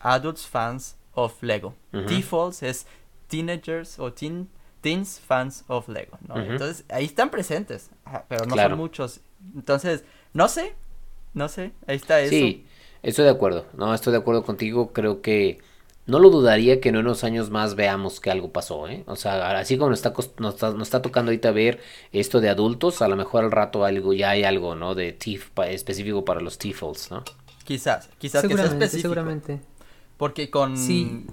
Adults 0.00 0.46
Fans 0.46 0.96
of 1.14 1.42
Lego. 1.42 1.74
Defaults 1.92 2.62
es 2.62 2.86
Teenagers 3.28 3.98
o 3.98 4.12
Teen 4.12 4.48
teens 4.80 5.20
fans 5.20 5.64
of 5.68 5.88
Lego, 5.88 6.18
¿no? 6.26 6.40
Entonces, 6.40 6.84
ahí 6.88 7.04
están 7.04 7.30
presentes, 7.30 7.90
pero 8.28 8.46
no 8.46 8.56
son 8.56 8.76
muchos. 8.76 9.20
Entonces, 9.54 10.04
no 10.32 10.48
sé, 10.48 10.74
no 11.34 11.48
sé, 11.48 11.72
ahí 11.86 11.96
está 11.96 12.20
eso. 12.20 12.30
Sí, 12.30 12.66
estoy 13.02 13.24
de 13.24 13.30
acuerdo, 13.30 13.66
no, 13.76 13.92
estoy 13.94 14.12
de 14.12 14.18
acuerdo 14.18 14.44
contigo, 14.44 14.92
creo 14.92 15.20
que 15.20 15.58
no 16.06 16.18
lo 16.20 16.30
dudaría 16.30 16.80
que 16.80 16.88
en 16.88 16.96
unos 16.96 17.22
años 17.22 17.50
más 17.50 17.74
veamos 17.74 18.20
que 18.20 18.30
algo 18.30 18.50
pasó, 18.50 18.88
¿eh? 18.88 19.04
O 19.06 19.16
sea, 19.16 19.58
así 19.58 19.76
como 19.76 19.90
nos 19.90 19.98
está, 19.98 20.14
nos 20.38 20.54
está, 20.54 20.70
nos 20.70 20.88
está 20.88 21.02
tocando 21.02 21.30
ahorita 21.30 21.50
ver 21.50 21.80
esto 22.12 22.40
de 22.40 22.48
adultos, 22.48 23.02
a 23.02 23.08
lo 23.08 23.16
mejor 23.16 23.44
al 23.44 23.50
rato 23.50 23.84
algo, 23.84 24.12
ya 24.14 24.30
hay 24.30 24.44
algo, 24.44 24.74
¿no? 24.74 24.94
De 24.94 25.12
TIF 25.12 25.50
específico 25.66 26.24
para 26.24 26.40
los 26.40 26.56
TIFLs, 26.56 27.10
¿no? 27.10 27.24
Quizás, 27.64 28.08
quizás 28.18 28.46
que 28.46 28.54
sea 28.54 28.64
específico. 28.64 29.02
Seguramente. 29.02 29.60
Porque 30.16 30.48
con... 30.48 30.78
Sí 30.78 31.26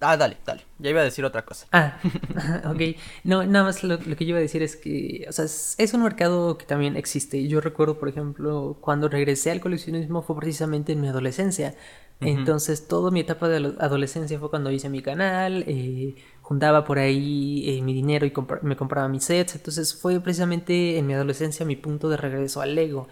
Ah, 0.00 0.16
dale, 0.16 0.36
dale. 0.44 0.62
Ya 0.78 0.90
iba 0.90 1.00
a 1.00 1.04
decir 1.04 1.24
otra 1.24 1.44
cosa. 1.44 1.66
Ah, 1.70 1.98
ok. 2.66 2.96
No, 3.22 3.44
nada 3.44 3.64
más 3.66 3.84
lo, 3.84 3.98
que 3.98 4.24
yo 4.24 4.30
iba 4.30 4.38
a 4.38 4.42
decir 4.42 4.62
es 4.62 4.74
que, 4.76 5.24
o 5.28 5.32
sea, 5.32 5.44
es, 5.44 5.94
un 5.94 6.02
mercado 6.02 6.58
que 6.58 6.66
también 6.66 6.96
existe. 6.96 7.46
Yo 7.46 7.60
recuerdo, 7.60 7.98
por 7.98 8.08
ejemplo, 8.08 8.76
cuando 8.80 9.08
regresé 9.08 9.52
al 9.52 9.60
coleccionismo 9.60 10.22
fue 10.22 10.36
precisamente 10.36 10.92
en 10.92 11.00
mi 11.00 11.08
adolescencia. 11.08 11.74
Entonces, 12.20 12.86
toda 12.86 13.10
mi 13.10 13.18
etapa 13.18 13.48
de 13.48 13.74
adolescencia 13.80 14.38
fue 14.38 14.48
cuando 14.48 14.70
hice 14.70 14.88
mi 14.88 15.02
canal. 15.02 15.64
Eh, 15.66 16.14
juntaba 16.40 16.84
por 16.84 16.98
ahí 16.98 17.64
eh, 17.66 17.82
mi 17.82 17.92
dinero 17.94 18.26
y 18.26 18.32
me 18.62 18.76
compraba 18.76 19.08
mis 19.08 19.24
sets. 19.24 19.56
Entonces 19.56 19.94
fue 19.94 20.20
precisamente 20.20 20.98
en 20.98 21.06
mi 21.06 21.14
adolescencia 21.14 21.66
mi 21.66 21.74
punto 21.76 22.08
de 22.08 22.16
regreso 22.16 22.60
al 22.60 22.76
Lego. 22.76 23.08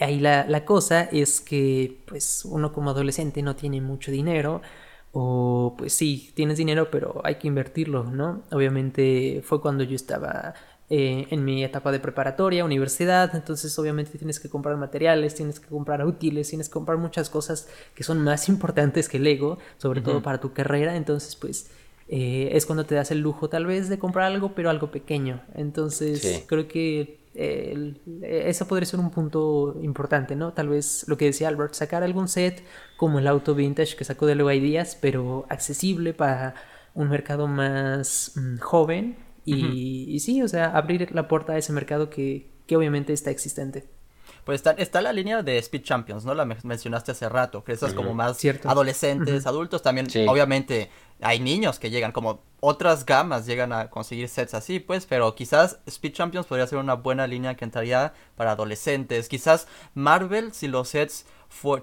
Ahí 0.00 0.18
la, 0.18 0.44
la, 0.48 0.64
cosa 0.64 1.02
es 1.02 1.40
que 1.40 1.98
pues 2.06 2.44
uno 2.44 2.72
como 2.72 2.90
adolescente 2.90 3.42
no 3.42 3.54
tiene 3.54 3.80
mucho 3.80 4.10
dinero. 4.10 4.60
O 5.12 5.74
pues 5.78 5.94
sí, 5.94 6.30
tienes 6.34 6.58
dinero, 6.58 6.90
pero 6.90 7.20
hay 7.24 7.36
que 7.36 7.48
invertirlo, 7.48 8.04
¿no? 8.04 8.42
Obviamente 8.50 9.40
fue 9.42 9.60
cuando 9.60 9.84
yo 9.84 9.96
estaba 9.96 10.54
eh, 10.90 11.26
en 11.30 11.44
mi 11.44 11.62
etapa 11.62 11.92
de 11.92 12.00
preparatoria, 12.00 12.64
universidad, 12.64 13.34
entonces 13.34 13.78
obviamente 13.78 14.16
tienes 14.16 14.40
que 14.40 14.48
comprar 14.48 14.74
materiales, 14.78 15.34
tienes 15.34 15.60
que 15.60 15.68
comprar 15.68 16.02
útiles, 16.06 16.48
tienes 16.48 16.70
que 16.70 16.72
comprar 16.72 16.96
muchas 16.96 17.28
cosas 17.28 17.68
que 17.94 18.04
son 18.04 18.24
más 18.24 18.48
importantes 18.50 19.06
que 19.10 19.18
el 19.18 19.26
ego, 19.26 19.58
sobre 19.76 20.00
todo 20.00 20.22
para 20.22 20.40
tu 20.40 20.54
carrera, 20.54 20.96
entonces 20.96 21.36
pues 21.36 21.70
eh, 22.08 22.48
es 22.52 22.64
cuando 22.64 22.86
te 22.86 22.94
das 22.94 23.10
el 23.10 23.20
lujo 23.20 23.50
tal 23.50 23.66
vez 23.66 23.90
de 23.90 23.98
comprar 23.98 24.32
algo, 24.32 24.54
pero 24.54 24.70
algo 24.70 24.90
pequeño, 24.90 25.42
entonces 25.54 26.44
creo 26.46 26.68
que 26.68 27.17
eh, 27.34 27.94
eso 28.22 28.66
podría 28.66 28.86
ser 28.86 29.00
un 29.00 29.10
punto 29.10 29.76
importante, 29.82 30.36
¿no? 30.36 30.52
Tal 30.52 30.68
vez 30.68 31.04
lo 31.08 31.16
que 31.16 31.26
decía 31.26 31.48
Albert, 31.48 31.74
sacar 31.74 32.02
algún 32.02 32.28
set 32.28 32.62
como 32.96 33.18
el 33.18 33.26
auto 33.26 33.54
vintage 33.54 33.96
que 33.96 34.04
sacó 34.04 34.26
de 34.26 34.34
Lego 34.34 34.50
Ideas, 34.50 34.96
pero 35.00 35.46
accesible 35.48 36.14
para 36.14 36.54
un 36.94 37.08
mercado 37.08 37.46
más 37.46 38.32
mm, 38.34 38.58
joven 38.58 39.16
y, 39.44 40.20
sí, 40.20 40.42
o 40.42 40.48
sea, 40.48 40.76
abrir 40.76 41.14
la 41.14 41.26
puerta 41.26 41.54
a 41.54 41.58
ese 41.58 41.72
mercado 41.72 42.10
que, 42.10 42.50
que 42.66 42.76
obviamente 42.76 43.14
está 43.14 43.30
existente. 43.30 43.88
Pues 44.44 44.56
está, 44.56 44.72
está, 44.72 45.00
la 45.00 45.12
línea 45.12 45.42
de 45.42 45.58
Speed 45.58 45.82
Champions, 45.82 46.24
¿no? 46.24 46.34
La 46.34 46.44
mencionaste 46.44 47.12
hace 47.12 47.28
rato, 47.28 47.64
que 47.64 47.72
esas 47.72 47.94
como 47.94 48.14
más 48.14 48.42
adolescentes, 48.64 49.46
adultos 49.46 49.82
también. 49.82 50.06
Obviamente 50.26 50.90
hay 51.20 51.40
niños 51.40 51.78
que 51.78 51.90
llegan, 51.90 52.12
como 52.12 52.40
otras 52.60 53.06
gamas 53.06 53.46
llegan 53.46 53.72
a 53.72 53.90
conseguir 53.90 54.28
sets 54.28 54.54
así, 54.54 54.80
pues, 54.80 55.06
pero 55.06 55.34
quizás 55.34 55.78
Speed 55.86 56.12
Champions 56.12 56.46
podría 56.46 56.66
ser 56.66 56.78
una 56.78 56.94
buena 56.94 57.26
línea 57.26 57.54
que 57.54 57.64
entraría 57.64 58.12
para 58.36 58.52
adolescentes. 58.52 59.28
Quizás 59.28 59.68
Marvel, 59.94 60.52
si 60.52 60.68
los 60.68 60.88
sets 60.88 61.26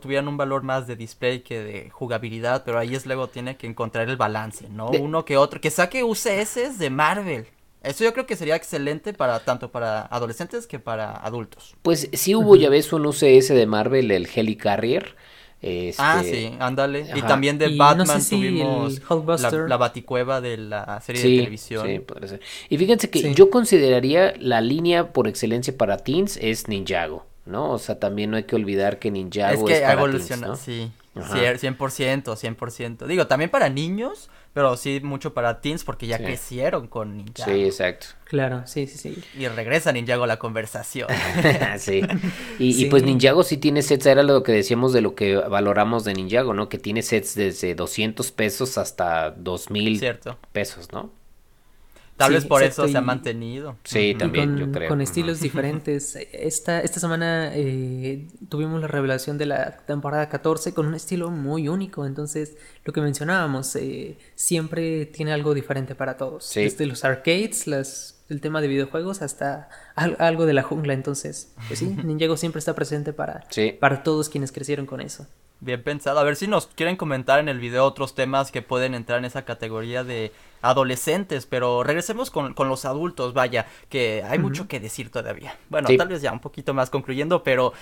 tuvieran 0.01 0.27
un 0.27 0.37
valor 0.37 0.63
más 0.63 0.87
de 0.87 0.95
display 0.95 1.41
que 1.41 1.59
de 1.59 1.89
jugabilidad, 1.89 2.63
pero 2.65 2.77
ahí 2.77 2.95
es 2.95 3.05
luego 3.05 3.27
tiene 3.27 3.57
que 3.57 3.67
encontrar 3.67 4.09
el 4.09 4.17
balance, 4.17 4.69
¿no? 4.69 4.89
Uno 4.89 5.25
que 5.25 5.37
otro, 5.37 5.59
que 5.59 5.71
saque 5.71 6.03
UCS 6.03 6.77
de 6.77 6.89
Marvel. 6.89 7.47
Eso 7.81 8.03
yo 8.03 8.13
creo 8.13 8.25
que 8.25 8.35
sería 8.35 8.55
excelente 8.55 9.13
para 9.13 9.39
tanto 9.41 9.71
para 9.71 10.01
adolescentes 10.01 10.65
que 10.65 10.79
para 10.79 11.11
adultos. 11.11 11.75
Pues 11.83 12.09
sí 12.13 12.33
hubo, 12.33 12.55
ya 12.55 12.69
ves, 12.69 12.91
un 12.93 13.05
UCS 13.05 13.49
de 13.49 13.65
Marvel, 13.67 14.09
el 14.11 14.27
Helicarrier. 14.33 15.15
Este... 15.65 15.95
Ah, 15.97 16.21
sí, 16.23 16.55
ándale. 16.59 17.07
Y 17.15 17.23
también 17.23 17.57
de 17.57 17.75
Batman 17.75 18.23
tuvimos 18.29 19.01
la, 19.67 19.77
baticueva 19.77 20.39
de 20.39 20.57
la 20.57 21.01
serie 21.01 21.23
de 21.23 21.37
televisión. 21.39 21.87
Sí, 21.87 21.99
podría 21.99 22.29
ser. 22.29 22.41
Y 22.69 22.77
fíjense 22.77 23.09
que 23.09 23.33
yo 23.33 23.49
consideraría 23.49 24.35
la 24.37 24.61
línea 24.61 25.11
por 25.11 25.27
excelencia 25.27 25.75
para 25.75 25.97
teens 25.97 26.37
es 26.37 26.67
Ninjago, 26.67 27.25
¿no? 27.47 27.71
O 27.71 27.79
sea, 27.79 27.99
también 27.99 28.29
no 28.29 28.37
hay 28.37 28.43
que 28.43 28.55
olvidar 28.55 28.99
que 28.99 29.09
Ninjago 29.09 29.61
es, 29.61 29.63
que 29.63 29.77
es 29.77 29.81
para 29.81 29.93
evoluciona, 29.93 30.47
¿no? 30.49 30.55
sí. 30.55 30.91
100%, 31.15 32.23
100%. 32.23 33.07
Digo, 33.07 33.25
también 33.25 33.49
para 33.49 33.69
niños, 33.69 34.29
pero 34.55 34.77
sí 34.77 35.01
mucho 35.03 35.33
para 35.33 35.59
teens 35.59 35.83
porque 35.83 36.07
ya 36.07 36.17
crecieron 36.17 36.87
con 36.87 37.17
Ninjago. 37.17 37.51
Sí, 37.51 37.65
exacto. 37.65 38.07
Claro, 38.23 38.65
sí, 38.65 38.87
sí, 38.87 38.97
sí. 38.97 39.21
Y 39.37 39.49
regresa 39.49 39.91
Ninjago 39.91 40.23
a 40.23 40.27
la 40.27 40.39
conversación. 40.39 41.09
sí. 41.77 42.01
Y, 42.57 42.85
pues 42.85 43.03
Ninjago 43.03 43.43
sí 43.43 43.57
tiene 43.57 43.81
sets, 43.81 44.05
era 44.05 44.23
lo 44.23 44.43
que 44.43 44.53
decíamos 44.53 44.93
de 44.93 45.01
lo 45.01 45.13
que 45.13 45.35
valoramos 45.35 46.05
de 46.05 46.13
Ninjago, 46.13 46.53
¿no? 46.53 46.69
Que 46.69 46.77
tiene 46.77 47.01
sets 47.01 47.35
desde 47.35 47.75
200 47.75 48.31
pesos 48.31 48.77
hasta 48.77 49.31
2000 49.31 49.99
Cierto. 49.99 50.37
pesos, 50.53 50.89
¿no? 50.93 51.11
Tal 52.17 52.31
vez 52.31 52.45
por 52.45 52.63
eso 52.63 52.87
se 52.87 52.97
ha 52.97 53.01
mantenido. 53.01 53.77
Sí, 53.83 54.15
también, 54.17 54.57
yo 54.57 54.71
creo. 54.71 54.87
Con 54.87 55.01
estilos 55.01 55.39
diferentes. 55.41 56.15
Esta, 56.31 56.79
esta 56.79 56.99
semana 56.99 57.51
eh, 57.53 58.27
tuvimos 58.47 58.79
la 58.79 58.87
revelación 58.87 59.37
de 59.37 59.45
la 59.45 59.77
temporada 59.85 60.29
14 60.29 60.73
con 60.73 60.87
un 60.87 60.95
estilo 60.95 61.29
muy 61.29 61.67
único. 61.67 62.05
Entonces, 62.05 62.55
lo 62.85 62.93
que 62.93 63.01
mencionábamos, 63.01 63.75
eh, 63.75 64.17
siempre 64.35 65.05
tiene 65.05 65.33
algo 65.33 65.53
diferente 65.53 65.93
para 65.93 66.15
todos. 66.15 66.51
Desde 66.53 66.85
los 66.85 67.03
arcades, 67.03 67.67
las, 67.67 68.23
el 68.29 68.39
tema 68.39 68.61
de 68.61 68.69
videojuegos, 68.69 69.21
hasta 69.21 69.69
algo 69.95 70.45
de 70.45 70.53
la 70.53 70.63
jungla. 70.63 70.93
Entonces, 70.93 71.53
pues 71.67 71.79
sí, 71.79 71.87
Ninjago 72.03 72.37
siempre 72.37 72.59
está 72.59 72.73
presente 72.75 73.11
para, 73.11 73.45
para 73.79 74.03
todos 74.03 74.29
quienes 74.29 74.53
crecieron 74.53 74.85
con 74.85 75.01
eso. 75.01 75.27
Bien 75.65 75.81
pensado. 75.81 76.19
A 76.19 76.23
ver 76.23 76.35
si 76.35 76.45
nos 76.45 76.67
quieren 76.67 76.95
comentar 76.95 77.39
en 77.39 77.49
el 77.49 77.59
video 77.59 77.85
otros 77.85 78.13
temas 78.13 78.51
que 78.51 78.61
pueden 78.61 78.93
entrar 78.93 79.17
en 79.17 79.25
esa 79.25 79.45
categoría 79.45 80.03
de 80.03 80.31
adolescentes, 80.61 81.47
pero 81.47 81.83
regresemos 81.83 82.29
con, 82.29 82.53
los 82.55 82.85
adultos, 82.85 83.33
vaya, 83.33 83.65
que 83.89 84.21
hay 84.29 84.37
mucho 84.37 84.67
que 84.67 84.79
decir 84.79 85.09
todavía. 85.09 85.57
Bueno, 85.69 85.89
tal 85.97 86.07
vez 86.07 86.21
ya 86.21 86.31
un 86.31 86.39
poquito 86.39 86.75
más 86.75 86.91
concluyendo, 86.91 87.41
pero 87.41 87.73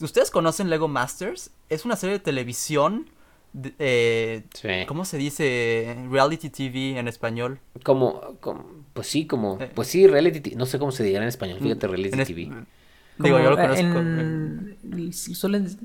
¿ustedes 0.00 0.30
conocen 0.30 0.70
Lego 0.70 0.86
Masters? 0.86 1.50
Es 1.68 1.84
una 1.84 1.96
serie 1.96 2.12
de 2.18 2.20
televisión. 2.20 3.10
Eh, 3.80 4.44
¿Cómo 4.86 5.04
se 5.04 5.18
dice? 5.18 5.96
Reality 6.08 6.48
TV 6.48 6.96
en 6.96 7.08
español. 7.08 7.58
Como, 7.82 8.38
pues 8.92 9.08
sí, 9.08 9.26
como, 9.26 9.60
eh. 9.60 9.68
pues 9.74 9.88
sí, 9.88 10.06
reality, 10.06 10.54
no 10.54 10.64
sé 10.64 10.78
cómo 10.78 10.92
se 10.92 11.02
diga 11.02 11.20
en 11.20 11.26
español, 11.26 11.58
fíjate, 11.60 11.88
mm, 11.88 11.90
reality 11.90 12.24
TV. 12.24 12.66
Digo, 13.22 13.38
yo 13.38 13.50
lo 13.50 13.56
conozco. 13.56 14.02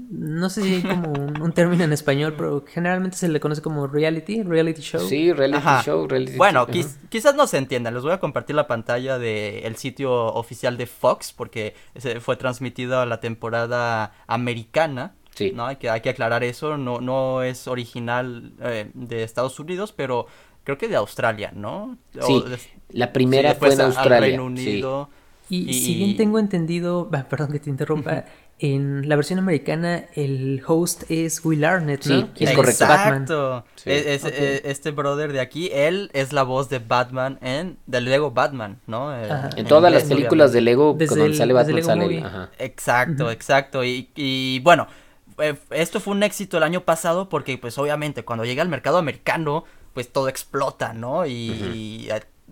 no 0.09 0.49
sé 0.49 0.61
si 0.61 0.75
hay 0.75 0.81
como 0.81 1.11
un, 1.11 1.51
término 1.53 1.83
en 1.83 1.93
español, 1.93 2.33
pero 2.38 2.63
generalmente 2.67 3.17
se 3.17 3.27
le 3.27 3.39
conoce 3.39 3.61
como 3.61 3.88
reality, 3.88 4.43
reality 4.43 4.81
show. 4.81 5.01
Sí, 5.01 5.33
reality 5.33 5.67
show, 5.83 6.07
reality 6.07 6.38
Bueno, 6.38 6.67
quizás 7.09 7.36
no 7.36 7.47
se 7.47 7.57
entiendan. 7.57 7.93
Les 7.93 8.03
voy 8.03 8.11
a 8.11 8.19
compartir 8.19 8.55
la 8.55 8.67
pantalla 8.67 9.17
del 9.17 9.75
sitio 9.75 10.11
oficial 10.33 10.77
de 10.77 10.86
Fox, 10.86 11.33
porque 11.33 11.75
fue 12.19 12.38
transmitido 12.38 12.99
a 12.99 13.05
la 13.05 13.19
temporada 13.19 14.13
americana. 14.27 15.15
Sí. 15.33 15.51
¿no? 15.53 15.65
Hay 15.65 15.75
que, 15.75 15.89
hay 15.89 15.99
que 15.99 16.09
aclarar 16.09 16.45
eso. 16.45 16.77
No, 16.77 17.01
no 17.01 17.43
es 17.43 17.67
original 17.67 18.53
eh, 18.61 18.89
de 18.93 19.23
Estados 19.23 19.59
Unidos, 19.59 19.91
pero 19.91 20.27
creo 20.63 20.77
que 20.77 20.88
de 20.88 20.95
Australia, 20.95 21.51
¿no? 21.53 21.97
Sí, 22.21 22.43
la 22.89 23.13
primera 23.13 23.55
fue 23.55 23.73
en 23.73 23.81
Australia. 23.81 24.19
Reino 24.19 24.45
Unido. 24.45 25.09
Y, 25.49 25.73
si 25.73 25.95
bien 25.95 26.17
tengo 26.17 26.39
entendido, 26.39 27.09
perdón 27.29 27.51
que 27.51 27.59
te 27.59 27.69
interrumpa, 27.69 28.25
en 28.57 29.07
la 29.09 29.15
versión 29.17 29.37
americana 29.37 30.05
el 30.13 30.63
host 30.65 31.03
es 31.09 31.43
Will 31.43 31.65
Arnett, 31.65 32.05
¿no? 32.05 32.21
Sí, 32.21 32.45
es 32.45 32.51
correcto. 32.53 32.85
Exacto. 32.85 33.65
Es, 33.83 34.23
e, 34.23 34.61
este 34.65 34.91
brother 34.91 35.33
de 35.33 35.41
aquí, 35.41 35.69
él 35.73 36.09
es 36.13 36.31
la 36.31 36.43
voz 36.43 36.69
de 36.69 36.79
Batman 36.79 37.37
en 37.41 37.77
del 37.85 38.05
Lego 38.05 38.31
Batman, 38.31 38.79
¿no? 38.87 39.13
Eh, 39.15 39.29
en, 39.57 39.67
todas 39.67 39.91
las 39.91 40.05
películas 40.05 40.53
de 40.53 40.61
Lego 40.61 40.97
cuando 40.97 41.33
sale 41.33 41.53
Batman 41.53 41.83
sale. 41.83 42.23
Exacto, 42.57 43.29
exacto. 43.29 43.83
Y, 43.83 44.09
y 44.15 44.59
bueno, 44.59 44.87
eh, 45.37 45.55
esto 45.71 45.99
fue 45.99 46.13
un 46.13 46.23
éxito 46.23 46.57
el 46.57 46.63
año 46.63 46.81
pasado 46.81 47.27
porque 47.27 47.57
pues 47.57 47.77
obviamente 47.77 48.23
cuando 48.23 48.45
llega 48.45 48.61
al 48.61 48.69
mercado 48.69 48.97
americano 48.97 49.65
pues 49.93 50.11
todo 50.11 50.27
explota, 50.27 50.93
¿no? 50.93 51.25
Y, 51.25 52.09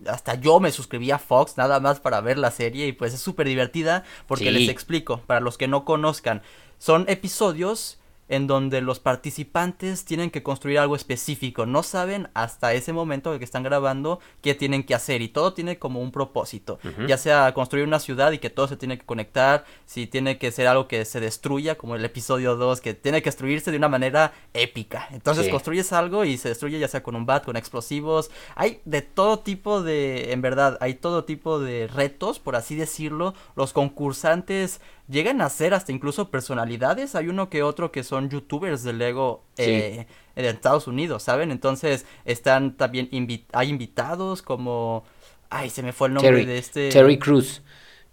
hasta 0.07 0.35
yo 0.35 0.59
me 0.59 0.71
suscribí 0.71 1.11
a 1.11 1.19
Fox 1.19 1.57
nada 1.57 1.79
más 1.79 1.99
para 1.99 2.21
ver 2.21 2.37
la 2.37 2.51
serie 2.51 2.87
y 2.87 2.93
pues 2.93 3.13
es 3.13 3.19
súper 3.19 3.47
divertida 3.47 4.03
porque 4.27 4.51
les 4.51 4.69
explico, 4.69 5.21
para 5.27 5.39
los 5.39 5.57
que 5.57 5.67
no 5.67 5.85
conozcan, 5.85 6.41
son 6.77 7.05
episodios 7.07 7.99
en 8.33 8.47
donde 8.47 8.81
los 8.81 8.99
participantes 8.99 10.05
tienen 10.05 10.31
que 10.31 10.41
construir 10.41 10.79
algo 10.79 10.95
específico. 10.95 11.67
No 11.67 11.83
saben 11.83 12.29
hasta 12.33 12.73
ese 12.73 12.91
momento 12.91 13.37
que 13.37 13.45
están 13.45 13.61
grabando 13.61 14.19
qué 14.41 14.55
tienen 14.55 14.83
que 14.83 14.95
hacer 14.95 15.21
y 15.21 15.27
todo 15.27 15.53
tiene 15.53 15.77
como 15.77 16.01
un 16.01 16.11
propósito. 16.11 16.79
Ya 17.07 17.17
sea 17.17 17.53
construir 17.53 17.85
una 17.85 17.99
ciudad 17.99 18.31
y 18.31 18.39
que 18.39 18.49
todo 18.49 18.67
se 18.67 18.75
tiene 18.75 18.97
que 18.97 19.05
conectar, 19.05 19.65
si 19.85 20.07
tiene 20.07 20.39
que 20.39 20.51
ser 20.51 20.65
algo 20.65 20.87
que 20.87 21.05
se 21.05 21.19
destruya, 21.19 21.75
como 21.75 21.95
el 21.95 22.03
episodio 22.03 22.55
2, 22.55 22.81
que 22.81 22.95
tiene 22.95 23.21
que 23.21 23.29
destruirse 23.29 23.69
de 23.69 23.77
una 23.77 23.89
manera 23.89 24.33
épica. 24.53 25.07
Entonces 25.11 25.49
construyes 25.49 25.93
algo 25.93 26.25
y 26.25 26.37
se 26.37 26.49
destruye 26.49 26.79
ya 26.79 26.87
sea 26.87 27.03
con 27.03 27.15
un 27.15 27.27
bat, 27.27 27.45
con 27.45 27.55
explosivos. 27.55 28.31
Hay 28.55 28.81
de 28.85 29.03
todo 29.03 29.39
tipo 29.39 29.83
de, 29.83 30.31
en 30.31 30.41
verdad, 30.41 30.79
hay 30.81 30.95
todo 30.95 31.23
tipo 31.23 31.59
de 31.59 31.87
retos, 31.87 32.39
por 32.39 32.55
así 32.55 32.73
decirlo. 32.75 33.35
Los 33.55 33.73
concursantes 33.73 34.81
llegan 35.09 35.41
a 35.41 35.49
ser 35.49 35.73
hasta 35.73 35.91
incluso 35.91 36.29
personalidades. 36.29 37.15
Hay 37.15 37.27
uno 37.27 37.49
que 37.49 37.63
otro 37.63 37.91
que 37.91 38.03
son 38.03 38.29
youtubers 38.29 38.83
de 38.83 38.93
Lego 38.93 39.43
eh, 39.57 40.07
en 40.35 40.45
Estados 40.45 40.87
Unidos, 40.87 41.23
¿saben? 41.23 41.51
Entonces 41.51 42.05
están 42.25 42.75
también, 42.77 43.09
hay 43.51 43.69
invitados 43.69 44.41
como... 44.41 45.03
Ay, 45.49 45.69
se 45.69 45.83
me 45.83 45.93
fue 45.93 46.07
el 46.07 46.15
nombre 46.15 46.45
de 46.45 46.57
este... 46.57 46.89
Terry 46.89 47.19
Cruz. 47.19 47.61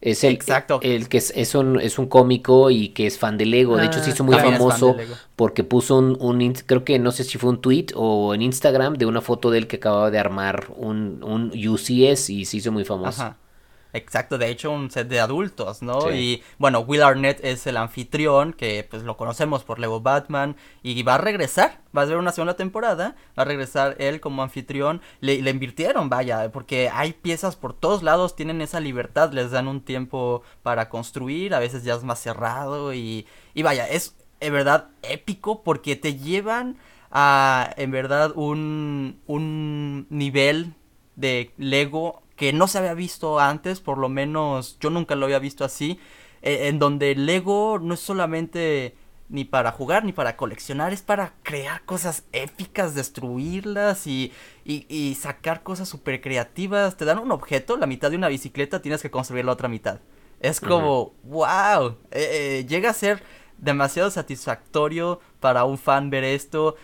Es 0.03 0.25
el, 0.25 0.33
Exacto. 0.33 0.81
el 0.83 1.11
que 1.11 1.19
es, 1.19 1.31
es, 1.37 1.55
un, 1.55 1.79
es 1.79 1.99
un 1.99 2.07
cómico 2.07 2.71
y 2.71 2.89
que 2.89 3.07
es 3.07 3.19
fan 3.19 3.37
de 3.37 3.45
Lego. 3.45 3.77
De 3.77 3.85
hecho, 3.85 4.03
se 4.03 4.11
hizo 4.11 4.25
muy 4.25 4.35
ah, 4.35 4.39
famoso 4.39 4.97
porque 5.37 5.62
puso 5.62 5.99
un, 5.99 6.17
un, 6.21 6.53
creo 6.55 6.85
que 6.85 6.99
no 6.99 7.12
sé 7.12 7.23
si 7.23 7.37
fue 7.37 7.51
un 7.51 7.61
tweet 7.61 7.89
o 7.95 8.35
en 8.35 8.41
Instagram 8.41 8.95
de 8.95 9.05
una 9.05 9.21
foto 9.21 9.51
de 9.51 9.59
él 9.59 9.67
que 9.67 9.77
acababa 9.77 10.11
de 10.11 10.19
armar 10.19 10.69
un, 10.77 11.23
un 11.23 11.53
UCS 11.53 12.31
y 12.31 12.47
se 12.47 12.57
hizo 12.57 12.73
muy 12.73 12.85
famoso. 12.85 13.23
Ajá. 13.23 13.37
Exacto, 13.93 14.39
de 14.39 14.49
hecho 14.49 14.71
un 14.71 14.91
set 14.91 15.09
de 15.09 15.21
adultos, 15.21 15.83
¿no? 15.83 16.12
Y 16.12 16.43
bueno, 16.59 16.81
Will 16.81 17.03
Arnett 17.03 17.45
es 17.45 17.67
el 17.67 17.77
anfitrión, 17.77 18.53
que 18.53 18.87
pues 18.89 19.03
lo 19.03 19.17
conocemos 19.17 19.65
por 19.65 19.79
Lego 19.79 20.01
Batman, 20.01 20.57
y 20.83 21.03
va 21.03 21.17
a 21.17 21.19
regresar, 21.19 21.81
va 21.97 22.03
a 22.03 22.07
ser 22.07 22.17
una 22.17 22.33
segunda 22.33 22.55
temporada, 22.55 23.17
va 23.39 23.43
a 23.43 23.47
regresar 23.47 23.97
él 23.99 24.21
como 24.21 24.43
anfitrión, 24.43 25.01
le, 25.21 25.43
le 25.43 25.51
invirtieron, 25.51 26.09
vaya, 26.09 26.53
porque 26.53 26.91
hay 26.93 27.12
piezas 27.12 27.57
por 27.57 27.75
todos 27.75 28.03
lados, 28.03 28.37
tienen 28.37 28.61
esa 28.61 28.81
libertad, 28.81 29.33
les 29.33 29.51
dan 29.51 29.67
un 29.67 29.81
tiempo 29.81 30.43
para 30.62 30.89
construir, 30.89 31.55
a 31.55 31.59
veces 31.59 31.83
ya 31.83 31.95
es 31.95 32.05
más 32.05 32.21
cerrado, 32.21 32.95
y, 32.95 33.27
y 33.55 33.62
vaya, 33.62 33.89
es 33.89 34.15
en 34.41 34.53
verdad 34.53 34.89
épico 35.03 35.62
porque 35.62 35.97
te 35.97 36.15
llevan 36.15 36.79
a, 37.11 37.75
en 37.77 37.91
verdad, 37.91 38.33
un, 38.37 39.21
un 39.27 40.07
nivel 40.11 40.75
de 41.17 41.53
Lego 41.59 42.23
que 42.41 42.55
no 42.55 42.69
se 42.69 42.79
había 42.79 42.95
visto 42.95 43.39
antes, 43.39 43.81
por 43.81 43.99
lo 43.99 44.09
menos 44.09 44.79
yo 44.81 44.89
nunca 44.89 45.15
lo 45.15 45.27
había 45.27 45.39
visto 45.39 45.62
así, 45.62 46.01
eh, 46.41 46.69
en 46.69 46.79
donde 46.79 47.15
Lego 47.15 47.79
no 47.79 47.93
es 47.93 48.01
solamente 48.01 48.97
ni 49.29 49.45
para 49.45 49.73
jugar 49.73 50.07
ni 50.07 50.15
para 50.15 50.39
coleccionar, 50.39 50.95
es 50.95 51.03
para 51.03 51.35
crear 51.43 51.85
cosas 51.85 52.25
épicas, 52.33 52.95
destruirlas 52.95 54.07
y, 54.07 54.33
y, 54.65 55.15
sacar 55.17 55.62
cosas 55.62 55.91
súper 55.91 56.23
creativas. 56.23 56.97
Te 56.97 57.05
dan 57.05 57.19
un 57.19 57.31
objeto, 57.31 57.77
la 57.77 57.87
mitad 57.87 58.09
de 58.09 58.17
una 58.17 58.29
bicicleta, 58.29 58.81
tienes 58.81 59.03
que 59.03 59.11
construir 59.11 59.45
la 59.45 59.53
otra 59.53 59.69
mitad. 59.69 60.01
Es 60.41 60.62
como, 60.62 61.12
wow, 61.25 61.99
eh, 62.11 62.62
eh, 62.62 62.67
llega 62.67 62.89
a 62.89 62.95
ser 62.95 63.23
demasiado 63.59 64.11
satisfactorio 64.11 65.21
para 65.41 65.65
un 65.65 65.77
fan 65.77 66.09
ver 66.09 66.25
esto 66.25 66.77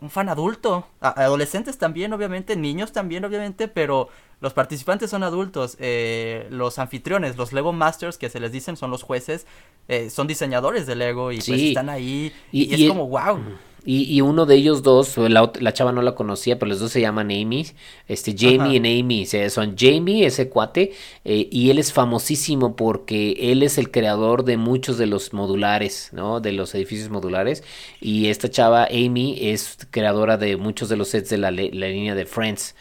un 0.00 0.10
fan 0.10 0.28
adulto. 0.28 0.86
adolescentes 1.00 1.78
también, 1.78 2.12
obviamente, 2.12 2.56
niños 2.56 2.92
también, 2.92 3.24
obviamente, 3.24 3.68
pero 3.68 4.08
los 4.40 4.54
participantes 4.54 5.10
son 5.10 5.22
adultos. 5.22 5.76
Eh, 5.80 6.46
los 6.50 6.78
anfitriones, 6.78 7.36
los 7.36 7.52
Lego 7.52 7.72
Masters, 7.72 8.18
que 8.18 8.30
se 8.30 8.40
les 8.40 8.52
dicen, 8.52 8.76
son 8.76 8.90
los 8.90 9.02
jueces, 9.02 9.46
eh, 9.88 10.10
son 10.10 10.26
diseñadores 10.26 10.86
de 10.86 10.96
Lego 10.96 11.30
y 11.32 11.36
pues 11.36 11.48
están 11.48 11.90
ahí. 11.90 12.32
Y, 12.50 12.74
es 12.74 12.88
como, 12.88 13.06
wow. 13.06 13.38
Y, 13.84 14.20
uno 14.20 14.44
de 14.44 14.56
ellos 14.56 14.82
dos, 14.82 15.16
la, 15.16 15.50
la, 15.58 15.72
chava 15.72 15.90
no 15.92 16.02
la 16.02 16.14
conocía, 16.14 16.58
pero 16.58 16.68
los 16.68 16.80
dos 16.80 16.92
se 16.92 17.00
llaman 17.00 17.30
Amy. 17.30 17.66
Este, 18.08 18.34
Jamie 18.36 18.78
y 18.78 19.00
Amy. 19.00 19.26
Son 19.26 19.74
Jamie, 19.76 20.26
ese 20.26 20.50
cuate, 20.50 20.92
eh, 21.24 21.48
y 21.50 21.70
él 21.70 21.78
es 21.78 21.92
famosísimo 21.92 22.76
porque 22.76 23.36
él 23.52 23.62
es 23.62 23.78
el 23.78 23.90
creador 23.90 24.44
de 24.44 24.58
muchos 24.58 24.98
de 24.98 25.06
los 25.06 25.32
modulares, 25.32 26.10
¿no? 26.12 26.40
De 26.40 26.52
los 26.52 26.74
edificios 26.74 27.08
modulares. 27.08 27.62
Y 28.00 28.26
esta 28.26 28.50
chava, 28.50 28.84
Amy, 28.90 29.38
es 29.40 29.78
creadora 29.90 30.36
de 30.36 30.58
muchos 30.58 30.90
de 30.90 30.96
los 30.96 31.08
sets 31.08 31.30
de 31.30 31.38
la, 31.38 31.50
la 31.50 31.58
línea 31.88 32.14
de 32.14 32.26
Friends. 32.26 32.74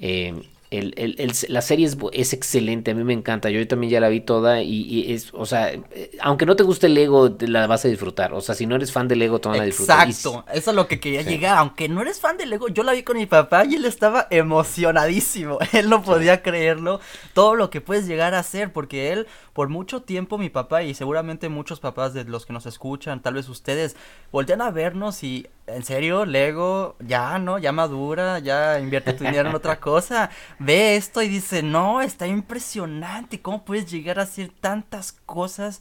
Eh, 0.00 0.34
el, 0.72 0.94
el, 0.96 1.14
el, 1.18 1.32
la 1.48 1.60
serie 1.60 1.86
es, 1.86 1.98
es, 2.12 2.32
excelente, 2.32 2.90
a 2.90 2.94
mí 2.94 3.04
me 3.04 3.12
encanta, 3.12 3.50
yo 3.50 3.66
también 3.68 3.90
ya 3.90 4.00
la 4.00 4.08
vi 4.08 4.20
toda 4.20 4.62
y, 4.62 5.12
es, 5.12 5.32
o 5.34 5.44
sea, 5.44 5.70
eh, 5.70 6.16
aunque 6.20 6.46
no 6.46 6.56
te 6.56 6.62
guste 6.62 6.86
el 6.86 6.94
Lego, 6.94 7.36
la 7.40 7.66
vas 7.66 7.84
a 7.84 7.88
disfrutar, 7.88 8.32
o 8.32 8.40
sea, 8.40 8.54
si 8.54 8.66
no 8.66 8.76
eres 8.76 8.90
fan 8.90 9.06
de 9.06 9.16
Lego, 9.16 9.38
te 9.38 9.50
van 9.50 9.60
a 9.60 9.64
disfrutar. 9.64 10.08
Exacto, 10.08 10.44
eso 10.52 10.70
es 10.70 10.76
lo 10.76 10.88
que 10.88 10.98
quería 10.98 11.22
llegar, 11.22 11.58
aunque 11.58 11.88
no 11.88 12.00
eres 12.00 12.20
fan 12.20 12.38
de 12.38 12.46
Lego, 12.46 12.68
yo 12.68 12.82
la 12.82 12.92
vi 12.92 13.02
con 13.02 13.18
mi 13.18 13.26
papá 13.26 13.64
y 13.66 13.74
él 13.74 13.84
estaba 13.84 14.28
emocionadísimo, 14.30 15.58
él 15.72 15.90
no 15.90 16.02
podía 16.02 16.42
creerlo, 16.42 17.00
todo 17.34 17.54
lo 17.54 17.68
que 17.68 17.82
puedes 17.82 18.06
llegar 18.06 18.34
a 18.34 18.38
hacer, 18.38 18.72
porque 18.72 19.12
él, 19.12 19.26
por 19.52 19.68
mucho 19.68 20.02
tiempo, 20.02 20.38
mi 20.38 20.48
papá 20.48 20.82
y 20.82 20.94
seguramente 20.94 21.50
muchos 21.50 21.80
papás 21.80 22.14
de 22.14 22.24
los 22.24 22.46
que 22.46 22.54
nos 22.54 22.64
escuchan, 22.64 23.20
tal 23.20 23.34
vez 23.34 23.48
ustedes, 23.48 23.94
voltean 24.30 24.62
a 24.62 24.70
vernos 24.70 25.22
y 25.22 25.46
en 25.66 25.84
serio, 25.84 26.24
Lego, 26.24 26.96
ya, 27.00 27.38
¿no? 27.38 27.58
Ya 27.58 27.72
madura, 27.72 28.40
ya 28.40 28.80
invierte 28.80 29.12
tu 29.12 29.24
dinero 29.24 29.48
en 29.48 29.54
otra 29.54 29.78
cosa. 29.80 30.30
Ve 30.64 30.94
esto 30.94 31.22
y 31.22 31.28
dice, 31.28 31.62
no, 31.64 32.02
está 32.02 32.28
impresionante. 32.28 33.40
¿Cómo 33.42 33.64
puedes 33.64 33.90
llegar 33.90 34.20
a 34.20 34.22
hacer 34.22 34.50
tantas 34.60 35.12
cosas? 35.26 35.80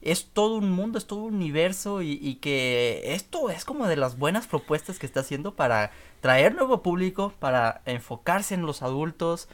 Es 0.00 0.24
todo 0.32 0.56
un 0.56 0.70
mundo, 0.70 0.96
es 0.96 1.06
todo 1.06 1.20
un 1.24 1.34
universo 1.34 2.00
y, 2.00 2.18
y 2.22 2.36
que 2.36 3.02
esto 3.14 3.50
es 3.50 3.66
como 3.66 3.86
de 3.86 3.96
las 3.96 4.18
buenas 4.18 4.46
propuestas 4.46 4.98
que 4.98 5.04
está 5.04 5.20
haciendo 5.20 5.54
para 5.54 5.90
traer 6.20 6.54
nuevo 6.54 6.82
público, 6.82 7.34
para 7.40 7.82
enfocarse 7.84 8.54
en 8.54 8.62
los 8.62 8.82
adultos, 8.82 9.48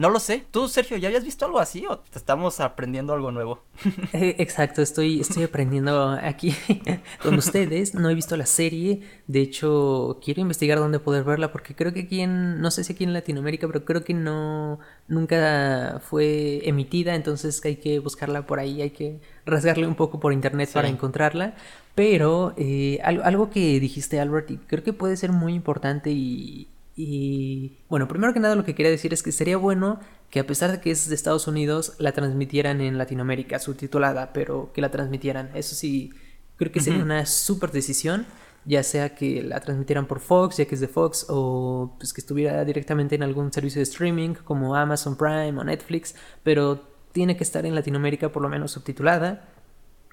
no 0.00 0.08
lo 0.08 0.18
sé. 0.18 0.46
¿Tú, 0.50 0.66
Sergio, 0.66 0.96
ya 0.96 1.08
habías 1.08 1.24
visto 1.24 1.44
algo 1.44 1.58
así 1.58 1.84
o 1.86 1.98
te 1.98 2.16
estamos 2.16 2.58
aprendiendo 2.60 3.12
algo 3.12 3.30
nuevo? 3.30 3.62
Eh, 4.12 4.36
exacto, 4.38 4.82
estoy, 4.82 5.20
estoy 5.20 5.44
aprendiendo 5.44 6.10
aquí 6.22 6.54
con 7.22 7.34
ustedes. 7.34 7.94
No 7.94 8.08
he 8.08 8.14
visto 8.14 8.36
la 8.36 8.46
serie. 8.46 9.02
De 9.26 9.40
hecho, 9.40 10.18
quiero 10.24 10.40
investigar 10.40 10.78
dónde 10.78 10.98
poder 10.98 11.22
verla 11.24 11.52
porque 11.52 11.74
creo 11.74 11.92
que 11.92 12.00
aquí 12.00 12.20
en, 12.20 12.60
no 12.60 12.70
sé 12.70 12.82
si 12.82 12.94
aquí 12.94 13.04
en 13.04 13.12
Latinoamérica, 13.12 13.66
pero 13.66 13.84
creo 13.84 14.02
que 14.02 14.14
no, 14.14 14.80
nunca 15.06 16.00
fue 16.02 16.66
emitida. 16.66 17.14
Entonces 17.14 17.62
hay 17.64 17.76
que 17.76 17.98
buscarla 17.98 18.46
por 18.46 18.58
ahí, 18.58 18.80
hay 18.80 18.90
que 18.90 19.20
rasgarle 19.44 19.86
un 19.86 19.94
poco 19.96 20.18
por 20.18 20.32
internet 20.32 20.70
para 20.72 20.88
encontrarla. 20.88 21.54
Pero 21.94 22.54
eh, 22.56 23.00
algo, 23.04 23.22
algo 23.24 23.50
que 23.50 23.78
dijiste, 23.80 24.18
Albert, 24.18 24.50
y 24.50 24.56
creo 24.56 24.82
que 24.82 24.94
puede 24.94 25.16
ser 25.18 25.32
muy 25.32 25.54
importante 25.54 26.10
y 26.10 26.68
y 27.02 27.78
bueno, 27.88 28.08
primero 28.08 28.34
que 28.34 28.40
nada 28.40 28.54
lo 28.54 28.64
que 28.64 28.74
quería 28.74 28.90
decir 28.90 29.14
es 29.14 29.22
que 29.22 29.32
sería 29.32 29.56
bueno 29.56 30.00
que 30.28 30.38
a 30.38 30.46
pesar 30.46 30.70
de 30.70 30.80
que 30.80 30.90
es 30.90 31.08
de 31.08 31.14
Estados 31.14 31.48
Unidos, 31.48 31.94
la 31.98 32.12
transmitieran 32.12 32.82
en 32.82 32.98
Latinoamérica, 32.98 33.58
subtitulada, 33.58 34.34
pero 34.34 34.70
que 34.74 34.82
la 34.82 34.90
transmitieran. 34.90 35.50
Eso 35.54 35.74
sí, 35.74 36.12
creo 36.56 36.70
que 36.70 36.80
sería 36.80 37.02
una 37.02 37.24
súper 37.24 37.70
decisión, 37.70 38.26
ya 38.66 38.82
sea 38.82 39.14
que 39.14 39.42
la 39.42 39.60
transmitieran 39.60 40.06
por 40.06 40.20
Fox, 40.20 40.58
ya 40.58 40.66
que 40.66 40.74
es 40.74 40.80
de 40.82 40.88
Fox, 40.88 41.24
o 41.30 41.96
pues 41.98 42.12
que 42.12 42.20
estuviera 42.20 42.64
directamente 42.66 43.14
en 43.14 43.22
algún 43.22 43.50
servicio 43.50 43.78
de 43.78 43.84
streaming 43.84 44.34
como 44.34 44.76
Amazon 44.76 45.16
Prime 45.16 45.58
o 45.58 45.64
Netflix, 45.64 46.14
pero 46.42 46.82
tiene 47.12 47.36
que 47.36 47.44
estar 47.44 47.64
en 47.64 47.74
Latinoamérica 47.74 48.30
por 48.30 48.42
lo 48.42 48.50
menos 48.50 48.72
subtitulada 48.72 49.48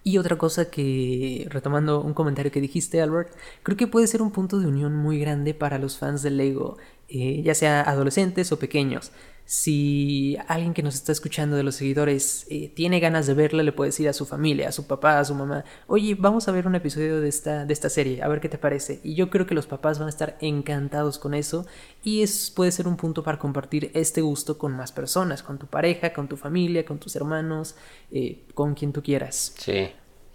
y 0.07 0.17
otra 0.17 0.37
cosa 0.37 0.69
que, 0.69 1.45
retomando 1.49 2.01
un 2.01 2.13
comentario 2.13 2.49
que 2.49 2.61
dijiste, 2.61 3.01
Albert, 3.01 3.35
creo 3.63 3.75
que 3.75 3.87
puede 3.87 4.07
ser 4.07 4.21
un 4.21 4.31
punto 4.31 4.57
de 4.57 4.65
unión 4.65 4.95
muy 4.95 5.19
grande 5.19 5.53
para 5.53 5.79
los 5.79 5.97
fans 5.97 6.21
de 6.21 6.31
Lego, 6.31 6.77
eh, 7.09 7.41
ya 7.43 7.53
sea 7.53 7.81
adolescentes 7.81 8.53
o 8.53 8.59
pequeños. 8.59 9.11
Si 9.49 10.37
alguien 10.49 10.73
que 10.73 10.83
nos 10.83 10.95
está 10.95 11.13
escuchando 11.13 11.55
de 11.55 11.63
los 11.63 11.75
seguidores 11.75 12.45
eh, 12.49 12.69
tiene 12.75 12.99
ganas 12.99 13.27
de 13.27 13.33
verla, 13.33 13.63
le 13.63 13.71
puede 13.71 13.91
decir 13.91 14.09
a 14.09 14.13
su 14.13 14.25
familia, 14.25 14.67
a 14.67 14.71
su 14.73 14.87
papá, 14.87 15.19
a 15.19 15.23
su 15.23 15.35
mamá, 15.35 15.63
oye, 15.87 16.15
vamos 16.19 16.49
a 16.49 16.51
ver 16.51 16.67
un 16.67 16.75
episodio 16.75 17.21
de 17.21 17.29
esta, 17.29 17.63
de 17.63 17.71
esta 17.71 17.87
serie, 17.87 18.21
a 18.21 18.27
ver 18.27 18.41
qué 18.41 18.49
te 18.49 18.57
parece. 18.57 18.99
Y 19.05 19.15
yo 19.15 19.29
creo 19.29 19.47
que 19.47 19.55
los 19.55 19.65
papás 19.65 19.99
van 19.99 20.07
a 20.07 20.09
estar 20.09 20.37
encantados 20.41 21.17
con 21.17 21.33
eso 21.33 21.65
y 22.03 22.23
es, 22.23 22.51
puede 22.51 22.73
ser 22.73 22.89
un 22.89 22.97
punto 22.97 23.23
para 23.23 23.39
compartir 23.39 23.89
este 23.93 24.19
gusto 24.19 24.57
con 24.57 24.73
más 24.73 24.91
personas, 24.91 25.43
con 25.43 25.57
tu 25.57 25.67
pareja, 25.67 26.11
con 26.11 26.27
tu 26.27 26.35
familia, 26.35 26.85
con 26.85 26.99
tus 26.99 27.15
hermanos, 27.15 27.75
eh, 28.11 28.43
con 28.53 28.73
quien 28.73 28.91
tú 28.91 29.01
quieras. 29.01 29.55
Sí. 29.57 29.87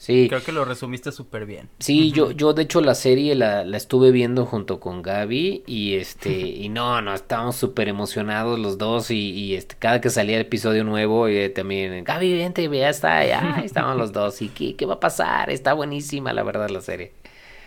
Sí. 0.02 0.26
Creo 0.28 0.42
que 0.42 0.50
lo 0.50 0.64
resumiste 0.64 1.12
súper 1.12 1.46
bien. 1.46 1.68
Sí, 1.78 2.10
yo, 2.10 2.32
yo 2.32 2.54
de 2.54 2.62
hecho 2.62 2.80
la 2.80 2.96
serie 2.96 3.36
la, 3.36 3.64
la, 3.64 3.76
estuve 3.76 4.10
viendo 4.10 4.46
junto 4.46 4.80
con 4.80 5.00
Gaby 5.00 5.62
y 5.64 5.94
este, 5.94 6.32
y 6.40 6.68
no, 6.70 7.00
no, 7.00 7.14
estábamos 7.14 7.54
súper 7.54 7.86
emocionados 7.86 8.58
los 8.58 8.78
dos 8.78 9.12
y, 9.12 9.30
y, 9.30 9.54
este, 9.54 9.76
cada 9.78 10.00
que 10.00 10.10
salía 10.10 10.34
el 10.34 10.42
episodio 10.42 10.82
nuevo 10.82 11.28
y 11.28 11.36
eh, 11.36 11.50
también, 11.50 12.02
Gaby, 12.02 12.36
vente, 12.36 12.68
ya 12.68 12.88
está, 12.88 13.24
ya, 13.24 13.62
estaban 13.64 13.96
los 13.96 14.10
dos 14.10 14.42
y 14.42 14.48
¿qué, 14.48 14.74
qué 14.74 14.86
va 14.86 14.94
a 14.94 15.00
pasar? 15.00 15.50
Está 15.50 15.72
buenísima 15.72 16.32
la 16.32 16.42
verdad 16.42 16.68
la 16.68 16.80
serie. 16.80 17.12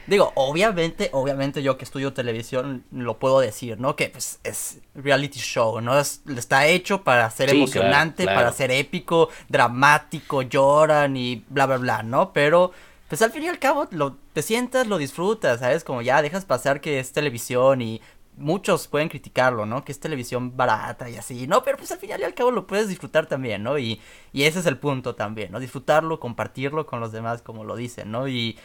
Digo, 0.07 0.32
obviamente, 0.36 1.10
obviamente 1.14 1.64
yo 1.64 1.77
que 1.77 1.84
estudio 1.84 2.14
televisión 2.14 2.84
lo 2.91 3.18
puedo 3.18 3.40
decir, 3.40 3.80
¿no? 3.80 3.95
Que 3.95 4.10
pues 4.10 4.40
es 4.44 4.80
reality 4.94 5.40
show, 5.40 5.82
¿no? 5.82 5.99
está 5.99 6.68
hecho 6.68 7.03
para 7.03 7.30
ser 7.32 7.49
emocionante, 7.49 8.26
para 8.26 8.52
ser 8.52 8.72
épico, 8.72 9.30
dramático, 9.49 10.44
lloran 10.44 11.18
y 11.18 11.44
bla, 11.49 11.65
bla, 11.65 11.77
bla, 11.77 12.03
¿no? 12.03 12.34
Pero 12.34 12.72
pues 13.07 13.22
al 13.22 13.32
fin 13.32 13.44
y 13.44 13.48
al 13.48 13.60
cabo 13.60 13.88
lo, 13.91 14.18
te 14.34 14.41
sientas, 14.41 14.88
lo 14.88 14.98
disfrutas, 14.98 15.60
¿sabes? 15.60 15.84
Como 15.84 16.02
ya 16.02 16.22
dejas 16.22 16.45
pasar 16.45 16.82
que 16.82 16.99
es 16.99 17.11
televisión 17.11 17.82
y 17.82 18.02
muchos 18.38 18.88
pueden 18.88 19.10
criticarlo, 19.10 19.65
¿no? 19.65 19.84
Que 19.84 19.91
es 19.91 19.99
televisión 19.99 20.56
barata 20.56 21.10
y 21.10 21.18
así, 21.18 21.48
¿no? 21.48 21.64
Pero 21.64 21.77
pues 21.77 21.91
al 21.91 21.99
final 21.99 22.22
y 22.22 22.23
al 22.23 22.34
cabo 22.34 22.52
lo 22.52 22.68
puedes 22.68 22.88
disfrutar 22.88 23.26
también, 23.27 23.64
¿no? 23.64 23.77
Y, 23.77 24.02
y 24.34 24.44
ese 24.44 24.60
es 24.60 24.65
el 24.65 24.77
punto 24.77 25.15
también, 25.15 25.52
¿no? 25.52 25.60
Disfrutarlo, 25.60 26.19
compartirlo 26.19 26.86
con 26.86 26.99
los 26.99 27.11
demás, 27.11 27.41
como 27.41 27.64
lo 27.64 27.76
dicen, 27.76 28.11
¿no? 28.11 28.27
Y 28.27 28.57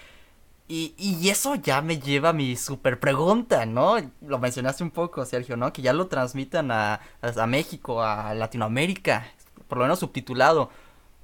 y, 0.71 0.95
y, 0.97 1.31
eso 1.31 1.57
ya 1.57 1.83
me 1.83 1.99
lleva 1.99 2.29
a 2.29 2.33
mi 2.33 2.55
super 2.55 3.01
pregunta, 3.01 3.67
¿no? 3.67 3.97
Lo 4.25 4.39
mencionaste 4.39 4.85
un 4.85 4.93
poco, 4.93 5.25
Sergio, 5.25 5.57
¿no? 5.57 5.73
Que 5.73 5.83
ya 5.83 5.93
lo 5.93 6.07
transmitan 6.07 6.71
a, 6.71 7.01
México, 7.49 8.05
a 8.05 8.35
Latinoamérica, 8.35 9.27
por 9.67 9.79
lo 9.79 9.85
menos 9.85 9.99
subtitulado. 9.99 10.71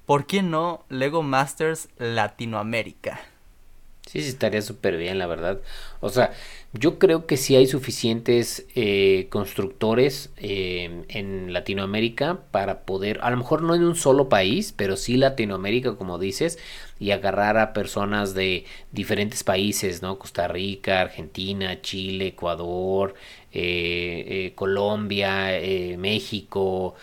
¿Por 0.04 0.26
qué 0.26 0.42
no 0.42 0.84
Lego 0.88 1.22
Masters 1.22 1.88
Latinoamérica? 1.96 3.20
Sí, 4.04 4.20
sí, 4.20 4.30
estaría 4.30 4.62
súper 4.62 4.96
bien, 4.96 5.16
la 5.20 5.28
verdad. 5.28 5.60
O 6.00 6.08
sea, 6.08 6.32
yo 6.72 6.98
creo 6.98 7.26
que 7.26 7.36
sí 7.36 7.54
hay 7.54 7.68
suficientes 7.68 8.66
eh, 8.74 9.28
constructores 9.30 10.30
eh, 10.38 11.04
en 11.08 11.52
Latinoamérica 11.52 12.40
para 12.50 12.80
poder, 12.80 13.20
a 13.22 13.30
lo 13.30 13.36
mejor 13.36 13.62
no 13.62 13.76
en 13.76 13.84
un 13.84 13.94
solo 13.94 14.28
país, 14.28 14.74
pero 14.76 14.96
sí 14.96 15.16
Latinoamérica, 15.16 15.94
como 15.94 16.18
dices, 16.18 16.58
y 16.98 17.10
agarrar 17.10 17.58
a 17.58 17.72
personas 17.72 18.34
de 18.34 18.64
diferentes 18.92 19.44
países, 19.44 20.02
¿no? 20.02 20.18
Costa 20.18 20.48
Rica, 20.48 21.00
Argentina, 21.02 21.80
Chile, 21.82 22.28
Ecuador, 22.28 23.14
eh, 23.52 24.52
Colombia, 24.54 25.50
México, 25.98 26.94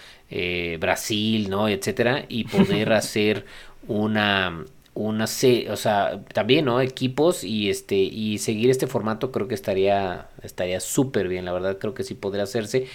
Brasil, 0.80 1.50
¿no? 1.50 1.68
Etcétera, 1.68 2.26
y 2.30 2.44
poder 2.46 2.94
hacer 2.94 3.46
una 3.88 4.66
una 4.96 5.26
o 5.26 5.76
sea, 5.76 6.24
también, 6.34 6.66
¿no? 6.66 6.80
Equipos 6.82 7.44
y 7.44 7.70
este 7.70 7.96
y 7.96 8.38
seguir 8.38 8.70
este 8.70 8.88
formato 8.88 9.32
creo 9.32 9.48
que 9.48 9.56
estaría 9.56 10.30
estaría 10.44 10.80
súper 10.80 11.28
bien, 11.28 11.46
la 11.46 11.54
verdad 11.54 11.78
creo 11.80 11.94
que 11.94 12.04
sí 12.04 12.14
podría 12.16 12.44
hacerse. 12.44 12.88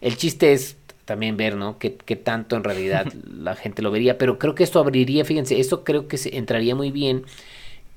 El 0.00 0.16
chiste 0.16 0.52
es 0.52 0.76
también 1.10 1.36
ver, 1.36 1.56
¿no? 1.56 1.76
Qué, 1.76 1.90
tanto 1.90 2.54
en 2.54 2.62
realidad 2.62 3.04
la 3.28 3.56
gente 3.56 3.82
lo 3.82 3.90
vería, 3.90 4.16
pero 4.16 4.38
creo 4.38 4.54
que 4.54 4.62
esto 4.62 4.78
abriría, 4.78 5.24
fíjense, 5.24 5.58
esto 5.58 5.82
creo 5.82 6.06
que 6.06 6.18
se 6.18 6.36
entraría 6.36 6.76
muy 6.76 6.92
bien 6.92 7.24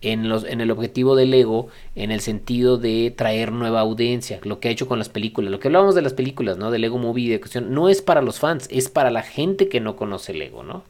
en, 0.01 0.29
los, 0.29 0.45
en 0.45 0.61
el 0.61 0.71
objetivo 0.71 1.15
del 1.15 1.31
ego, 1.31 1.67
en 1.93 2.09
el 2.09 2.21
sentido 2.21 2.79
de 2.79 3.13
traer 3.15 3.51
nueva 3.51 3.81
audiencia, 3.81 4.39
lo 4.41 4.59
que 4.59 4.69
ha 4.69 4.71
hecho 4.71 4.87
con 4.87 4.97
las 4.97 5.09
películas, 5.09 5.51
lo 5.51 5.59
que 5.59 5.67
hablábamos 5.67 5.93
de 5.93 6.01
las 6.01 6.13
películas, 6.13 6.57
¿no? 6.57 6.71
Del 6.71 6.83
ego 6.85 6.97
movie, 6.97 7.29
de 7.29 7.39
cuestión, 7.39 7.71
no 7.71 7.87
es 7.87 8.01
para 8.01 8.23
los 8.23 8.39
fans, 8.39 8.67
es 8.71 8.89
para 8.89 9.11
la 9.11 9.21
gente 9.21 9.69
que 9.69 9.79
no 9.79 9.95
conoce 9.95 10.31
el 10.31 10.41
ego, 10.41 10.63
¿no? 10.63 10.83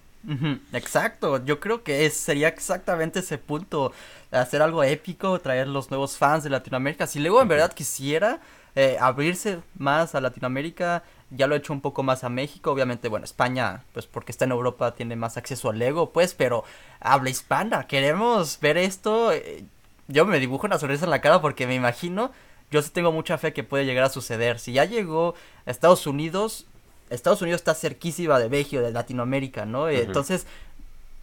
Exacto, 0.71 1.43
yo 1.43 1.59
creo 1.59 1.83
que 1.83 2.09
sería 2.09 2.47
exactamente 2.47 3.19
ese 3.19 3.37
punto, 3.37 3.91
hacer 4.31 4.61
algo 4.61 4.81
épico, 4.81 5.37
traer 5.39 5.67
los 5.67 5.91
nuevos 5.91 6.15
fans 6.15 6.45
de 6.45 6.49
Latinoamérica. 6.49 7.05
Si 7.05 7.19
luego 7.19 7.41
en 7.41 7.49
verdad 7.49 7.73
quisiera 7.73 8.39
eh, 8.75 8.95
abrirse 9.01 9.59
más 9.77 10.15
a 10.15 10.21
Latinoamérica, 10.21 11.03
ya 11.35 11.47
lo 11.47 11.55
he 11.55 11.57
hecho 11.57 11.73
un 11.73 11.81
poco 11.81 12.03
más 12.03 12.23
a 12.23 12.29
México, 12.29 12.71
obviamente, 12.71 13.07
bueno, 13.07 13.25
España, 13.25 13.83
pues 13.93 14.05
porque 14.05 14.31
está 14.31 14.45
en 14.45 14.51
Europa, 14.51 14.93
tiene 14.93 15.15
más 15.15 15.37
acceso 15.37 15.69
al 15.69 15.79
Lego, 15.79 16.11
pues, 16.11 16.33
pero 16.33 16.63
habla 16.99 17.29
hispana, 17.29 17.87
queremos 17.87 18.59
ver 18.59 18.77
esto. 18.77 19.31
Eh, 19.31 19.65
yo 20.07 20.25
me 20.25 20.39
dibujo 20.39 20.67
una 20.67 20.77
sonrisa 20.77 21.05
en 21.05 21.11
la 21.11 21.21
cara 21.21 21.41
porque 21.41 21.65
me 21.65 21.75
imagino, 21.75 22.31
yo 22.71 22.81
sí 22.81 22.89
tengo 22.91 23.11
mucha 23.11 23.37
fe 23.37 23.53
que 23.53 23.63
puede 23.63 23.85
llegar 23.85 24.03
a 24.03 24.09
suceder. 24.09 24.59
Si 24.59 24.73
ya 24.73 24.85
llegó 24.85 25.33
a 25.65 25.71
Estados 25.71 26.05
Unidos, 26.07 26.67
Estados 27.09 27.41
Unidos 27.41 27.61
está 27.61 27.73
cerquísima 27.73 28.39
de 28.39 28.49
México, 28.49 28.81
de 28.81 28.91
Latinoamérica, 28.91 29.65
¿no? 29.65 29.89
Entonces, 29.89 30.45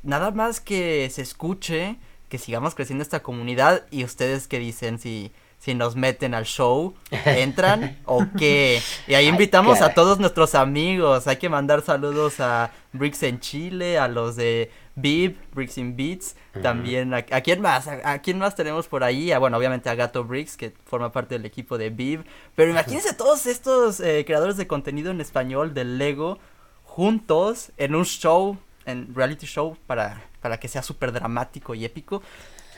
nada 0.03 0.31
más 0.31 0.61
que 0.61 1.09
se 1.11 1.23
escuche, 1.23 1.97
que 2.29 2.39
sigamos 2.39 2.75
creciendo 2.75 3.03
esta 3.03 3.23
comunidad 3.23 3.87
y 3.91 4.05
ustedes 4.05 4.47
que 4.47 4.59
dicen 4.59 4.99
si 4.99 5.33
si 5.61 5.75
nos 5.75 5.95
meten 5.95 6.35
al 6.35 6.47
show, 6.47 6.95
entran 7.11 7.99
o 8.07 8.27
qué. 8.39 8.81
Y 9.07 9.15
ahí 9.15 9.29
invitamos 9.29 9.83
a 9.83 9.93
todos 9.93 10.19
nuestros 10.19 10.55
amigos. 10.55 11.27
Hay 11.27 11.37
que 11.37 11.51
mandar 11.51 11.83
saludos 11.83 12.41
a 12.41 12.73
Bricks 12.95 13.23
en 13.23 13.41
Chile, 13.41 13.99
a 13.99 14.09
los 14.09 14.37
de 14.37 14.73
Bib, 14.97 15.37
Bricks 15.53 15.77
in 15.77 15.97
Beats, 15.97 16.35
también 16.63 17.13
a, 17.13 17.23
quién 17.23 17.61
más, 17.61 17.89
a, 17.89 18.19
quién 18.21 18.39
más 18.39 18.55
tenemos 18.55 18.89
por 18.89 19.05
ahí, 19.05 19.33
a, 19.33 19.39
bueno, 19.39 19.59
obviamente 19.59 19.91
a 19.91 19.95
Gato 19.95 20.25
Bricks, 20.25 20.57
que 20.57 20.73
forma 20.87 21.13
parte 21.13 21.35
del 21.35 21.45
equipo 21.45 21.77
de 21.77 21.91
Bib, 21.91 22.25
pero 22.55 22.71
imagínense 22.71 23.13
todos 23.19 23.47
estos 23.47 24.01
eh, 24.01 24.25
creadores 24.27 24.57
de 24.57 24.67
contenido 24.67 25.11
en 25.11 25.21
español 25.21 25.75
del 25.75 25.99
Lego 25.99 26.39
juntos 26.85 27.71
en 27.77 27.95
un 27.95 28.05
show, 28.05 28.59
en 28.87 29.15
reality 29.15 29.47
show, 29.47 29.77
para, 29.87 30.25
para 30.41 30.59
que 30.59 30.69
sea 30.69 30.83
súper 30.83 31.13
dramático 31.13 31.75
y 31.75 31.85
épico, 31.85 32.23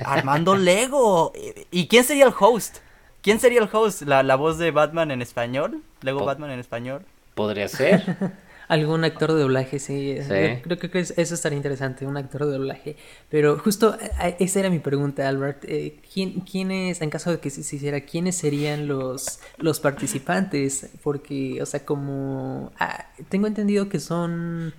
armando 0.04 0.56
Lego. 0.56 1.32
¿Y 1.70 1.88
quién 1.88 2.04
sería 2.04 2.26
el 2.26 2.34
host? 2.38 2.78
¿Quién 3.22 3.40
sería 3.40 3.60
el 3.60 3.68
host? 3.72 4.02
¿La, 4.02 4.22
la 4.22 4.36
voz 4.36 4.58
de 4.58 4.70
Batman 4.70 5.10
en 5.10 5.22
español? 5.22 5.82
¿Lego 6.02 6.24
Batman 6.24 6.50
en 6.50 6.60
español? 6.60 7.04
Podría 7.34 7.68
ser. 7.68 8.16
Algún 8.68 9.04
actor 9.04 9.34
de 9.34 9.40
doblaje, 9.40 9.78
sí. 9.78 10.16
Creo, 10.62 10.78
que 10.78 10.98
eso 10.98 11.34
estaría 11.34 11.56
interesante, 11.56 12.06
un 12.06 12.16
actor 12.16 12.46
de 12.46 12.52
doblaje. 12.52 12.96
Pero 13.28 13.58
justo 13.58 13.96
esa 14.38 14.60
era 14.60 14.70
mi 14.70 14.78
pregunta, 14.78 15.28
Albert. 15.28 15.64
Eh, 15.68 15.98
¿quién, 16.10 16.40
¿Quiénes, 16.40 17.02
en 17.02 17.10
caso 17.10 17.30
de 17.30 17.38
que 17.38 17.50
se 17.50 17.60
hiciera, 17.60 18.00
quiénes 18.00 18.36
serían 18.36 18.88
los, 18.88 19.40
los 19.58 19.78
participantes? 19.78 20.88
Porque, 21.02 21.60
o 21.60 21.66
sea, 21.66 21.84
como... 21.84 22.72
Ah, 22.78 23.08
tengo 23.28 23.46
entendido 23.46 23.90
que 23.90 24.00
son 24.00 24.72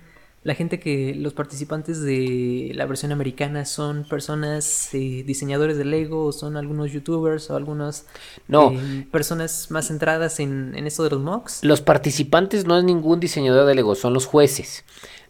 la 0.44 0.54
gente 0.54 0.78
que 0.78 1.14
los 1.14 1.32
participantes 1.32 2.02
de 2.02 2.70
la 2.74 2.84
versión 2.84 3.12
americana 3.12 3.64
son 3.64 4.04
personas 4.04 4.94
eh, 4.94 5.24
diseñadores 5.26 5.78
de 5.78 5.86
Lego, 5.86 6.26
o 6.26 6.32
son 6.32 6.58
algunos 6.58 6.92
youtubers 6.92 7.50
o 7.50 7.56
algunas 7.56 8.06
no. 8.46 8.72
Eh, 8.72 9.06
personas 9.10 9.70
más 9.70 9.88
centradas 9.88 10.40
en, 10.40 10.74
en 10.76 10.86
esto 10.86 11.02
de 11.02 11.10
los 11.10 11.20
mocks. 11.20 11.64
Los 11.64 11.80
participantes 11.80 12.66
no 12.66 12.76
es 12.76 12.84
ningún 12.84 13.20
diseñador 13.20 13.66
de 13.66 13.74
Lego, 13.74 13.94
son 13.94 14.12
los 14.12 14.26
jueces. 14.26 14.84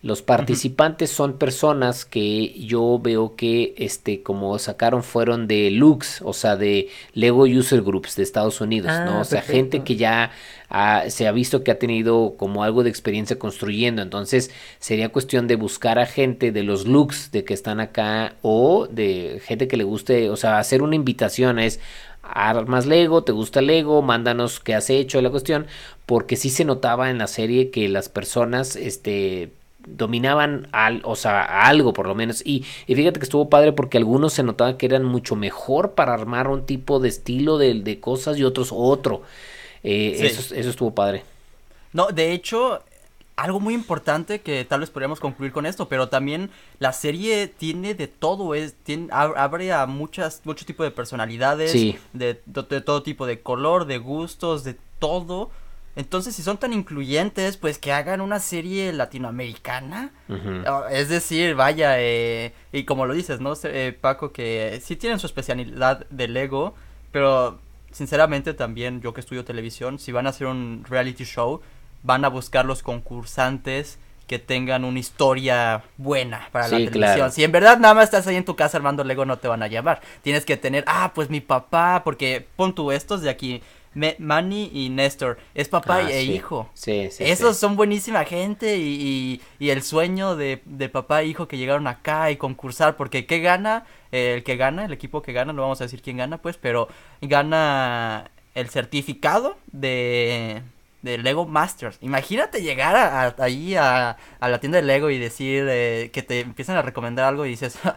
Los 0.05 0.20
participantes 0.20 1.09
son 1.09 1.39
personas 1.39 2.05
que 2.05 2.52
yo 2.60 3.01
veo 3.02 3.36
que, 3.36 3.74
este, 3.78 4.22
como 4.22 4.59
sacaron, 4.59 5.02
fueron 5.02 5.47
de 5.48 5.70
Lux, 5.70 6.20
o 6.20 6.35
sea, 6.35 6.56
de 6.56 6.90
Lego 7.14 7.44
User 7.44 7.81
Groups 7.81 8.14
de 8.14 8.22
Estados 8.22 8.60
Unidos, 8.60 8.93
¿no? 9.06 9.12
Ah, 9.12 9.20
o 9.20 9.24
sea, 9.24 9.40
gente 9.40 9.82
que 9.82 9.97
ya 9.97 10.31
se 11.09 11.26
ha 11.26 11.32
visto 11.32 11.64
que 11.64 11.70
ha 11.70 11.78
tenido 11.78 12.35
como 12.36 12.64
algo 12.64 12.82
de 12.82 12.90
experiencia 12.90 13.39
construyendo. 13.39 14.02
Entonces, 14.02 14.51
sería 14.78 15.09
cuestión 15.09 15.47
de 15.47 15.56
buscar 15.56 15.98
a 15.98 16.05
gente 16.05 16.52
de 16.52 16.64
los 16.64 16.86
Lux 16.86 17.31
de 17.32 17.47
que 17.47 17.55
están 17.55 17.81
acá 17.81 18.35
o 18.43 18.86
de 18.90 19.40
gente 19.43 19.68
que 19.68 19.78
le 19.78 19.85
guste, 19.85 20.28
o 20.28 20.36
sea, 20.36 20.59
hacer 20.59 20.82
una 20.82 20.97
invitación 20.97 21.59
es 21.59 21.81
armas 22.22 22.85
Lego, 22.85 23.24
te 23.24 23.32
gusta 23.32 23.62
Lego, 23.62 24.02
mándanos 24.02 24.60
qué 24.60 24.74
has 24.74 24.90
hecho 24.90 25.22
la 25.22 25.31
cuestión, 25.31 25.66
porque 26.05 26.36
sí 26.36 26.51
se 26.51 26.66
notaba 26.66 27.09
en 27.09 27.16
la 27.16 27.26
serie 27.26 27.70
que 27.70 27.89
las 27.89 28.10
personas, 28.10 28.76
este, 28.76 29.51
dominaban 29.86 30.69
al, 30.73 31.02
o 31.05 31.16
sea, 31.16 31.66
algo 31.66 31.93
por 31.93 32.06
lo 32.06 32.15
menos. 32.15 32.43
Y, 32.44 32.65
fíjate 32.86 33.20
que 33.20 33.24
estuvo 33.24 33.48
padre 33.48 33.73
porque 33.73 33.98
algunos 33.98 34.32
se 34.32 34.43
notaba 34.43 34.77
que 34.77 34.86
eran 34.86 35.05
mucho 35.05 35.36
mejor 35.36 35.93
para 35.93 36.15
armar 36.15 36.48
un 36.48 36.66
tipo 36.66 37.01
de 37.01 37.09
estilo 37.09 37.59
de, 37.59 37.74
de 37.74 38.01
cosas 38.01 38.39
y 38.39 38.44
otros 38.44 38.70
otro. 38.73 39.23
Eh, 39.82 40.19
eso, 40.20 40.55
eso 40.55 40.70
estuvo 40.70 40.94
padre. 40.94 41.24
No, 41.93 42.09
de 42.09 42.32
hecho, 42.32 42.82
algo 43.36 43.61
muy 43.61 43.74
importante 43.74 44.40
que 44.40 44.65
tal 44.65 44.81
vez 44.81 44.90
podríamos 44.90 45.20
concluir 45.20 45.52
con 45.52 45.66
esto, 45.66 45.89
pero 45.89 46.09
también 46.09 46.51
la 46.78 46.93
serie 46.93 47.48
tiene 47.48 47.94
de 47.94 48.06
todo, 48.06 48.55
es, 48.55 48.74
tiene, 48.85 49.09
abre 49.11 49.73
a 49.73 49.86
muchas, 49.86 50.43
mucho 50.44 50.65
tipo 50.65 50.85
de 50.85 50.90
personalidades, 50.90 51.73
de, 52.12 52.40
de, 52.44 52.81
todo 52.81 53.02
tipo 53.02 53.27
de 53.27 53.40
color, 53.40 53.86
de 53.86 53.98
gustos, 53.98 54.62
de 54.62 54.77
todo. 54.98 55.51
Entonces, 55.97 56.35
si 56.35 56.43
son 56.43 56.59
tan 56.59 56.73
incluyentes, 56.73 57.57
pues 57.57 57.79
que 57.79 57.93
hagan 57.93 58.21
una 58.21 58.41
serie 58.41 58.93
latinoamericana. 58.93 60.11
Ah, 60.66 60.87
es 60.91 61.09
decir, 61.09 61.55
vaya, 61.55 62.01
eh, 62.01 62.53
y 62.73 62.85
como 62.85 63.07
lo 63.07 63.15
dices, 63.15 63.41
¿no, 63.41 63.55
eh, 63.65 63.97
Paco? 64.01 64.33
Que 64.33 64.81
sí 64.83 64.97
tienen 64.97 65.21
su 65.21 65.27
especialidad 65.27 66.07
de 66.11 66.29
Lego, 66.29 66.75
pero 67.12 67.61
sinceramente 67.93 68.55
también 68.55 69.01
yo 69.01 69.15
que 69.15 69.21
estudio 69.21 69.45
televisión, 69.45 70.01
si 70.01 70.11
van 70.11 70.27
a 70.27 70.31
hacer 70.31 70.49
un 70.49 70.85
reality 70.89 71.25
show, 71.25 71.61
van 72.03 72.25
a 72.25 72.29
buscar 72.29 72.65
los 72.65 72.83
concursantes 72.83 73.99
que 74.27 74.39
tengan 74.39 74.85
una 74.85 74.99
historia 74.99 75.85
buena 75.97 76.49
para 76.51 76.69
la 76.69 76.79
televisión. 76.79 77.31
Si 77.31 77.45
en 77.45 77.53
verdad 77.53 77.79
nada 77.79 77.95
más 77.95 78.05
estás 78.05 78.27
ahí 78.27 78.37
en 78.37 78.45
tu 78.45 78.57
casa 78.57 78.79
armando 78.79 79.05
Lego, 79.05 79.27
no 79.27 79.39
te 79.39 79.49
van 79.49 79.62
a 79.62 79.69
llamar. 79.69 80.01
Tienes 80.23 80.45
que 80.45 80.57
tener, 80.57 80.83
ah, 80.87 81.12
pues 81.15 81.31
mi 81.31 81.41
papá, 81.41 82.03
porque 82.05 82.47
pon 82.57 82.75
tú 82.75 82.91
estos 82.91 83.21
de 83.21 83.31
aquí 83.31 83.62
Manny 84.19 84.71
y 84.73 84.91
Néstor. 84.91 85.39
Es 85.55 85.69
papá 85.69 85.97
ah, 85.97 86.11
e 86.11 86.23
hijo. 86.25 86.69
Sí, 86.75 87.09
sí. 87.11 87.25
Esos 87.25 87.57
son 87.57 87.77
buenísima 87.77 88.25
gente 88.25 88.77
y, 88.77 89.41
y, 89.59 89.71
el 89.71 89.83
sueño 89.83 90.37
de, 90.37 90.62
de, 90.65 90.89
papá 90.89 91.23
e 91.23 91.27
hijo 91.27 91.49
que 91.49 91.59
llegaron 91.59 91.87
acá 91.87 92.31
y 92.31 92.37
concursar. 92.37 92.97
Porque 92.97 93.27
¿qué 93.27 93.41
gana? 93.41 93.85
el 94.15 94.45
que 94.45 94.57
gana, 94.57 94.85
el 94.85 94.93
equipo 94.93 95.23
que 95.23 95.33
gana, 95.33 95.53
no 95.53 95.62
vamos 95.62 95.81
a 95.81 95.85
decir 95.85 96.01
quién 96.01 96.19
gana, 96.19 96.39
pues, 96.39 96.57
pero 96.57 96.89
gana 97.21 98.31
el 98.55 98.69
certificado 98.69 99.57
de, 99.73 100.62
de 101.03 101.19
Lego 101.19 101.47
Masters. 101.47 101.99
Imagínate 102.01 102.62
llegar 102.62 102.95
a, 102.95 103.35
ahí 103.43 103.75
a, 103.75 104.16
a, 104.39 104.49
la 104.49 104.61
tienda 104.61 104.77
de 104.77 104.87
Lego 104.87 105.11
y 105.11 105.19
decir 105.19 105.66
eh, 105.69 106.11
que 106.12 106.23
te 106.23 106.41
empiezan 106.41 106.77
a 106.77 106.83
recomendar 106.83 107.27
algo 107.27 107.47
y 107.47 107.51
dices... 107.51 107.79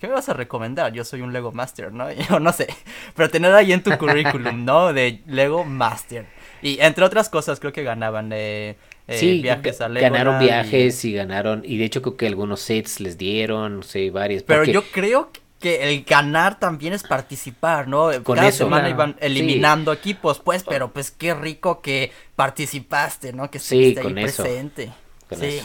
¿qué 0.00 0.08
me 0.08 0.14
vas 0.14 0.28
a 0.28 0.32
recomendar? 0.32 0.92
Yo 0.92 1.04
soy 1.04 1.20
un 1.20 1.32
Lego 1.32 1.52
Master, 1.52 1.92
¿no? 1.92 2.10
Yo 2.28 2.40
no 2.40 2.52
sé, 2.52 2.66
pero 3.14 3.30
tener 3.30 3.52
ahí 3.52 3.72
en 3.72 3.82
tu 3.82 3.96
currículum, 3.96 4.64
¿no? 4.64 4.92
De 4.92 5.20
Lego 5.26 5.64
Master. 5.64 6.26
Y 6.62 6.80
entre 6.80 7.04
otras 7.04 7.28
cosas 7.28 7.60
creo 7.60 7.72
que 7.72 7.82
ganaban 7.82 8.30
eh, 8.32 8.76
sí, 9.08 9.42
viajes 9.42 9.80
a 9.80 9.88
Lego. 9.88 10.04
Ganaron 10.04 10.38
viajes 10.40 11.04
y... 11.04 11.12
ganaron, 11.12 11.62
y 11.64 11.78
de 11.78 11.84
hecho 11.84 12.02
creo 12.02 12.16
que 12.16 12.26
algunos 12.26 12.60
sets 12.60 13.00
les 13.00 13.18
dieron, 13.18 13.76
no 13.76 13.82
sé, 13.82 14.10
varias. 14.10 14.42
Pero 14.42 14.64
yo 14.64 14.82
creo 14.90 15.30
que 15.60 15.90
el 15.90 16.04
ganar 16.04 16.58
también 16.58 16.94
es 16.94 17.02
participar, 17.02 17.86
¿no? 17.86 18.10
Con 18.22 18.36
Cada 18.36 18.48
eso, 18.48 18.64
semana 18.64 18.88
iban 18.88 19.16
eliminando 19.20 19.92
equipos, 19.92 20.40
pues, 20.40 20.64
pero 20.64 20.90
pues 20.90 21.10
qué 21.10 21.34
rico 21.34 21.82
que 21.82 22.10
participaste, 22.34 23.34
¿no? 23.34 23.50
Que 23.50 23.58
estuviste 23.58 24.00
ahí 24.00 24.14
presente. 24.14 24.90
sí. 25.38 25.60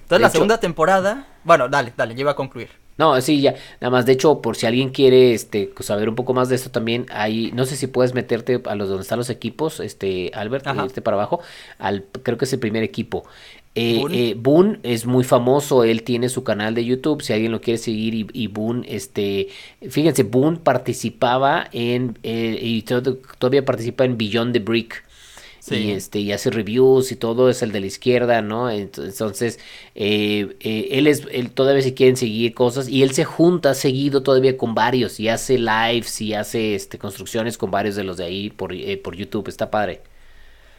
Entonces 0.00 0.22
la 0.22 0.30
segunda 0.30 0.58
temporada, 0.58 1.26
bueno, 1.44 1.68
dale, 1.68 1.92
dale, 1.94 2.14
iba 2.18 2.30
a 2.30 2.34
concluir. 2.34 2.70
No, 2.98 3.20
sí, 3.20 3.40
ya. 3.40 3.54
Nada 3.80 3.90
más, 3.90 4.06
de 4.06 4.12
hecho, 4.12 4.42
por 4.42 4.56
si 4.56 4.66
alguien 4.66 4.90
quiere 4.90 5.32
este, 5.32 5.72
saber 5.80 6.08
un 6.08 6.16
poco 6.16 6.34
más 6.34 6.48
de 6.48 6.56
esto 6.56 6.70
también, 6.70 7.06
hay, 7.10 7.52
no 7.52 7.64
sé 7.64 7.76
si 7.76 7.86
puedes 7.86 8.12
meterte 8.12 8.60
a 8.66 8.74
los 8.74 8.88
donde 8.88 9.02
están 9.02 9.18
los 9.18 9.30
equipos, 9.30 9.78
este, 9.78 10.32
Albert, 10.34 10.66
este 10.84 11.00
para 11.00 11.16
abajo, 11.16 11.40
al, 11.78 12.04
creo 12.24 12.36
que 12.36 12.44
es 12.44 12.52
el 12.52 12.58
primer 12.58 12.82
equipo. 12.82 13.24
Eh, 13.76 14.02
eh, 14.10 14.34
Boone 14.36 14.80
es 14.82 15.06
muy 15.06 15.22
famoso, 15.22 15.84
él 15.84 16.02
tiene 16.02 16.28
su 16.28 16.42
canal 16.42 16.74
de 16.74 16.84
YouTube, 16.84 17.22
si 17.22 17.32
alguien 17.32 17.52
lo 17.52 17.60
quiere 17.60 17.78
seguir 17.78 18.14
y, 18.14 18.26
y 18.32 18.48
Boone, 18.48 18.84
este, 18.88 19.48
fíjense, 19.88 20.24
Boone 20.24 20.56
participaba 20.56 21.68
en, 21.70 22.18
eh, 22.24 22.58
y 22.60 22.82
todavía 22.82 23.64
participa 23.64 24.04
en 24.04 24.18
Beyond 24.18 24.54
the 24.54 24.58
Brick, 24.58 25.04
y 25.76 25.90
este 25.92 26.20
y 26.20 26.32
hace 26.32 26.50
reviews 26.50 27.12
y 27.12 27.16
todo 27.16 27.50
es 27.50 27.62
el 27.62 27.72
de 27.72 27.80
la 27.80 27.86
izquierda 27.86 28.42
no 28.42 28.70
entonces 28.70 29.58
eh, 29.94 30.56
eh, 30.60 30.88
él 30.92 31.06
es 31.06 31.26
él 31.30 31.50
todavía 31.50 31.82
se 31.82 31.94
quieren 31.94 32.16
seguir 32.16 32.54
cosas 32.54 32.88
y 32.88 33.02
él 33.02 33.12
se 33.12 33.24
junta 33.24 33.74
seguido 33.74 34.22
todavía 34.22 34.56
con 34.56 34.74
varios 34.74 35.20
y 35.20 35.28
hace 35.28 35.58
lives 35.58 36.20
y 36.20 36.34
hace 36.34 36.74
este 36.74 36.98
construcciones 36.98 37.58
con 37.58 37.70
varios 37.70 37.96
de 37.96 38.04
los 38.04 38.16
de 38.16 38.24
ahí 38.24 38.50
por, 38.50 38.72
eh, 38.72 38.96
por 38.96 39.16
YouTube 39.16 39.48
está 39.48 39.70
padre 39.70 40.00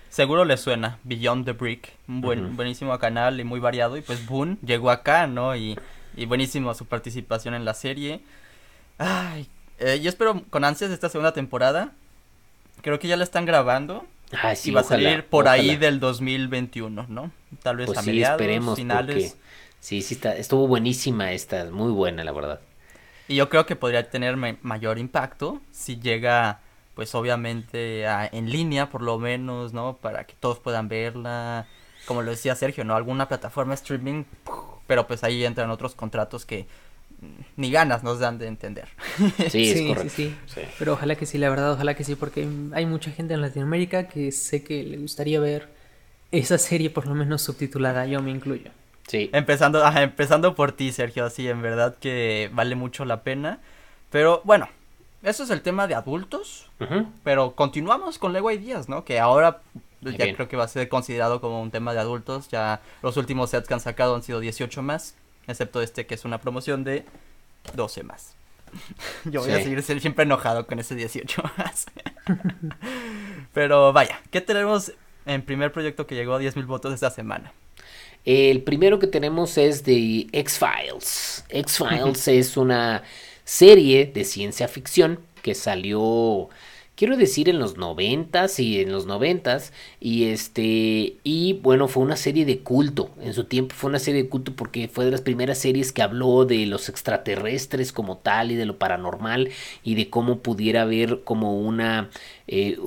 Seguro 0.10 0.44
le 0.44 0.58
suena 0.58 0.98
Beyond 1.04 1.46
the 1.46 1.52
Brick, 1.52 1.94
un 2.08 2.22
buen, 2.22 2.56
buenísimo 2.56 2.98
canal 2.98 3.40
y 3.40 3.44
muy 3.44 3.60
variado 3.60 3.96
y 3.96 4.02
pues 4.02 4.26
Boone 4.26 4.58
llegó 4.66 4.90
acá, 4.90 5.28
¿no? 5.28 5.56
Y, 5.56 5.78
y 6.18 6.26
buenísimo 6.26 6.74
su 6.74 6.88
participación 6.88 7.54
en 7.54 7.64
la 7.64 7.76
serie. 7.76 8.20
Ay, 8.98 9.48
yo 9.80 10.10
espero 10.10 10.42
con 10.50 10.64
ansias 10.66 10.90
esta 10.90 11.10
segunda 11.10 11.34
temporada. 11.34 11.92
Creo 12.82 12.98
que 12.98 13.08
ya 13.08 13.18
la 13.18 13.24
están 13.24 13.46
grabando 13.46 14.04
y 14.64 14.72
va 14.72 14.82
a 14.82 14.84
salir 14.84 15.26
por 15.26 15.48
ahí 15.48 15.76
del 15.76 16.00
2021, 16.00 17.06
¿no? 17.10 17.32
Tal 17.64 17.78
vez 17.78 17.88
pues 17.88 17.98
a 17.98 18.02
mediados, 18.02 18.40
esperemos 18.40 18.76
finales. 18.78 19.38
Sí, 19.80 20.02
sí, 20.02 20.16
está, 20.16 20.36
estuvo 20.36 20.68
buenísima 20.68 21.32
esta, 21.32 21.66
muy 21.66 21.92
buena, 21.92 22.24
la 22.24 22.32
verdad. 22.32 22.60
Y 23.28 23.36
yo 23.36 23.50
creo 23.50 23.66
que 23.66 23.76
podría 23.76 24.10
tener 24.10 24.36
mayor 24.38 24.98
impacto 24.98 25.62
si 25.72 26.00
llega, 26.00 26.62
pues 26.96 27.16
obviamente, 27.16 28.04
en 28.06 28.50
línea, 28.50 28.90
por 28.90 29.02
lo 29.02 29.20
menos, 29.20 29.74
¿no? 29.74 29.98
Para 29.98 30.26
que 30.26 30.34
todos 30.40 30.60
puedan 30.60 30.90
verla. 30.90 31.68
Como 32.06 32.24
lo 32.24 32.32
decía 32.32 32.56
Sergio, 32.56 32.84
¿no? 32.84 32.96
Alguna 32.96 33.28
plataforma 33.28 33.76
streaming, 33.76 34.24
pero 34.88 35.06
pues 35.06 35.24
ahí 35.24 35.46
entran 35.46 35.70
otros 35.70 35.94
contratos 35.94 36.46
que 36.46 36.66
ni 37.56 37.72
ganas 37.72 38.04
nos 38.04 38.20
dan 38.20 38.38
de 38.38 38.48
entender. 38.48 38.88
Sí, 39.50 39.74
sí, 39.74 39.96
sí, 40.10 40.36
sí, 40.48 40.62
Pero 40.78 40.94
ojalá 40.94 41.16
que 41.16 41.26
sí, 41.26 41.38
la 41.38 41.50
verdad, 41.50 41.74
ojalá 41.74 41.94
que 41.94 42.04
sí, 42.04 42.16
porque 42.16 42.48
hay 42.74 42.86
mucha 42.86 43.12
gente 43.12 43.34
en 43.34 43.42
Latinoamérica 43.42 44.08
que 44.08 44.32
sé 44.32 44.64
que 44.64 44.84
le 44.84 44.98
gustaría 44.98 45.40
ver 45.40 45.68
esa 46.32 46.58
serie 46.58 46.90
por 46.90 47.08
lo 47.08 47.16
menos 47.16 47.42
subtitulada, 47.42 48.06
yo 48.06 48.22
me 48.22 48.32
incluyo. 48.32 48.72
Sí. 49.08 49.30
Empezando, 49.34 49.86
empezando 49.98 50.56
por 50.56 50.72
ti, 50.72 50.92
Sergio, 50.92 51.30
sí, 51.30 51.48
en 51.48 51.62
verdad 51.62 51.96
que 52.00 52.50
vale 52.54 52.76
mucho 52.76 53.06
la 53.06 53.24
pena. 53.24 53.60
Pero 54.12 54.42
bueno, 54.44 54.70
eso 55.24 55.44
es 55.44 55.50
el 55.50 55.62
tema 55.62 55.88
de 55.88 55.96
adultos, 55.96 56.70
pero 57.24 57.56
continuamos 57.56 58.18
con 58.18 58.34
Lego 58.34 58.52
Ideas, 58.52 58.88
¿no? 58.88 59.04
Que 59.04 59.20
ahora 59.20 59.62
ya 60.02 60.34
creo 60.34 60.48
que 60.48 60.56
va 60.56 60.64
a 60.64 60.68
ser 60.68 60.88
considerado 60.88 61.42
como 61.42 61.62
un 61.62 61.72
tema 61.72 61.94
de 61.94 62.00
adultos, 62.00 62.48
ya 62.50 62.82
los 63.02 63.18
últimos 63.18 63.50
sets 63.50 63.68
que 63.68 63.74
han 63.74 63.80
sacado 63.80 64.16
han 64.16 64.24
sido 64.24 64.40
18 64.40 64.82
más 64.82 65.16
excepto 65.50 65.82
este 65.82 66.06
que 66.06 66.16
es 66.16 66.26
una 66.26 66.40
promoción 66.40 66.84
de 66.84 67.06
12 67.76 68.04
más. 68.04 68.36
Yo 69.26 69.42
voy 69.42 69.52
a 69.52 69.62
seguir 69.62 69.82
siempre 69.82 70.24
enojado 70.24 70.66
con 70.68 70.80
ese 70.80 70.96
18 70.96 71.44
más. 71.58 71.86
Pero 73.54 73.94
vaya, 73.94 74.22
¿qué 74.32 74.42
tenemos 74.42 74.94
en 75.26 75.42
primer 75.42 75.72
proyecto 75.72 76.08
que 76.08 76.16
llegó 76.16 76.36
a 76.36 76.42
10.000 76.42 76.66
votos 76.66 76.94
esta 76.94 77.10
semana? 77.10 77.52
El 78.26 78.62
primero 78.64 79.00
que 79.00 79.08
tenemos 79.08 79.58
es 79.58 79.84
de 79.84 80.28
X-Files. 80.32 81.46
X-Files 81.50 82.28
es 82.28 82.58
una 82.58 83.04
serie 83.44 84.06
de 84.06 84.26
ciencia 84.26 84.68
ficción 84.68 85.20
que 85.42 85.56
salió 85.56 86.50
quiero 87.00 87.16
decir 87.16 87.48
en 87.48 87.60
los 87.60 87.78
noventas 87.78 88.60
y 88.60 88.82
en 88.82 88.92
los 88.92 89.06
noventas 89.06 89.72
y 90.02 90.26
este 90.26 91.16
y 91.24 91.54
bueno 91.64 91.88
fue 91.88 92.04
una 92.04 92.18
serie 92.18 92.44
de 92.44 92.60
culto 92.60 93.10
en 93.22 93.34
su 93.34 93.46
tiempo 93.46 93.74
fue 93.74 93.90
una 93.90 94.00
serie 94.00 94.24
de 94.24 94.28
culto 94.28 94.54
porque 94.54 94.90
fue 94.90 95.06
de 95.06 95.12
las 95.12 95.22
primeras 95.22 95.60
series 95.60 95.94
que 95.94 96.02
habló 96.02 96.44
de 96.44 96.66
los 96.66 96.90
extraterrestres 96.90 97.94
como 97.94 98.18
tal 98.18 98.52
y 98.52 98.56
de 98.56 98.66
lo 98.66 98.78
paranormal 98.78 99.50
y 99.82 99.96
de 99.96 100.10
cómo 100.10 100.40
pudiera 100.40 100.82
haber 100.82 101.24
como 101.24 101.58
una 101.58 102.10
eh, 102.48 102.78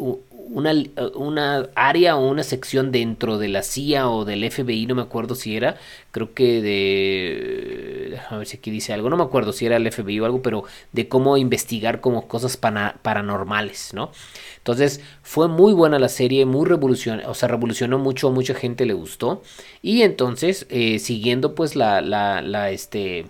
una, 0.48 0.72
una 1.14 1.68
área 1.74 2.16
o 2.16 2.28
una 2.28 2.42
sección 2.42 2.92
dentro 2.92 3.38
de 3.38 3.48
la 3.48 3.62
CIA 3.62 4.08
o 4.08 4.24
del 4.24 4.50
FBI, 4.50 4.86
no 4.86 4.94
me 4.94 5.02
acuerdo 5.02 5.34
si 5.34 5.56
era, 5.56 5.76
creo 6.10 6.34
que 6.34 6.60
de, 6.62 8.18
a 8.28 8.36
ver 8.36 8.46
si 8.46 8.56
aquí 8.56 8.70
dice 8.70 8.92
algo, 8.92 9.10
no 9.10 9.16
me 9.16 9.22
acuerdo 9.22 9.52
si 9.52 9.66
era 9.66 9.76
el 9.76 9.90
FBI 9.90 10.20
o 10.20 10.24
algo, 10.24 10.42
pero 10.42 10.64
de 10.92 11.08
cómo 11.08 11.36
investigar 11.36 12.00
como 12.00 12.28
cosas 12.28 12.56
paranormales, 12.56 13.92
¿no? 13.94 14.10
Entonces 14.58 15.00
fue 15.22 15.48
muy 15.48 15.72
buena 15.72 15.98
la 15.98 16.08
serie, 16.08 16.46
muy 16.46 16.66
revolucionó, 16.68 17.28
o 17.28 17.34
sea, 17.34 17.48
revolucionó 17.48 17.98
mucho, 17.98 18.30
mucha 18.30 18.54
gente 18.54 18.86
le 18.86 18.94
gustó. 18.94 19.42
Y 19.82 20.02
entonces, 20.02 20.66
eh, 20.70 20.98
siguiendo 20.98 21.54
pues 21.54 21.74
la, 21.74 22.00
la, 22.00 22.42
la, 22.42 22.70
este, 22.70 23.26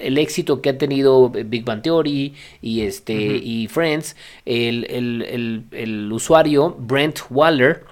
el 0.00 0.18
éxito 0.18 0.60
que 0.60 0.70
ha 0.70 0.78
tenido 0.78 1.30
Big 1.30 1.64
Bang 1.64 1.82
Theory 1.82 2.34
y 2.62 2.80
este 2.82 3.14
y 3.14 3.68
Friends, 3.68 4.16
el, 4.44 6.08
usuario 6.12 6.76
Brent 6.78 7.20
Waller, 7.30 7.84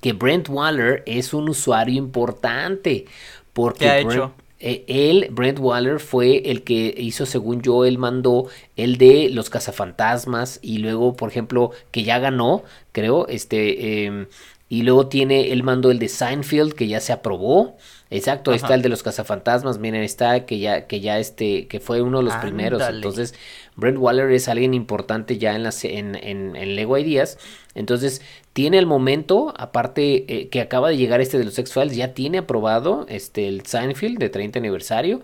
que 0.00 0.12
Brent 0.12 0.48
Waller 0.48 1.02
es 1.06 1.34
un 1.34 1.48
usuario 1.48 1.96
importante 1.96 3.06
porque 3.52 3.80
¿Qué 3.80 3.90
ha 3.90 3.98
hecho? 3.98 4.32
Eh, 4.60 4.84
él, 4.88 5.28
Brent 5.30 5.58
Waller, 5.60 6.00
fue 6.00 6.50
el 6.50 6.64
que 6.64 6.92
hizo, 6.98 7.26
según 7.26 7.62
yo, 7.62 7.84
él 7.84 7.96
mandó 7.98 8.48
el 8.76 8.98
de 8.98 9.30
los 9.30 9.50
cazafantasmas 9.50 10.58
y 10.62 10.78
luego, 10.78 11.14
por 11.14 11.30
ejemplo, 11.30 11.70
que 11.92 12.02
ya 12.02 12.18
ganó, 12.18 12.64
creo, 12.92 13.28
este, 13.28 14.04
em, 14.04 14.26
y 14.68 14.82
luego 14.82 15.06
tiene, 15.06 15.52
él 15.52 15.62
mandó 15.62 15.90
el 15.90 15.98
de 15.98 16.08
Seinfeld, 16.08 16.74
que 16.74 16.88
ya 16.88 17.00
se 17.00 17.12
aprobó. 17.12 17.76
Exacto, 18.10 18.52
está 18.52 18.74
el 18.74 18.80
de 18.80 18.88
los 18.88 19.02
cazafantasmas, 19.02 19.78
miren, 19.78 20.02
está 20.02 20.46
que 20.46 20.58
ya, 20.58 20.86
que 20.86 21.00
ya 21.00 21.18
este, 21.18 21.66
que 21.66 21.78
fue 21.78 22.00
uno 22.00 22.18
de 22.18 22.24
los 22.24 22.34
primeros. 22.36 22.82
Entonces, 22.88 23.34
Brent 23.76 23.98
Waller 23.98 24.30
es 24.30 24.48
alguien 24.48 24.72
importante 24.72 25.36
ya 25.36 25.54
en 25.54 25.62
las, 25.62 25.84
en, 25.84 26.14
en, 26.14 26.56
en 26.56 26.74
Lego 26.74 26.96
Ideas. 26.96 27.38
Entonces, 27.74 28.22
tiene 28.54 28.78
el 28.78 28.86
momento, 28.86 29.52
aparte 29.58 30.24
eh, 30.26 30.48
que 30.48 30.62
acaba 30.62 30.88
de 30.88 30.96
llegar 30.96 31.20
este 31.20 31.38
de 31.38 31.44
los 31.44 31.58
X-Files, 31.58 31.96
ya 31.96 32.14
tiene 32.14 32.38
aprobado 32.38 33.04
este 33.08 33.46
el 33.46 33.66
Seinfeld 33.66 34.18
de 34.18 34.30
30 34.30 34.58
aniversario. 34.58 35.20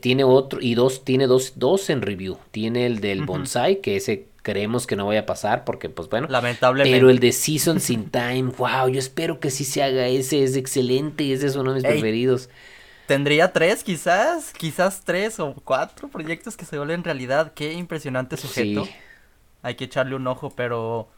tiene 0.00 0.24
otro, 0.24 0.60
y 0.60 0.74
dos, 0.74 1.04
tiene 1.04 1.28
dos, 1.28 1.52
dos 1.56 1.88
en 1.88 2.02
review. 2.02 2.38
Tiene 2.50 2.86
el 2.86 3.00
del 3.00 3.24
Bonsai, 3.24 3.80
que 3.80 3.96
ese 3.96 4.26
creemos 4.44 4.86
que 4.86 4.94
no 4.94 5.06
vaya 5.06 5.20
a 5.20 5.26
pasar 5.26 5.64
porque 5.64 5.88
pues 5.88 6.08
bueno 6.08 6.28
lamentablemente 6.30 6.94
pero 6.96 7.10
el 7.10 7.18
de 7.18 7.32
Seasons 7.32 7.90
in 7.90 8.04
Time 8.10 8.52
wow 8.56 8.88
yo 8.88 9.00
espero 9.00 9.40
que 9.40 9.50
sí 9.50 9.64
se 9.64 9.82
haga 9.82 10.06
ese 10.06 10.44
es 10.44 10.54
excelente 10.54 11.32
ese 11.32 11.48
es 11.48 11.56
uno 11.56 11.72
de 11.72 11.76
mis 11.80 11.84
preferidos 11.84 12.50
tendría 13.06 13.52
tres 13.52 13.82
quizás 13.82 14.52
quizás 14.52 15.02
tres 15.04 15.40
o 15.40 15.54
cuatro 15.64 16.08
proyectos 16.08 16.56
que 16.56 16.66
se 16.66 16.76
vuelven 16.76 17.02
realidad 17.02 17.52
qué 17.54 17.72
impresionante 17.72 18.36
sujeto 18.36 18.86
hay 19.62 19.74
que 19.74 19.84
echarle 19.84 20.14
un 20.14 20.26
ojo 20.26 20.50
pero 20.54 21.08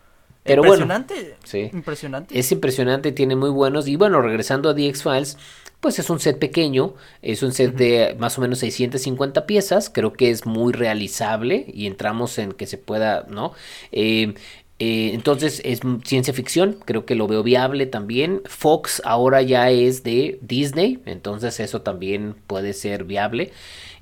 pero 0.47 0.63
impresionante, 0.63 1.37
sí. 1.43 1.71
impresionante. 1.73 2.39
Es 2.39 2.53
impresionante, 2.53 3.11
tiene 3.11 3.35
muy 3.35 3.51
buenos. 3.51 3.89
Y 3.89 3.97
bueno, 3.97 4.23
regresando 4.23 4.71
a 4.71 4.77
The 4.77 4.87
X-Files, 4.91 5.39
pues 5.87 6.01
es 6.01 6.11
un 6.11 6.19
set 6.19 6.41
pequeño, 6.41 6.95
es 7.23 7.45
un 7.45 7.53
set 7.53 7.77
de 7.77 8.17
más 8.19 8.37
o 8.39 8.41
menos 8.41 8.59
650 8.59 9.47
piezas, 9.47 9.89
creo 9.89 10.15
que 10.15 10.31
es 10.31 10.45
muy 10.45 10.73
realizable 10.73 11.65
y 11.73 11.87
entramos 11.87 12.39
en 12.39 12.51
que 12.51 12.67
se 12.67 12.77
pueda, 12.77 13.25
¿no? 13.29 13.53
Eh, 13.93 14.35
eh, 14.81 15.13
entonces 15.15 15.63
es 15.65 15.81
ciencia 16.05 16.35
ficción, 16.35 16.77
creo 16.85 17.07
que 17.07 17.15
lo 17.15 17.29
veo 17.29 17.45
viable 17.45 17.87
también. 17.87 18.43
Fox 18.47 19.01
ahora 19.05 19.43
ya 19.43 19.71
es 19.71 20.03
de 20.03 20.41
Disney, 20.43 20.99
entonces 21.07 21.61
eso 21.61 21.83
también 21.83 22.35
puede 22.49 22.73
ser 22.73 23.05
viable. 23.05 23.53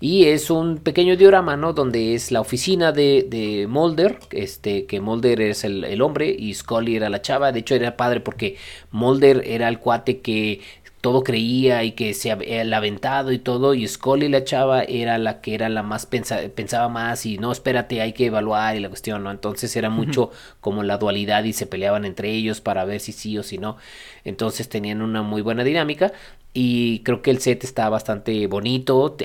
Y 0.00 0.24
es 0.24 0.50
un 0.50 0.78
pequeño 0.78 1.16
diorama, 1.16 1.56
¿no? 1.56 1.74
Donde 1.74 2.14
es 2.14 2.32
la 2.32 2.40
oficina 2.40 2.92
de, 2.92 3.26
de 3.28 3.66
Mulder, 3.68 4.18
este, 4.30 4.86
que 4.86 5.00
Mulder 5.00 5.40
es 5.42 5.64
el, 5.64 5.84
el, 5.84 6.02
hombre 6.02 6.34
y 6.36 6.52
Scully 6.54 6.96
era 6.96 7.10
la 7.10 7.22
chava. 7.22 7.52
De 7.52 7.60
hecho 7.60 7.74
era 7.74 7.96
padre 7.96 8.20
porque 8.20 8.56
Mulder 8.90 9.42
era 9.46 9.68
el 9.68 9.78
cuate 9.78 10.20
que 10.20 10.60
todo 11.04 11.22
creía 11.22 11.84
y 11.84 11.92
que 11.92 12.14
se 12.14 12.30
había 12.30 12.62
aventado 12.74 13.30
y 13.30 13.38
todo 13.38 13.74
y 13.74 13.86
Scully 13.86 14.30
la 14.30 14.42
chava 14.42 14.84
era 14.84 15.18
la 15.18 15.42
que 15.42 15.54
era 15.54 15.68
la 15.68 15.82
más 15.82 16.06
pensaba 16.06 16.88
más 16.88 17.26
y 17.26 17.36
no 17.36 17.52
espérate 17.52 18.00
hay 18.00 18.14
que 18.14 18.24
evaluar 18.24 18.74
y 18.74 18.80
la 18.80 18.88
cuestión 18.88 19.22
no 19.22 19.30
entonces 19.30 19.76
era 19.76 19.90
mucho 19.90 20.30
como 20.62 20.82
la 20.82 20.96
dualidad 20.96 21.44
y 21.44 21.52
se 21.52 21.66
peleaban 21.66 22.06
entre 22.06 22.30
ellos 22.30 22.62
para 22.62 22.86
ver 22.86 23.00
si 23.00 23.12
sí 23.12 23.36
o 23.36 23.42
si 23.42 23.58
no. 23.58 23.76
Entonces 24.24 24.70
tenían 24.70 25.02
una 25.02 25.20
muy 25.20 25.42
buena 25.42 25.62
dinámica 25.62 26.10
y 26.54 27.00
creo 27.00 27.20
que 27.20 27.32
el 27.32 27.40
set 27.40 27.64
está 27.64 27.88
bastante 27.88 28.46
bonito. 28.46 29.16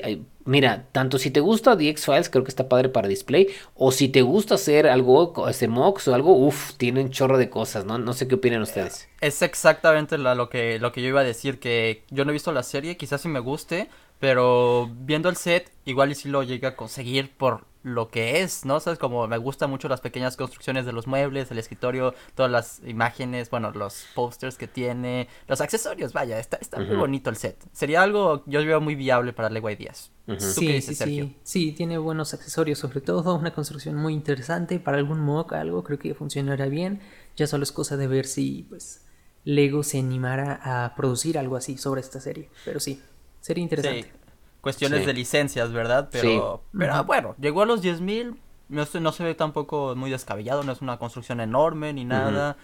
Mira, 0.44 0.88
tanto 0.90 1.18
si 1.18 1.30
te 1.30 1.38
gusta 1.38 1.76
The 1.78 1.88
X-Files, 1.90 2.28
creo 2.28 2.42
que 2.42 2.50
está 2.50 2.68
padre 2.68 2.88
para 2.88 3.06
display. 3.06 3.46
O 3.74 3.92
si 3.92 4.08
te 4.08 4.22
gusta 4.22 4.56
hacer 4.56 4.88
algo, 4.88 5.48
este 5.48 5.68
Mox 5.68 6.08
o 6.08 6.14
algo, 6.14 6.34
uff, 6.34 6.72
tiene 6.74 7.02
un 7.02 7.10
chorro 7.10 7.38
de 7.38 7.48
cosas, 7.48 7.84
¿no? 7.84 7.98
No 7.98 8.14
sé 8.14 8.26
qué 8.26 8.34
opinan 8.34 8.62
ustedes. 8.62 9.08
Es 9.20 9.42
exactamente 9.42 10.18
lo, 10.18 10.50
que, 10.50 10.80
lo 10.80 10.90
que 10.90 11.02
yo 11.02 11.08
iba 11.08 11.20
a 11.20 11.24
decir, 11.24 11.60
que 11.60 12.02
yo 12.10 12.24
no 12.24 12.30
he 12.30 12.32
visto 12.32 12.50
la 12.52 12.64
serie, 12.64 12.96
quizás 12.96 13.20
sí 13.20 13.28
me 13.28 13.40
guste, 13.40 13.88
Pero 14.18 14.90
viendo 14.92 15.28
el 15.28 15.36
set, 15.36 15.70
igual 15.84 16.10
y 16.10 16.14
si 16.16 16.28
lo 16.28 16.42
llega 16.42 16.70
a 16.70 16.76
conseguir 16.76 17.30
por 17.30 17.64
lo 17.82 18.08
que 18.08 18.42
es, 18.42 18.64
¿no? 18.64 18.78
Sabes, 18.80 18.98
como 18.98 19.26
me 19.26 19.38
gustan 19.38 19.70
mucho 19.70 19.88
las 19.88 20.00
pequeñas 20.00 20.36
construcciones 20.36 20.84
de 20.84 20.92
los 20.92 21.06
muebles, 21.06 21.50
el 21.50 21.58
escritorio, 21.58 22.14
todas 22.34 22.50
las 22.50 22.80
imágenes, 22.84 23.48
bueno, 23.50 23.70
los 23.70 24.06
posters 24.14 24.56
que 24.56 24.68
tiene, 24.68 25.28
los 25.48 25.60
accesorios, 25.60 26.12
vaya, 26.12 26.38
está, 26.38 26.58
está 26.58 26.78
muy 26.80 26.96
bonito 26.96 27.30
el 27.30 27.36
set. 27.36 27.56
Sería 27.72 28.02
algo, 28.02 28.44
yo 28.46 28.64
veo 28.64 28.80
muy 28.80 28.94
viable 28.94 29.32
para 29.32 29.48
Lego 29.48 29.70
Ideas. 29.70 30.10
Sí, 30.38 30.80
sí, 30.80 30.94
sí, 30.94 31.36
sí, 31.42 31.72
tiene 31.72 31.98
buenos 31.98 32.34
accesorios, 32.34 32.78
sobre 32.78 33.00
todo 33.00 33.34
una 33.34 33.52
construcción 33.52 33.96
muy 33.96 34.12
interesante 34.12 34.78
para 34.78 34.98
algún 34.98 35.20
mock, 35.20 35.54
algo 35.54 35.82
creo 35.82 35.98
que 35.98 36.14
funcionará 36.14 36.66
bien. 36.66 37.00
Ya 37.36 37.46
solo 37.46 37.64
es 37.64 37.72
cosa 37.72 37.96
de 37.96 38.06
ver 38.06 38.26
si, 38.26 38.66
pues, 38.68 39.06
Lego 39.44 39.82
se 39.82 39.98
animara 39.98 40.60
a 40.62 40.94
producir 40.94 41.38
algo 41.38 41.56
así 41.56 41.78
sobre 41.78 42.02
esta 42.02 42.20
serie, 42.20 42.50
pero 42.64 42.78
sí, 42.78 43.02
sería 43.40 43.62
interesante 43.62 44.19
cuestiones 44.60 45.06
de 45.06 45.12
licencias, 45.12 45.72
¿verdad? 45.72 46.08
Pero, 46.10 46.64
pero 46.76 47.04
bueno, 47.04 47.34
llegó 47.40 47.62
a 47.62 47.66
los 47.66 47.82
10.000, 47.82 48.36
no, 48.68 48.86
no 49.00 49.12
se 49.12 49.24
ve 49.24 49.34
tampoco 49.34 49.94
muy 49.96 50.10
descabellado, 50.10 50.62
no 50.62 50.72
es 50.72 50.80
una 50.80 50.98
construcción 50.98 51.40
enorme 51.40 51.92
ni 51.92 52.04
nada. 52.04 52.56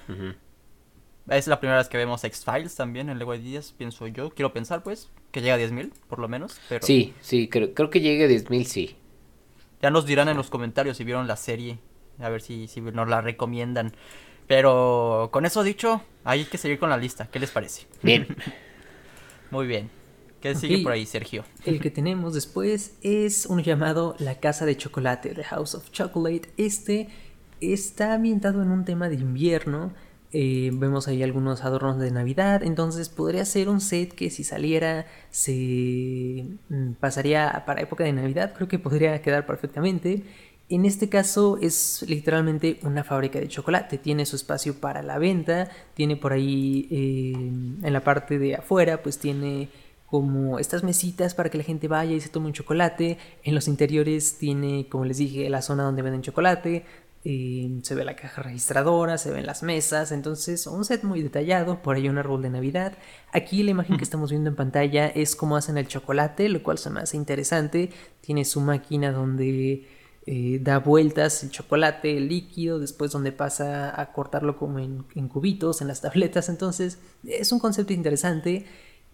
Es 1.29 1.49
la 1.49 1.59
primera 1.59 1.79
vez 1.79 1.89
que 1.89 1.97
vemos 1.97 2.23
X-Files 2.23 2.77
también 2.77 3.09
en 3.09 3.19
Lego 3.19 3.37
10, 3.37 3.73
pienso 3.73 4.07
yo. 4.07 4.31
Quiero 4.31 4.53
pensar, 4.53 4.85
pues, 4.85 5.11
que 5.33 5.43
llega 5.43 5.55
a 5.55 5.59
10.000, 5.59 5.93
por 6.09 6.21
lo 6.21 6.29
menos. 6.29 6.61
Pero... 6.69 6.87
Sí, 6.87 7.15
sí, 7.21 7.49
creo, 7.49 7.75
creo 7.75 7.91
que 7.91 8.01
llegue 8.01 8.25
a 8.25 8.29
10.000, 8.29 8.65
sí. 8.65 8.97
Ya 9.83 9.91
nos 9.91 10.07
dirán 10.07 10.29
en 10.29 10.37
los 10.37 10.51
comentarios 10.51 10.97
si 10.97 11.05
vieron 11.05 11.27
la 11.27 11.37
serie, 11.37 11.79
a 12.21 12.29
ver 12.29 12.43
si, 12.43 12.69
si 12.69 12.81
nos 12.81 13.09
la 13.09 13.21
recomiendan. 13.21 13.93
Pero 14.47 15.31
con 15.33 15.45
eso 15.45 15.65
dicho, 15.65 16.03
hay 16.25 16.45
que 16.45 16.59
seguir 16.59 16.79
con 16.79 16.91
la 16.91 16.97
lista. 16.97 17.29
¿Qué 17.31 17.41
les 17.41 17.51
parece? 17.51 17.87
Bien. 18.03 18.29
Muy 19.51 19.67
bien. 19.67 19.91
¿Qué 20.41 20.55
sigue 20.55 20.83
por 20.83 20.93
ahí, 20.93 21.07
Sergio? 21.07 21.45
El 21.65 21.81
que 21.81 21.91
tenemos 21.91 22.35
después 22.35 22.95
es 23.03 23.47
un 23.47 23.63
llamado 23.63 24.15
La 24.19 24.39
Casa 24.39 24.67
de 24.67 24.77
Chocolate, 24.77 25.35
The 25.35 25.45
House 25.45 25.75
of 25.75 25.91
Chocolate. 25.91 26.51
Este 26.57 27.09
está 27.61 28.15
ambientado 28.15 28.63
en 28.63 28.71
un 28.71 28.85
tema 28.85 29.09
de 29.09 29.17
invierno. 29.17 29.93
Eh, 30.33 30.71
vemos 30.75 31.09
ahí 31.09 31.23
algunos 31.23 31.65
adornos 31.65 31.99
de 31.99 32.11
Navidad. 32.11 32.63
Entonces 32.63 33.09
podría 33.09 33.45
ser 33.45 33.69
un 33.69 33.81
set 33.81 34.13
que 34.13 34.31
si 34.31 34.45
saliera 34.45 35.07
se 35.31 36.45
mm, 36.69 36.93
pasaría 37.01 37.65
para 37.67 37.81
época 37.81 38.05
de 38.05 38.13
Navidad. 38.13 38.53
Creo 38.55 38.69
que 38.69 38.79
podría 38.79 39.21
quedar 39.23 39.47
perfectamente. 39.47 40.25
En 40.69 40.85
este 40.85 41.09
caso 41.09 41.59
es 41.63 42.05
literalmente 42.09 42.81
una 42.83 43.05
fábrica 43.05 43.39
de 43.39 43.49
chocolate. 43.49 43.99
Tiene 43.99 44.27
su 44.27 44.37
espacio 44.37 44.75
para 44.81 45.03
la 45.03 45.19
venta. 45.19 45.71
Tiene 45.95 46.17
por 46.17 46.33
ahí 46.33 46.89
eh, 46.91 47.87
en 47.87 47.93
la 47.93 48.01
parte 48.01 48.39
de 48.39 48.57
afuera 48.57 49.03
pues 49.03 49.19
tiene 49.19 49.71
como 50.07 50.59
estas 50.59 50.85
mesitas 50.85 51.35
para 51.35 51.51
que 51.51 51.59
la 51.59 51.65
gente 51.65 51.89
vaya 51.89 52.13
y 52.13 52.21
se 52.21 52.29
tome 52.29 52.47
un 52.47 52.53
chocolate. 52.53 53.19
En 53.43 53.55
los 53.55 53.69
interiores 53.69 54.39
tiene, 54.39 54.89
como 54.89 55.05
les 55.05 55.19
dije, 55.19 55.51
la 55.51 55.63
zona 55.63 55.83
donde 55.83 56.03
venden 56.03 56.23
chocolate. 56.23 56.85
Eh, 57.29 57.81
se 57.83 57.97
ve 57.97 58.05
la 58.05 58.15
caja 58.15 58.41
registradora, 58.41 59.19
se 59.19 59.33
ven 59.33 59.47
las 59.47 59.65
mesas, 59.65 60.13
entonces 60.13 60.65
un 60.69 60.85
set 60.85 61.03
muy 61.03 61.23
detallado, 61.23 61.83
por 61.83 61.97
ahí 61.97 62.09
un 62.09 62.19
árbol 62.19 62.41
de 62.41 62.51
Navidad. 62.51 62.97
Aquí 63.33 63.65
la 63.65 63.73
imagen 63.73 63.97
que 63.97 64.05
estamos 64.05 64.31
viendo 64.31 64.49
en 64.49 64.55
pantalla 64.55 65.09
es 65.09 65.35
cómo 65.35 65.57
hacen 65.57 65.77
el 65.77 65.89
chocolate, 65.89 66.49
lo 66.49 66.63
cual 66.63 66.79
se 66.79 66.89
me 66.89 67.01
hace 67.01 67.17
interesante. 67.17 67.91
Tiene 68.21 68.45
su 68.45 68.61
máquina 68.61 69.11
donde 69.11 69.89
eh, 70.25 70.61
da 70.63 70.79
vueltas 70.79 71.43
el 71.43 71.51
chocolate 71.51 72.17
el 72.17 72.29
líquido, 72.29 72.79
después 72.79 73.11
donde 73.11 73.33
pasa 73.33 74.01
a 74.01 74.13
cortarlo 74.13 74.57
como 74.57 74.79
en, 74.79 75.05
en 75.17 75.27
cubitos, 75.27 75.81
en 75.81 75.89
las 75.89 76.03
tabletas, 76.03 76.49
entonces 76.49 77.01
es 77.25 77.51
un 77.51 77.59
concepto 77.59 77.93
interesante. 77.93 78.67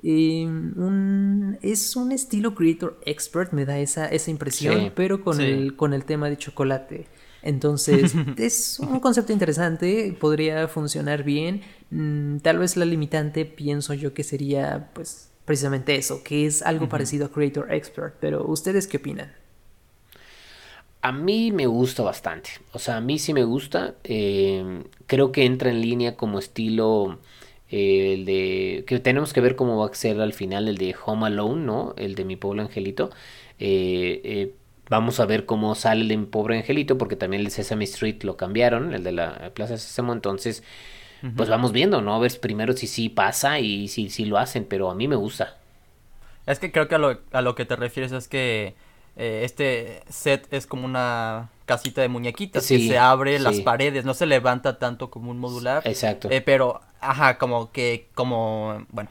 Un, 0.04 1.58
es 1.62 1.94
un 1.94 2.10
estilo 2.10 2.54
creator 2.54 2.98
expert, 3.06 3.52
me 3.52 3.64
da 3.64 3.78
esa, 3.78 4.06
esa 4.08 4.30
impresión, 4.30 4.92
pero 4.96 5.22
con, 5.22 5.40
el, 5.40 5.76
con 5.76 5.94
el 5.94 6.04
tema 6.04 6.28
de 6.28 6.36
chocolate. 6.36 7.06
Entonces, 7.42 8.14
es 8.36 8.78
un 8.80 9.00
concepto 9.00 9.32
interesante, 9.32 10.16
podría 10.18 10.68
funcionar 10.68 11.22
bien. 11.22 11.62
Mm, 11.90 12.38
tal 12.38 12.58
vez 12.58 12.76
la 12.76 12.84
limitante 12.84 13.44
pienso 13.44 13.94
yo 13.94 14.14
que 14.14 14.24
sería, 14.24 14.90
pues, 14.94 15.30
precisamente 15.44 15.94
eso, 15.96 16.22
que 16.22 16.46
es 16.46 16.62
algo 16.62 16.88
parecido 16.88 17.26
a 17.26 17.28
Creator 17.30 17.72
Expert. 17.72 18.14
Pero, 18.20 18.46
¿ustedes 18.46 18.86
qué 18.86 18.96
opinan? 18.96 19.32
A 21.00 21.10
mí 21.10 21.50
me 21.50 21.66
gusta 21.66 22.04
bastante. 22.04 22.50
O 22.72 22.78
sea, 22.78 22.98
a 22.98 23.00
mí 23.00 23.18
sí 23.18 23.34
me 23.34 23.42
gusta. 23.42 23.96
Em, 24.04 24.84
creo 25.06 25.32
que 25.32 25.44
entra 25.44 25.70
en 25.70 25.80
línea 25.80 26.16
como 26.16 26.38
estilo 26.38 27.18
el 27.72 28.24
de 28.26 28.84
que 28.86 29.00
tenemos 29.00 29.32
que 29.32 29.40
ver 29.40 29.56
cómo 29.56 29.78
va 29.78 29.86
a 29.86 29.94
ser 29.94 30.20
al 30.20 30.34
final 30.34 30.68
el 30.68 30.76
de 30.76 30.94
Home 31.04 31.26
Alone, 31.26 31.64
¿no? 31.64 31.94
El 31.96 32.14
de 32.14 32.24
mi 32.24 32.36
pobre 32.36 32.60
angelito. 32.60 33.10
Eh, 33.58 34.20
eh, 34.24 34.54
vamos 34.90 35.20
a 35.20 35.26
ver 35.26 35.46
cómo 35.46 35.74
sale 35.74 36.02
el 36.02 36.08
de 36.08 36.16
mi 36.18 36.26
pobre 36.26 36.58
angelito, 36.58 36.98
porque 36.98 37.16
también 37.16 37.40
el 37.40 37.46
de 37.46 37.50
Sesame 37.50 37.84
Street 37.84 38.22
lo 38.24 38.36
cambiaron, 38.36 38.94
el 38.94 39.04
de 39.04 39.12
la 39.12 39.50
Plaza 39.54 39.78
Sésamo, 39.78 40.12
entonces, 40.12 40.62
pues 41.36 41.48
vamos 41.48 41.72
viendo, 41.72 42.02
¿no? 42.02 42.14
A 42.14 42.18
ver 42.18 42.38
primero 42.40 42.74
si 42.74 42.86
sí 42.86 43.08
pasa 43.08 43.58
y 43.60 43.88
si, 43.88 44.10
si 44.10 44.24
lo 44.26 44.38
hacen, 44.38 44.66
pero 44.68 44.90
a 44.90 44.94
mí 44.94 45.08
me 45.08 45.16
gusta. 45.16 45.56
Es 46.46 46.58
que 46.58 46.72
creo 46.72 46.88
que 46.88 46.96
a 46.96 46.98
lo, 46.98 47.20
a 47.32 47.40
lo 47.40 47.54
que 47.54 47.64
te 47.64 47.76
refieres 47.76 48.12
es 48.12 48.28
que 48.28 48.74
eh, 49.16 49.42
este 49.44 50.02
set 50.08 50.46
es 50.52 50.66
como 50.66 50.84
una 50.84 51.50
casita 51.66 52.00
de 52.00 52.08
muñequitas 52.08 52.66
que 52.66 52.78
se 52.78 52.98
abre 52.98 53.38
las 53.38 53.60
paredes, 53.60 54.04
no 54.04 54.14
se 54.14 54.26
levanta 54.26 54.78
tanto 54.78 55.10
como 55.10 55.30
un 55.30 55.38
modular. 55.38 55.82
Exacto. 55.86 56.30
Eh, 56.30 56.40
pero, 56.40 56.80
ajá, 57.00 57.38
como 57.38 57.72
que, 57.72 58.08
como, 58.14 58.84
bueno, 58.90 59.10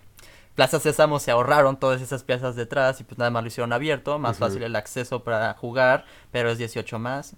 Plaza 0.56 0.80
Sésamo 0.82 1.20
se 1.20 1.32
ahorraron 1.32 1.80
todas 1.80 2.02
esas 2.02 2.24
piezas 2.24 2.58
detrás 2.58 3.00
y 3.00 3.06
pues 3.06 3.18
nada 3.18 3.32
más 3.32 3.42
lo 3.44 3.48
hicieron 3.48 3.72
abierto, 3.72 4.20
más 4.20 4.38
fácil 4.38 4.64
el 4.64 4.76
acceso 4.76 5.24
para 5.24 5.54
jugar, 5.54 6.06
pero 6.32 6.52
es 6.52 6.58
18 6.58 7.00
más. 7.00 7.36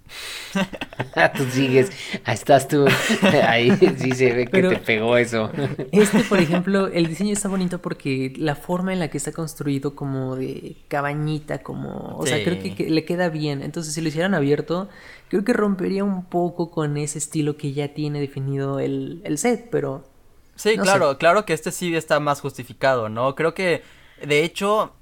tú 1.36 1.44
sigues, 1.44 1.92
ahí 2.24 2.34
estás 2.34 2.66
tú, 2.66 2.86
ahí 3.48 3.70
sí 3.98 4.12
se 4.12 4.32
ve 4.32 4.46
que 4.46 4.62
te 4.62 4.76
pegó 4.78 5.16
eso. 5.16 5.48
este, 5.92 6.24
por 6.24 6.40
ejemplo, 6.40 6.88
el 6.88 7.06
diseño 7.06 7.32
está 7.32 7.48
bonito 7.48 7.78
porque 7.78 8.32
la 8.36 8.56
forma 8.56 8.92
en 8.92 8.98
la 8.98 9.08
que 9.08 9.18
está 9.18 9.30
construido 9.30 9.94
como 9.94 10.34
de 10.34 10.76
cabañita, 10.88 11.62
como, 11.62 12.16
o 12.18 12.26
sea, 12.26 12.42
creo 12.42 12.58
que, 12.58 12.90
le 12.90 13.04
queda 13.04 13.28
bien, 13.28 13.62
entonces 13.62 13.94
si 13.94 14.00
lo 14.00 14.08
hicieran 14.08 14.34
abierto, 14.34 14.88
creo 15.28 15.44
que 15.44 15.52
rompería 15.52 16.02
un 16.02 16.24
poco 16.24 16.72
con 16.72 16.96
ese 16.96 17.18
estilo 17.18 17.56
que 17.56 17.72
ya 17.72 17.94
tiene 17.94 18.20
definido 18.20 18.80
el, 18.80 19.20
el 19.24 19.38
set, 19.38 19.68
pero 19.70 20.04
Sí, 20.56 20.76
claro, 20.78 21.18
claro 21.18 21.44
que 21.44 21.52
este 21.52 21.72
sí 21.72 21.94
está 21.94 22.20
más 22.20 22.40
justificado, 22.40 23.08
¿no? 23.08 23.34
Creo 23.34 23.54
que, 23.54 23.82
de 24.22 24.44
hecho, 24.44 24.92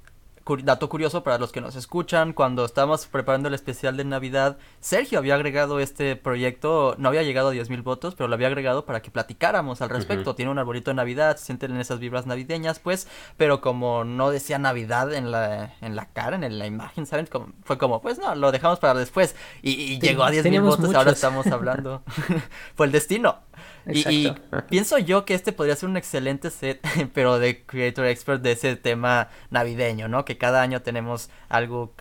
dato 0.62 0.88
curioso 0.88 1.22
para 1.22 1.38
los 1.38 1.52
que 1.52 1.60
nos 1.60 1.76
escuchan, 1.76 2.32
cuando 2.32 2.64
estábamos 2.64 3.06
preparando 3.06 3.48
el 3.48 3.54
especial 3.54 3.96
de 3.96 4.04
Navidad, 4.04 4.58
Sergio 4.80 5.18
había 5.18 5.34
agregado 5.34 5.78
este 5.78 6.16
proyecto, 6.16 6.96
no 6.98 7.08
había 7.08 7.22
llegado 7.22 7.50
a 7.50 7.54
10.000 7.54 7.82
votos, 7.82 8.14
pero 8.14 8.28
lo 8.28 8.34
había 8.34 8.48
agregado 8.48 8.84
para 8.84 9.02
que 9.02 9.10
platicáramos 9.10 9.82
al 9.82 9.90
respecto. 9.90 10.34
Tiene 10.34 10.50
un 10.50 10.58
arbolito 10.58 10.90
de 10.90 10.94
Navidad, 10.94 11.36
se 11.36 11.46
sienten 11.46 11.72
en 11.72 11.80
esas 11.80 12.00
vibras 12.00 12.26
navideñas, 12.26 12.78
pues, 12.80 13.06
pero 13.36 13.60
como 13.60 14.04
no 14.04 14.30
decía 14.30 14.58
Navidad 14.58 15.12
en 15.14 15.30
la, 15.30 15.74
en 15.80 15.94
la 15.94 16.06
cara, 16.06 16.36
en 16.36 16.58
la 16.58 16.66
imagen, 16.66 17.06
¿saben? 17.06 17.26
Como, 17.26 17.48
fue 17.64 17.78
como, 17.78 18.02
pues 18.02 18.18
no, 18.18 18.34
lo 18.34 18.50
dejamos 18.50 18.78
para 18.78 18.98
después. 18.98 19.36
Y, 19.62 20.00
llegó 20.00 20.24
a 20.24 20.32
10.000 20.32 20.62
votos, 20.62 20.94
ahora 20.94 21.12
estamos 21.12 21.46
hablando. 21.46 22.02
fue 22.74 22.86
el 22.86 22.92
destino. 22.92 23.38
Y, 23.86 24.32
pienso 24.68 24.98
yo 24.98 25.24
que 25.24 25.34
este 25.34 25.52
podría 25.52 25.76
ser 25.76 25.88
un 25.88 25.96
excelente 25.96 26.50
set, 26.50 26.80
pero 27.14 27.38
de 27.38 27.62
Creator 27.64 28.06
Expert 28.06 28.42
de 28.42 28.52
ese 28.52 28.76
tema 28.76 29.28
navideño, 29.50 30.08
¿no? 30.08 30.24
Que 30.24 30.38
cada 30.38 30.62
año 30.62 30.82
tenemos 30.82 31.30
algo 31.48 31.92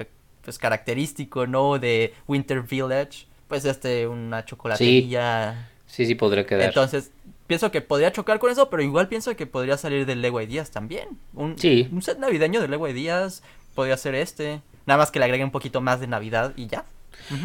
pues 0.43 0.57
característico, 0.57 1.47
¿no? 1.47 1.79
De 1.79 2.13
Winter 2.27 2.61
Village, 2.61 3.27
pues 3.47 3.65
este, 3.65 4.07
una 4.07 4.45
chocolatería. 4.45 5.69
Sí, 5.85 6.05
sí, 6.05 6.15
podría 6.15 6.45
quedar. 6.45 6.63
Entonces, 6.63 7.11
pienso 7.47 7.71
que 7.71 7.81
podría 7.81 8.11
chocar 8.11 8.39
con 8.39 8.49
eso, 8.49 8.69
pero 8.69 8.81
igual 8.81 9.07
pienso 9.07 9.35
que 9.35 9.45
podría 9.45 9.77
salir 9.77 10.05
del 10.05 10.21
Lego 10.21 10.41
Ideas 10.41 10.71
también. 10.71 11.19
Un, 11.33 11.57
sí. 11.57 11.89
un 11.91 12.01
set 12.01 12.17
navideño 12.17 12.61
de 12.61 12.67
Lego 12.67 12.87
Ideas 12.87 13.43
podría 13.75 13.97
ser 13.97 14.15
este. 14.15 14.61
Nada 14.85 14.99
más 14.99 15.11
que 15.11 15.19
le 15.19 15.25
agregue 15.25 15.43
un 15.43 15.51
poquito 15.51 15.81
más 15.81 15.99
de 15.99 16.07
Navidad 16.07 16.53
y 16.55 16.67
ya 16.67 16.85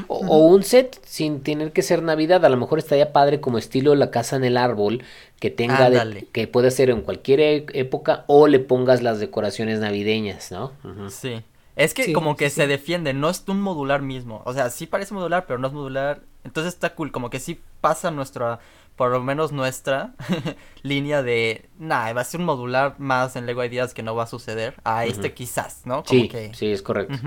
o, 0.08 0.46
un 0.46 0.62
set 0.62 0.98
sin 1.04 1.42
tener 1.42 1.72
que 1.72 1.82
ser 1.82 2.02
Navidad, 2.02 2.44
a 2.44 2.48
lo 2.48 2.56
mejor 2.56 2.78
estaría 2.78 3.12
padre 3.12 3.40
como 3.40 3.58
estilo 3.58 3.94
la 3.94 4.10
casa 4.10 4.36
en 4.36 4.44
el 4.44 4.56
árbol, 4.56 5.02
que 5.40 5.50
tenga 5.50 5.90
que 6.32 6.46
puede 6.48 6.70
ser 6.70 6.90
en 6.90 7.02
cualquier 7.02 7.40
e, 7.40 7.66
época 7.74 8.24
o 8.26 8.48
le 8.48 8.58
pongas 8.58 9.02
las 9.02 9.20
decoraciones 9.20 9.80
navideñas, 9.80 10.50
¿no? 10.50 10.72
Sí. 11.10 11.42
Es 11.76 11.92
que 11.92 12.14
como 12.14 12.36
que 12.36 12.48
se 12.48 12.66
defiende, 12.66 13.12
no 13.12 13.28
es 13.28 13.44
un 13.46 13.60
modular 13.60 14.00
mismo. 14.00 14.42
O 14.46 14.54
sea, 14.54 14.70
sí 14.70 14.86
parece 14.86 15.12
modular, 15.12 15.44
pero 15.46 15.58
no 15.58 15.68
es 15.68 15.74
modular. 15.74 16.22
Entonces 16.42 16.72
está 16.72 16.94
cool, 16.94 17.12
como 17.12 17.28
que 17.28 17.38
sí 17.38 17.60
pasa 17.82 18.10
nuestra, 18.10 18.60
por 18.96 19.10
lo 19.10 19.22
menos 19.22 19.52
nuestra 19.52 20.14
línea 20.82 21.22
de, 21.22 21.68
nah, 21.78 22.12
va 22.14 22.22
a 22.22 22.24
ser 22.24 22.40
un 22.40 22.46
modular 22.46 22.94
más 22.98 23.36
en 23.36 23.44
Lego 23.44 23.62
Ideas 23.62 23.92
que 23.92 24.02
no 24.02 24.14
va 24.14 24.22
a 24.22 24.26
suceder. 24.26 24.74
A 24.84 25.04
este 25.04 25.34
quizás, 25.34 25.82
¿no? 25.84 26.02
Como 26.02 26.22
sí, 26.22 26.30
sí, 26.54 26.72
es 26.72 26.80
correcto. 26.80 27.18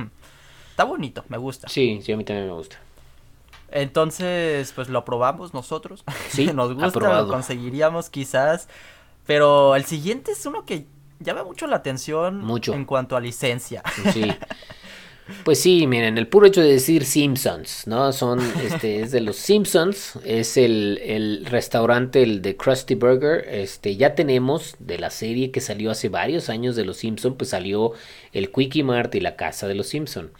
Está 0.79 0.87
bonito, 0.87 1.25
me 1.27 1.37
gusta. 1.37 1.67
Sí, 1.67 1.99
sí, 2.01 2.13
a 2.13 2.15
mí 2.15 2.23
también 2.23 2.47
me 2.47 2.53
gusta. 2.53 2.77
Entonces, 3.69 4.71
pues 4.71 4.87
lo 4.87 5.03
probamos 5.03 5.53
nosotros. 5.53 6.05
Sí, 6.29 6.45
nos 6.53 6.73
gusta, 6.73 7.21
lo 7.21 7.27
conseguiríamos 7.27 8.09
quizás. 8.09 8.69
Pero 9.25 9.75
el 9.75 9.83
siguiente 9.83 10.31
es 10.31 10.45
uno 10.45 10.63
que 10.63 10.85
llama 11.19 11.43
mucho 11.43 11.67
la 11.67 11.75
atención 11.75 12.39
Mucho. 12.39 12.73
en 12.73 12.85
cuanto 12.85 13.17
a 13.17 13.19
licencia. 13.19 13.83
Sí. 14.13 14.23
Pues 15.43 15.61
sí, 15.61 15.85
miren, 15.85 16.17
el 16.17 16.27
puro 16.27 16.47
hecho 16.47 16.61
de 16.61 16.71
decir 16.71 17.05
Simpsons, 17.05 17.85
¿no? 17.85 18.11
Son, 18.13 18.39
este, 18.63 19.01
es 19.03 19.11
de 19.11 19.21
los 19.21 19.35
Simpsons, 19.35 20.17
es 20.25 20.57
el, 20.57 20.99
el 21.03 21.45
restaurante, 21.45 22.23
el 22.23 22.41
de 22.41 22.57
Krusty 22.57 22.95
Burger, 22.95 23.47
este, 23.47 23.95
ya 23.95 24.15
tenemos 24.15 24.75
de 24.79 24.97
la 24.97 25.11
serie 25.11 25.51
que 25.51 25.61
salió 25.61 25.91
hace 25.91 26.09
varios 26.09 26.49
años 26.49 26.75
de 26.75 26.83
los 26.83 26.97
Simpsons, 26.97 27.35
pues 27.37 27.51
salió 27.51 27.91
el 28.33 28.51
Quickie 28.51 28.81
Mart 28.81 29.13
y 29.13 29.19
la 29.19 29.35
casa 29.35 29.67
de 29.67 29.75
los 29.75 29.89
Simpsons. 29.89 30.31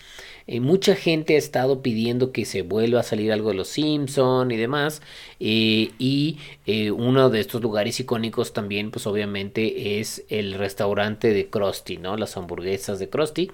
Eh, 0.52 0.62
mucha 0.62 0.96
gente 0.96 1.36
ha 1.36 1.38
estado 1.38 1.84
pidiendo 1.84 2.32
que 2.32 2.44
se 2.44 2.64
vuelva 2.64 3.02
a 3.02 3.04
salir 3.04 3.32
algo 3.32 3.50
de 3.50 3.56
los 3.56 3.68
Simpson 3.68 4.50
y 4.50 4.58
demás. 4.58 5.04
eh, 5.40 5.92
y 6.00 6.40
eh, 6.66 6.90
uno 6.90 7.30
de 7.30 7.40
estos 7.40 7.62
lugares 7.62 8.00
icónicos 8.00 8.52
también, 8.52 8.90
pues 8.90 9.06
obviamente 9.06 10.00
es 10.00 10.26
el 10.28 10.56
restaurante 10.56 11.32
de 11.36 11.50
Krusty, 11.52 11.98
¿no? 11.98 12.18
Las 12.18 12.36
hamburguesas 12.36 12.98
de 12.98 13.10
Krusty. 13.10 13.52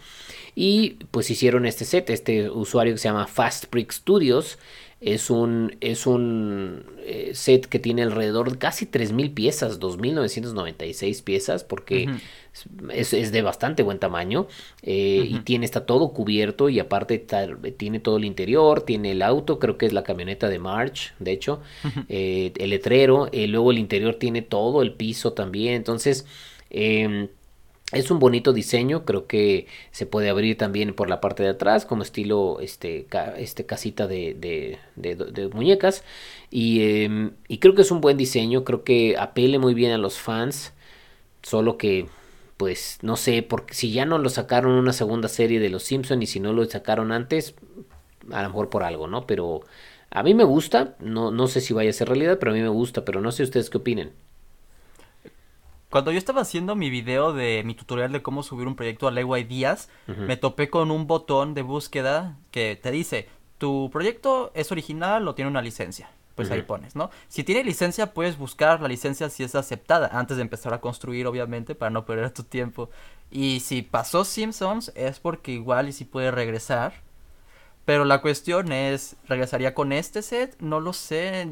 Y 0.56 0.92
pues 1.12 1.30
hicieron 1.30 1.66
este 1.66 1.84
set, 1.84 2.10
este 2.10 2.50
usuario 2.50 2.94
que 2.94 3.00
se 3.00 3.10
llama 3.10 3.28
Fast 3.28 3.66
Brick 3.72 3.92
Studios. 3.92 4.58
Es 5.02 5.30
un, 5.30 5.76
es 5.82 6.08
un 6.08 6.86
set 7.34 7.66
que 7.66 7.80
tiene 7.80 8.04
alrededor 8.04 8.54
de 8.54 8.58
casi 8.58 8.86
3.000 8.86 9.34
piezas, 9.34 9.82
2.996 9.82 11.24
piezas, 11.24 11.66
porque. 11.66 12.08
Es, 12.94 13.14
es 13.14 13.32
de 13.32 13.42
bastante 13.42 13.84
buen 13.84 14.00
tamaño. 14.00 14.48
eh, 14.82 15.26
Y 15.30 15.40
tiene, 15.40 15.66
está 15.66 15.86
todo 15.86 16.14
cubierto 16.14 16.70
y 16.70 16.80
aparte 16.80 17.20
tiene 17.78 18.00
todo 18.00 18.18
el 18.18 18.26
interior, 18.26 18.82
tiene 18.82 19.12
el 19.12 19.22
auto, 19.22 19.60
creo 19.60 19.78
que 19.78 19.86
es 19.86 19.94
la 19.94 20.04
camioneta 20.04 20.50
de 20.50 20.60
March, 20.60 21.14
de 21.20 21.32
hecho, 21.32 21.62
eh, 22.10 22.54
el 22.58 22.70
letrero, 22.72 23.28
eh, 23.32 23.48
luego 23.48 23.72
el 23.72 23.80
interior 23.80 24.16
tiene 24.16 24.42
todo 24.42 24.82
el 24.82 24.94
piso 24.94 25.34
también. 25.34 25.76
Entonces, 25.76 26.26
em, 26.70 27.30
es 27.92 28.10
un 28.12 28.20
bonito 28.20 28.52
diseño, 28.52 29.06
creo 29.06 29.28
que 29.28 29.68
se 29.92 30.06
puede 30.08 30.30
abrir 30.30 30.58
también 30.58 30.94
por 30.96 31.08
la 31.10 31.22
parte 31.22 31.44
de 31.44 31.50
atrás, 31.50 31.86
como 31.86 32.02
estilo 32.04 32.60
este, 32.60 33.06
ca- 33.06 33.36
este 33.38 33.66
casita 33.66 34.08
de, 34.08 34.34
de- 34.34 34.80
de- 34.96 35.16
de 35.16 35.48
muñecas. 35.50 36.04
Y, 36.52 36.82
em, 37.04 37.32
y 37.48 37.60
creo 37.60 37.76
que 37.76 37.84
es 37.84 37.92
un 37.92 38.02
buen 38.02 38.18
diseño, 38.18 38.64
creo 38.64 38.84
que 38.84 39.18
apele 39.18 39.60
muy 39.60 39.74
bien 39.76 39.92
a 39.92 39.98
los 40.00 40.18
fans, 40.20 40.74
solo 41.44 41.78
que, 41.78 42.08
pues, 42.58 43.00
no 43.02 43.18
sé, 43.18 43.44
porque 43.44 43.74
si 43.74 43.92
ya 43.92 44.06
no 44.06 44.18
lo 44.18 44.30
sacaron 44.30 44.74
una 44.74 44.94
segunda 44.94 45.28
serie 45.28 45.60
de 45.60 45.70
Los 45.70 45.84
Simpson 45.84 46.22
y 46.22 46.28
si 46.28 46.40
no 46.40 46.54
lo 46.54 46.66
sacaron 46.66 47.12
antes, 47.12 47.56
a 48.32 48.42
lo 48.42 48.50
mejor 48.50 48.70
por 48.70 48.84
algo, 48.84 49.08
¿no? 49.08 49.28
Pero 49.28 49.62
a 50.10 50.24
mí 50.24 50.34
me 50.34 50.44
gusta, 50.44 50.96
no, 51.00 51.32
no 51.32 51.48
sé 51.48 51.62
si 51.62 51.74
vaya 51.74 51.90
a 51.90 51.94
ser 51.94 52.08
realidad, 52.08 52.38
pero 52.40 52.52
a 52.52 52.56
mí 52.56 52.62
me 52.62 52.70
gusta, 52.70 53.04
pero 53.04 53.22
no 53.22 53.32
sé 53.32 53.44
ustedes 53.44 53.70
qué 53.70 53.78
opinen. 53.78 54.14
Cuando 55.90 56.12
yo 56.12 56.18
estaba 56.18 56.42
haciendo 56.42 56.76
mi 56.76 56.90
video 56.90 57.32
de 57.32 57.64
mi 57.66 57.74
tutorial 57.74 58.12
de 58.12 58.22
cómo 58.22 58.44
subir 58.44 58.68
un 58.68 58.76
proyecto 58.76 59.08
a 59.08 59.12
Lego 59.12 59.38
Ideas, 59.38 59.90
me 60.08 60.36
topé 60.36 60.70
con 60.70 60.92
un 60.92 61.08
botón 61.08 61.54
de 61.54 61.62
búsqueda 61.62 62.38
que 62.52 62.78
te 62.82 62.92
dice, 62.92 63.30
tu 63.58 63.90
proyecto 63.92 64.52
es 64.56 64.72
original 64.72 65.28
o 65.28 65.36
tiene 65.36 65.52
una 65.52 65.62
licencia. 65.62 66.10
Pues 66.36 66.52
ahí 66.52 66.64
pones, 66.64 66.96
¿no? 66.98 67.12
Si 67.30 67.46
tiene 67.46 67.64
licencia, 67.64 68.14
puedes 68.14 68.38
buscar 68.38 68.82
la 68.82 68.90
licencia 68.90 69.30
si 69.30 69.44
es 69.44 69.56
aceptada, 69.56 70.10
antes 70.12 70.36
de 70.36 70.44
empezar 70.44 70.74
a 70.74 70.82
construir, 70.82 71.28
obviamente, 71.28 71.76
para 71.76 71.92
no 71.92 72.06
perder 72.06 72.32
tu 72.32 72.44
tiempo. 72.44 72.90
Y 73.32 73.62
si 73.62 73.82
pasó 73.82 74.26
Simpsons, 74.26 74.92
es 74.96 75.20
porque 75.20 75.54
igual 75.54 75.88
y 75.88 75.94
si 75.94 76.04
puede 76.06 76.32
regresar. 76.32 77.06
Pero 77.86 78.04
la 78.04 78.22
cuestión 78.22 78.72
es, 78.72 79.16
¿regresaría 79.28 79.76
con 79.76 79.92
este 79.92 80.24
set? 80.24 80.58
No 80.60 80.80
lo 80.80 80.92
sé. 80.92 81.48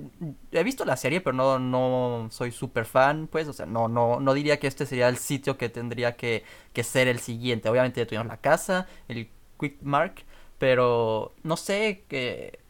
He 0.52 0.64
visto 0.64 0.84
la 0.84 0.98
serie, 0.98 1.22
pero 1.22 1.34
no, 1.34 1.60
no 1.60 2.28
soy 2.32 2.52
súper 2.52 2.86
fan, 2.86 3.28
pues. 3.32 3.48
O 3.48 3.54
sea, 3.54 3.68
no, 3.68 3.88
no, 3.88 4.20
no 4.20 4.34
diría 4.34 4.60
que 4.60 4.68
este 4.68 4.86
sería 4.88 5.10
el 5.10 5.18
sitio 5.18 5.58
que 5.58 5.70
tendría 5.70 6.16
que, 6.18 6.44
que 6.74 6.84
ser 6.84 7.08
el 7.08 7.20
siguiente. 7.20 7.70
Obviamente 7.70 8.02
ya 8.02 8.08
tuvimos 8.08 8.28
la 8.28 8.38
casa, 8.38 8.88
el 9.08 9.30
Quick 9.60 9.78
Mark, 9.84 10.24
pero 10.58 11.34
no 11.44 11.56
sé 11.56 12.04
que... 12.10 12.63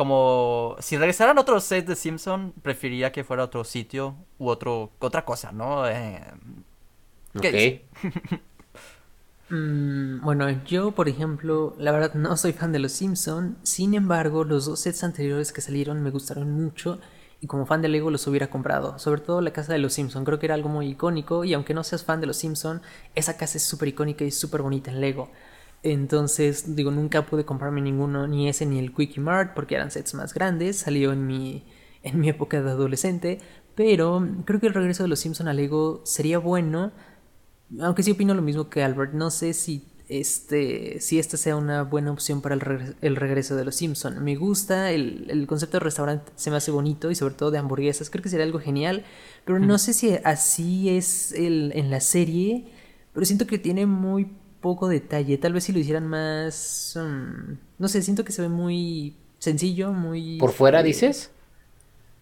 Como 0.00 0.76
si 0.78 0.96
regresaran 0.96 1.36
otros 1.36 1.62
sets 1.62 1.86
de 1.86 1.94
Simpson, 1.94 2.54
preferiría 2.62 3.12
que 3.12 3.22
fuera 3.22 3.44
otro 3.44 3.64
sitio 3.64 4.16
u 4.38 4.48
otro, 4.48 4.92
otra 4.98 5.26
cosa, 5.26 5.52
¿no? 5.52 5.86
Eh, 5.86 6.24
¿Qué. 7.38 7.84
Mm, 9.52 10.20
bueno, 10.22 10.48
yo, 10.64 10.92
por 10.92 11.08
ejemplo, 11.08 11.74
la 11.76 11.90
verdad 11.90 12.14
no 12.14 12.36
soy 12.36 12.52
fan 12.52 12.70
de 12.70 12.78
los 12.78 12.92
Simpson. 12.92 13.58
Sin 13.64 13.94
embargo, 13.94 14.44
los 14.44 14.66
dos 14.66 14.78
sets 14.78 15.02
anteriores 15.02 15.52
que 15.52 15.60
salieron 15.60 16.00
me 16.04 16.10
gustaron 16.10 16.52
mucho 16.52 17.00
y 17.40 17.48
como 17.48 17.66
fan 17.66 17.82
de 17.82 17.88
Lego 17.88 18.12
los 18.12 18.26
hubiera 18.28 18.48
comprado. 18.48 18.96
Sobre 19.00 19.20
todo 19.22 19.40
la 19.40 19.52
casa 19.52 19.72
de 19.72 19.80
los 19.80 19.92
Simpson, 19.94 20.24
creo 20.24 20.38
que 20.38 20.46
era 20.46 20.54
algo 20.54 20.68
muy 20.68 20.86
icónico 20.90 21.44
y 21.44 21.52
aunque 21.52 21.74
no 21.74 21.82
seas 21.82 22.04
fan 22.04 22.20
de 22.20 22.28
los 22.28 22.36
Simpson, 22.36 22.80
esa 23.16 23.36
casa 23.36 23.58
es 23.58 23.64
súper 23.64 23.88
icónica 23.88 24.24
y 24.24 24.30
súper 24.30 24.62
bonita 24.62 24.92
en 24.92 25.00
Lego. 25.00 25.30
Entonces, 25.82 26.76
digo, 26.76 26.90
nunca 26.90 27.26
pude 27.26 27.44
comprarme 27.44 27.80
ninguno, 27.80 28.26
ni 28.26 28.48
ese 28.48 28.66
ni 28.66 28.78
el 28.78 28.94
Quickie 28.94 29.20
Mart, 29.20 29.54
porque 29.54 29.74
eran 29.76 29.90
sets 29.90 30.14
más 30.14 30.34
grandes. 30.34 30.76
Salió 30.78 31.12
en 31.12 31.26
mi, 31.26 31.64
en 32.02 32.20
mi 32.20 32.28
época 32.28 32.60
de 32.62 32.70
adolescente. 32.70 33.38
Pero 33.74 34.26
creo 34.44 34.60
que 34.60 34.66
el 34.66 34.74
regreso 34.74 35.02
de 35.04 35.08
los 35.08 35.20
Simpson 35.20 35.48
a 35.48 35.54
Lego 35.54 36.02
sería 36.04 36.38
bueno. 36.38 36.92
Aunque 37.80 38.02
sí 38.02 38.10
opino 38.10 38.34
lo 38.34 38.42
mismo 38.42 38.68
que 38.68 38.82
Albert, 38.82 39.12
no 39.14 39.30
sé 39.30 39.52
si 39.54 39.86
este, 40.08 41.00
si 41.00 41.20
esta 41.20 41.36
sea 41.36 41.54
una 41.54 41.84
buena 41.84 42.10
opción 42.10 42.42
para 42.42 42.56
el, 42.56 42.60
regre- 42.60 42.96
el 43.00 43.14
regreso 43.14 43.54
de 43.54 43.64
los 43.64 43.76
Simpson. 43.76 44.22
Me 44.24 44.34
gusta 44.34 44.90
el, 44.90 45.26
el 45.30 45.46
concepto 45.46 45.76
de 45.78 45.84
restaurante, 45.84 46.32
se 46.34 46.50
me 46.50 46.56
hace 46.56 46.72
bonito 46.72 47.12
y 47.12 47.14
sobre 47.14 47.34
todo 47.34 47.52
de 47.52 47.58
hamburguesas, 47.58 48.10
creo 48.10 48.20
que 48.22 48.28
sería 48.28 48.44
algo 48.44 48.58
genial, 48.58 49.04
pero 49.44 49.60
no 49.60 49.78
sé 49.78 49.92
si 49.92 50.16
así 50.24 50.88
es 50.90 51.30
el, 51.32 51.70
en 51.76 51.90
la 51.90 52.00
serie, 52.00 52.66
pero 53.12 53.24
siento 53.24 53.46
que 53.46 53.58
tiene 53.58 53.86
muy 53.86 54.32
poco 54.60 54.88
detalle, 54.88 55.38
tal 55.38 55.52
vez 55.52 55.64
si 55.64 55.72
lo 55.72 55.78
hicieran 55.78 56.06
más, 56.06 56.96
mm, 57.00 57.52
no 57.78 57.88
sé, 57.88 58.02
siento 58.02 58.24
que 58.24 58.32
se 58.32 58.42
ve 58.42 58.48
muy 58.48 59.16
sencillo, 59.38 59.92
muy... 59.92 60.38
¿Por 60.38 60.52
fuera 60.52 60.80
eh, 60.80 60.84
dices? 60.84 61.30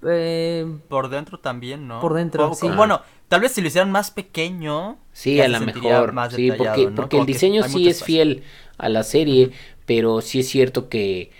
eh, 0.02 0.66
Por 0.89 1.09
dentro 1.09 1.40
también, 1.40 1.89
¿no? 1.89 2.01
Por 2.01 2.15
dentro, 2.15 2.51
O- 2.51 2.55
sí. 2.55 2.69
Bueno, 2.69 3.02
tal 3.28 3.40
vez 3.40 3.52
si 3.52 3.60
lo 3.60 3.69
hicieran 3.69 3.90
más 3.90 4.10
pequeño. 4.10 4.98
Sí, 5.12 5.40
a 5.40 5.48
lo 5.48 5.60
mejor. 5.60 6.12
más 6.12 6.32
Sí, 6.35 6.51
porque, 6.52 6.85
¿no? 6.86 6.94
porque 6.94 7.19
el 7.19 7.27
diseño 7.27 7.62
sí 7.65 7.89
es 7.89 8.02
fiel 8.02 8.44
a 8.78 8.89
la 8.89 9.02
serie, 9.02 9.51
pero 9.86 10.20
sí 10.20 10.40
es 10.40 10.48
cierto 10.48 10.89
que 10.89 11.31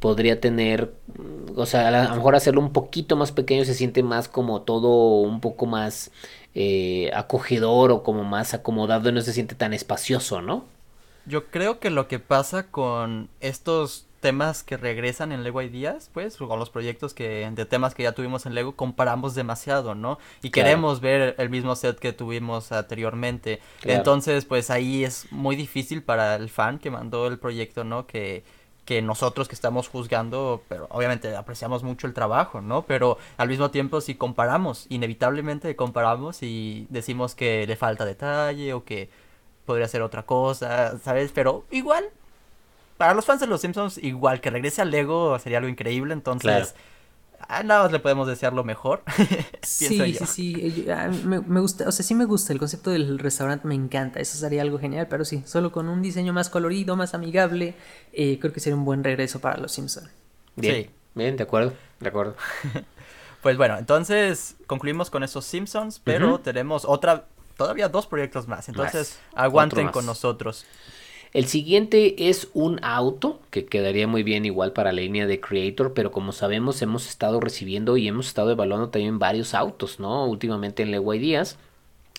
podría 0.00 0.40
tener, 0.40 0.92
o 1.56 1.66
sea, 1.66 1.88
a 1.88 1.90
lo 2.08 2.14
mejor 2.16 2.34
hacerlo 2.36 2.60
un 2.60 2.72
poquito 2.72 3.16
más 3.16 3.32
pequeño 3.32 3.64
se 3.64 3.74
siente 3.74 4.02
más 4.02 4.28
como 4.28 4.62
todo 4.62 5.20
un 5.22 5.40
poco 5.40 5.66
más 5.66 6.10
eh, 6.54 7.10
acogedor 7.14 7.90
o 7.92 8.02
como 8.02 8.24
más 8.24 8.54
acomodado 8.54 9.08
y 9.08 9.12
no 9.12 9.20
se 9.20 9.32
siente 9.32 9.54
tan 9.54 9.72
espacioso, 9.74 10.40
¿no? 10.42 10.64
Yo 11.26 11.46
creo 11.50 11.78
que 11.78 11.90
lo 11.90 12.08
que 12.08 12.18
pasa 12.18 12.70
con 12.70 13.28
estos 13.40 14.06
temas 14.20 14.62
que 14.64 14.76
regresan 14.76 15.30
en 15.30 15.44
Lego 15.44 15.62
Ideas, 15.62 16.10
pues, 16.12 16.36
con 16.38 16.58
los 16.58 16.70
proyectos 16.70 17.14
que 17.14 17.48
de 17.52 17.66
temas 17.66 17.94
que 17.94 18.02
ya 18.02 18.12
tuvimos 18.12 18.46
en 18.46 18.54
Lego, 18.54 18.74
comparamos 18.74 19.34
demasiado, 19.34 19.94
¿no? 19.94 20.18
Y 20.42 20.50
Claro. 20.50 20.66
queremos 20.66 21.00
ver 21.00 21.36
el 21.38 21.50
mismo 21.50 21.76
set 21.76 21.98
que 21.98 22.12
tuvimos 22.12 22.72
anteriormente. 22.72 23.60
Claro. 23.80 23.98
Entonces, 23.98 24.44
pues 24.44 24.70
ahí 24.70 25.04
es 25.04 25.30
muy 25.30 25.54
difícil 25.54 26.02
para 26.02 26.34
el 26.36 26.48
fan 26.48 26.78
que 26.78 26.90
mandó 26.90 27.26
el 27.28 27.38
proyecto, 27.38 27.84
¿no? 27.84 28.06
Que, 28.06 28.42
que 28.88 29.02
nosotros 29.02 29.48
que 29.48 29.54
estamos 29.54 29.86
juzgando, 29.86 30.62
pero 30.66 30.86
obviamente 30.90 31.36
apreciamos 31.36 31.82
mucho 31.82 32.06
el 32.06 32.14
trabajo, 32.14 32.62
¿no? 32.62 32.86
Pero 32.86 33.18
al 33.36 33.46
mismo 33.46 33.70
tiempo 33.70 34.00
si 34.00 34.14
comparamos, 34.14 34.86
inevitablemente 34.88 35.76
comparamos 35.76 36.42
y 36.42 36.86
decimos 36.88 37.34
que 37.34 37.66
le 37.66 37.76
falta 37.76 38.06
detalle 38.06 38.72
o 38.72 38.84
que 38.84 39.10
podría 39.66 39.86
ser 39.88 40.00
otra 40.00 40.22
cosa, 40.22 40.98
¿sabes? 41.00 41.32
Pero 41.34 41.66
igual, 41.70 42.08
para 42.96 43.12
los 43.12 43.26
fans 43.26 43.42
de 43.42 43.46
los 43.46 43.60
Simpsons, 43.60 43.98
igual 43.98 44.40
que 44.40 44.48
regrese 44.48 44.80
al 44.80 44.90
Lego 44.90 45.38
sería 45.38 45.58
algo 45.58 45.68
increíble, 45.68 46.14
entonces. 46.14 46.74
A 47.48 47.62
nada 47.62 47.84
más 47.84 47.92
le 47.92 47.98
podemos 48.00 48.26
desear 48.26 48.52
lo 48.52 48.64
mejor. 48.64 49.02
Sí, 49.62 50.14
sí, 50.14 50.26
sí, 50.26 50.54
eh, 50.60 50.84
yo- 50.86 50.94
a 50.96 51.08
mí 51.08 51.20
me, 51.24 51.40
me 51.40 51.60
gusta, 51.60 51.86
o 51.88 51.92
sea, 51.92 52.04
sí 52.04 52.14
me 52.14 52.24
gusta, 52.24 52.52
el 52.52 52.58
concepto 52.58 52.90
del 52.90 53.18
restaurante 53.18 53.66
me 53.68 53.74
encanta, 53.74 54.18
eso 54.20 54.38
sería 54.38 54.62
algo 54.62 54.78
genial, 54.78 55.08
pero 55.10 55.24
sí, 55.24 55.42
solo 55.46 55.72
con 55.72 55.88
un 55.88 56.00
diseño 56.00 56.32
más 56.32 56.48
colorido, 56.48 56.96
más 56.96 57.12
amigable, 57.14 57.74
eh, 58.12 58.38
creo 58.40 58.52
que 58.52 58.60
sería 58.60 58.76
un 58.76 58.84
buen 58.84 59.04
regreso 59.04 59.40
para 59.40 59.58
los 59.58 59.72
Simpson. 59.72 60.08
Bien, 60.56 60.84
Sí. 60.84 60.90
bien, 61.14 61.36
de 61.36 61.42
acuerdo, 61.42 61.72
de 62.00 62.08
acuerdo. 62.08 62.34
Pues 63.42 63.56
bueno, 63.56 63.78
entonces 63.78 64.56
concluimos 64.66 65.10
con 65.10 65.22
esos 65.22 65.44
Simpsons, 65.44 66.00
pero 66.02 66.40
tenemos 66.40 66.84
otra, 66.84 67.26
todavía 67.56 67.88
dos 67.88 68.06
proyectos 68.08 68.48
más, 68.48 68.68
entonces 68.68 69.18
Más, 69.32 69.40
aguanten 69.44 69.88
con 69.90 70.06
nosotros. 70.06 70.66
El 71.32 71.46
siguiente 71.46 72.28
es 72.28 72.48
un 72.54 72.82
auto 72.82 73.40
que 73.50 73.66
quedaría 73.66 74.06
muy 74.06 74.22
bien 74.22 74.46
igual 74.46 74.72
para 74.72 74.92
la 74.92 75.02
línea 75.02 75.26
de 75.26 75.40
Creator, 75.40 75.92
pero 75.92 76.10
como 76.10 76.32
sabemos 76.32 76.80
hemos 76.80 77.06
estado 77.08 77.40
recibiendo 77.40 77.96
y 77.96 78.08
hemos 78.08 78.28
estado 78.28 78.50
evaluando 78.50 78.88
también 78.88 79.18
varios 79.18 79.54
autos, 79.54 80.00
¿no? 80.00 80.26
Últimamente 80.26 80.82
en 80.82 80.90
Lego 80.90 81.12
Ideas. 81.14 81.58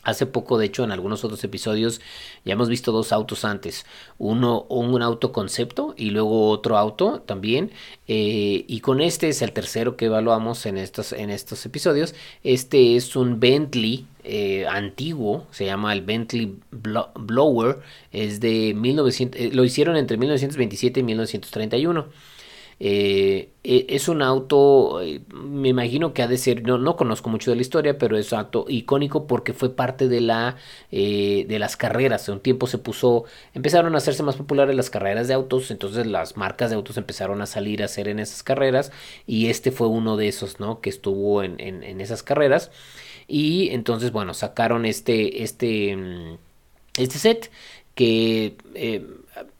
Hace 0.03 0.25
poco, 0.25 0.57
de 0.57 0.65
hecho, 0.65 0.85
en 0.85 0.91
algunos 0.91 1.25
otros 1.25 1.43
episodios 1.43 1.99
ya 2.45 2.53
hemos 2.53 2.69
visto 2.69 2.93
dos 2.93 3.11
autos 3.11 3.43
antes. 3.43 3.85
Uno, 4.17 4.65
un 4.69 5.01
auto 5.01 5.33
concepto 5.33 5.93
y 5.97 6.11
luego 6.11 6.49
otro 6.49 6.77
auto 6.77 7.21
también. 7.25 7.71
Eh, 8.07 8.63
y 8.65 8.79
con 8.79 9.01
este 9.01 9.27
es 9.27 9.41
el 9.41 9.51
tercero 9.51 9.97
que 9.97 10.05
evaluamos 10.05 10.65
en 10.65 10.77
estos, 10.77 11.11
en 11.11 11.29
estos 11.29 11.65
episodios. 11.65 12.15
Este 12.45 12.95
es 12.95 13.17
un 13.17 13.41
Bentley 13.41 14.05
eh, 14.23 14.65
antiguo, 14.67 15.47
se 15.51 15.65
llama 15.65 15.91
el 15.91 16.01
Bentley 16.01 16.55
Blower. 16.71 17.79
Es 18.13 18.39
de 18.39 18.73
1900, 18.73 19.41
eh, 19.41 19.49
lo 19.53 19.65
hicieron 19.65 19.97
entre 19.97 20.15
1927 20.15 21.01
y 21.01 21.03
1931. 21.03 22.07
Eh, 22.81 23.49
e, 23.63 23.85
es 23.89 24.07
un 24.07 24.21
auto, 24.21 25.01
eh, 25.01 25.21
me 25.33 25.67
imagino 25.69 26.13
que 26.13 26.21
ha 26.23 26.27
de 26.27 26.37
ser, 26.37 26.63
no, 26.63 26.77
no 26.77 26.95
conozco 26.95 27.29
mucho 27.29 27.51
de 27.51 27.57
la 27.57 27.61
historia, 27.61 27.97
pero 27.97 28.17
es 28.17 28.31
un 28.31 28.39
auto 28.39 28.65
icónico 28.69 29.27
porque 29.27 29.53
fue 29.53 29.75
parte 29.75 30.07
de 30.07 30.21
la 30.21 30.55
eh, 30.91 31.45
de 31.47 31.59
las 31.59 31.75
carreras. 31.75 32.29
Un 32.29 32.39
tiempo 32.39 32.67
se 32.67 32.77
puso, 32.77 33.25
empezaron 33.53 33.95
a 33.95 33.97
hacerse 33.97 34.23
más 34.23 34.37
populares 34.37 34.75
las 34.75 34.89
carreras 34.89 35.27
de 35.27 35.33
autos, 35.33 35.71
entonces 35.71 36.07
las 36.07 36.37
marcas 36.37 36.69
de 36.69 36.77
autos 36.77 36.97
empezaron 36.97 37.41
a 37.41 37.45
salir 37.45 37.81
a 37.81 37.85
hacer 37.85 38.07
en 38.07 38.19
esas 38.19 38.43
carreras 38.43 38.91
y 39.27 39.47
este 39.47 39.71
fue 39.71 39.87
uno 39.87 40.15
de 40.17 40.29
esos, 40.29 40.59
¿no? 40.59 40.79
Que 40.81 40.89
estuvo 40.89 41.43
en, 41.43 41.59
en, 41.59 41.99
esas 42.01 42.23
carreras 42.23 42.71
y 43.27 43.69
entonces, 43.71 44.11
bueno, 44.11 44.33
sacaron 44.33 44.85
este, 44.85 45.43
este, 45.43 45.95
mm, 45.95 46.37
este 46.97 47.19
set 47.19 47.51
que 47.95 48.55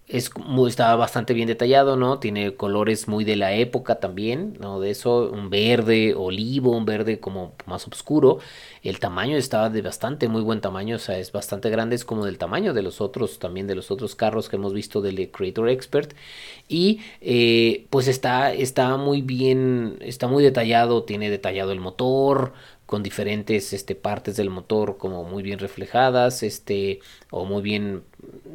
es 0.10 0.32
está 0.68 0.96
bastante 0.96 1.36
bien 1.36 1.48
detallado, 1.48 1.96
¿no? 1.96 2.20
Tiene 2.20 2.56
colores 2.56 3.08
muy 3.08 3.24
de 3.24 3.36
la 3.36 3.54
época 3.54 4.00
también, 4.00 4.58
¿no? 4.60 4.80
De 4.80 4.90
eso, 4.90 5.30
un 5.32 5.52
verde 5.52 6.16
olivo, 6.16 6.76
un 6.76 6.86
verde 6.86 7.20
como 7.20 7.54
más 7.68 7.88
oscuro. 7.88 8.40
El 8.82 9.00
tamaño 9.00 9.38
estaba 9.38 9.70
de 9.70 9.84
bastante, 9.84 10.28
muy 10.28 10.42
buen 10.42 10.62
tamaño, 10.62 10.96
o 10.96 11.00
sea, 11.00 11.20
es 11.20 11.32
bastante 11.32 11.70
grande, 11.70 11.96
es 11.96 12.06
como 12.06 12.26
del 12.26 12.40
tamaño 12.40 12.74
de 12.74 12.82
los 12.82 13.02
otros, 13.02 13.38
también 13.38 13.68
de 13.68 13.76
los 13.76 13.92
otros 13.92 14.16
carros 14.16 14.50
que 14.50 14.56
hemos 14.56 14.74
visto 14.74 15.02
del 15.02 15.30
Creator 15.30 15.70
Expert. 15.70 16.14
Y 16.68 17.02
eh, 17.22 17.86
pues 17.92 18.08
está, 18.08 18.52
está 18.54 18.98
muy 18.98 19.22
bien, 19.22 19.98
está 20.02 20.28
muy 20.28 20.44
detallado, 20.44 21.04
tiene 21.04 21.30
detallado 21.30 21.72
el 21.72 21.80
motor, 21.80 22.54
con 22.90 23.04
diferentes 23.04 23.72
este, 23.72 23.94
partes 23.94 24.36
del 24.36 24.50
motor 24.50 24.98
como 24.98 25.24
muy 25.24 25.44
bien 25.44 25.60
reflejadas, 25.60 26.42
este, 26.42 27.02
o 27.30 27.46
muy 27.46 27.62
bien, 27.62 28.02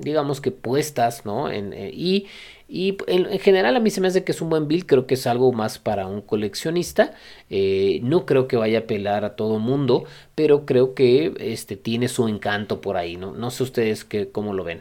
digamos 0.01 0.40
que 0.40 0.51
puestas, 0.51 1.24
¿no? 1.24 1.48
En, 1.52 1.73
eh, 1.73 1.93
y 1.94 2.27
y 2.66 2.98
en, 3.06 3.39
general 3.39 3.77
a 3.77 3.78
mí 3.81 3.90
se 3.90 4.01
me 4.01 4.09
hace 4.09 4.24
que 4.24 4.32
es 4.32 4.40
un 4.40 4.51
buen 4.51 4.66
build, 4.66 4.86
creo 4.86 5.06
que 5.06 5.15
es 5.15 5.28
algo 5.28 5.52
más 5.52 5.78
para 5.78 6.09
un 6.09 6.20
coleccionista. 6.20 7.15
Eh, 7.48 8.01
no 8.02 8.27
creo 8.27 8.48
que 8.48 8.56
vaya 8.56 8.78
a 8.78 8.81
apelar 8.82 9.24
a 9.24 9.36
todo 9.36 9.61
mundo, 9.61 10.05
pero 10.35 10.66
creo 10.66 10.94
que 10.94 11.35
este 11.39 11.77
tiene 11.77 12.09
su 12.09 12.27
encanto 12.27 12.81
por 12.81 12.97
ahí, 12.97 13.16
¿no? 13.16 13.31
No 13.31 13.52
sé 13.52 13.62
ustedes 13.62 14.05
que, 14.05 14.31
cómo 14.31 14.52
lo 14.52 14.65
ven. 14.65 14.81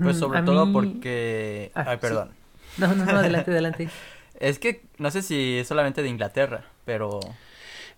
Pues 0.00 0.18
sobre 0.18 0.42
todo 0.42 0.72
porque... 0.72 1.72
Ah, 1.74 1.86
Ay, 1.88 1.96
perdón. 1.96 2.30
No, 2.78 2.94
no, 2.94 3.06
no, 3.06 3.18
adelante, 3.18 3.50
adelante. 3.50 3.88
es 4.38 4.60
que 4.60 4.82
no 4.98 5.10
sé 5.10 5.22
si 5.22 5.58
es 5.58 5.66
solamente 5.66 6.02
de 6.02 6.08
Inglaterra, 6.08 6.66
pero... 6.84 7.18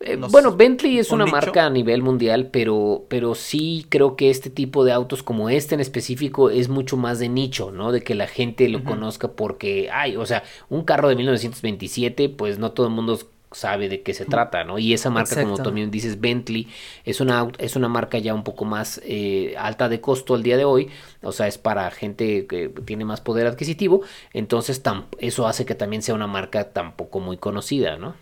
Eh, 0.01 0.17
bueno, 0.17 0.57
Bentley 0.57 0.99
es 0.99 1.11
una 1.11 1.27
marca 1.27 1.67
a 1.67 1.71
nivel 1.71 2.03
mundial, 2.03 2.49
pero, 2.51 3.05
pero 3.09 3.35
sí 3.35 3.87
creo 3.89 4.17
que 4.17 4.31
este 4.31 4.51
tipo 4.51 4.85
de 4.85 4.93
autos 4.93 5.23
como 5.23 5.49
este 5.49 5.75
en 5.75 5.81
específico 5.81 6.51
es 6.51 6.69
mucho 6.69 6.97
más 6.97 7.19
de 7.19 7.29
nicho, 7.29 7.71
¿no? 7.71 7.93
De 7.93 8.03
que 8.03 8.15
la 8.15 8.27
gente 8.27 8.69
lo 8.69 8.85
conozca 8.85 9.29
porque, 9.29 9.89
ay, 9.93 10.17
o 10.17 10.27
sea, 10.27 10.43
un 10.69 10.85
carro 10.85 11.09
de 11.09 11.17
1927, 11.17 12.29
pues 12.29 12.59
no 12.59 12.73
todo 12.73 12.87
el 12.87 12.93
mundo 12.93 13.19
sabe 13.55 13.89
de 13.89 14.03
qué 14.03 14.15
se 14.15 14.25
trata, 14.25 14.65
¿no? 14.65 14.79
Y 14.79 14.93
esa 14.93 15.11
marca, 15.11 15.43
como 15.43 15.57
también 15.57 15.91
dices, 15.91 16.21
Bentley, 16.21 16.69
es 17.05 17.21
una, 17.21 17.49
es 17.59 17.77
una 17.77 17.89
marca 17.89 18.19
ya 18.19 18.35
un 18.35 18.45
poco 18.45 18.65
más 18.65 19.01
eh, 19.05 19.55
alta 19.59 19.89
de 19.89 20.01
costo 20.01 20.35
al 20.35 20.43
día 20.43 20.57
de 20.57 20.65
hoy, 20.65 20.91
o 21.23 21.33
sea, 21.33 21.47
es 21.47 21.59
para 21.59 21.91
gente 21.91 22.47
que 22.47 22.69
tiene 22.85 23.05
más 23.05 23.21
poder 23.21 23.47
adquisitivo, 23.47 24.03
entonces 24.33 24.83
eso 25.19 25.47
hace 25.47 25.65
que 25.65 25.75
también 25.75 26.03
sea 26.03 26.15
una 26.15 26.27
marca 26.27 26.73
tampoco 26.73 27.21
muy 27.21 27.37
conocida, 27.37 27.97
¿no? 27.97 28.15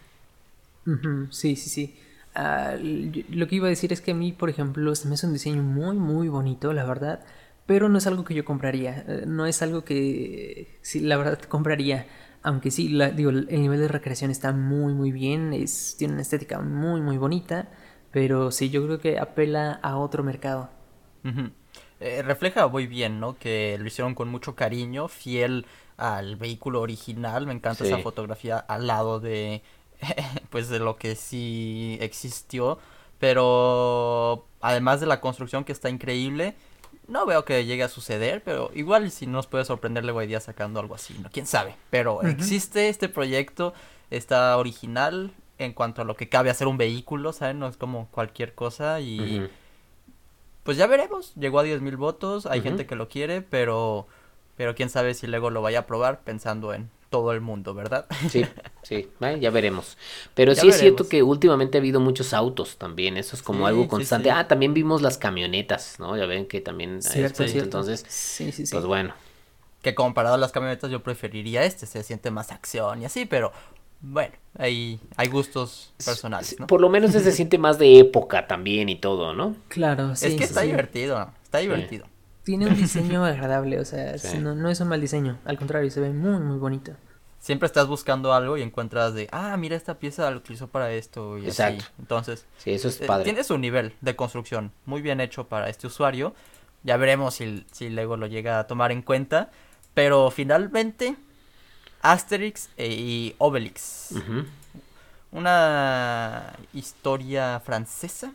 Sí, 1.30 1.56
sí, 1.56 1.70
sí. 1.70 1.96
Ah, 2.34 2.74
lo 2.80 3.46
que 3.46 3.56
iba 3.56 3.66
a 3.66 3.70
decir 3.70 3.92
es 3.92 4.00
que 4.00 4.12
a 4.12 4.14
mí, 4.14 4.32
por 4.32 4.50
ejemplo, 4.50 4.94
se 4.94 5.06
me 5.09 5.14
hace 5.14 5.26
un 5.26 5.32
diseño 5.34 5.62
muy, 5.62 5.96
muy 5.96 6.28
bonito, 6.28 6.72
la 6.72 6.84
verdad. 6.84 7.20
Pero 7.66 7.88
no 7.88 7.98
es 7.98 8.06
algo 8.06 8.24
que 8.24 8.34
yo 8.34 8.44
compraría. 8.44 9.04
Eh, 9.06 9.24
no 9.26 9.46
es 9.46 9.62
algo 9.62 9.84
que, 9.84 10.78
sí, 10.82 11.00
la 11.00 11.16
verdad, 11.16 11.40
compraría. 11.42 12.06
Aunque 12.42 12.70
sí, 12.70 12.88
la, 12.88 13.10
digo, 13.10 13.30
el 13.30 13.46
nivel 13.48 13.80
de 13.80 13.88
recreación 13.88 14.30
está 14.30 14.52
muy, 14.52 14.94
muy 14.94 15.12
bien. 15.12 15.52
Es, 15.52 15.94
tiene 15.98 16.14
una 16.14 16.22
estética 16.22 16.60
muy, 16.60 17.00
muy 17.00 17.18
bonita. 17.18 17.68
Pero 18.10 18.50
sí, 18.50 18.70
yo 18.70 18.84
creo 18.84 18.98
que 18.98 19.18
apela 19.18 19.72
a 19.82 19.96
otro 19.96 20.22
mercado. 20.22 20.70
Eh, 22.00 22.22
refleja 22.22 22.66
muy 22.66 22.86
bien, 22.86 23.20
¿no? 23.20 23.38
Que 23.38 23.76
lo 23.78 23.86
hicieron 23.86 24.14
con 24.14 24.28
mucho 24.28 24.56
cariño, 24.56 25.06
fiel 25.06 25.66
al 25.96 26.36
vehículo 26.36 26.80
original. 26.80 27.46
Me 27.46 27.52
encanta 27.52 27.84
esa 27.84 27.98
fotografía 27.98 28.59
al 28.59 28.88
lado 28.88 29.20
de 29.20 29.62
pues 30.51 30.69
de 30.69 30.79
lo 30.79 30.97
que 30.97 31.15
sí 31.15 31.99
existió. 32.01 32.79
Pero 33.19 34.47
además 34.61 35.01
de 35.01 35.07
la 35.07 35.20
construcción 35.20 35.65
que 35.65 35.73
está 35.73 35.89
increíble, 35.89 36.57
no 37.07 37.27
veo 37.27 37.45
que 37.45 37.65
llegue 37.65 37.85
a 37.85 37.89
suceder, 37.89 38.43
pero 38.43 38.70
igual 38.74 39.11
si 39.11 39.27
nos 39.27 39.47
puede 39.47 39.65
sorprender 39.65 40.05
luego 40.05 40.20
día 40.20 40.41
sacando 40.41 40.81
algo 40.81 40.95
así, 40.95 41.15
¿no? 41.15 41.31
¿Quién 41.31 41.47
sabe? 41.47 41.77
Pero 41.91 42.23
existe 42.23 42.89
este 42.89 43.09
proyecto, 43.09 43.74
está 44.11 44.57
original 44.57 45.33
en 45.59 45.73
cuanto 45.73 46.03
a 46.03 46.05
lo 46.05 46.16
que 46.16 46.29
cabe 46.29 46.51
hacer 46.51 46.66
un 46.66 46.79
vehículo, 46.79 47.33
¿saben? 47.33 47.59
No 47.59 47.69
es 47.69 47.77
como 47.77 48.09
cualquier 48.11 48.55
cosa 48.55 49.01
y... 49.01 49.49
Pues 50.65 50.77
ya 50.77 50.87
veremos, 50.87 51.35
llegó 51.35 51.59
a 51.59 51.65
10.000 51.65 51.97
votos, 51.97 52.47
hay 52.47 52.61
gente 52.61 52.87
que 52.87 52.97
lo 52.97 53.09
quiere, 53.09 53.43
pero... 53.43 54.07
Pero 54.57 54.74
quién 54.74 54.91
sabe 54.91 55.15
si 55.15 55.27
luego 55.27 55.51
lo 55.51 55.62
vaya 55.62 55.81
a 55.81 55.87
probar 55.87 56.20
pensando 56.20 56.74
en 56.74 56.91
todo 57.11 57.33
el 57.33 57.41
mundo, 57.41 57.74
¿verdad? 57.74 58.07
Sí, 58.29 58.45
sí, 58.82 59.09
ya 59.40 59.50
veremos. 59.50 59.96
Pero 60.34 60.54
sí 60.54 60.68
es 60.68 60.78
cierto 60.78 61.09
que 61.09 61.22
últimamente 61.22 61.78
ha 61.78 61.80
habido 61.80 62.00
muchos 62.00 62.32
autos 62.34 62.76
también, 62.76 63.16
eso 63.16 63.36
es 63.36 63.42
como 63.42 63.66
algo 63.66 63.88
constante. 63.88 64.30
ah, 64.30 64.48
también 64.48 64.74
vimos 64.74 65.02
las 65.02 65.18
camionetas, 65.18 65.98
¿no? 65.98 66.16
Ya 66.16 66.26
ven 66.26 66.46
que 66.46 66.60
también 66.60 67.02
cierto, 67.02 67.44
entonces, 67.44 68.04
sí, 68.09 68.52
sí, 68.52 68.66
sí. 68.66 68.72
pues 68.72 68.84
bueno. 68.84 69.14
Que 69.82 69.96
comparado 69.96 70.36
a 70.36 70.38
las 70.38 70.52
camionetas 70.52 70.92
yo 70.92 71.02
preferiría 71.02 71.64
este, 71.64 71.86
se 71.86 72.04
siente 72.04 72.30
más 72.30 72.52
acción 72.52 73.02
y 73.02 73.04
así, 73.04 73.26
pero 73.26 73.52
bueno, 74.00 74.32
hay, 74.56 75.00
hay 75.16 75.28
gustos 75.28 75.92
personales, 76.04 76.56
¿no? 76.59 76.68
Por 76.68 76.80
lo 76.80 76.88
menos 76.88 77.10
se 77.10 77.32
siente 77.32 77.59
más 77.59 77.78
de 77.78 77.98
época 77.98 78.46
también 78.46 78.88
y 78.88 78.96
todo, 78.96 79.34
¿no? 79.34 79.56
Claro, 79.68 80.14
sí. 80.14 80.26
Es 80.26 80.34
que 80.34 80.44
está 80.44 80.62
divertido, 80.62 81.32
está 81.42 81.59
divertido 81.59 82.06
tiene 82.44 82.66
un 82.66 82.76
diseño 82.76 83.24
agradable, 83.24 83.78
o 83.78 83.84
sea, 83.84 84.14
no, 84.40 84.68
es 84.68 84.80
un 84.80 84.88
mal 84.88 85.00
diseño, 85.00 85.38
al 85.44 85.59
contrario, 85.59 85.90
se 85.90 86.00
ve 86.00 86.10
muy, 86.10 86.40
muy 86.40 86.59
bonito. 86.59 86.92
Siempre 87.43 87.66
estás 87.66 87.86
buscando 87.86 88.32
algo 88.32 88.56
y 88.56 88.62
encuentras 88.62 89.12
de, 89.12 89.28
ah, 89.32 89.55
mira, 89.59 89.77
esta 89.77 89.98
pieza 89.98 90.31
lo 90.31 90.39
utilizó 90.39 90.69
para 90.69 90.93
esto 90.93 91.36
y 91.36 91.47
Exacto. 91.47 91.85
Entonces, 91.98 92.47
sí, 92.56 92.70
eso 92.70 92.89
es 92.89 93.01
eh, 93.01 93.05
padre. 93.06 93.24
tiene 93.24 93.44
su 93.44 93.59
nivel 93.59 93.94
de 94.01 94.16
construcción 94.16 94.73
muy 94.86 95.02
bien 95.02 95.20
hecho 95.20 95.48
para 95.48 95.69
este 95.69 95.89
usuario. 95.89 96.35
Ya 96.85 96.97
veremos 96.97 97.35
si, 97.35 97.66
si 97.73 97.90
Lego 97.90 98.16
lo 98.16 98.27
llega 98.28 98.59
a 98.59 98.66
tomar 98.66 98.93
en 98.93 99.02
cuenta. 99.02 99.51
Pero 99.93 100.31
finalmente, 100.31 101.16
Asterix 102.01 102.70
e, 102.78 102.86
y 102.86 103.35
Obelix. 103.39 104.14
Una 105.32 106.55
historia 106.73 107.60
francesa 107.60 108.32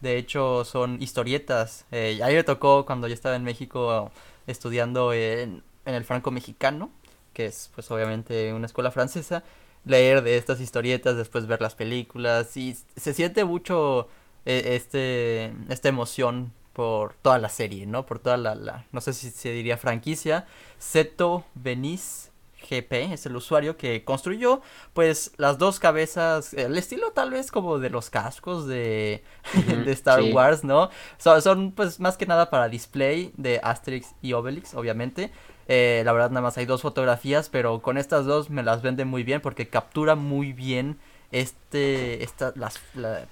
de 0.00 0.16
hecho, 0.16 0.64
son 0.64 1.02
historietas. 1.02 1.84
Eh, 1.90 2.20
a 2.22 2.28
mí 2.28 2.34
me 2.34 2.44
tocó 2.44 2.86
cuando 2.86 3.08
yo 3.08 3.14
estaba 3.14 3.36
en 3.36 3.42
México 3.42 4.12
estudiando 4.46 5.12
en, 5.12 5.62
el 5.84 6.04
franco 6.04 6.30
mexicano, 6.30 6.90
que 7.38 7.46
es 7.46 7.70
pues 7.72 7.88
obviamente 7.92 8.52
una 8.52 8.66
escuela 8.66 8.90
francesa, 8.90 9.44
leer 9.84 10.24
de 10.24 10.36
estas 10.36 10.60
historietas, 10.60 11.16
después 11.16 11.46
ver 11.46 11.60
las 11.60 11.76
películas 11.76 12.56
y 12.56 12.76
se 12.96 13.14
siente 13.14 13.44
mucho 13.44 14.08
eh, 14.44 14.74
este 14.74 15.54
esta 15.68 15.88
emoción 15.88 16.52
por 16.72 17.14
toda 17.14 17.38
la 17.38 17.48
serie, 17.48 17.86
¿no? 17.86 18.06
Por 18.06 18.18
toda 18.18 18.38
la, 18.38 18.56
la 18.56 18.86
no 18.90 19.00
sé 19.00 19.12
si 19.12 19.30
se 19.30 19.52
diría 19.52 19.76
franquicia, 19.76 20.46
Seto 20.80 21.44
Benis 21.54 22.32
GP 22.68 23.12
es 23.12 23.24
el 23.24 23.36
usuario 23.36 23.76
que 23.76 24.02
construyó 24.02 24.60
pues 24.92 25.30
las 25.36 25.58
dos 25.58 25.78
cabezas, 25.78 26.54
el 26.54 26.76
estilo 26.76 27.12
tal 27.12 27.30
vez 27.30 27.52
como 27.52 27.78
de 27.78 27.88
los 27.88 28.10
cascos 28.10 28.66
de, 28.66 29.22
de 29.84 29.92
Star 29.92 30.24
Wars, 30.24 30.64
¿no? 30.64 30.90
son 31.18 31.70
pues 31.70 32.00
más 32.00 32.16
que 32.16 32.26
nada 32.26 32.50
para 32.50 32.68
display 32.68 33.32
de 33.36 33.60
Asterix 33.62 34.08
y 34.22 34.32
Obelix, 34.32 34.74
obviamente. 34.74 35.30
Eh, 35.68 36.02
la 36.04 36.12
verdad 36.12 36.30
nada 36.30 36.40
más 36.42 36.56
hay 36.58 36.66
dos 36.66 36.82
fotografías, 36.82 37.48
pero 37.50 37.80
con 37.82 37.98
estas 37.98 38.24
dos 38.24 38.50
me 38.50 38.62
las 38.62 38.82
venden 38.82 39.08
muy 39.08 39.22
bien 39.22 39.40
porque 39.40 39.68
captura 39.68 40.14
muy 40.14 40.52
bien 40.52 40.98
este, 41.30 42.24
esta, 42.24 42.52
las, 42.56 42.80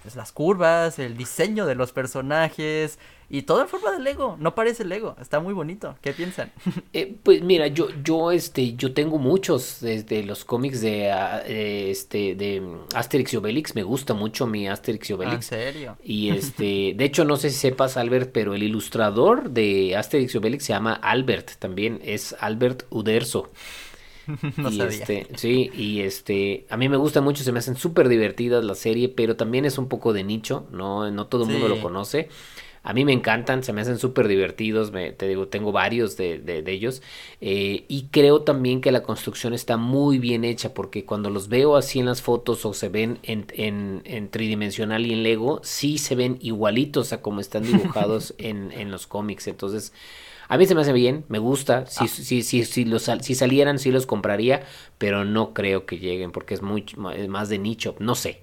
pues, 0.02 0.16
las 0.16 0.32
curvas, 0.32 0.98
el 0.98 1.16
diseño 1.16 1.66
de 1.66 1.74
los 1.74 1.92
personajes 1.92 2.98
y 3.28 3.42
todo 3.42 3.62
en 3.62 3.68
forma 3.68 3.90
de 3.90 4.00
Lego. 4.00 4.36
No 4.38 4.54
parece 4.54 4.84
Lego, 4.84 5.16
está 5.20 5.40
muy 5.40 5.52
bonito. 5.52 5.96
¿Qué 6.00 6.12
piensan? 6.12 6.52
Eh, 6.92 7.14
pues 7.22 7.42
mira, 7.42 7.66
yo, 7.66 7.88
yo, 8.02 8.30
este, 8.32 8.74
yo 8.74 8.94
tengo 8.94 9.18
muchos 9.18 9.80
desde 9.80 10.22
los 10.22 10.44
cómics 10.44 10.80
de, 10.80 11.10
ah, 11.10 11.42
eh, 11.44 11.88
este, 11.90 12.34
de 12.34 12.62
Asterix 12.94 13.34
y 13.34 13.36
Obelix. 13.36 13.74
Me 13.74 13.82
gusta 13.82 14.14
mucho 14.14 14.46
mi 14.46 14.66
Asterix 14.68 15.10
y 15.10 15.12
ah, 15.12 15.16
Obelix. 15.16 15.52
¿En 15.52 15.58
serio? 15.58 15.96
Y 16.02 16.30
este, 16.30 16.94
de 16.96 17.04
hecho, 17.04 17.24
no 17.24 17.36
sé 17.36 17.50
si 17.50 17.56
sepas, 17.56 17.96
Albert, 17.96 18.30
pero 18.32 18.54
el 18.54 18.62
ilustrador 18.62 19.50
de 19.50 19.96
Asterix 19.96 20.34
y 20.34 20.38
Obelix 20.38 20.64
se 20.64 20.72
llama 20.72 20.94
Albert 20.94 21.58
también. 21.58 22.00
Es 22.02 22.34
Albert 22.40 22.84
Uderzo. 22.90 23.50
no 24.56 24.70
y 24.70 24.76
sabía. 24.76 24.88
este, 24.88 25.26
sí, 25.36 25.70
y 25.74 26.00
este, 26.00 26.66
a 26.70 26.76
mí 26.76 26.88
me 26.88 26.96
gusta 26.96 27.20
mucho, 27.20 27.44
se 27.44 27.52
me 27.52 27.58
hacen 27.58 27.76
súper 27.76 28.08
divertidas 28.08 28.64
la 28.64 28.74
serie, 28.74 29.08
pero 29.08 29.36
también 29.36 29.64
es 29.64 29.78
un 29.78 29.88
poco 29.88 30.12
de 30.12 30.24
nicho, 30.24 30.66
no, 30.70 31.10
no 31.10 31.26
todo 31.26 31.44
el 31.44 31.50
mundo 31.50 31.68
lo 31.68 31.80
conoce. 31.80 32.28
A 32.86 32.92
mí 32.92 33.04
me 33.04 33.12
encantan, 33.12 33.64
se 33.64 33.72
me 33.72 33.80
hacen 33.80 33.98
súper 33.98 34.28
divertidos, 34.28 34.92
me, 34.92 35.10
te 35.10 35.26
digo, 35.26 35.48
tengo 35.48 35.72
varios 35.72 36.16
de, 36.16 36.38
de, 36.38 36.62
ellos. 36.70 37.02
Eh, 37.40 37.84
y 37.88 38.04
creo 38.12 38.42
también 38.42 38.80
que 38.80 38.92
la 38.92 39.02
construcción 39.02 39.54
está 39.54 39.76
muy 39.76 40.20
bien 40.20 40.44
hecha, 40.44 40.72
porque 40.72 41.04
cuando 41.04 41.28
los 41.28 41.48
veo 41.48 41.74
así 41.74 41.98
en 41.98 42.06
las 42.06 42.22
fotos 42.22 42.64
o 42.64 42.74
se 42.74 42.88
ven 42.88 43.18
en, 43.24 43.46
en, 43.54 44.02
en 44.04 44.28
tridimensional 44.30 45.04
y 45.04 45.14
en 45.14 45.24
Lego, 45.24 45.60
sí 45.64 45.98
se 45.98 46.14
ven 46.14 46.38
igualitos 46.40 47.12
a 47.12 47.22
como 47.22 47.40
están 47.40 47.64
dibujados 47.64 48.34
en, 48.38 48.70
en 48.70 48.92
los 48.92 49.08
cómics. 49.08 49.48
Entonces, 49.48 49.92
a 50.48 50.58
mí 50.58 50.66
se 50.66 50.74
me 50.74 50.82
hace 50.82 50.92
bien, 50.92 51.24
me 51.28 51.38
gusta. 51.38 51.86
Si, 51.86 52.04
ah. 52.04 52.08
si, 52.08 52.42
si, 52.42 52.64
si, 52.64 52.84
los, 52.84 53.10
si 53.20 53.34
salieran, 53.34 53.78
sí 53.78 53.90
los 53.90 54.06
compraría, 54.06 54.62
pero 54.98 55.24
no 55.24 55.54
creo 55.54 55.86
que 55.86 55.98
lleguen 55.98 56.32
porque 56.32 56.54
es, 56.54 56.62
muy, 56.62 56.86
más 56.96 57.48
de 57.48 57.58
nicho. 57.58 57.96
No 57.98 58.14
sé. 58.14 58.42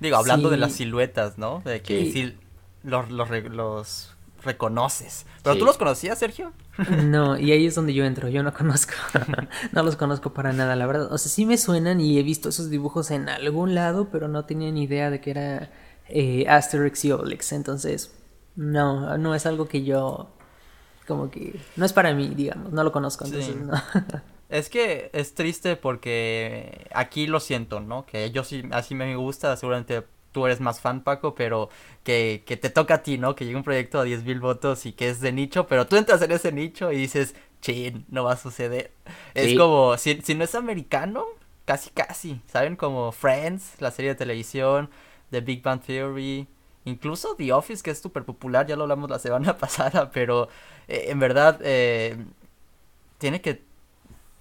Digo, 0.00 0.16
hablando 0.16 0.50
de 0.50 0.58
las 0.58 0.72
siluetas, 0.72 1.38
¿no? 1.38 1.62
De 1.64 1.80
que 1.82 2.12
sí, 2.12 2.36
los, 2.82 3.10
los, 3.10 3.30
los, 3.30 4.16
reconoces. 4.42 5.26
¿Pero 5.42 5.56
tú 5.56 5.64
los 5.64 5.76
conocías, 5.78 6.18
Sergio? 6.18 6.52
No, 7.04 7.38
y 7.38 7.52
ahí 7.52 7.66
es 7.66 7.74
donde 7.74 7.94
yo 7.94 8.04
entro. 8.04 8.28
Yo 8.28 8.42
no 8.42 8.52
conozco. 8.52 8.92
no 9.72 9.82
los 9.82 9.96
conozco 9.96 10.34
para 10.34 10.52
nada, 10.52 10.76
la 10.76 10.86
verdad. 10.86 11.10
O 11.10 11.18
sea, 11.18 11.30
sí 11.30 11.46
me 11.46 11.56
suenan 11.56 12.00
y 12.00 12.18
he 12.18 12.22
visto 12.22 12.50
esos 12.50 12.68
dibujos 12.68 13.10
en 13.10 13.30
algún 13.30 13.74
lado, 13.74 14.10
pero 14.12 14.28
no 14.28 14.44
tenía 14.44 14.70
ni 14.70 14.84
idea 14.84 15.10
de 15.10 15.20
que 15.20 15.30
era 15.30 15.70
eh, 16.08 16.44
Asterix 16.48 17.04
y 17.06 17.12
Obelix. 17.12 17.52
Entonces, 17.52 18.14
no, 18.56 19.16
no 19.16 19.34
es 19.34 19.46
algo 19.46 19.68
que 19.68 19.84
yo 19.84 20.35
como 21.06 21.30
que 21.30 21.58
no 21.76 21.84
es 21.84 21.92
para 21.92 22.12
mí, 22.14 22.28
digamos, 22.28 22.72
no 22.72 22.84
lo 22.84 22.92
conozco, 22.92 23.24
entonces 23.24 23.56
no. 23.56 23.72
Es 24.48 24.68
que 24.68 25.10
es 25.12 25.34
triste 25.34 25.74
porque 25.74 26.86
aquí 26.94 27.26
lo 27.26 27.40
siento, 27.40 27.80
¿no? 27.80 28.06
Que 28.06 28.30
yo 28.30 28.44
sí, 28.44 28.62
así 28.70 28.94
me 28.94 29.16
gusta, 29.16 29.56
seguramente 29.56 30.04
tú 30.30 30.46
eres 30.46 30.60
más 30.60 30.80
fan, 30.80 31.02
Paco, 31.02 31.34
pero 31.34 31.68
que, 32.04 32.44
que 32.46 32.56
te 32.56 32.70
toca 32.70 32.94
a 32.94 33.02
ti, 33.02 33.18
¿no? 33.18 33.34
Que 33.34 33.44
llegue 33.44 33.56
un 33.56 33.64
proyecto 33.64 33.98
a 33.98 34.04
10 34.04 34.22
mil 34.24 34.38
votos 34.38 34.86
y 34.86 34.92
que 34.92 35.08
es 35.08 35.20
de 35.20 35.32
nicho, 35.32 35.66
pero 35.66 35.86
tú 35.86 35.96
entras 35.96 36.22
en 36.22 36.30
ese 36.30 36.52
nicho 36.52 36.92
y 36.92 36.96
dices, 36.98 37.34
chin, 37.60 38.04
no 38.08 38.22
va 38.22 38.34
a 38.34 38.36
suceder. 38.36 38.92
Es 39.34 39.56
como, 39.58 39.96
si, 39.96 40.20
si 40.22 40.34
no 40.34 40.44
es 40.44 40.54
americano, 40.54 41.24
casi 41.64 41.90
casi, 41.90 42.40
¿saben? 42.46 42.76
Como 42.76 43.12
Friends, 43.12 43.80
la 43.80 43.90
serie 43.90 44.10
de 44.10 44.14
televisión, 44.14 44.90
The 45.30 45.40
Big 45.40 45.62
Bang 45.62 45.80
Theory, 45.80 46.46
incluso 46.86 47.34
The 47.36 47.52
Office, 47.52 47.82
que 47.82 47.90
es 47.90 48.00
súper 48.00 48.24
popular, 48.24 48.66
ya 48.66 48.76
lo 48.76 48.84
hablamos 48.84 49.10
la 49.10 49.18
semana 49.18 49.58
pasada, 49.58 50.10
pero 50.10 50.48
eh, 50.88 51.06
en 51.08 51.18
verdad 51.18 51.60
eh, 51.62 52.16
tiene 53.18 53.42
que 53.42 53.62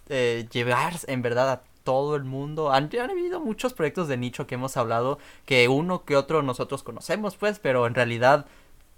eh, 0.08 0.48
llevar 0.52 0.94
en 1.08 1.22
verdad 1.22 1.52
a 1.52 1.64
todo 1.84 2.16
el 2.16 2.24
mundo. 2.24 2.72
Han, 2.72 2.90
han, 3.00 3.10
habido 3.10 3.40
muchos 3.40 3.74
proyectos 3.74 4.08
de 4.08 4.18
nicho 4.18 4.48
que 4.48 4.56
hemos 4.56 4.78
hablado 4.78 5.20
que 5.46 5.68
uno 5.68 6.06
que 6.06 6.16
otro 6.16 6.42
nosotros 6.44 6.84
conocemos, 6.84 7.36
pues, 7.36 7.60
pero 7.60 7.88
en 7.88 7.96
realidad 7.96 8.46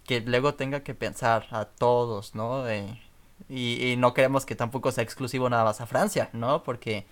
que 0.06 0.22
luego 0.22 0.54
tenga 0.56 0.82
que 0.82 0.94
pensar 0.94 1.48
a 1.52 1.66
todos, 1.66 2.36
¿no? 2.36 2.66
y, 3.50 3.96
no 3.98 4.14
queremos 4.14 4.46
que 4.46 4.56
tampoco 4.56 4.92
sea 4.92 5.04
exclusivo 5.04 5.50
nada 5.50 5.64
más 5.64 5.82
a 5.82 5.86
Francia, 5.86 6.30
¿no? 6.34 6.64
Porque, 6.64 7.06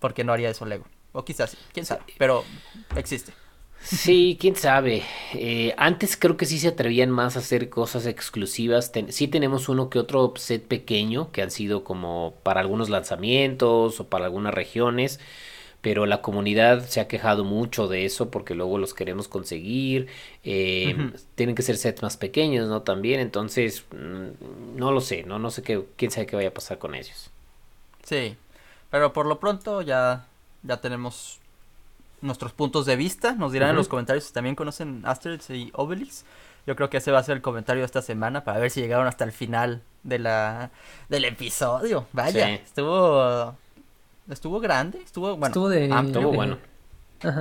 porque 0.00 0.24
no 0.24 0.32
haría 0.32 0.50
eso 0.50 0.66
Lego. 0.66 0.84
O 1.12 1.24
quizás 1.24 1.56
quién 1.72 1.86
sabe, 1.86 2.02
pero 2.18 2.44
existe. 2.96 3.32
Sí, 3.80 4.36
quién 4.40 4.56
sabe. 4.56 5.04
Eh, 5.34 5.72
antes 5.76 6.16
creo 6.16 6.36
que 6.36 6.44
sí 6.46 6.58
se 6.58 6.68
atrevían 6.68 7.10
más 7.10 7.36
a 7.36 7.38
hacer 7.38 7.68
cosas 7.70 8.06
exclusivas. 8.06 8.90
sí 9.10 9.28
tenemos 9.28 9.68
uno 9.68 9.90
que 9.90 9.98
otro 10.00 10.32
set 10.36 10.66
pequeño 10.66 11.30
que 11.30 11.42
han 11.42 11.52
sido 11.52 11.84
como 11.84 12.34
para 12.42 12.60
algunos 12.60 12.88
lanzamientos 12.90 14.00
o 14.00 14.08
para 14.08 14.24
algunas 14.24 14.54
regiones. 14.54 15.20
Pero 15.82 16.06
la 16.06 16.20
comunidad 16.20 16.84
se 16.86 17.00
ha 17.00 17.06
quejado 17.06 17.44
mucho 17.44 17.86
de 17.86 18.06
eso 18.06 18.30
porque 18.30 18.54
luego 18.56 18.78
los 18.78 18.92
queremos 18.94 19.28
conseguir. 19.28 20.08
Eh, 20.42 20.96
tienen 21.36 21.54
que 21.54 21.62
ser 21.62 21.76
sets 21.76 22.02
más 22.02 22.16
pequeños, 22.16 22.68
¿no? 22.68 22.82
También. 22.82 23.20
Entonces, 23.20 23.84
mm, 23.92 24.76
no 24.78 24.90
lo 24.90 25.00
sé, 25.00 25.22
¿no? 25.22 25.38
No 25.38 25.50
sé 25.50 25.62
qué, 25.62 25.84
quién 25.96 26.10
sabe 26.10 26.26
qué 26.26 26.34
vaya 26.36 26.48
a 26.48 26.54
pasar 26.54 26.78
con 26.78 26.94
ellos. 26.96 27.30
Sí, 28.02 28.36
pero 28.90 29.12
por 29.12 29.26
lo 29.26 29.40
pronto 29.40 29.82
ya, 29.82 30.26
ya 30.62 30.80
tenemos 30.80 31.40
nuestros 32.26 32.52
puntos 32.52 32.86
de 32.86 32.96
vista. 32.96 33.34
Nos 33.34 33.52
dirán 33.52 33.70
en 33.70 33.76
los 33.76 33.88
comentarios 33.88 34.24
si 34.24 34.32
también 34.32 34.54
conocen 34.54 35.02
Asterix 35.04 35.50
y 35.50 35.70
Obelix. 35.74 36.24
Yo 36.66 36.74
creo 36.74 36.90
que 36.90 36.96
ese 36.96 37.12
va 37.12 37.20
a 37.20 37.22
ser 37.22 37.36
el 37.36 37.42
comentario 37.42 37.82
de 37.82 37.86
esta 37.86 38.02
semana 38.02 38.44
para 38.44 38.58
ver 38.58 38.70
si 38.70 38.80
llegaron 38.80 39.06
hasta 39.06 39.24
el 39.24 39.32
final 39.32 39.82
de 40.02 40.18
la 40.18 40.70
del 41.08 41.24
episodio. 41.24 42.06
Vaya, 42.12 42.50
estuvo 42.50 43.54
estuvo 44.28 44.60
grande, 44.60 44.98
estuvo 44.98 45.36
bueno, 45.36 45.46
estuvo, 45.46 45.68
de, 45.68 45.86
estuvo 45.86 46.32
bueno. 46.32 46.58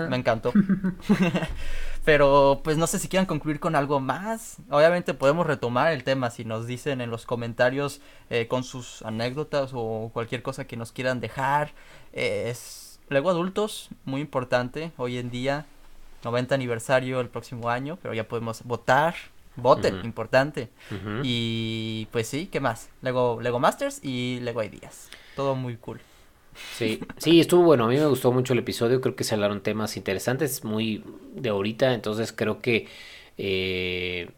Me 0.10 0.16
encantó. 0.16 0.54
Pero 2.06 2.62
pues 2.64 2.78
no 2.78 2.86
sé 2.86 3.00
si 3.00 3.08
quieran 3.08 3.26
concluir 3.26 3.60
con 3.60 3.76
algo 3.76 4.00
más. 4.00 4.58
Obviamente 4.70 5.14
podemos 5.14 5.48
retomar 5.48 5.92
el 5.92 6.04
tema 6.04 6.30
si 6.30 6.46
nos 6.46 6.68
dicen 6.68 7.02
en 7.02 7.10
los 7.10 7.26
comentarios 7.26 8.00
eh, 8.30 8.48
con 8.48 8.64
sus 8.64 9.02
anécdotas 9.02 9.72
o 9.74 10.12
cualquier 10.14 10.44
cosa 10.44 10.66
que 10.66 10.78
nos 10.78 10.92
quieran 10.92 11.20
dejar. 11.20 11.74
Eh, 12.14 12.50
es 12.50 12.85
Luego 13.10 13.30
adultos, 13.30 13.90
muy 14.04 14.22
importante, 14.22 14.92
hoy 14.98 15.18
en 15.18 15.30
día, 15.30 15.66
90 16.24 16.56
aniversario 16.56 17.20
el 17.22 17.30
próximo 17.30 17.70
año, 17.70 18.00
pero 18.02 18.14
ya 18.14 18.28
podemos 18.28 18.64
votar, 18.64 19.16
voten, 19.56 20.02
importante. 20.04 20.70
Y 21.24 22.08
pues 22.12 22.28
sí, 22.28 22.48
¿qué 22.52 22.60
más? 22.60 22.90
Lego, 23.02 23.40
Lego 23.42 23.60
Masters 23.60 24.00
y 24.04 24.40
Lego 24.42 24.64
Ideas. 24.64 25.10
Todo 25.36 25.56
muy 25.56 25.78
cool. 25.78 26.00
Sí, 26.74 27.02
sí, 27.18 27.40
estuvo 27.40 27.64
bueno. 27.64 27.86
A 27.86 27.88
mí 27.88 27.98
me 27.98 28.06
gustó 28.06 28.32
mucho 28.32 28.54
el 28.54 28.60
episodio. 28.60 29.02
Creo 29.02 29.16
que 29.16 29.24
se 29.24 29.36
hablaron 29.36 29.62
temas 29.62 29.98
interesantes, 29.98 30.64
muy 30.64 31.04
de 31.34 31.50
ahorita. 31.50 31.94
Entonces 31.94 32.32
creo 32.32 32.62
que 32.62 32.88
eh, 33.38 34.30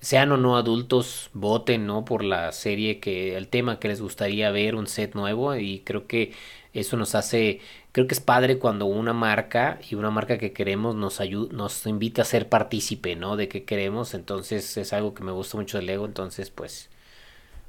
sean 0.00 0.32
o 0.32 0.36
no 0.36 0.56
adultos, 0.56 1.30
voten, 1.32 1.86
¿no? 1.86 2.04
Por 2.04 2.24
la 2.24 2.52
serie 2.52 2.98
que, 3.00 3.36
el 3.36 3.48
tema 3.48 3.78
que 3.78 3.88
les 3.88 4.00
gustaría 4.00 4.50
ver, 4.50 4.74
un 4.74 4.86
set 4.86 5.14
nuevo. 5.14 5.54
Y 5.56 5.80
creo 5.80 6.06
que 6.06 6.32
eso 6.72 6.96
nos 6.96 7.14
hace, 7.14 7.60
creo 7.94 8.08
que 8.08 8.14
es 8.14 8.20
padre 8.20 8.58
cuando 8.58 8.86
una 8.86 9.12
marca 9.12 9.78
y 9.88 9.94
una 9.94 10.10
marca 10.10 10.36
que 10.36 10.52
queremos 10.52 10.96
nos 10.96 11.20
ayuda, 11.20 11.54
nos 11.54 11.86
invita 11.86 12.22
a 12.22 12.24
ser 12.24 12.48
partícipe, 12.48 13.14
¿no? 13.14 13.36
De 13.36 13.46
qué 13.46 13.62
queremos. 13.62 14.14
Entonces 14.14 14.76
es 14.76 14.92
algo 14.92 15.14
que 15.14 15.22
me 15.22 15.30
gusta 15.30 15.56
mucho 15.56 15.78
del 15.78 15.86
Lego. 15.86 16.04
Entonces, 16.04 16.50
pues, 16.50 16.90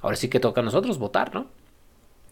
ahora 0.02 0.16
sí 0.16 0.28
que 0.28 0.40
toca 0.40 0.62
a 0.62 0.64
nosotros 0.64 0.98
votar, 0.98 1.36
¿no? 1.36 1.46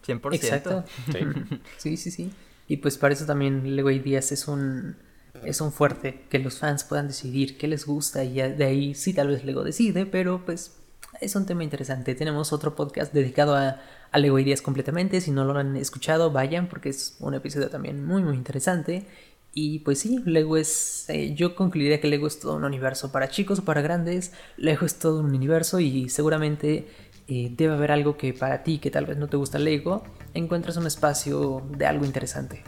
100%. 0.04 0.34
Exacto. 0.34 0.84
Sí. 1.78 1.96
sí, 1.96 2.10
sí, 2.10 2.32
Y 2.66 2.78
pues 2.78 2.98
para 2.98 3.14
eso 3.14 3.26
también 3.26 3.76
Lego 3.76 3.92
Ideas 3.92 4.32
es 4.32 4.48
un 4.48 4.96
es 5.44 5.60
un 5.60 5.70
fuerte 5.70 6.24
que 6.30 6.40
los 6.40 6.58
fans 6.58 6.82
puedan 6.82 7.06
decidir 7.06 7.56
qué 7.58 7.68
les 7.68 7.86
gusta 7.86 8.24
y 8.24 8.34
de 8.34 8.64
ahí 8.64 8.94
sí 8.94 9.14
tal 9.14 9.28
vez 9.28 9.44
Lego 9.44 9.62
decide, 9.62 10.04
pero 10.04 10.44
pues 10.44 10.78
es 11.20 11.36
un 11.36 11.46
tema 11.46 11.62
interesante. 11.62 12.14
Tenemos 12.14 12.52
otro 12.52 12.74
podcast 12.74 13.12
dedicado 13.12 13.54
a, 13.54 13.80
a 14.14 14.18
Lego 14.18 14.38
Ideas 14.38 14.62
completamente. 14.62 15.20
Si 15.20 15.32
no 15.32 15.44
lo 15.44 15.58
han 15.58 15.76
escuchado, 15.76 16.30
vayan 16.30 16.68
porque 16.68 16.88
es 16.88 17.16
un 17.18 17.34
episodio 17.34 17.68
también 17.68 18.04
muy, 18.04 18.22
muy 18.22 18.36
interesante. 18.36 19.08
Y 19.52 19.80
pues 19.80 19.98
sí, 19.98 20.22
Lego 20.24 20.56
es. 20.56 21.06
Eh, 21.08 21.34
yo 21.34 21.56
concluiría 21.56 22.00
que 22.00 22.06
Lego 22.06 22.28
es 22.28 22.38
todo 22.38 22.54
un 22.54 22.64
universo 22.64 23.10
para 23.10 23.28
chicos 23.28 23.58
o 23.58 23.64
para 23.64 23.82
grandes. 23.82 24.32
Lego 24.56 24.86
es 24.86 25.00
todo 25.00 25.18
un 25.18 25.34
universo 25.34 25.80
y 25.80 26.08
seguramente 26.08 26.86
eh, 27.26 27.50
debe 27.56 27.74
haber 27.74 27.90
algo 27.90 28.16
que 28.16 28.32
para 28.32 28.62
ti, 28.62 28.78
que 28.78 28.92
tal 28.92 29.04
vez 29.04 29.16
no 29.16 29.26
te 29.26 29.36
gusta 29.36 29.58
Lego, 29.58 30.04
encuentres 30.32 30.76
un 30.76 30.86
espacio 30.86 31.66
de 31.76 31.86
algo 31.86 32.04
interesante. 32.04 32.62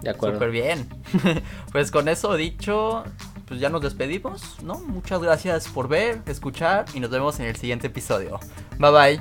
De 0.00 0.08
acuerdo. 0.08 0.36
Súper 0.36 0.52
bien. 0.52 0.88
pues 1.72 1.90
con 1.90 2.08
eso 2.08 2.34
dicho, 2.34 3.04
pues 3.46 3.60
ya 3.60 3.68
nos 3.68 3.82
despedimos, 3.82 4.62
¿no? 4.62 4.78
Muchas 4.80 5.20
gracias 5.20 5.68
por 5.68 5.88
ver, 5.88 6.22
escuchar 6.24 6.86
y 6.94 7.00
nos 7.00 7.10
vemos 7.10 7.38
en 7.40 7.44
el 7.44 7.56
siguiente 7.56 7.88
episodio. 7.88 8.40
Bye 8.78 8.90
bye. 8.90 9.20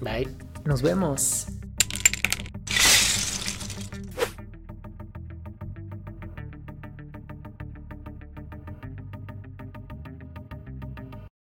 Bye. 0.00 0.49
Nos 0.64 0.82
vemos. 0.82 1.59